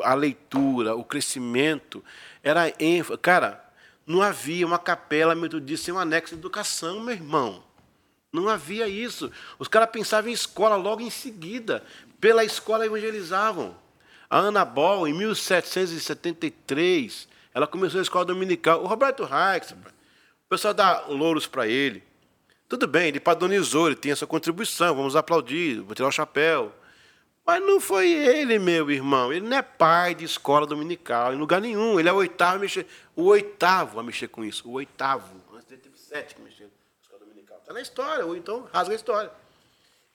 A 0.03 0.13
leitura, 0.13 0.95
o 0.95 1.03
crescimento, 1.03 2.03
era 2.43 2.71
ênfase. 2.79 3.19
Cara, 3.19 3.67
não 4.05 4.21
havia 4.21 4.67
uma 4.67 4.77
capela 4.77 5.33
metodista 5.33 5.85
sem 5.85 5.93
um 5.93 5.97
anexo 5.97 6.35
de 6.35 6.39
educação, 6.39 6.99
meu 6.99 7.15
irmão. 7.15 7.63
Não 8.31 8.49
havia 8.49 8.87
isso. 8.87 9.31
Os 9.57 9.67
caras 9.67 9.89
pensavam 9.89 10.29
em 10.29 10.33
escola 10.33 10.75
logo 10.75 11.01
em 11.01 11.09
seguida. 11.09 11.83
Pela 12.19 12.43
escola 12.43 12.85
evangelizavam. 12.85 13.75
A 14.29 14.39
Ana 14.39 14.65
Ball, 14.65 15.07
em 15.07 15.13
1773, 15.13 17.29
ela 17.53 17.65
começou 17.65 17.99
a 17.99 18.03
escola 18.03 18.25
dominical. 18.25 18.83
O 18.83 18.87
Roberto 18.87 19.23
Reich, 19.23 19.73
o 19.73 20.49
pessoal 20.49 20.73
dá 20.73 21.05
louros 21.07 21.47
para 21.47 21.67
ele. 21.67 22.03
Tudo 22.67 22.85
bem, 22.85 23.07
ele 23.07 23.19
padronizou, 23.19 23.87
ele 23.87 23.95
tem 23.95 24.11
essa 24.11 24.27
contribuição, 24.27 24.93
vamos 24.93 25.15
aplaudir, 25.15 25.79
vou 25.79 25.95
tirar 25.95 26.09
o 26.09 26.11
chapéu. 26.11 26.73
Mas 27.45 27.61
não 27.61 27.79
foi 27.79 28.11
ele, 28.11 28.59
meu 28.59 28.91
irmão. 28.91 29.31
Ele 29.31 29.47
não 29.47 29.55
é 29.55 29.61
pai 29.61 30.13
de 30.13 30.25
escola 30.25 30.67
dominical, 30.67 31.33
em 31.33 31.37
lugar 31.37 31.61
nenhum. 31.61 31.97
Ele 31.97 32.09
é 32.09 32.11
o 32.11 32.17
oitavo 32.17 32.57
a 32.57 32.59
mexer, 32.59 32.85
o 33.15 33.23
oitavo 33.23 34.01
a 34.01 34.03
mexer 34.03 34.27
com 34.27 34.43
isso. 34.43 34.67
O 34.67 34.73
oitavo. 34.73 35.41
Antes 35.53 35.67
dele 35.67 35.81
teve 35.81 35.97
sete 35.97 36.35
que 36.35 36.41
mexeram 36.41 36.69
com 36.69 37.01
escola 37.01 37.21
dominical. 37.21 37.56
Está 37.67 37.73
na 37.73 37.81
história, 37.81 38.25
ou 38.25 38.33
então 38.33 38.65
rasga 38.73 38.93
a 38.93 38.95
história. 38.95 39.29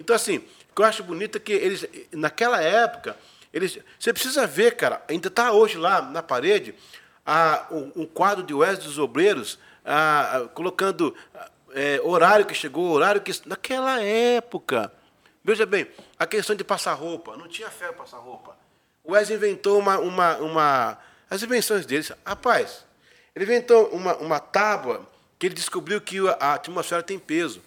Então, 0.00 0.16
assim, 0.16 0.38
o 0.38 0.74
que 0.74 0.80
eu 0.80 0.86
acho 0.86 1.04
bonito 1.04 1.36
é 1.36 1.38
que 1.38 1.52
eles, 1.52 1.84
naquela 2.10 2.62
época, 2.62 3.14
eles, 3.52 3.78
você 4.00 4.10
precisa 4.10 4.46
ver, 4.46 4.74
cara, 4.74 5.04
ainda 5.06 5.28
está 5.28 5.52
hoje 5.52 5.76
lá 5.76 6.00
na 6.00 6.22
parede, 6.22 6.74
a, 7.26 7.66
um, 7.70 7.92
um 7.96 8.06
quadro 8.06 8.42
de 8.42 8.54
Wesley 8.54 8.86
dos 8.86 8.98
Obreiros 8.98 9.58
ah, 9.84 10.48
colocando 10.54 11.14
é, 11.74 12.00
horário 12.02 12.46
que 12.46 12.54
chegou, 12.54 12.90
horário 12.90 13.20
que. 13.20 13.30
Naquela 13.46 14.00
época. 14.00 14.90
Veja 15.44 15.66
bem, 15.66 15.86
a 16.18 16.26
questão 16.26 16.56
de 16.56 16.64
passar 16.64 16.94
roupa. 16.94 17.36
Não 17.36 17.48
tinha 17.48 17.68
fé 17.68 17.88
para 17.88 18.04
passar 18.04 18.16
roupa. 18.16 18.56
O 19.04 19.12
Wesley 19.12 19.36
inventou 19.36 19.78
uma, 19.78 19.98
uma, 19.98 20.36
uma. 20.38 20.98
As 21.28 21.42
invenções 21.42 21.84
dele. 21.84 22.08
Rapaz, 22.24 22.86
ele 23.36 23.44
inventou 23.44 23.88
uma, 23.88 24.16
uma 24.16 24.40
tábua 24.40 25.06
que 25.42 25.46
ele 25.48 25.56
descobriu 25.56 26.00
que 26.00 26.20
a 26.38 26.54
atmosfera 26.54 27.02
tem 27.02 27.18
peso. 27.18 27.60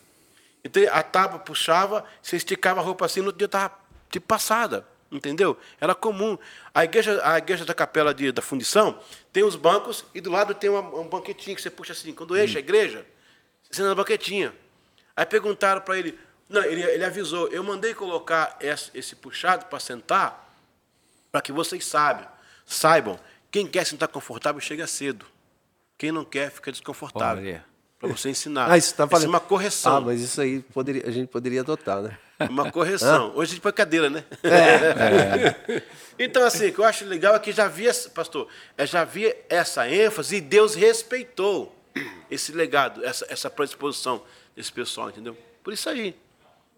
Então 0.63 0.81
a 0.93 1.03
tábua 1.03 1.39
puxava, 1.39 2.05
você 2.21 2.37
esticava 2.37 2.79
a 2.79 2.83
roupa 2.83 3.05
assim, 3.05 3.19
no 3.19 3.33
dia 3.33 3.47
estava 3.47 3.77
de 4.09 4.17
passada. 4.17 4.87
Entendeu? 5.11 5.59
Era 5.81 5.93
comum. 5.93 6.37
A 6.73 6.85
igreja, 6.85 7.19
a 7.21 7.37
igreja 7.37 7.65
da 7.65 7.73
capela 7.73 8.13
de, 8.13 8.31
da 8.31 8.41
fundição 8.41 8.97
tem 9.33 9.43
os 9.43 9.57
bancos 9.57 10.05
e 10.13 10.21
do 10.21 10.31
lado 10.31 10.53
tem 10.55 10.69
uma, 10.69 10.79
um 10.79 11.05
banquetinho 11.05 11.53
que 11.53 11.61
você 11.61 11.69
puxa 11.69 11.91
assim. 11.91 12.13
Quando 12.13 12.41
enche 12.41 12.55
a 12.55 12.61
igreja, 12.61 13.05
você 13.63 13.73
senta 13.73 13.89
na 13.89 13.95
banquetinha. 13.95 14.55
Aí 15.13 15.25
perguntaram 15.25 15.81
para 15.81 15.99
ele, 15.99 16.17
não, 16.47 16.63
ele, 16.63 16.81
ele 16.81 17.03
avisou, 17.03 17.49
eu 17.49 17.61
mandei 17.61 17.93
colocar 17.93 18.55
esse, 18.61 18.89
esse 18.93 19.17
puxado 19.17 19.65
para 19.65 19.81
sentar, 19.81 20.49
para 21.29 21.41
que 21.41 21.51
vocês 21.51 21.85
saibam, 21.85 22.25
saibam, 22.65 23.19
quem 23.51 23.67
quer 23.67 23.85
sentar 23.85 24.07
confortável 24.07 24.61
chega 24.61 24.87
cedo. 24.87 25.34
Quem 25.97 26.11
não 26.11 26.25
quer 26.25 26.51
fica 26.51 26.71
desconfortável. 26.71 27.61
Para 27.99 28.09
você 28.09 28.29
ensinar. 28.29 28.69
Ah, 28.69 28.77
isso 28.77 28.93
falando. 28.93 29.13
Isso 29.13 29.25
é 29.25 29.29
uma 29.29 29.39
correção. 29.39 29.97
Ah, 29.97 30.01
mas 30.01 30.21
isso 30.21 30.39
aí 30.41 30.61
poderia, 30.61 31.07
a 31.07 31.11
gente 31.11 31.29
poderia 31.29 31.61
adotar, 31.61 32.01
né? 32.01 32.17
Uma 32.49 32.69
correção. 32.69 33.31
Hoje 33.35 33.51
a 33.51 33.53
gente 33.55 33.61
põe 33.61 33.71
cadeira, 33.71 34.09
né? 34.09 34.25
É. 34.43 35.81
então, 36.19 36.43
assim, 36.45 36.67
o 36.67 36.73
que 36.73 36.79
eu 36.79 36.83
acho 36.85 37.05
legal 37.05 37.33
é 37.33 37.39
que 37.39 37.51
já 37.53 37.65
havia, 37.65 37.91
pastor, 38.13 38.47
é, 38.77 38.85
já 38.85 39.01
havia 39.01 39.35
essa 39.49 39.89
ênfase 39.89 40.35
e 40.35 40.41
Deus 40.41 40.75
respeitou 40.75 41.73
esse 42.29 42.51
legado, 42.51 43.03
essa, 43.05 43.25
essa 43.29 43.49
predisposição 43.49 44.21
desse 44.55 44.71
pessoal, 44.71 45.09
entendeu? 45.09 45.37
Por 45.63 45.71
isso 45.71 45.89
aí. 45.89 46.15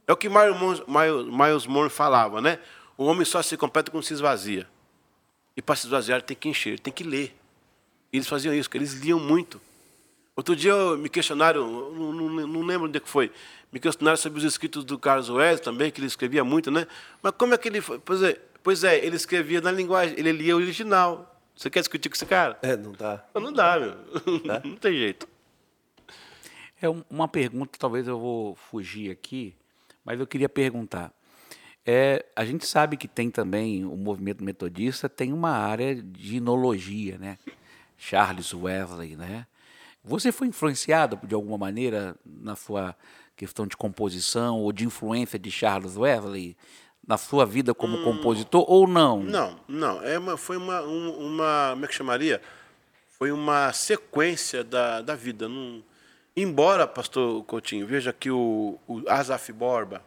É 0.06 0.14
o 0.14 0.16
que 0.16 0.30
Miles, 0.30 0.84
Miles 0.88 1.66
Moore 1.66 1.90
falava, 1.90 2.40
né? 2.40 2.60
O 2.96 3.06
homem 3.06 3.26
só 3.26 3.42
se 3.42 3.58
completa 3.58 3.92
quando 3.92 4.04
se 4.04 4.14
esvazia. 4.14 4.68
E 5.56 5.62
para 5.62 5.76
se 5.76 5.88
esvaziar 5.88 6.22
tem 6.22 6.38
que 6.38 6.48
encher, 6.48 6.80
tem 6.80 6.94
que 6.94 7.04
ler. 7.04 7.36
Eles 8.12 8.28
faziam 8.28 8.54
isso, 8.54 8.70
eles 8.74 8.94
liam 8.94 9.20
muito. 9.20 9.60
Outro 10.36 10.56
dia 10.56 10.74
me 10.98 11.10
questionaram, 11.10 11.92
não, 11.92 12.14
não, 12.14 12.48
não 12.48 12.62
lembro 12.62 12.88
onde 12.88 12.98
é 12.98 13.00
que 13.00 13.10
foi, 13.10 13.32
me 13.72 13.80
questionaram 13.80 14.18
sobre 14.18 14.40
os 14.40 14.46
escritos 14.46 14.86
do 14.86 14.98
Carlos 14.98 15.30
Wesley 15.30 15.64
também, 15.64 15.92
que 15.92 16.00
ele 16.00 16.08
escrevia 16.08 16.44
muito, 16.44 16.70
né? 16.70 16.88
Mas 17.22 17.34
como 17.38 17.54
é 17.54 17.58
que 17.58 17.68
ele. 17.68 17.82
Pois 17.82 18.22
é, 18.22 18.40
pois 18.64 18.84
é 18.84 19.04
ele 19.04 19.16
escrevia 19.16 19.62
na 19.62 19.72
linguagem, 19.72 20.18
ele 20.18 20.32
lia 20.32 20.56
o 20.56 20.60
original. 20.60 21.34
Você 21.56 21.72
quer 21.72 21.80
discutir 21.80 22.08
com 22.08 22.16
esse 22.16 22.26
cara? 22.26 22.58
É, 22.62 22.78
não 22.78 22.92
dá. 22.92 23.26
Não, 23.34 23.42
não 23.42 23.54
dá, 23.54 23.80
meu. 23.80 23.92
É? 24.54 24.62
não 24.68 24.76
tem 24.76 24.94
jeito. 24.94 25.28
É 26.80 26.88
uma 27.10 27.28
pergunta, 27.28 27.80
talvez 27.80 28.08
eu 28.08 28.20
vou 28.20 28.54
fugir 28.54 29.10
aqui, 29.10 29.56
mas 30.06 30.20
eu 30.20 30.28
queria 30.28 30.48
perguntar. 30.48 31.12
É, 31.84 32.24
a 32.36 32.46
gente 32.46 32.68
sabe 32.68 32.96
que 32.96 33.08
tem 33.08 33.32
também 33.32 33.84
o 33.86 33.96
movimento 33.96 34.44
metodista 34.44 35.10
tem 35.10 35.34
uma 35.34 35.52
área 35.52 35.96
de 35.96 36.36
inologia, 36.36 37.18
né? 37.18 37.40
Charles 37.98 38.54
Wesley, 38.54 39.16
né? 39.16 39.46
Você 40.04 40.32
foi 40.32 40.48
influenciado 40.48 41.20
de 41.24 41.36
alguma 41.36 41.58
maneira 41.58 42.16
na 42.26 42.56
sua 42.56 42.96
questão 43.36 43.68
de 43.68 43.76
composição 43.76 44.60
ou 44.60 44.72
de 44.72 44.86
influência 44.86 45.38
de 45.38 45.52
Charles 45.52 45.98
Wesley 45.98 46.56
na 47.06 47.18
sua 47.18 47.46
vida 47.46 47.74
como 47.74 47.98
hum, 47.98 48.04
compositor 48.04 48.66
ou 48.68 48.86
não? 48.86 49.24
Não, 49.24 49.60
não. 49.68 50.04
É 50.04 50.18
uma, 50.20 50.38
foi 50.38 50.58
uma, 50.58 50.82
uma, 50.82 51.70
como 51.72 51.86
é 51.86 51.88
que 51.88 51.94
chamaria? 51.94 52.42
Foi 53.18 53.32
uma 53.32 53.72
sequência 53.72 54.64
da, 54.64 55.02
da 55.02 55.16
vida. 55.16 55.48
Não, 55.48 55.82
embora, 56.36 56.86
pastor 56.86 57.44
Coutinho, 57.46 57.88
veja 57.88 58.12
que 58.12 58.30
o, 58.30 58.78
o 58.88 59.02
Asaf 59.08 59.52
Borba, 59.54 60.04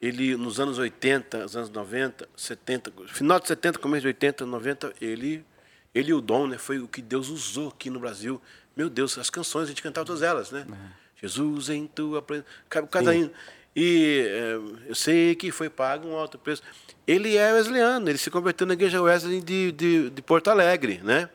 ele 0.00 0.36
nos 0.36 0.60
anos 0.60 0.78
80, 0.78 1.42
nos 1.42 1.56
anos 1.56 1.70
90, 1.70 2.28
70, 2.36 2.92
final 3.08 3.40
de 3.40 3.48
70, 3.48 3.78
começo 3.80 4.02
de 4.02 4.08
80, 4.08 4.46
90, 4.46 4.94
ele, 5.00 5.44
ele 5.96 6.10
e 6.10 6.14
o 6.14 6.20
Dom, 6.20 6.46
né, 6.46 6.58
foi 6.58 6.78
o 6.78 6.88
que 6.88 7.00
Deus 7.00 7.28
usou 7.28 7.68
aqui 7.68 7.90
no 7.90 8.00
Brasil 8.00 8.40
meu 8.76 8.90
Deus, 8.90 9.16
as 9.16 9.30
canções, 9.30 9.64
a 9.64 9.68
gente 9.68 9.82
cantava 9.82 10.04
todas 10.04 10.20
elas, 10.20 10.50
né? 10.50 10.66
É. 10.70 11.26
Jesus 11.26 11.70
em 11.70 11.86
tua 11.86 12.22
cada 12.68 13.14
hino. 13.14 13.30
E 13.74 14.26
é, 14.28 14.54
eu 14.86 14.94
sei 14.94 15.34
que 15.34 15.50
foi 15.50 15.70
pago 15.70 16.06
um 16.06 16.14
alto 16.14 16.38
preço. 16.38 16.62
Ele 17.06 17.36
é 17.36 17.54
wesleyano, 17.54 18.08
ele 18.10 18.18
se 18.18 18.30
converteu 18.30 18.66
na 18.66 18.74
igreja 18.74 19.00
Wesley 19.00 19.40
de, 19.40 19.72
de, 19.72 20.10
de 20.10 20.22
Porto 20.22 20.48
Alegre, 20.48 21.00
né? 21.02 21.30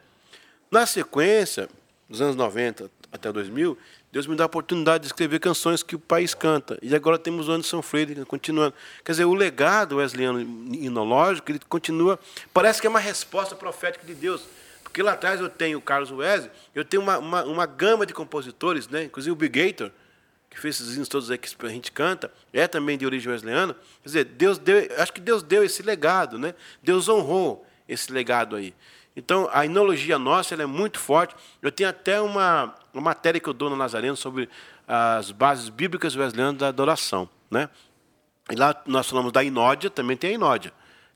Na 0.69 0.85
sequência, 0.85 1.67
dos 2.07 2.21
anos 2.21 2.35
90 2.35 2.91
até 3.11 3.31
2000, 3.31 3.77
Deus 4.11 4.27
me 4.27 4.35
dá 4.35 4.43
a 4.43 4.45
oportunidade 4.45 5.03
de 5.03 5.07
escrever 5.07 5.39
canções 5.39 5.81
que 5.81 5.95
o 5.95 5.99
país 5.99 6.33
canta. 6.33 6.77
E 6.81 6.93
agora 6.93 7.17
temos 7.17 7.47
o 7.47 7.51
Anderson 7.51 7.81
Freire 7.81 8.25
continuando. 8.25 8.73
Quer 9.05 9.13
dizer, 9.13 9.25
o 9.25 9.33
legado 9.33 9.97
wesleyano 9.97 10.41
inológico, 10.41 11.49
ele 11.49 11.59
continua. 11.69 12.19
Parece 12.53 12.81
que 12.81 12.87
é 12.87 12.89
uma 12.89 12.99
resposta 12.99 13.55
profética 13.55 14.05
de 14.05 14.13
Deus. 14.13 14.43
Porque 14.83 15.01
lá 15.01 15.13
atrás 15.13 15.39
eu 15.39 15.47
tenho 15.47 15.77
o 15.77 15.81
Carlos 15.81 16.11
Wesley, 16.11 16.51
eu 16.75 16.83
tenho 16.83 17.01
uma, 17.01 17.17
uma, 17.17 17.43
uma 17.45 17.65
gama 17.65 18.05
de 18.05 18.13
compositores, 18.13 18.89
né? 18.89 19.05
inclusive 19.05 19.31
o 19.31 19.35
Big 19.35 19.63
Gator, 19.63 19.89
que 20.49 20.59
fez 20.59 20.81
esses 20.81 20.97
hinos 20.97 21.07
todos 21.07 21.31
aí 21.31 21.37
que 21.37 21.65
a 21.65 21.69
gente 21.69 21.89
canta, 21.93 22.29
é 22.51 22.67
também 22.67 22.97
de 22.97 23.05
origem 23.05 23.31
wesleyana. 23.31 23.73
Quer 23.73 24.09
dizer, 24.09 24.25
Deus 24.25 24.57
deu, 24.57 24.89
acho 24.97 25.13
que 25.13 25.21
Deus 25.21 25.41
deu 25.41 25.63
esse 25.63 25.81
legado, 25.81 26.37
né? 26.37 26.53
Deus 26.83 27.07
honrou 27.07 27.65
esse 27.87 28.11
legado 28.11 28.57
aí. 28.57 28.73
Então, 29.15 29.49
a 29.51 29.65
inologia 29.65 30.17
nossa 30.17 30.55
é 30.55 30.65
muito 30.65 30.99
forte. 30.99 31.35
Eu 31.61 31.71
tenho 31.71 31.89
até 31.89 32.21
uma, 32.21 32.73
uma 32.93 33.01
matéria 33.01 33.39
que 33.39 33.47
eu 33.47 33.53
dou 33.53 33.69
no 33.69 33.75
Nazareno 33.75 34.15
sobre 34.15 34.47
as 34.87 35.31
bases 35.31 35.69
bíblicas 35.69 36.15
wesleyanas 36.15 36.57
da 36.57 36.67
adoração. 36.67 37.29
Né? 37.49 37.69
E 38.49 38.55
lá 38.55 38.81
nós 38.85 39.09
falamos 39.09 39.31
da 39.31 39.43
inódia, 39.43 39.89
também 39.89 40.15
tem 40.15 40.31
a 40.31 40.33
inódia. 40.33 40.73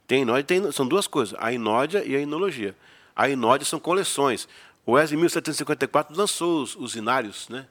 Tem 0.07 0.21
inódia, 0.21 0.43
tem, 0.43 0.71
são 0.71 0.87
duas 0.87 1.07
coisas, 1.07 1.35
a 1.39 1.51
inódia 1.51 2.03
e 2.05 2.15
a 2.15 2.19
inologia. 2.19 2.75
A 3.15 3.29
inódia 3.29 3.65
são 3.65 3.79
coleções. 3.79 4.47
O 4.85 4.93
Wesley, 4.93 5.17
em 5.17 5.21
1754, 5.21 6.15
lançou 6.15 6.61
os, 6.61 6.75
os 6.75 6.95
inários, 6.95 7.49
né? 7.49 7.65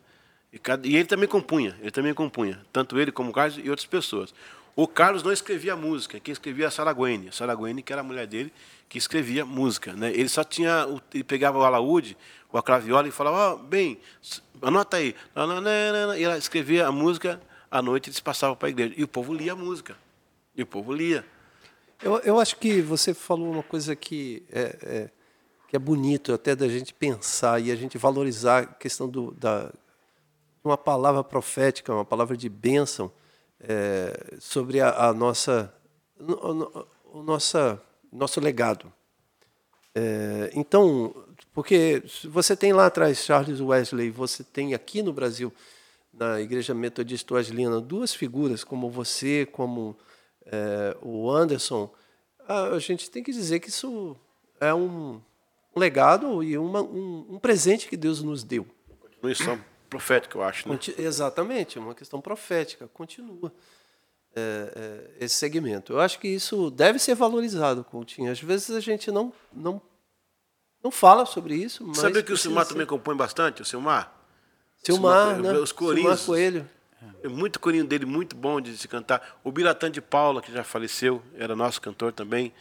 E, 0.52 0.58
cada, 0.58 0.86
e, 0.86 0.96
ele 0.96 1.04
também 1.04 1.28
compunha, 1.28 1.76
ele 1.80 1.90
também 1.90 2.14
compunha, 2.14 2.60
tanto 2.72 2.98
ele 2.98 3.12
como 3.12 3.30
o 3.30 3.32
Carlos 3.32 3.58
e 3.58 3.68
outras 3.70 3.86
pessoas. 3.86 4.34
O 4.76 4.88
Carlos 4.88 5.22
não 5.22 5.32
escrevia 5.32 5.76
música, 5.76 6.18
quem 6.18 6.32
escrevia 6.32 6.64
era 6.64 6.68
a 6.68 6.70
Saraguene. 6.72 7.28
A 7.28 7.32
Saraguene, 7.32 7.82
que 7.82 7.92
era 7.92 8.00
a 8.00 8.04
mulher 8.04 8.26
dele, 8.26 8.52
que 8.88 8.98
escrevia 8.98 9.44
música. 9.44 9.92
Né? 9.92 10.10
Ele 10.10 10.28
só 10.28 10.42
tinha, 10.42 10.86
ele 11.12 11.22
pegava 11.22 11.58
o 11.58 11.62
alaúde, 11.62 12.16
o 12.50 12.62
craviola 12.62 13.06
e 13.06 13.12
falava, 13.12 13.54
oh, 13.54 13.58
bem, 13.58 14.00
anota 14.60 14.96
aí. 14.96 15.14
E 16.18 16.22
ela 16.22 16.36
escrevia 16.36 16.86
a 16.86 16.92
música, 16.92 17.40
à 17.70 17.80
noite 17.80 18.08
eles 18.08 18.18
passavam 18.20 18.56
para 18.56 18.68
a 18.68 18.70
igreja. 18.70 18.94
E 18.96 19.04
o 19.04 19.08
povo 19.08 19.32
lia 19.32 19.52
a 19.52 19.56
música. 19.56 19.96
E 20.56 20.62
o 20.62 20.66
povo 20.66 20.92
lia. 20.92 21.24
Eu, 22.02 22.18
eu 22.18 22.40
acho 22.40 22.56
que 22.56 22.80
você 22.80 23.14
falou 23.14 23.52
uma 23.52 23.62
coisa 23.62 23.94
que 23.94 24.44
é, 24.50 24.78
é, 24.82 25.10
que 25.68 25.76
é 25.76 25.78
bonito 25.78 26.32
até 26.32 26.56
da 26.56 26.68
gente 26.68 26.92
pensar 26.92 27.60
e 27.60 27.70
a 27.70 27.76
gente 27.76 27.96
valorizar 27.96 28.62
a 28.62 28.66
questão 28.66 29.08
do, 29.08 29.30
da 29.32 29.72
uma 30.62 30.78
palavra 30.78 31.22
profética, 31.22 31.92
uma 31.92 32.04
palavra 32.04 32.36
de 32.36 32.48
bênção 32.48 33.12
é, 33.60 34.36
sobre 34.38 34.80
a, 34.80 35.08
a 35.08 35.12
nossa, 35.12 35.72
o, 36.18 37.18
o 37.18 37.22
nossa, 37.22 37.80
nosso 38.12 38.40
legado. 38.40 38.92
É, 39.94 40.50
então, 40.54 41.14
porque 41.52 42.02
você 42.24 42.56
tem 42.56 42.72
lá 42.72 42.86
atrás 42.86 43.18
Charles 43.18 43.60
Wesley, 43.60 44.10
você 44.10 44.42
tem 44.42 44.74
aqui 44.74 45.02
no 45.02 45.12
Brasil, 45.12 45.52
na 46.12 46.40
Igreja 46.40 46.74
Metodista 46.74 47.34
Wesleyana, 47.34 47.80
duas 47.80 48.14
figuras 48.14 48.64
como 48.64 48.90
você, 48.90 49.46
como 49.50 49.96
é, 50.46 50.96
o 51.02 51.30
Anderson. 51.30 51.92
A 52.46 52.78
gente 52.78 53.10
tem 53.10 53.22
que 53.22 53.32
dizer 53.32 53.60
que 53.60 53.68
isso 53.68 54.16
é 54.60 54.74
um 54.74 55.20
legado 55.74 56.42
e 56.42 56.58
uma, 56.58 56.82
um, 56.82 57.26
um 57.30 57.38
presente 57.38 57.88
que 57.88 57.96
Deus 57.96 58.22
nos 58.22 58.44
deu. 58.44 58.66
Continuação 59.00 59.58
profética, 59.94 60.36
eu 60.36 60.42
acho. 60.42 60.68
Né? 60.68 60.78
Exatamente, 60.98 61.78
uma 61.78 61.94
questão 61.94 62.20
profética. 62.20 62.88
Continua 62.92 63.52
é, 64.34 64.72
é, 65.20 65.24
esse 65.24 65.36
segmento. 65.36 65.92
Eu 65.92 66.00
acho 66.00 66.18
que 66.18 66.26
isso 66.26 66.68
deve 66.70 66.98
ser 66.98 67.14
valorizado, 67.14 67.84
Coutinho. 67.84 68.30
Às 68.30 68.40
vezes 68.40 68.70
a 68.70 68.80
gente 68.80 69.12
não, 69.12 69.32
não, 69.52 69.80
não 70.82 70.90
fala 70.90 71.24
sobre 71.24 71.54
isso. 71.54 71.86
Mas 71.86 71.98
Sabe 71.98 72.24
que 72.24 72.32
o 72.32 72.36
Silmar 72.36 72.64
ser... 72.64 72.72
também 72.72 72.86
compõe 72.86 73.16
bastante, 73.16 73.62
o 73.62 73.64
Silmar? 73.64 74.12
Silmar, 74.82 75.34
Silmar 75.36 75.52
né? 75.52 75.58
Os 75.60 75.70
corinhos. 75.70 76.20
Silmar 76.20 76.26
Coelho. 76.26 76.70
É 77.22 77.28
muito 77.28 77.60
corinho 77.60 77.84
dele, 77.84 78.04
muito 78.04 78.34
bom 78.34 78.60
de 78.60 78.76
se 78.76 78.88
cantar. 78.88 79.38
O 79.44 79.52
Biratã 79.52 79.90
de 79.90 80.00
Paula, 80.00 80.42
que 80.42 80.50
já 80.52 80.64
faleceu, 80.64 81.22
era 81.36 81.54
nosso 81.54 81.80
cantor 81.80 82.12
também. 82.12 82.52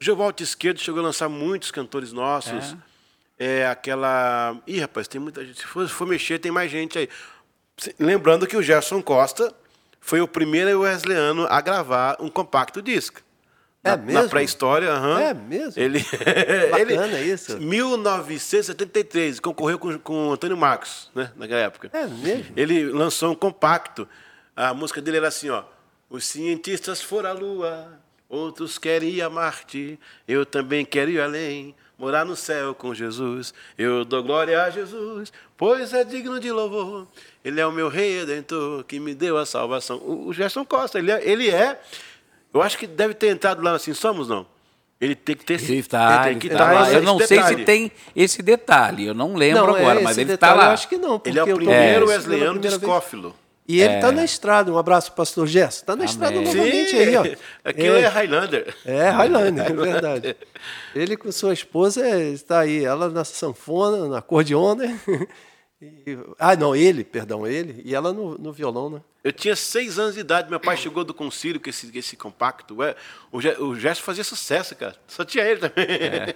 O 0.00 0.04
Geovaldo 0.04 0.42
Esquerdo 0.42 0.78
chegou 0.78 1.00
a 1.00 1.04
lançar 1.04 1.28
muitos 1.28 1.70
cantores 1.70 2.12
nossos. 2.12 2.72
É 2.72 2.93
é 3.38 3.66
aquela. 3.66 4.56
Ih, 4.66 4.80
rapaz, 4.80 5.08
tem 5.08 5.20
muita 5.20 5.44
gente. 5.44 5.60
Se 5.60 5.66
for, 5.66 5.86
se 5.86 5.94
for 5.94 6.06
mexer, 6.06 6.38
tem 6.38 6.52
mais 6.52 6.70
gente 6.70 6.98
aí. 6.98 7.08
Lembrando 7.98 8.46
que 8.46 8.56
o 8.56 8.62
Gerson 8.62 9.02
Costa 9.02 9.52
foi 10.00 10.20
o 10.20 10.28
primeiro 10.28 10.80
wesleyano 10.80 11.46
a 11.48 11.60
gravar 11.60 12.16
um 12.20 12.28
compacto 12.28 12.80
disco. 12.80 13.20
É 13.82 13.90
na, 13.90 13.96
mesmo? 13.96 14.22
Na 14.22 14.28
pré-história, 14.28 14.90
aham. 14.90 15.14
Uhum. 15.14 15.18
É 15.18 15.34
mesmo? 15.34 15.82
Ele, 15.82 15.98
Bacana 16.70 17.18
ele, 17.18 17.32
isso. 17.32 17.58
1973, 17.58 19.40
concorreu 19.40 19.78
com, 19.78 19.98
com 19.98 20.28
o 20.28 20.32
Antônio 20.32 20.56
Marcos, 20.56 21.10
né, 21.14 21.30
naquela 21.36 21.60
época. 21.60 21.90
É 21.92 22.06
mesmo? 22.06 22.52
Ele 22.56 22.84
lançou 22.86 23.32
um 23.32 23.34
compacto. 23.34 24.08
A 24.56 24.72
música 24.72 25.02
dele 25.02 25.18
era 25.18 25.28
assim, 25.28 25.50
ó. 25.50 25.64
Os 26.08 26.24
cientistas 26.24 27.02
foram 27.02 27.30
à 27.30 27.32
Lua, 27.32 28.00
outros 28.28 28.78
querem 28.78 29.10
ir 29.10 29.22
a 29.22 29.28
Marte, 29.28 29.98
eu 30.26 30.46
também 30.46 30.84
quero 30.84 31.10
ir 31.10 31.20
além 31.20 31.74
morar 31.98 32.24
no 32.24 32.36
céu 32.36 32.74
com 32.74 32.94
Jesus. 32.94 33.54
Eu 33.78 34.04
dou 34.04 34.22
glória 34.22 34.62
a 34.62 34.70
Jesus, 34.70 35.32
pois 35.56 35.92
é 35.92 36.04
digno 36.04 36.40
de 36.40 36.50
louvor. 36.50 37.06
Ele 37.44 37.60
é 37.60 37.66
o 37.66 37.72
meu 37.72 37.88
rei 37.88 38.20
redentor 38.20 38.84
que 38.84 38.98
me 38.98 39.14
deu 39.14 39.36
a 39.36 39.46
salvação. 39.46 39.98
O, 39.98 40.28
o 40.28 40.32
Gerson 40.32 40.64
Costa, 40.64 40.98
ele 40.98 41.10
é, 41.10 41.28
ele 41.28 41.50
é, 41.50 41.80
eu 42.52 42.62
acho 42.62 42.78
que 42.78 42.86
deve 42.86 43.14
ter 43.14 43.28
entrado 43.28 43.62
lá 43.62 43.72
assim, 43.72 43.94
somos 43.94 44.28
não? 44.28 44.46
Ele 45.00 45.14
tem 45.14 45.36
que 45.36 45.44
ter 45.44 45.62
ele 45.62 45.78
está, 45.78 46.30
ele 46.30 46.46
está 46.46 46.92
Eu 46.92 47.02
não 47.02 47.18
sei 47.18 47.42
se 47.42 47.56
tem 47.56 47.90
esse 48.14 48.40
detalhe, 48.42 49.06
eu 49.06 49.14
não 49.14 49.34
lembro 49.34 49.66
não, 49.66 49.76
agora, 49.76 50.00
é, 50.00 50.02
mas 50.02 50.16
ele 50.16 50.32
está 50.32 50.54
lá. 50.54 50.66
Eu 50.66 50.70
acho 50.70 50.88
que 50.88 50.96
não. 50.96 51.20
Ele 51.24 51.38
é 51.38 51.42
o 51.42 51.56
primeiro 51.56 52.10
é, 52.10 52.14
wesleyano 52.14 52.58
discófilo. 52.60 53.34
E 53.66 53.80
ele 53.80 53.94
está 53.94 54.08
é. 54.08 54.12
na 54.12 54.24
estrada. 54.24 54.70
Um 54.70 54.76
abraço, 54.76 55.12
pastor 55.12 55.46
Gerson. 55.46 55.80
Está 55.80 55.96
na 55.96 56.04
estrada 56.04 56.38
novamente 56.38 56.90
Sim. 56.90 56.98
aí, 56.98 57.16
ó. 57.16 57.22
Aquilo 57.64 57.96
é, 57.96 58.02
é 58.02 58.06
Highlander. 58.08 58.76
É, 58.84 59.10
Highlander, 59.10 59.66
é 59.66 59.72
verdade. 59.72 60.36
Ele 60.94 61.16
com 61.16 61.32
sua 61.32 61.52
esposa 61.52 62.06
está 62.24 62.60
aí, 62.60 62.84
ela 62.84 63.08
na 63.08 63.24
sanfona, 63.24 64.08
na 64.08 64.18
acordeona. 64.18 64.84
E, 65.82 66.16
ah, 66.38 66.56
não, 66.56 66.74
ele, 66.74 67.04
perdão, 67.04 67.46
ele, 67.46 67.82
e 67.84 67.94
ela 67.94 68.10
no, 68.10 68.38
no, 68.38 68.52
violão, 68.52 68.88
né? 68.88 69.02
Eu 69.22 69.30
tinha 69.32 69.54
seis 69.54 69.98
anos 69.98 70.14
de 70.14 70.20
idade, 70.20 70.48
meu 70.48 70.58
pai 70.58 70.78
chegou 70.78 71.04
do 71.04 71.12
concílio 71.12 71.60
com 71.60 71.68
esse, 71.68 71.90
esse 71.98 72.16
compacto. 72.16 72.74
O, 73.30 73.38
o 73.66 73.76
Gerson 73.76 74.02
fazia 74.02 74.24
sucesso, 74.24 74.74
cara. 74.76 74.96
Só 75.06 75.26
tinha 75.26 75.44
ele 75.44 75.60
também. 75.60 75.84
É. 75.86 76.34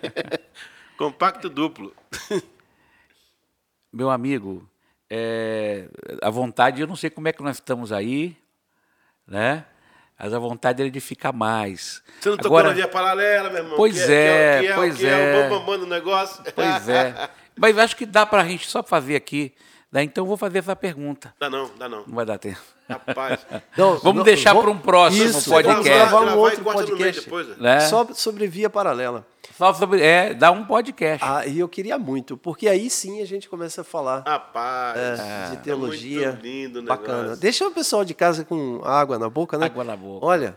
compacto 0.98 1.48
duplo. 1.48 1.94
Meu 3.90 4.10
amigo, 4.10 4.68
é, 5.10 5.88
a 6.22 6.30
vontade, 6.30 6.80
eu 6.80 6.86
não 6.86 6.96
sei 6.96 7.10
como 7.10 7.28
é 7.28 7.32
que 7.32 7.42
nós 7.42 7.56
estamos 7.56 7.92
aí, 7.92 8.36
né? 9.26 9.64
Mas 10.18 10.34
a 10.34 10.38
vontade 10.38 10.82
é 10.82 10.90
de 10.90 11.00
ficar 11.00 11.32
mais. 11.32 12.02
Você 12.20 12.30
não 12.30 12.36
tocou 12.36 12.58
Agora, 12.58 12.68
na 12.70 12.74
via 12.74 12.88
paralela, 12.88 13.50
meu 13.50 13.62
irmão? 13.62 13.76
Pois 13.76 14.04
que, 14.04 14.12
é, 14.12 14.60
que 14.60 14.66
é, 14.66 14.74
pois 14.74 14.96
que 14.96 15.06
é. 15.06 15.10
é. 15.10 15.46
O 15.46 15.50
bambam 15.50 15.78
do 15.78 15.86
negócio. 15.86 16.42
Pois 16.52 16.88
é. 16.90 17.30
Mas 17.56 17.78
acho 17.78 17.96
que 17.96 18.04
dá 18.04 18.26
para 18.26 18.42
a 18.42 18.44
gente 18.44 18.68
só 18.68 18.82
fazer 18.82 19.14
aqui. 19.14 19.54
Né? 19.92 20.02
Então 20.02 20.24
eu 20.24 20.28
vou 20.28 20.36
fazer 20.36 20.58
essa 20.58 20.74
pergunta. 20.74 21.32
Dá 21.38 21.48
não, 21.48 21.70
dá 21.76 21.88
não. 21.88 22.04
Não 22.04 22.14
vai 22.14 22.26
dar 22.26 22.36
tempo. 22.36 22.60
Rapaz. 22.88 23.46
Não, 23.76 23.98
vamos 23.98 24.16
não, 24.16 24.24
deixar 24.24 24.54
para 24.54 24.70
um 24.70 24.78
próximo 24.78 25.24
isso, 25.24 25.50
podcast. 25.50 25.74
Vamos 25.74 25.84
gravar 25.84 26.34
um 26.34 26.38
outro 26.38 26.64
podcast. 26.64 27.24
Depois, 27.24 27.48
né? 27.48 27.56
né? 27.58 27.80
Só 27.80 28.06
sobre 28.14 28.46
via 28.46 28.70
paralela. 28.70 29.26
Só 29.56 29.74
sobre, 29.74 30.00
é, 30.00 30.32
dá 30.32 30.50
um 30.50 30.64
podcast. 30.64 31.24
Ah, 31.26 31.46
e 31.46 31.58
eu 31.58 31.68
queria 31.68 31.98
muito, 31.98 32.36
porque 32.36 32.68
aí 32.68 32.88
sim 32.88 33.20
a 33.20 33.26
gente 33.26 33.48
começa 33.48 33.80
a 33.80 33.84
falar 33.84 34.22
Rapaz, 34.26 34.96
é, 34.96 35.50
de 35.50 35.56
teologia. 35.58 36.28
É 36.28 36.30
muito 36.30 36.42
lindo 36.42 36.82
bacana. 36.82 37.22
Negócio. 37.22 37.40
Deixa 37.40 37.66
o 37.66 37.70
pessoal 37.70 38.04
de 38.04 38.14
casa 38.14 38.44
com 38.44 38.80
água 38.84 39.18
na 39.18 39.28
boca, 39.28 39.58
né? 39.58 39.66
Água 39.66 39.84
na 39.84 39.96
boca. 39.96 40.24
Olha, 40.24 40.56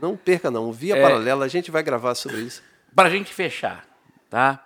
não 0.00 0.16
perca 0.16 0.50
não. 0.50 0.70
Via 0.70 0.96
é, 0.96 1.02
paralela, 1.02 1.44
a 1.44 1.48
gente 1.48 1.70
vai 1.70 1.82
gravar 1.82 2.14
sobre 2.14 2.42
isso. 2.42 2.62
Para 2.94 3.08
a 3.08 3.10
gente 3.10 3.32
fechar, 3.32 3.84
tá? 4.28 4.65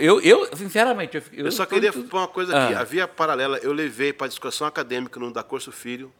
Eu, 0.00 0.20
eu 0.20 0.56
sinceramente, 0.56 1.16
eu, 1.16 1.22
eu, 1.32 1.44
eu 1.46 1.52
só 1.52 1.64
queria 1.64 1.92
falar 1.92 2.22
uma 2.22 2.28
coisa 2.28 2.56
aqui. 2.56 2.74
Ah. 2.74 2.80
A 2.80 2.84
via 2.84 3.06
paralela 3.06 3.58
eu 3.58 3.72
levei 3.72 4.12
para 4.12 4.26
discussão 4.26 4.66
acadêmica 4.66 5.20
no 5.20 5.32
da 5.32 5.44
Corso 5.44 5.70
Filho, 5.70 6.12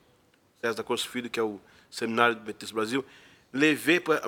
César 0.60 0.77
da 0.77 0.85
Corso 0.85 1.09
Filho, 1.09 1.28
que 1.28 1.40
é 1.40 1.43
o 1.43 1.60
seminário 1.90 2.36
do 2.36 2.43
Betis 2.43 2.70
Brasil. 2.70 3.05
Levei 3.52 3.98
para 3.98 4.23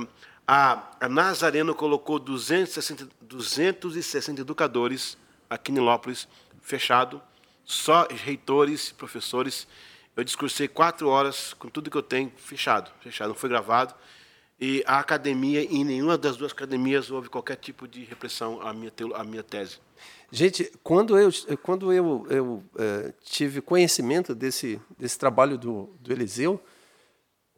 a, 0.46 0.82
a 1.00 1.08
Nazareno 1.08 1.74
colocou 1.74 2.18
260, 2.18 3.08
260 3.20 4.40
educadores 4.40 5.16
aqui 5.48 5.70
em 5.70 5.74
Nilópolis, 5.74 6.28
fechado, 6.60 7.22
só 7.64 8.06
reitores, 8.10 8.92
professores. 8.92 9.66
Eu 10.16 10.24
discursei 10.24 10.68
quatro 10.68 11.08
horas 11.08 11.54
com 11.54 11.68
tudo 11.68 11.90
que 11.90 11.96
eu 11.96 12.02
tenho, 12.02 12.32
fechado, 12.36 12.90
fechado, 13.00 13.28
não 13.28 13.34
foi 13.34 13.48
gravado. 13.48 13.94
E 14.60 14.84
a 14.86 14.98
academia, 14.98 15.62
em 15.62 15.84
nenhuma 15.84 16.16
das 16.16 16.36
duas 16.36 16.52
academias 16.52 17.10
houve 17.10 17.28
qualquer 17.28 17.56
tipo 17.56 17.88
de 17.88 18.04
repressão 18.04 18.60
à 18.60 18.72
minha, 18.72 18.92
à 19.14 19.24
minha 19.24 19.42
tese. 19.42 19.78
Gente, 20.30 20.70
quando 20.82 21.18
eu, 21.18 21.30
quando 21.62 21.92
eu, 21.92 22.26
eu 22.30 22.64
é, 22.78 23.12
tive 23.24 23.60
conhecimento 23.60 24.34
desse, 24.34 24.80
desse 24.98 25.18
trabalho 25.18 25.58
do, 25.58 25.90
do 26.00 26.12
Eliseu, 26.12 26.60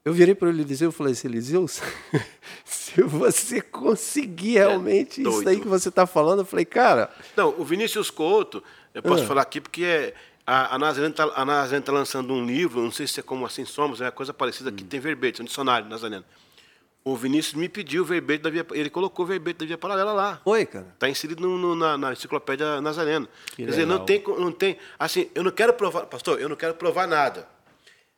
eu 0.05 0.13
virei 0.13 0.35
para 0.35 0.47
o 0.47 0.51
Eliseu 0.51 0.91
e 0.91 0.93
falei 0.93 1.13
assim, 1.13 1.29
Eliseu, 1.29 1.67
se 2.65 3.03
você 3.03 3.61
conseguir 3.61 4.59
é 4.59 4.67
realmente 4.67 5.21
é 5.21 5.29
isso 5.29 5.49
aí 5.49 5.61
que 5.61 5.67
você 5.67 5.89
está 5.89 6.07
falando, 6.07 6.41
eu 6.41 6.45
falei, 6.45 6.65
cara... 6.65 7.11
Não, 7.37 7.55
o 7.59 7.65
Vinícius 7.65 8.11
Couto, 8.11 8.63
eu 8.95 9.03
posso 9.03 9.25
ah. 9.25 9.27
falar 9.27 9.43
aqui 9.43 9.61
porque 9.61 9.85
é, 9.85 10.15
a, 10.47 10.77
a 10.77 10.79
Nazareno 10.79 11.13
está 11.13 11.27
tá 11.27 11.93
lançando 11.93 12.33
um 12.33 12.47
livro, 12.47 12.81
não 12.81 12.93
sei 12.93 13.07
se 13.07 13.21
é 13.21 13.23
como 13.23 13.45
Assim 13.45 13.65
Somos, 13.65 14.01
é 14.01 14.05
uma 14.05 14.13
coisa 14.13 14.33
parecida, 14.33 14.71
hum. 14.71 14.75
que 14.75 14.85
tem 14.85 15.01
verbete, 15.01 15.43
um 15.43 15.45
dicionário 15.45 15.89
Nazareno. 15.89 16.25
O 17.07 17.15
Vinícius 17.15 17.55
me 17.55 17.69
pediu 17.69 18.03
o 18.03 18.05
verbete 18.05 18.43
da 18.43 18.51
via... 18.51 18.67
Ele 18.73 18.91
colocou 18.91 19.25
o 19.25 19.29
verbete 19.29 19.61
da 19.61 19.65
via 19.65 19.79
paralela 19.79 20.13
lá. 20.13 20.41
Oi, 20.45 20.67
cara. 20.67 20.89
Está 20.93 21.09
inserido 21.09 21.41
no, 21.41 21.57
no, 21.57 21.77
na, 21.77 21.97
na, 21.97 22.13
enciclopédia 22.13 22.81
Nazareno. 22.81 23.29
Que 23.47 23.57
Quer 23.59 23.63
legal. 23.63 23.71
dizer, 23.71 23.87
não 23.87 24.05
tem, 24.05 24.25
não 24.41 24.51
tem... 24.51 24.77
Assim, 24.99 25.31
eu 25.33 25.45
não 25.45 25.53
quero 25.53 25.73
provar... 25.73 26.07
Pastor, 26.07 26.41
eu 26.41 26.49
não 26.49 26.57
quero 26.57 26.75
provar 26.75 27.07
nada. 27.07 27.49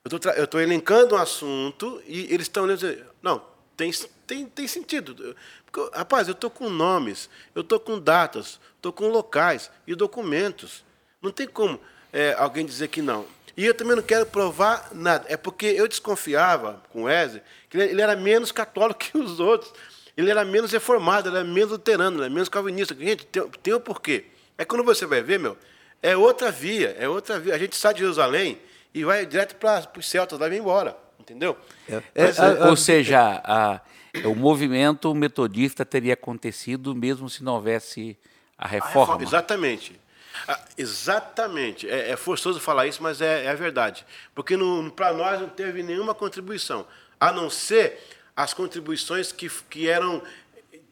Eu 0.03 0.43
estou 0.45 0.59
elencando 0.59 1.17
um 1.17 1.19
assunto 1.19 2.03
e 2.07 2.33
eles 2.33 2.47
estão 2.47 2.65
olhando 2.65 3.05
não, 3.21 3.43
tem, 3.77 3.91
tem, 4.27 4.47
tem 4.47 4.67
sentido. 4.67 5.37
Porque, 5.71 5.95
rapaz, 5.95 6.27
eu 6.27 6.33
estou 6.33 6.49
com 6.49 6.71
nomes, 6.71 7.29
eu 7.55 7.61
estou 7.61 7.79
com 7.79 7.99
datas, 8.01 8.59
estou 8.77 8.91
com 8.91 9.09
locais 9.09 9.71
e 9.87 9.95
documentos. 9.95 10.83
Não 11.21 11.31
tem 11.31 11.47
como 11.47 11.79
é, 12.11 12.35
alguém 12.39 12.65
dizer 12.65 12.89
que 12.89 13.03
não. 13.03 13.27
E 13.59 13.67
eu 13.67 13.75
também 13.75 13.97
não 13.97 14.03
quero 14.05 14.25
provar 14.25 14.91
nada. 14.93 15.27
É 15.29 15.37
porque 15.37 15.67
eu 15.67 15.89
desconfiava 15.89 16.81
com 16.91 17.03
o 17.03 17.05
Wesley 17.07 17.43
que 17.69 17.77
ele 17.77 18.01
era 18.01 18.15
menos 18.15 18.53
católico 18.53 19.01
que 19.11 19.19
os 19.19 19.41
outros. 19.41 19.73
Ele 20.17 20.31
era 20.31 20.45
menos 20.45 20.71
reformado, 20.71 21.29
ele 21.29 21.39
era 21.39 21.45
menos 21.45 21.73
luterano, 21.73 22.19
ele 22.19 22.27
era 22.27 22.33
menos 22.33 22.49
calvinista. 22.49 22.95
Gente, 22.95 23.27
tem, 23.27 23.43
tem 23.61 23.75
um 23.75 23.81
porquê. 23.81 24.27
É 24.57 24.65
quando 24.65 24.85
você 24.85 25.05
vai 25.07 25.23
ver, 25.23 25.41
meu, 25.41 25.57
é 26.01 26.17
outra 26.17 26.53
via, 26.53 26.97
é 27.01 27.09
outra 27.09 27.41
via. 27.41 27.53
A 27.53 27.59
gente 27.59 27.75
sai 27.75 27.95
de 27.95 28.01
Jerusalém 28.01 28.59
e 28.95 29.05
vai 29.05 29.27
direto 29.27 29.57
para 29.57 29.91
os 29.97 30.09
celtas, 30.09 30.39
lá 30.39 30.47
e 30.47 30.51
vem 30.51 30.61
embora. 30.61 30.97
Entendeu? 31.19 31.57
É, 31.89 32.01
Mas, 32.15 32.39
é, 32.39 32.65
ou 32.65 32.77
seja, 32.77 33.43
a, 33.45 33.81
o 34.25 34.37
movimento 34.37 35.13
metodista 35.17 35.85
teria 35.85 36.15
acontecido 36.15 36.95
mesmo 36.95 37.29
se 37.29 37.43
não 37.43 37.55
houvesse 37.55 38.17
a 38.57 38.69
reforma. 38.69 39.01
A 39.01 39.07
reforma 39.07 39.23
exatamente. 39.25 40.01
Ah, 40.47 40.61
exatamente. 40.77 41.89
É, 41.89 42.11
é, 42.11 42.17
forçoso 42.17 42.61
falar 42.61 42.87
isso, 42.87 43.03
mas 43.03 43.21
é, 43.21 43.45
é 43.45 43.51
a 43.51 43.55
verdade. 43.55 44.05
Porque 44.35 44.57
para 44.95 45.13
nós 45.13 45.41
não 45.41 45.49
teve 45.49 45.83
nenhuma 45.83 46.15
contribuição, 46.15 46.87
a 47.19 47.33
não 47.33 47.51
ser 47.51 48.01
as 48.37 48.55
contribuições 48.55 49.33
que, 49.33 49.49
que 49.69 49.89
eram 49.89 50.23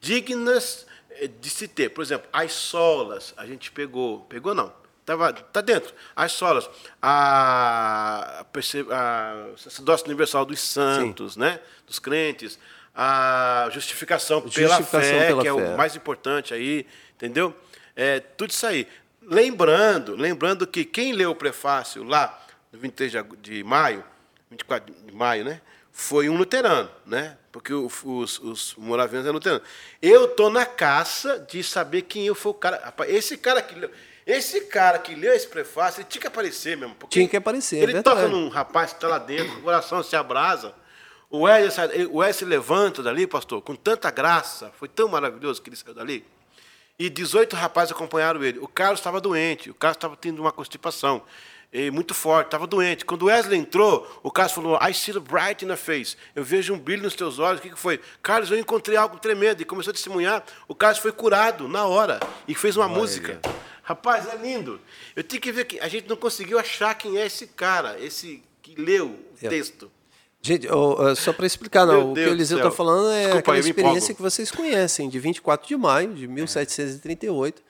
dignas 0.00 0.86
eh, 1.10 1.28
de 1.28 1.48
se 1.48 1.68
ter. 1.68 1.90
Por 1.90 2.02
exemplo, 2.02 2.28
as 2.32 2.52
solas, 2.52 3.32
a 3.36 3.46
gente 3.46 3.70
pegou. 3.70 4.20
Pegou 4.22 4.54
não. 4.54 4.72
Estava 5.00 5.32
tá 5.32 5.60
dentro. 5.60 5.94
As 6.16 6.32
solas, 6.32 6.68
a, 7.00 8.44
a, 8.44 8.94
a 8.94 9.56
sacerdócio 9.56 10.06
universal 10.06 10.44
dos 10.44 10.58
santos, 10.60 11.36
né? 11.36 11.60
dos 11.86 12.00
crentes, 12.00 12.58
a 12.92 13.68
justificação, 13.70 14.42
justificação 14.42 14.88
pela 14.88 15.02
fé, 15.02 15.26
pela 15.28 15.42
que 15.42 15.48
fé. 15.48 15.70
é 15.70 15.74
o 15.74 15.76
mais 15.76 15.94
importante 15.94 16.52
aí, 16.52 16.84
entendeu? 17.14 17.54
É, 17.94 18.18
tudo 18.18 18.50
isso 18.50 18.66
aí. 18.66 18.88
Lembrando, 19.26 20.14
lembrando 20.14 20.66
que 20.66 20.84
quem 20.84 21.12
leu 21.12 21.32
o 21.32 21.34
prefácio 21.34 22.04
lá, 22.04 22.40
no 22.72 22.78
23 22.78 23.24
de 23.40 23.64
maio, 23.64 24.04
24 24.50 24.94
de 25.04 25.12
maio, 25.12 25.44
né? 25.44 25.60
Foi 25.92 26.28
um 26.28 26.36
luterano, 26.36 26.88
né? 27.04 27.36
Porque 27.50 27.72
os, 27.72 28.04
os, 28.04 28.38
os 28.38 28.74
moravianos 28.76 29.26
eram 29.26 29.34
luteranos. 29.34 29.66
Eu 30.00 30.26
estou 30.26 30.48
na 30.48 30.64
caça 30.64 31.38
de 31.40 31.62
saber 31.64 32.02
quem 32.02 32.26
eu 32.26 32.34
foi 32.34 32.52
o 32.52 32.54
cara. 32.54 32.80
Rapaz, 32.84 33.10
esse 33.10 33.36
cara 33.36 33.60
que 33.62 33.74
leu, 33.74 33.90
esse 34.26 34.60
cara 34.66 34.98
que 34.98 35.14
leu 35.14 35.32
esse 35.32 35.48
prefácio, 35.48 36.00
ele 36.00 36.08
tinha 36.08 36.20
que 36.20 36.26
aparecer 36.26 36.76
mesmo. 36.76 36.94
Tinha 37.08 37.26
que 37.26 37.36
aparecer, 37.36 37.82
Ele 37.82 37.96
é 37.96 38.02
toca 38.02 38.28
num 38.28 38.48
rapaz 38.48 38.90
que 38.90 38.98
está 38.98 39.08
lá 39.08 39.18
dentro, 39.18 39.58
o 39.58 39.62
coração 39.62 40.02
se 40.02 40.14
abrasa. 40.14 40.74
O 41.28 41.40
Wesley, 41.40 42.06
o 42.06 42.18
Wesley 42.18 42.32
se 42.34 42.44
levanta 42.44 43.02
dali, 43.02 43.26
pastor, 43.26 43.60
com 43.62 43.74
tanta 43.74 44.10
graça. 44.10 44.70
Foi 44.78 44.88
tão 44.88 45.08
maravilhoso 45.08 45.60
que 45.60 45.68
ele 45.68 45.76
saiu 45.76 45.94
dali. 45.94 46.24
E 46.98 47.10
18 47.10 47.54
rapazes 47.54 47.92
acompanharam 47.92 48.42
ele. 48.42 48.58
O 48.58 48.68
Carlos 48.68 49.00
estava 49.00 49.20
doente, 49.20 49.70
o 49.70 49.74
Carlos 49.74 49.96
estava 49.96 50.16
tendo 50.16 50.40
uma 50.40 50.52
constipação 50.52 51.22
muito 51.92 52.14
forte, 52.14 52.46
estava 52.46 52.66
doente. 52.66 53.04
Quando 53.04 53.22
o 53.22 53.26
Wesley 53.26 53.58
entrou, 53.58 54.20
o 54.22 54.30
Carlos 54.30 54.54
falou: 54.54 54.78
I 54.80 54.94
see 54.94 55.12
the 55.12 55.20
bright 55.20 55.64
in 55.64 55.68
the 55.68 55.76
face. 55.76 56.16
Eu 56.34 56.42
vejo 56.42 56.72
um 56.72 56.78
brilho 56.78 57.02
nos 57.02 57.14
teus 57.14 57.38
olhos. 57.38 57.58
O 57.58 57.62
que, 57.62 57.70
que 57.70 57.78
foi? 57.78 58.00
Carlos, 58.22 58.50
eu 58.50 58.58
encontrei 58.58 58.96
algo 58.96 59.18
tremendo. 59.18 59.60
E 59.60 59.64
começou 59.64 59.90
a 59.90 59.94
testemunhar. 59.94 60.42
O 60.66 60.74
Carlos 60.74 60.98
foi 60.98 61.12
curado 61.12 61.68
na 61.68 61.84
hora 61.84 62.18
e 62.48 62.54
fez 62.54 62.76
uma 62.76 62.88
música. 62.88 63.40
Rapaz, 63.82 64.26
é 64.26 64.36
lindo. 64.36 64.80
Eu 65.14 65.22
tenho 65.22 65.40
que 65.40 65.52
ver 65.52 65.64
que 65.64 65.78
a 65.80 65.88
gente 65.88 66.08
não 66.08 66.16
conseguiu 66.16 66.58
achar 66.58 66.94
quem 66.94 67.18
é 67.18 67.26
esse 67.26 67.46
cara, 67.46 68.00
esse 68.00 68.42
que 68.62 68.74
leu 68.80 69.08
o 69.08 69.48
texto. 69.48 69.90
Gente, 70.46 70.68
oh, 70.70 71.14
só 71.16 71.32
para 71.32 71.44
explicar, 71.44 71.84
não, 71.84 72.12
o 72.12 72.14
que 72.14 72.20
o 72.20 72.28
Eliseu 72.28 72.58
está 72.58 72.70
falando 72.70 73.10
é 73.10 73.24
Desculpa, 73.24 73.38
aquela 73.38 73.58
experiência 73.58 74.14
que 74.14 74.22
vocês 74.22 74.50
conhecem, 74.52 75.08
de 75.08 75.18
24 75.18 75.66
de 75.66 75.76
maio 75.76 76.14
de 76.14 76.28
1738, 76.28 77.60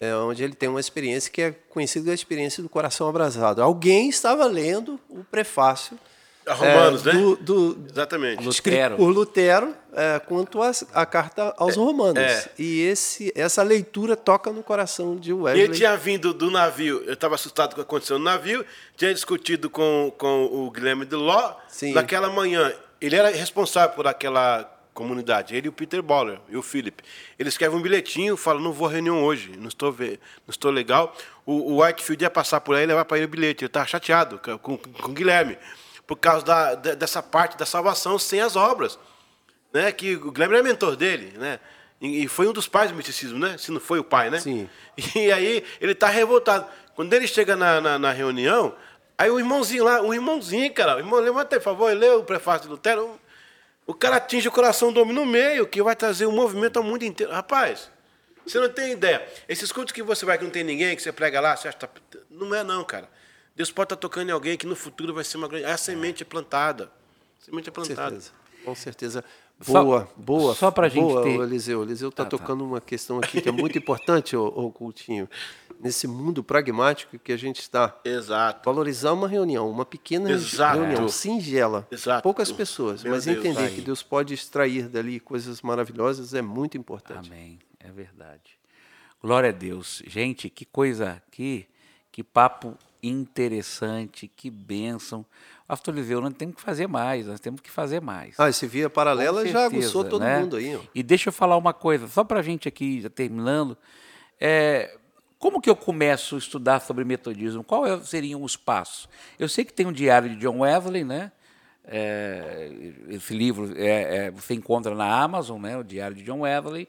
é, 0.00 0.12
onde 0.16 0.42
ele 0.42 0.54
tem 0.54 0.68
uma 0.68 0.80
experiência 0.80 1.30
que 1.30 1.40
é 1.40 1.52
conhecida 1.68 2.02
como 2.04 2.10
a 2.10 2.14
experiência 2.14 2.62
do 2.64 2.68
coração 2.68 3.08
abrasado. 3.08 3.62
Alguém 3.62 4.08
estava 4.08 4.44
lendo 4.46 4.98
o 5.08 5.22
prefácio 5.22 5.96
Romanos, 6.54 7.06
é, 7.06 7.12
né? 7.12 7.20
Do, 7.20 7.36
do, 7.36 7.86
Exatamente. 7.90 8.44
Lutero. 8.44 8.96
Por 8.96 9.10
Lutero, 9.10 9.74
é, 9.92 10.18
quanto 10.18 10.62
a, 10.62 10.70
a, 10.94 11.06
carta 11.06 11.54
aos 11.56 11.76
é, 11.76 11.78
Romanos. 11.78 12.18
É. 12.18 12.50
E 12.58 12.80
esse, 12.82 13.32
essa 13.34 13.62
leitura 13.62 14.16
toca 14.16 14.52
no 14.52 14.62
coração 14.62 15.16
de 15.16 15.32
Wesley. 15.32 15.64
Ele 15.64 15.74
tinha 15.74 15.96
vindo 15.96 16.32
do 16.32 16.50
navio, 16.50 17.02
eu 17.06 17.14
estava 17.14 17.34
assustado 17.34 17.70
com 17.70 17.80
o 17.80 17.84
que 17.84 17.88
aconteceu 17.88 18.18
no 18.18 18.24
navio, 18.24 18.64
tinha 18.96 19.12
discutido 19.12 19.68
com, 19.68 20.12
com 20.16 20.44
o 20.44 20.70
Guilherme 20.70 21.04
de 21.04 21.16
Ló. 21.16 21.54
Sim. 21.68 21.92
Naquela 21.92 22.28
manhã, 22.30 22.72
ele 23.00 23.16
era 23.16 23.30
responsável 23.30 23.94
por 23.94 24.06
aquela 24.06 24.78
comunidade, 24.92 25.56
ele 25.56 25.66
e 25.66 25.68
o 25.68 25.72
Peter 25.72 26.02
Boller 26.02 26.38
e 26.48 26.56
o 26.56 26.62
Philip. 26.62 27.02
Ele 27.38 27.48
escreve 27.48 27.74
um 27.74 27.80
bilhetinho, 27.80 28.36
fala, 28.36 28.60
não 28.60 28.72
vou 28.72 28.86
à 28.86 28.90
reunião 28.90 29.24
hoje, 29.24 29.52
não 29.56 29.68
estou, 29.68 29.92
não 29.98 30.18
estou 30.48 30.70
legal. 30.70 31.16
O, 31.46 31.74
o 31.74 31.82
Whitefield 31.82 32.22
ia 32.22 32.30
passar 32.30 32.60
por 32.60 32.76
aí 32.76 32.82
e 32.82 32.86
levar 32.86 33.04
para 33.04 33.16
ele 33.16 33.26
o 33.26 33.28
bilhete. 33.28 33.64
Ele 33.64 33.68
estava 33.68 33.86
chateado 33.86 34.38
com, 34.38 34.58
com, 34.58 34.76
com 34.76 35.10
o 35.10 35.14
Guilherme 35.14 35.56
por 36.10 36.16
causa 36.16 36.44
da, 36.44 36.74
dessa 36.74 37.22
parte 37.22 37.56
da 37.56 37.64
salvação 37.64 38.18
sem 38.18 38.40
as 38.40 38.56
obras. 38.56 38.98
Né? 39.72 39.92
Que 39.92 40.16
o 40.16 40.32
Guilherme 40.32 40.56
era 40.56 40.64
mentor 40.64 40.96
dele, 40.96 41.38
né? 41.38 41.60
E 42.00 42.26
foi 42.26 42.48
um 42.48 42.52
dos 42.52 42.66
pais 42.66 42.90
do 42.90 42.96
misticismo, 42.96 43.38
né? 43.38 43.56
Se 43.56 43.70
não 43.70 43.78
foi 43.78 44.00
o 44.00 44.04
pai, 44.04 44.28
né? 44.28 44.40
Sim. 44.40 44.68
E 45.14 45.30
aí 45.30 45.64
ele 45.80 45.92
está 45.92 46.08
revoltado. 46.08 46.66
Quando 46.96 47.12
ele 47.12 47.28
chega 47.28 47.54
na, 47.54 47.80
na, 47.80 47.96
na, 47.96 48.10
reunião, 48.10 48.74
aí 49.16 49.30
o 49.30 49.38
irmãozinho 49.38 49.84
lá, 49.84 50.02
o 50.02 50.12
irmãozinho, 50.12 50.74
cara, 50.74 50.96
o 50.96 50.98
irmão, 50.98 51.20
levanta 51.20 51.56
por 51.58 51.62
favor, 51.62 51.96
lê 51.96 52.10
o 52.10 52.24
prefácio 52.24 52.62
de 52.62 52.70
Lutero. 52.70 53.16
O 53.86 53.94
cara 53.94 54.16
atinge 54.16 54.48
o 54.48 54.52
coração 54.52 54.92
do 54.92 55.00
homem 55.00 55.14
no 55.14 55.24
meio, 55.24 55.64
que 55.64 55.80
vai 55.80 55.94
trazer 55.94 56.26
o 56.26 56.30
um 56.30 56.32
movimento 56.32 56.76
ao 56.76 56.82
mundo 56.82 57.04
inteiro. 57.04 57.32
Rapaz, 57.32 57.88
você 58.44 58.58
não 58.58 58.68
tem 58.68 58.90
ideia. 58.90 59.24
Esses 59.48 59.70
cultos 59.70 59.92
que 59.92 60.02
você 60.02 60.26
vai 60.26 60.36
que 60.36 60.42
não 60.42 60.50
tem 60.50 60.64
ninguém, 60.64 60.96
que 60.96 61.02
você 61.02 61.12
prega 61.12 61.40
lá, 61.40 61.56
você 61.56 61.68
acha 61.68 61.78
que 61.78 61.86
tá... 61.86 62.18
Não 62.28 62.52
é 62.52 62.64
não, 62.64 62.82
cara. 62.82 63.08
Deus 63.54 63.70
pode 63.70 63.86
estar 63.86 63.96
tocando 63.96 64.28
em 64.28 64.32
alguém 64.32 64.56
que 64.56 64.66
no 64.66 64.76
futuro 64.76 65.12
vai 65.14 65.24
ser 65.24 65.36
uma 65.36 65.48
grande. 65.48 65.66
A 65.66 65.76
semente 65.76 66.22
é 66.22 66.26
plantada. 66.26 66.90
A 67.40 67.44
semente 67.44 67.68
é 67.68 67.72
plantada. 67.72 68.10
Certeza. 68.10 68.32
Com 68.64 68.74
certeza. 68.74 69.24
Boa, 69.66 70.06
só, 70.06 70.12
boa. 70.16 70.54
Só 70.54 70.70
para 70.70 70.86
a 70.86 70.90
gente 70.90 71.02
boa, 71.02 71.22
ter... 71.22 71.38
Eliseu. 71.38 71.82
Eliseu 71.82 72.08
está 72.08 72.22
ah, 72.22 72.26
tá. 72.26 72.30
tocando 72.30 72.60
tá. 72.60 72.64
uma 72.64 72.80
questão 72.80 73.18
aqui 73.18 73.42
que 73.42 73.48
é 73.48 73.52
muito 73.52 73.76
importante, 73.76 74.34
ô, 74.34 74.46
ô 74.46 74.72
Coutinho. 74.72 75.28
Nesse 75.78 76.06
mundo 76.06 76.42
pragmático 76.42 77.18
que 77.18 77.32
a 77.32 77.36
gente 77.36 77.60
está. 77.60 77.98
Exato. 78.04 78.64
Valorizar 78.64 79.12
uma 79.12 79.28
reunião, 79.28 79.70
uma 79.70 79.84
pequena 79.84 80.30
Exato. 80.30 80.78
reunião, 80.78 81.08
singela. 81.08 81.86
Exato. 81.90 82.22
Poucas 82.22 82.50
pessoas, 82.50 83.02
Meu 83.02 83.12
mas 83.12 83.24
Deus, 83.24 83.38
entender 83.38 83.60
vai. 83.60 83.70
que 83.70 83.80
Deus 83.80 84.02
pode 84.02 84.32
extrair 84.32 84.88
dali 84.88 85.20
coisas 85.20 85.60
maravilhosas 85.60 86.32
é 86.32 86.42
muito 86.42 86.78
importante. 86.78 87.30
Amém. 87.30 87.58
É 87.78 87.90
verdade. 87.90 88.58
Glória 89.22 89.50
a 89.50 89.52
Deus. 89.52 90.02
Gente, 90.06 90.48
que 90.48 90.64
coisa, 90.64 91.22
que, 91.30 91.66
que 92.10 92.22
papo 92.22 92.76
interessante, 93.02 94.28
que 94.28 94.50
bênção. 94.50 95.24
Pastor 95.66 95.94
Eliseu, 95.94 96.20
nós 96.20 96.34
temos 96.34 96.56
que 96.56 96.62
fazer 96.62 96.88
mais, 96.88 97.26
nós 97.26 97.38
temos 97.38 97.60
que 97.60 97.70
fazer 97.70 98.00
mais. 98.00 98.34
Ah, 98.38 98.48
esse 98.48 98.66
via 98.66 98.90
paralela 98.90 99.42
certeza, 99.42 99.58
já 99.58 99.64
aguçou 99.66 100.04
todo 100.04 100.22
né? 100.22 100.40
mundo 100.40 100.56
aí. 100.56 100.74
Ó. 100.74 100.80
E 100.94 101.02
deixa 101.02 101.28
eu 101.28 101.32
falar 101.32 101.56
uma 101.56 101.72
coisa, 101.72 102.08
só 102.08 102.24
para 102.24 102.40
a 102.40 102.42
gente 102.42 102.66
aqui, 102.66 103.00
já 103.00 103.08
terminando, 103.08 103.78
é, 104.40 104.96
como 105.38 105.60
que 105.60 105.70
eu 105.70 105.76
começo 105.76 106.34
a 106.34 106.38
estudar 106.38 106.80
sobre 106.80 107.04
metodismo? 107.04 107.64
Quais 107.64 108.08
seriam 108.08 108.42
os 108.42 108.56
passos? 108.56 109.08
Eu 109.38 109.48
sei 109.48 109.64
que 109.64 109.72
tem 109.72 109.86
um 109.86 109.92
diário 109.92 110.28
de 110.28 110.36
John 110.36 110.58
Wesley, 110.58 111.02
né? 111.02 111.32
É, 111.84 112.70
esse 113.08 113.34
livro 113.34 113.72
é, 113.76 114.26
é, 114.26 114.30
você 114.30 114.54
encontra 114.54 114.94
na 114.94 115.22
Amazon, 115.22 115.60
né? 115.60 115.78
O 115.78 115.82
diário 115.82 116.14
de 116.14 116.22
John 116.24 116.40
Wesley. 116.40 116.86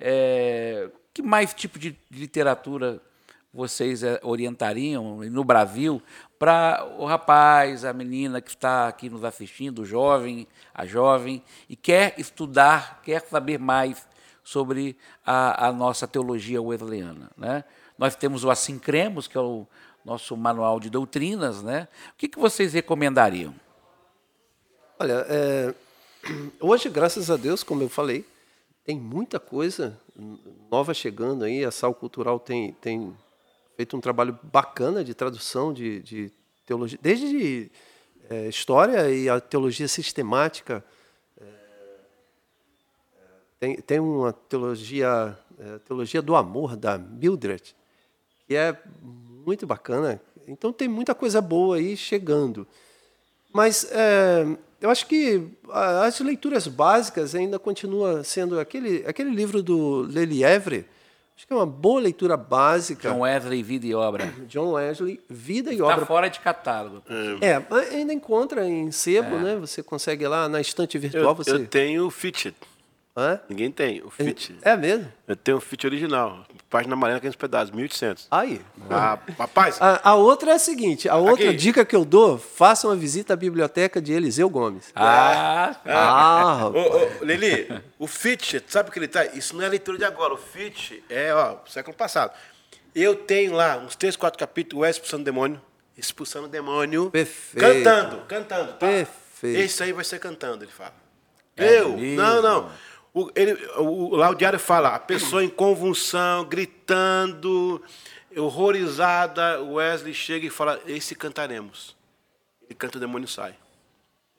É, 0.00 0.88
que 1.12 1.22
mais 1.22 1.52
tipo 1.52 1.78
de 1.78 1.96
literatura 2.10 3.00
vocês 3.52 4.02
eh, 4.02 4.18
orientariam 4.22 5.18
no 5.18 5.44
Brasil 5.44 6.02
para 6.38 6.84
o 6.98 7.04
rapaz, 7.04 7.84
a 7.84 7.92
menina 7.92 8.40
que 8.40 8.50
está 8.50 8.88
aqui 8.88 9.10
nos 9.10 9.22
assistindo, 9.22 9.82
o 9.82 9.84
jovem, 9.84 10.48
a 10.74 10.86
jovem, 10.86 11.42
e 11.68 11.76
quer 11.76 12.14
estudar, 12.18 13.00
quer 13.02 13.20
saber 13.28 13.58
mais 13.58 14.08
sobre 14.42 14.96
a, 15.24 15.68
a 15.68 15.72
nossa 15.72 16.08
teologia 16.08 16.60
wesleyana. 16.60 17.30
Né? 17.36 17.62
Nós 17.96 18.16
temos 18.16 18.42
o 18.42 18.50
Assim 18.50 18.78
Cremos, 18.78 19.28
que 19.28 19.36
é 19.36 19.40
o 19.40 19.66
nosso 20.04 20.36
manual 20.36 20.80
de 20.80 20.90
doutrinas. 20.90 21.62
Né? 21.62 21.86
O 22.12 22.16
que, 22.16 22.26
que 22.26 22.38
vocês 22.38 22.72
recomendariam? 22.72 23.54
Olha, 24.98 25.24
é, 25.28 25.74
hoje, 26.58 26.88
graças 26.88 27.30
a 27.30 27.36
Deus, 27.36 27.62
como 27.62 27.82
eu 27.82 27.88
falei, 27.88 28.26
tem 28.84 28.98
muita 28.98 29.38
coisa 29.38 29.96
nova 30.70 30.92
chegando 30.92 31.44
aí. 31.44 31.64
A 31.64 31.70
Sal 31.70 31.94
Cultural 31.94 32.40
tem, 32.40 32.72
tem 32.72 33.16
feito 33.82 33.96
um 33.96 34.00
trabalho 34.00 34.38
bacana 34.44 35.02
de 35.02 35.12
tradução 35.12 35.72
de, 35.72 36.00
de 36.02 36.32
teologia, 36.64 36.98
desde 37.02 37.68
é, 38.30 38.48
história 38.48 39.10
e 39.10 39.28
a 39.28 39.40
teologia 39.40 39.88
sistemática. 39.88 40.84
É, 41.40 41.44
tem, 43.58 43.76
tem 43.78 43.98
uma 43.98 44.32
teologia, 44.32 45.36
é, 45.58 45.78
teologia 45.80 46.22
do 46.22 46.36
amor, 46.36 46.76
da 46.76 46.96
Mildred, 46.96 47.74
que 48.46 48.54
é 48.54 48.80
muito 49.44 49.66
bacana. 49.66 50.20
Então 50.46 50.72
tem 50.72 50.86
muita 50.86 51.12
coisa 51.12 51.40
boa 51.40 51.76
aí 51.76 51.96
chegando. 51.96 52.66
Mas 53.52 53.90
é, 53.90 54.46
eu 54.80 54.90
acho 54.90 55.08
que 55.08 55.48
as 55.68 56.20
leituras 56.20 56.68
básicas 56.68 57.34
ainda 57.34 57.58
continua 57.58 58.22
sendo 58.22 58.60
aquele, 58.60 59.04
aquele 59.08 59.30
livro 59.30 59.60
do 59.60 60.02
Lelievre, 60.02 60.86
acho 61.36 61.46
que 61.46 61.52
é 61.52 61.56
uma 61.56 61.66
boa 61.66 62.00
leitura 62.00 62.36
básica. 62.36 63.10
John 63.10 63.20
Wesley, 63.20 63.62
Vida 63.62 63.86
e 63.86 63.94
Obra. 63.94 64.26
John 64.48 64.72
Wesley, 64.72 65.20
Vida 65.28 65.70
e 65.70 65.74
Está 65.74 65.86
Obra. 65.86 66.06
fora 66.06 66.28
de 66.28 66.40
catálogo. 66.40 67.02
É, 67.40 67.60
mas 67.68 67.92
ainda 67.92 68.12
encontra 68.12 68.66
em 68.68 68.90
sebo, 68.90 69.36
né? 69.36 69.56
Você 69.56 69.82
consegue 69.82 70.26
lá 70.26 70.48
na 70.48 70.60
estante 70.60 70.98
virtual, 70.98 71.24
Eu, 71.24 71.34
você... 71.34 71.52
eu 71.52 71.66
tenho 71.66 72.06
o 72.06 72.10
Fit. 72.10 72.54
Hã? 73.14 73.38
Ninguém 73.46 73.70
tem. 73.70 74.02
O 74.02 74.08
Fit. 74.08 74.56
É 74.62 74.74
mesmo? 74.74 75.12
Eu 75.28 75.36
tenho 75.36 75.58
o 75.58 75.60
Fit 75.60 75.86
original. 75.86 76.46
Página 76.70 76.94
amarela, 76.94 77.18
aqueles 77.18 77.36
pedaços, 77.36 77.70
1.800. 77.74 78.26
Aí. 78.30 78.58
Ah, 78.88 79.18
rapaz, 79.38 79.76
A, 79.82 80.10
a 80.10 80.14
outra 80.14 80.52
é 80.52 80.54
a 80.54 80.58
seguinte, 80.58 81.06
a 81.10 81.16
outra 81.16 81.50
Aqui. 81.50 81.56
dica 81.56 81.84
que 81.84 81.94
eu 81.94 82.06
dou, 82.06 82.38
faça 82.38 82.88
uma 82.88 82.96
visita 82.96 83.34
à 83.34 83.36
biblioteca 83.36 84.00
de 84.00 84.14
Eliseu 84.14 84.48
Gomes. 84.48 84.90
Ah, 84.96 85.76
Ah, 85.84 86.66
Ô, 86.68 87.20
ô, 87.20 87.24
Lili, 87.24 87.68
o 87.98 88.06
Fit, 88.06 88.64
sabe 88.66 88.88
o 88.88 88.92
que 88.92 88.98
ele 88.98 89.08
tá? 89.08 89.26
Isso 89.26 89.54
não 89.54 89.62
é 89.62 89.68
leitura 89.68 89.98
de 89.98 90.04
agora. 90.06 90.32
O 90.32 90.38
Fit 90.38 91.04
é, 91.10 91.34
ó, 91.34 91.56
século 91.66 91.94
passado. 91.94 92.32
Eu 92.94 93.14
tenho 93.14 93.52
lá 93.52 93.76
uns 93.76 93.94
três, 93.94 94.16
quatro 94.16 94.38
capítulos, 94.38 94.86
o 94.86 94.88
expulsando 94.88 95.24
demônio. 95.24 95.60
Expulsando 95.98 96.48
demônio. 96.48 97.10
Perfeito. 97.10 97.60
Cantando, 97.84 98.16
cantando, 98.26 98.72
tá? 98.72 98.86
Perfeito. 98.86 99.58
Esse 99.60 99.82
aí 99.82 99.92
vai 99.92 100.04
ser 100.04 100.18
cantando, 100.18 100.64
ele 100.64 100.72
fala. 100.72 100.94
É 101.54 101.80
eu? 101.80 101.90
mesmo? 101.98 102.16
Não, 102.16 102.40
não. 102.40 102.70
O, 103.14 103.30
ele, 103.34 103.52
o, 103.76 104.16
lá 104.16 104.30
o 104.30 104.34
diário 104.34 104.58
fala, 104.58 104.94
a 104.94 104.98
pessoa 104.98 105.44
em 105.44 105.48
convulsão, 105.48 106.44
gritando, 106.46 107.82
horrorizada, 108.36 109.60
o 109.62 109.74
Wesley 109.74 110.14
chega 110.14 110.46
e 110.46 110.50
fala, 110.50 110.80
esse 110.86 111.14
cantaremos. 111.14 111.94
Ele 112.64 112.74
canta, 112.74 112.96
o 112.96 113.00
demônio 113.00 113.28
sai. 113.28 113.54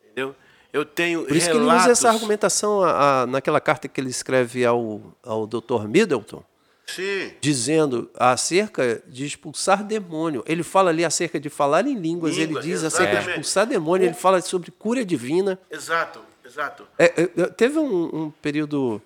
Entendeu? 0.04 0.36
Eu 0.72 0.84
tenho 0.86 1.24
por 1.26 1.36
isso 1.36 1.46
que 1.48 1.52
ele 1.52 1.60
relatos... 1.60 1.84
usa 1.84 1.92
essa 1.92 2.10
argumentação 2.10 2.82
a- 2.84 3.22
a- 3.22 3.28
naquela 3.28 3.62
carta 3.62 3.88
que 3.88 4.02
ele 4.02 4.10
escreve 4.10 4.66
ao, 4.66 5.02
ao 5.24 5.46
Dr. 5.46 5.88
Middleton, 5.88 6.44
Sim. 6.88 7.32
dizendo 7.40 8.10
acerca 8.18 9.04
de 9.08 9.24
expulsar 9.24 9.84
demônio. 9.84 10.44
Ele 10.48 10.64
fala 10.64 10.90
ali 10.90 11.06
acerca 11.06 11.40
de 11.40 11.48
falar 11.48 11.86
em 11.86 11.94
línguas, 11.94 12.36
Língua, 12.36 12.60
ele 12.60 12.68
diz 12.68 12.84
acerca 12.84 13.06
de 13.06 13.18
exatamente. 13.18 13.30
expulsar 13.40 13.68
demônio, 13.68 14.06
ele 14.08 14.16
fala 14.16 14.42
sobre 14.42 14.72
cura 14.72 15.06
divina. 15.06 15.60
Exato, 15.70 16.20
exato. 16.54 16.88
É, 16.98 17.06
é, 17.22 17.28
teve 17.48 17.80
um, 17.80 18.26
um 18.26 18.32
período 18.32 19.02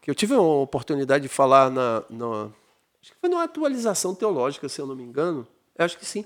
que 0.00 0.10
eu 0.10 0.14
tive 0.14 0.34
uma 0.34 0.60
oportunidade 0.62 1.22
de 1.22 1.28
falar 1.28 1.70
na, 1.70 2.02
na- 2.08 2.48
acho 3.00 3.12
que 3.12 3.18
foi 3.20 3.28
numa 3.28 3.44
atualização 3.44 4.14
teológica, 4.14 4.68
se 4.68 4.80
eu 4.80 4.86
não 4.86 4.94
me 4.96 5.02
engano, 5.02 5.46
Eu 5.76 5.84
acho 5.84 5.98
que 5.98 6.04
sim, 6.06 6.24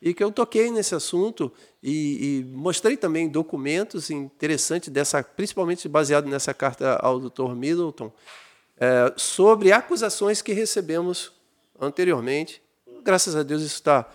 e 0.00 0.14
que 0.14 0.22
eu 0.22 0.30
toquei 0.30 0.70
nesse 0.70 0.94
assunto 0.94 1.50
e, 1.82 2.40
e 2.40 2.44
mostrei 2.56 2.96
também 2.96 3.28
documentos 3.28 4.10
interessantes 4.10 4.88
dessa, 4.90 5.22
principalmente 5.22 5.88
baseado 5.88 6.26
nessa 6.26 6.54
carta 6.54 6.96
ao 7.02 7.18
Dr. 7.18 7.54
Middleton, 7.54 8.12
é, 8.78 9.12
sobre 9.16 9.72
acusações 9.72 10.40
que 10.40 10.52
recebemos 10.52 11.32
anteriormente. 11.80 12.62
Graças 13.02 13.34
a 13.34 13.42
Deus 13.42 13.62
isso 13.62 13.74
está 13.74 14.08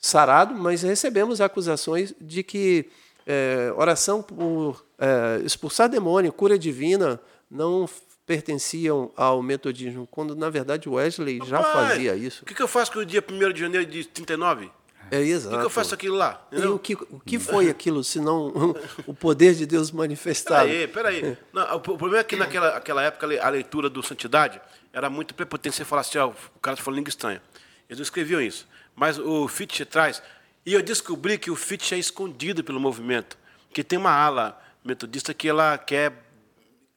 sarado, 0.00 0.54
mas 0.54 0.82
recebemos 0.82 1.40
acusações 1.40 2.14
de 2.20 2.42
que 2.42 2.88
é, 3.28 3.70
oração 3.76 4.22
por 4.22 4.82
é, 4.98 5.42
expulsar 5.44 5.86
demônio, 5.86 6.32
cura 6.32 6.58
divina, 6.58 7.20
não 7.50 7.86
pertenciam 8.24 9.12
ao 9.16 9.42
metodismo, 9.42 10.06
quando 10.10 10.34
na 10.34 10.48
verdade 10.48 10.88
Wesley 10.88 11.40
já 11.44 11.58
Rapaz, 11.58 11.90
fazia 11.90 12.16
isso. 12.16 12.42
O 12.42 12.46
que, 12.46 12.54
que 12.54 12.62
eu 12.62 12.68
faço 12.68 12.90
com 12.90 13.00
o 13.00 13.04
dia 13.04 13.22
1 13.26 13.52
de 13.52 13.60
janeiro 13.60 13.86
de 13.86 14.04
39? 14.04 14.70
É 15.10 15.18
O 15.18 15.22
exato. 15.22 15.54
que, 15.54 15.60
que 15.60 15.66
eu 15.66 15.70
faço 15.70 15.94
aquilo 15.94 16.16
lá? 16.16 16.46
E 16.52 16.60
o 16.66 16.78
que, 16.78 16.94
o 16.94 17.20
que 17.24 17.38
foi 17.38 17.68
aquilo, 17.70 18.02
senão 18.04 18.74
o 19.06 19.14
poder 19.14 19.54
de 19.54 19.66
Deus 19.66 19.90
manifestado? 19.90 20.68
Peraí, 20.68 20.88
peraí. 20.88 21.38
Não, 21.52 21.76
o 21.76 21.80
problema 21.80 22.18
é 22.18 22.24
que 22.24 22.36
naquela 22.36 22.76
aquela 22.76 23.02
época 23.02 23.26
a 23.42 23.48
leitura 23.48 23.88
do 23.88 24.02
Santidade 24.02 24.60
era 24.92 25.08
muito 25.08 25.34
prepotente. 25.34 25.76
Você 25.76 25.84
falar 25.84 26.02
assim, 26.02 26.18
ó, 26.18 26.28
o 26.28 26.60
cara 26.60 26.74
está 26.74 26.84
falando 26.84 26.98
língua 26.98 27.08
estranha. 27.08 27.42
Eles 27.88 27.98
não 27.98 28.02
escreviam 28.02 28.40
isso. 28.40 28.66
Mas 28.94 29.18
o 29.18 29.48
Fitch 29.48 29.80
traz. 29.86 30.22
E 30.68 30.74
eu 30.74 30.82
descobri 30.82 31.38
que 31.38 31.50
o 31.50 31.56
Fitch 31.56 31.92
é 31.92 31.98
escondido 31.98 32.62
pelo 32.62 32.78
movimento. 32.78 33.38
Que 33.72 33.82
tem 33.82 33.98
uma 33.98 34.10
ala 34.10 34.60
metodista 34.84 35.32
que 35.32 35.48
ela 35.48 35.78
quer. 35.78 36.12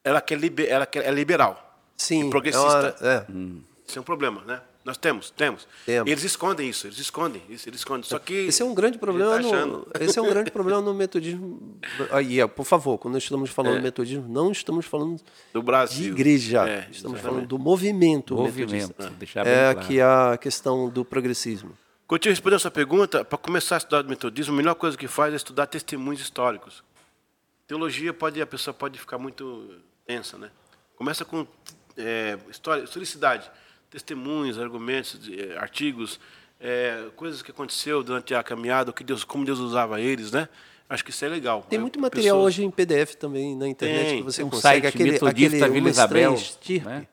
Ela 0.03 0.19
quer, 0.19 0.37
liber, 0.37 0.67
ela 0.69 0.85
quer 0.85 1.05
é 1.05 1.11
liberal. 1.11 1.79
Sim, 1.95 2.27
e 2.27 2.29
progressista. 2.29 2.95
é 2.99 3.05
uma- 3.05 3.13
é. 3.13 3.25
Isso 3.87 3.97
é 3.97 4.01
um 4.01 4.03
problema, 4.03 4.41
né? 4.45 4.59
Nós 4.83 4.97
temos, 4.97 5.29
temos. 5.29 5.67
Temos. 5.85 6.09
E 6.09 6.11
eles 6.11 6.23
escondem 6.23 6.67
isso, 6.67 6.87
eles 6.87 6.97
escondem 6.97 7.41
isso, 7.47 7.69
eles 7.69 7.79
escondem. 7.81 8.03
Só 8.03 8.17
que. 8.19 8.33
Esse 8.33 8.61
é 8.61 8.65
um 8.65 8.73
grande 8.73 8.97
problema 8.97 9.35
ele 9.35 9.49
tá 9.49 9.65
no, 9.65 9.87
esse 9.99 10.17
é 10.17 10.21
um 10.21 10.27
grande 10.27 10.49
problema 10.51 10.81
no 10.81 10.93
metodismo. 10.93 11.77
Aí, 12.11 12.45
por 12.49 12.65
favor, 12.65 12.97
quando 12.97 13.13
nós 13.13 13.23
estamos 13.23 13.51
falando 13.51 13.75
de 13.77 13.81
metodismo, 13.83 14.27
não 14.27 14.51
estamos 14.51 14.85
falando 14.87 15.21
Do 15.53 15.61
Brasil. 15.61 16.05
de 16.05 16.09
igreja, 16.09 16.67
É, 16.67 16.79
estamos 16.91 16.95
exatamente. 16.97 17.21
falando 17.21 17.47
do 17.47 17.59
movimento, 17.59 18.35
Movimento, 18.35 18.71
metodista. 18.73 19.09
deixar 19.19 19.43
bem 19.45 19.53
É 19.53 19.73
claro. 19.73 19.87
que 19.87 20.01
a 20.01 20.37
questão 20.41 20.89
do 20.89 21.05
progressismo. 21.05 21.71
Coutinho, 22.11 22.33
respondendo 22.33 22.57
a 22.57 22.59
sua 22.59 22.71
pergunta, 22.71 23.23
para 23.23 23.37
começar 23.37 23.75
a 23.75 23.77
estudar 23.77 24.03
o 24.03 24.09
metodismo, 24.09 24.53
a 24.53 24.57
melhor 24.57 24.75
coisa 24.75 24.97
que 24.97 25.07
faz 25.07 25.31
é 25.31 25.37
estudar 25.37 25.65
testemunhos 25.65 26.19
históricos. 26.19 26.83
Teologia 27.65 28.11
pode, 28.13 28.41
a 28.41 28.45
pessoa 28.45 28.73
pode 28.73 28.99
ficar 28.99 29.17
muito 29.17 29.75
tensa, 30.05 30.37
né? 30.37 30.51
Começa 30.97 31.23
com 31.23 31.47
é, 31.95 32.37
história, 32.49 32.83
historicidade, 32.83 33.49
testemunhos, 33.89 34.59
argumentos, 34.59 35.21
eh, 35.31 35.57
artigos, 35.57 36.19
é, 36.59 37.05
coisas 37.15 37.41
que 37.41 37.51
aconteceu 37.51 38.03
durante 38.03 38.35
a 38.35 38.43
caminhada, 38.43 38.91
o 38.91 38.93
que 38.93 39.05
Deus, 39.05 39.23
como 39.23 39.45
Deus 39.45 39.59
usava 39.59 40.01
eles, 40.01 40.33
né? 40.33 40.49
Acho 40.89 41.05
que 41.05 41.11
isso 41.11 41.23
é 41.23 41.29
legal. 41.29 41.65
Tem 41.69 41.79
né? 41.79 41.81
muito 41.81 41.97
material 41.97 42.35
Pessoas- 42.39 42.55
hoje 42.55 42.65
em 42.65 42.71
PDF 42.71 43.15
também 43.15 43.55
na 43.55 43.69
internet 43.69 44.07
Tem. 44.09 44.17
que 44.17 44.23
você 44.23 44.43
Um 44.43 44.49
consegue 44.49 44.81
site 44.81 44.87
aquele, 44.87 45.11
metodista 45.11 45.57
aquele 45.59 45.71
Vila 45.71 45.89
Isabel, 45.89 46.35
né? 46.83 47.07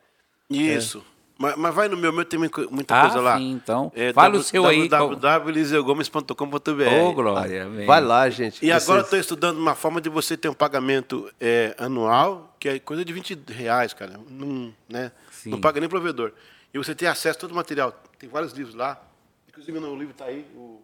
Isso. 0.49 1.01
Mas, 1.41 1.55
mas 1.55 1.73
vai 1.73 1.87
no 1.87 1.95
meu, 1.95 2.11
meu 2.11 2.25
tem 2.25 2.37
muita 2.37 2.97
Ah, 2.97 3.01
coisa 3.03 3.21
lá. 3.21 3.37
sim, 3.37 3.51
então. 3.51 3.89
É, 3.95 4.11
Fala 4.11 4.35
o 4.37 4.43
seu 4.43 4.65
aí, 4.67 4.89
qual- 4.89 5.15
www.lisegomes.com.br 5.15 6.83
Ô, 7.01 7.13
Glória. 7.13 7.69
vem. 7.69 7.85
Vai 7.85 8.01
lá, 8.01 8.29
gente. 8.29 8.63
E 8.65 8.69
agora 8.71 8.81
vocês- 8.99 9.03
estou 9.05 9.19
estudando 9.19 9.57
uma 9.57 9.73
forma 9.73 10.01
de 10.01 10.09
você 10.09 10.35
ter 10.35 10.49
um 10.49 10.53
pagamento 10.53 11.31
é, 11.39 11.73
anual, 11.79 12.53
que 12.59 12.67
é 12.67 12.77
coisa 12.79 13.05
de 13.05 13.13
20 13.13 13.39
reais, 13.47 13.93
cara. 13.93 14.19
Não, 14.29 14.73
né? 14.89 15.11
Sim. 15.31 15.49
não 15.51 15.61
paga 15.61 15.79
nem 15.79 15.87
provedor. 15.87 16.33
E 16.73 16.77
você 16.77 16.93
tem 16.93 17.07
acesso 17.07 17.37
a 17.37 17.41
todo 17.41 17.51
o 17.51 17.55
material. 17.55 17.93
Tem 18.19 18.27
vários 18.29 18.51
livros 18.51 18.75
lá. 18.75 19.01
Inclusive 19.47 19.79
no 19.79 19.95
livro 19.95 20.11
está 20.11 20.25
aí, 20.25 20.45
o, 20.53 20.83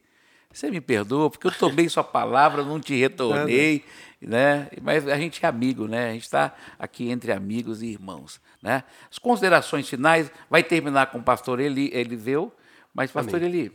você 0.52 0.72
me 0.72 0.80
perdoa, 0.82 1.30
porque 1.30 1.48
eu 1.48 1.52
tomei 1.52 1.88
sua 1.90 2.04
palavra, 2.04 2.64
não 2.64 2.80
te 2.80 2.96
retornei. 2.98 3.84
né? 4.22 4.68
Mas 4.82 5.08
a 5.08 5.18
gente 5.18 5.46
é 5.46 5.48
amigo, 5.48 5.88
né? 5.88 6.10
A 6.10 6.14
gente 6.14 6.24
está 6.24 6.54
aqui 6.78 7.10
entre 7.10 7.32
amigos 7.32 7.82
e 7.82 7.88
irmãos, 7.88 8.40
né? 8.62 8.84
As 9.10 9.18
considerações 9.18 9.88
finais 9.88 10.32
vai 10.50 10.64
terminar 10.64 11.12
com 11.12 11.20
o 11.20 11.24
pastor 11.24 11.60
Eli, 11.60 11.90
Eliseu, 11.94 12.52
mas 12.94 13.12
pastor 13.12 13.36
Amém. 13.42 13.50
Eli. 13.50 13.72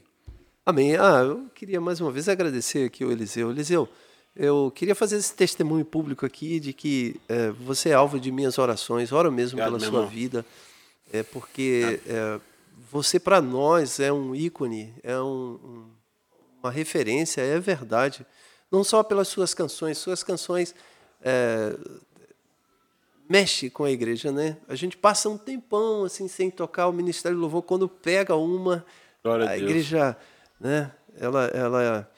Amém. 0.67 0.97
Ah, 0.97 1.21
eu 1.25 1.47
queria 1.55 1.81
mais 1.81 2.01
uma 2.01 2.11
vez 2.11 2.29
agradecer 2.29 2.87
aqui 2.87 3.05
o 3.05 3.13
Eliseu. 3.13 3.51
Eliseu, 3.51 3.89
eu 4.35 4.73
queria 4.75 4.95
fazer 4.95 5.17
esse 5.17 5.35
testemunho 5.35 5.85
público 5.85 6.25
aqui 6.27 6.59
de 6.59 6.73
que 6.73 7.21
é, 7.29 7.51
você 7.51 7.91
é 7.91 7.95
alvo 7.95 8.19
de 8.19 8.31
minhas 8.33 8.59
orações, 8.59 9.13
oro 9.13 9.31
mesmo 9.31 9.59
Obrigado, 9.61 9.79
pela 9.79 9.91
sua 9.91 9.99
irmão. 10.01 10.11
vida, 10.11 10.45
é 11.13 11.23
porque 11.23 12.01
é, 12.07 12.41
você 12.91 13.21
para 13.21 13.41
nós 13.41 14.01
é 14.01 14.13
um 14.13 14.35
ícone, 14.35 14.95
é 15.03 15.19
um- 15.19 15.59
um- 15.63 15.91
uma 16.63 16.71
referência, 16.73 17.41
é 17.43 17.61
verdade. 17.61 18.25
Não 18.73 18.83
só 18.83 19.03
pelas 19.03 19.29
suas 19.29 19.53
canções, 19.55 19.99
suas 19.99 20.23
canções 20.25 20.75
é, 21.23 21.77
mexe 23.29 23.71
com 23.71 23.85
a 23.85 23.91
igreja, 23.91 24.31
né? 24.31 24.57
A 24.69 24.75
gente 24.75 24.97
passa 24.97 25.29
um 25.29 25.39
tempão 25.39 26.05
assim 26.05 26.29
sem 26.29 26.51
tocar 26.51 26.89
o 26.89 26.93
ministério 26.93 27.37
do 27.37 27.41
louvor 27.41 27.63
quando 27.63 27.89
pega 27.89 28.35
uma 28.35 28.85
Glória 29.23 29.47
a 29.47 29.51
a 29.51 29.59
igreja, 29.59 30.17
né? 30.61 30.93
Ela, 31.19 31.47
ela 31.47 32.11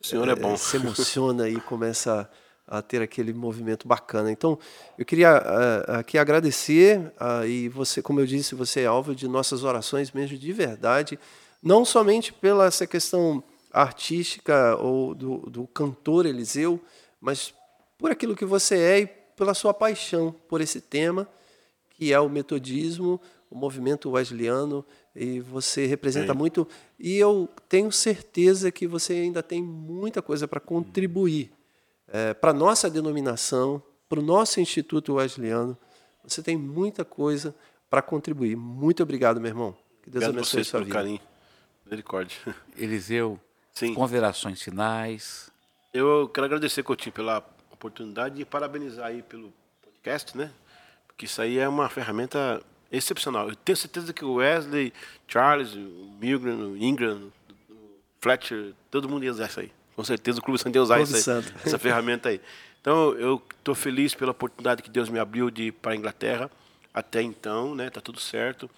O 0.00 0.06
Senhor 0.06 0.28
é 0.28 0.34
bom. 0.34 0.56
se 0.56 0.76
emociona 0.76 1.48
e 1.48 1.60
começa 1.60 2.28
a, 2.66 2.78
a 2.78 2.82
ter 2.82 3.00
aquele 3.00 3.32
movimento 3.32 3.88
bacana. 3.88 4.30
Então, 4.30 4.58
eu 4.98 5.04
queria 5.04 5.30
ah, 5.30 5.98
aqui 6.00 6.18
agradecer 6.18 7.12
ah, 7.18 7.46
e 7.46 7.68
você, 7.68 8.02
como 8.02 8.20
eu 8.20 8.26
disse, 8.26 8.54
você 8.54 8.82
é 8.82 8.86
alvo 8.86 9.14
de 9.14 9.26
nossas 9.26 9.64
orações 9.64 10.12
mesmo 10.12 10.36
de 10.36 10.52
verdade, 10.52 11.18
não 11.62 11.84
somente 11.84 12.32
pela 12.32 12.66
essa 12.66 12.86
questão 12.86 13.42
artística 13.72 14.76
ou 14.76 15.14
do, 15.14 15.38
do 15.48 15.66
cantor 15.68 16.26
Eliseu, 16.26 16.80
mas 17.20 17.54
por 17.96 18.10
aquilo 18.10 18.34
que 18.34 18.44
você 18.44 18.76
é 18.76 19.00
e 19.00 19.19
pela 19.40 19.54
sua 19.54 19.72
paixão 19.72 20.34
por 20.46 20.60
esse 20.60 20.82
tema 20.82 21.26
que 21.88 22.12
é 22.12 22.20
o 22.20 22.28
metodismo, 22.28 23.18
o 23.50 23.56
movimento 23.56 24.10
wesleyano, 24.10 24.84
e 25.16 25.40
você 25.40 25.86
representa 25.86 26.32
Sim. 26.32 26.38
muito. 26.38 26.68
E 26.98 27.16
eu 27.16 27.48
tenho 27.66 27.90
certeza 27.90 28.70
que 28.70 28.86
você 28.86 29.14
ainda 29.14 29.42
tem 29.42 29.62
muita 29.62 30.20
coisa 30.20 30.46
para 30.46 30.60
contribuir 30.60 31.50
para 32.40 32.50
a 32.50 32.54
nossa 32.54 32.90
denominação, 32.90 33.82
para 34.08 34.18
o 34.18 34.22
nosso 34.22 34.60
Instituto 34.60 35.14
Wesleyano. 35.14 35.76
Você 36.24 36.42
tem 36.42 36.56
muita 36.56 37.04
coisa 37.04 37.54
para 37.88 38.02
contribuir. 38.02 38.56
Muito 38.56 39.02
obrigado, 39.02 39.40
meu 39.40 39.48
irmão. 39.48 39.76
Que 40.02 40.10
Deus 40.10 40.24
Obrigado 40.24 40.36
a 40.36 40.38
abençoe 40.38 40.52
vocês 40.52 40.66
sua 40.68 40.80
pelo 40.80 40.86
vida. 40.86 40.98
carinho. 40.98 41.20
Misericórdia. 41.84 42.36
Eliseu, 42.76 43.38
Sim. 43.72 43.94
considerações 43.94 44.60
finais. 44.60 45.50
Eu 45.94 46.28
quero 46.28 46.46
agradecer, 46.46 46.82
Coutinho, 46.82 47.12
pela 47.12 47.44
oportunidade 47.80 48.40
e 48.40 48.44
parabenizar 48.44 49.06
aí 49.06 49.22
pelo 49.22 49.50
podcast, 49.82 50.36
né? 50.36 50.50
Porque 51.06 51.24
isso 51.24 51.40
aí 51.40 51.58
é 51.58 51.66
uma 51.68 51.88
ferramenta 51.88 52.62
excepcional. 52.92 53.48
Eu 53.48 53.56
tenho 53.56 53.76
certeza 53.76 54.12
que 54.12 54.22
o 54.24 54.34
Wesley, 54.34 54.92
Charles, 55.26 55.72
o 55.74 56.14
Milgram, 56.20 56.72
o 56.72 56.76
Ingram, 56.76 57.32
o 57.70 57.74
Fletcher, 58.20 58.74
todo 58.90 59.08
mundo 59.08 59.24
ia 59.24 59.30
usar 59.30 59.46
isso 59.46 59.60
aí. 59.60 59.72
Com 59.96 60.04
certeza 60.04 60.38
o 60.38 60.42
Clube 60.42 60.60
Santo 60.60 60.74
ia 60.76 60.82
usar 60.82 60.96
Clube 60.96 61.10
isso 61.18 61.30
aí, 61.30 61.42
essa 61.64 61.78
ferramenta 61.78 62.28
aí. 62.28 62.40
Então, 62.80 63.12
eu 63.14 63.42
estou 63.58 63.74
feliz 63.74 64.14
pela 64.14 64.30
oportunidade 64.30 64.82
que 64.82 64.90
Deus 64.90 65.08
me 65.08 65.18
abriu 65.18 65.50
de 65.50 65.64
ir 65.64 65.72
para 65.72 65.92
a 65.92 65.96
Inglaterra. 65.96 66.50
Até 66.92 67.20
então, 67.22 67.74
né? 67.74 67.88
Tá 67.90 68.00
tudo 68.00 68.18
certo. 68.20 68.68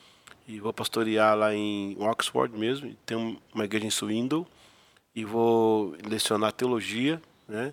E 0.47 0.59
vou 0.61 0.73
pastorear 0.73 1.37
lá 1.37 1.55
em 1.55 1.97
Oxford 2.01 2.57
mesmo. 2.59 2.95
Tem 3.07 3.16
um- 3.16 3.37
uma 3.55 3.65
igreja 3.65 3.87
em 3.87 3.91
Swindon. 3.91 4.45
E 5.15 5.24
vou 5.24 5.95
lecionar 6.09 6.53
teologia, 6.53 7.20
né? 7.49 7.73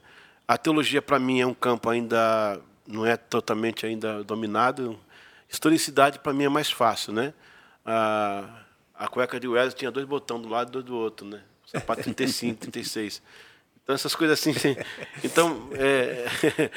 A 0.49 0.57
teologia 0.57 0.99
para 0.99 1.19
mim 1.19 1.39
é 1.39 1.45
um 1.45 1.53
campo 1.53 1.87
ainda 1.91 2.59
não 2.87 3.05
é 3.05 3.15
totalmente 3.15 3.85
ainda 3.85 4.23
dominado. 4.23 4.99
Historicidade 5.47 6.17
para 6.17 6.33
mim 6.33 6.45
é 6.45 6.49
mais 6.49 6.71
fácil, 6.71 7.13
né? 7.13 7.35
A, 7.85 8.63
a 8.95 9.07
cueca 9.07 9.39
de 9.39 9.47
Wesley 9.47 9.77
tinha 9.77 9.91
dois 9.91 10.07
botões 10.07 10.41
do 10.41 10.49
lado 10.49 10.69
e 10.69 10.71
dois 10.71 10.85
do 10.85 10.97
outro, 10.97 11.27
né? 11.27 11.43
Sapato 11.67 12.01
35, 12.01 12.61
36. 12.61 13.21
Então 13.83 13.95
essas 13.95 14.13
coisas 14.13 14.39
assim. 14.39 14.53
Então, 15.23 15.67
é, 15.73 16.25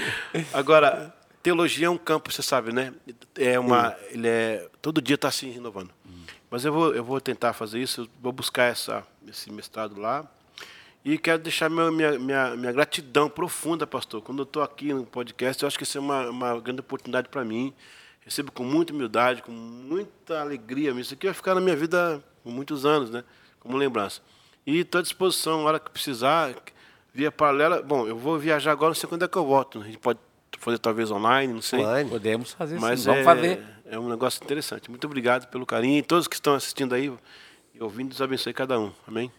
agora 0.52 1.14
teologia 1.42 1.86
é 1.86 1.90
um 1.90 1.98
campo, 1.98 2.32
você 2.32 2.42
sabe, 2.42 2.72
né? 2.72 2.92
É 3.36 3.58
uma, 3.58 3.94
ele 4.10 4.28
é 4.28 4.66
todo 4.80 5.00
dia 5.00 5.16
está 5.16 5.30
se 5.30 5.46
renovando. 5.50 5.90
Mas 6.50 6.64
eu 6.64 6.72
vou, 6.72 6.94
eu 6.94 7.04
vou 7.04 7.20
tentar 7.20 7.52
fazer 7.52 7.80
isso, 7.80 8.08
vou 8.20 8.32
buscar 8.32 8.64
essa, 8.64 9.06
esse 9.28 9.50
mestrado 9.52 10.00
lá. 10.00 10.26
E 11.04 11.18
quero 11.18 11.42
deixar 11.42 11.68
meu, 11.68 11.90
minha, 11.90 12.18
minha, 12.18 12.56
minha 12.56 12.72
gratidão 12.72 13.28
profunda, 13.28 13.86
pastor. 13.86 14.22
Quando 14.22 14.40
eu 14.40 14.44
estou 14.44 14.62
aqui 14.62 14.94
no 14.94 15.04
podcast, 15.04 15.62
eu 15.62 15.66
acho 15.66 15.76
que 15.76 15.82
isso 15.82 15.98
é 15.98 16.00
uma, 16.00 16.30
uma 16.30 16.60
grande 16.60 16.80
oportunidade 16.80 17.28
para 17.28 17.44
mim. 17.44 17.74
Recebo 18.20 18.52
com 18.52 18.62
muita 18.62 18.92
humildade, 18.92 19.42
com 19.42 19.50
muita 19.50 20.40
alegria. 20.40 20.92
Isso 20.92 21.14
aqui 21.14 21.26
vai 21.26 21.34
ficar 21.34 21.56
na 21.56 21.60
minha 21.60 21.74
vida 21.74 22.22
por 22.44 22.52
muitos 22.52 22.86
anos, 22.86 23.10
né? 23.10 23.24
Como 23.58 23.76
lembrança. 23.76 24.20
E 24.64 24.78
estou 24.78 25.00
à 25.00 25.02
disposição, 25.02 25.62
na 25.62 25.68
hora 25.70 25.80
que 25.80 25.90
precisar, 25.90 26.54
via 27.12 27.32
paralela. 27.32 27.82
Bom, 27.82 28.06
eu 28.06 28.16
vou 28.16 28.38
viajar 28.38 28.70
agora, 28.70 28.90
não 28.90 28.94
sei 28.94 29.08
quando 29.08 29.24
é 29.24 29.28
que 29.28 29.36
eu 29.36 29.44
volto. 29.44 29.80
A 29.80 29.84
gente 29.84 29.98
pode 29.98 30.20
fazer 30.56 30.78
talvez 30.78 31.10
online, 31.10 31.52
não 31.52 31.62
sei. 31.62 31.80
Online. 31.80 32.08
Podemos 32.08 32.52
fazer 32.52 32.78
Mas 32.78 33.00
sim. 33.00 33.06
Vamos 33.06 33.22
é, 33.22 33.24
fazer. 33.24 33.64
é 33.86 33.98
um 33.98 34.08
negócio 34.08 34.42
interessante. 34.44 34.88
Muito 34.88 35.04
obrigado 35.04 35.48
pelo 35.48 35.66
carinho. 35.66 35.98
E 35.98 36.02
todos 36.02 36.28
que 36.28 36.36
estão 36.36 36.54
assistindo 36.54 36.94
aí 36.94 37.12
e 37.74 37.82
ouvindo, 37.82 38.10
Deus 38.10 38.22
abençoe 38.22 38.52
cada 38.52 38.78
um. 38.78 38.92
Amém? 39.04 39.32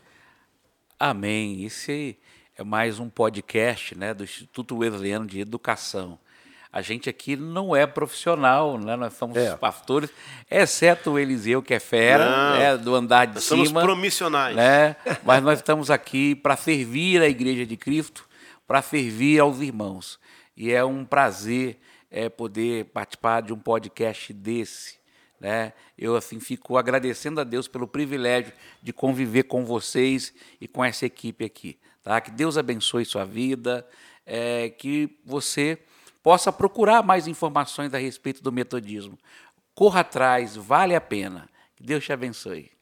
Amém. 1.05 1.65
Esse 1.65 2.17
é 2.57 2.63
mais 2.63 2.97
um 2.97 3.09
podcast 3.09 3.93
né, 3.93 4.13
do 4.13 4.23
Instituto 4.23 4.77
Wesleyano 4.77 5.25
de 5.25 5.37
Educação. 5.37 6.17
A 6.71 6.81
gente 6.81 7.09
aqui 7.09 7.35
não 7.35 7.75
é 7.75 7.85
profissional, 7.85 8.77
né? 8.77 8.95
nós 8.95 9.11
somos 9.15 9.35
É. 9.35 9.53
pastores, 9.57 10.09
exceto 10.49 11.11
o 11.11 11.19
Eliseu, 11.19 11.61
que 11.61 11.73
é 11.73 11.79
fera, 11.81 12.57
né, 12.57 12.77
do 12.77 12.95
andar 12.95 13.25
de 13.25 13.33
Nós 13.33 13.43
somos 13.43 13.67
cima. 13.67 13.81
promissionais. 13.81 14.55
né? 14.55 14.95
Mas 15.25 15.43
nós 15.43 15.59
estamos 15.59 15.91
aqui 15.91 16.35
para 16.35 16.55
servir 16.55 17.21
a 17.21 17.27
Igreja 17.27 17.65
de 17.65 17.75
Cristo, 17.75 18.25
para 18.65 18.81
servir 18.81 19.41
aos 19.41 19.59
irmãos. 19.59 20.17
E 20.55 20.71
é 20.71 20.85
um 20.85 21.03
prazer 21.03 21.81
é, 22.09 22.29
poder 22.29 22.85
participar 22.85 23.41
de 23.41 23.51
um 23.51 23.59
podcast 23.59 24.31
desse. 24.31 25.02
Né? 25.43 25.73
Eu 25.97 26.15
assim 26.15 26.39
fico 26.39 26.77
agradecendo 26.77 27.41
a 27.41 27.43
Deus 27.43 27.67
pelo 27.67 27.85
privilégio 27.85 28.53
de 28.81 28.93
conviver 28.93 29.43
com 29.43 29.65
vocês 29.65 30.33
e 30.61 30.69
com 30.69 30.83
essa 30.83 31.05
equipe 31.05 31.43
aqui. 31.43 31.77
Tá? 32.01 32.21
Que 32.21 32.31
Deus 32.31 32.57
abençoe 32.57 33.03
sua 33.03 33.25
vida, 33.25 33.85
é, 34.25 34.69
que 34.69 35.19
você 35.25 35.77
possa 36.23 36.49
procurar 36.49 37.03
mais 37.03 37.27
informações 37.27 37.93
a 37.93 37.97
respeito 37.97 38.41
do 38.41 38.53
metodismo. 38.53 39.19
Corra 39.75 39.99
atrás, 39.99 40.55
vale 40.55 40.95
a 40.95 41.01
pena. 41.01 41.49
Que 41.75 41.83
Deus 41.83 42.05
te 42.05 42.13
abençoe. 42.13 42.72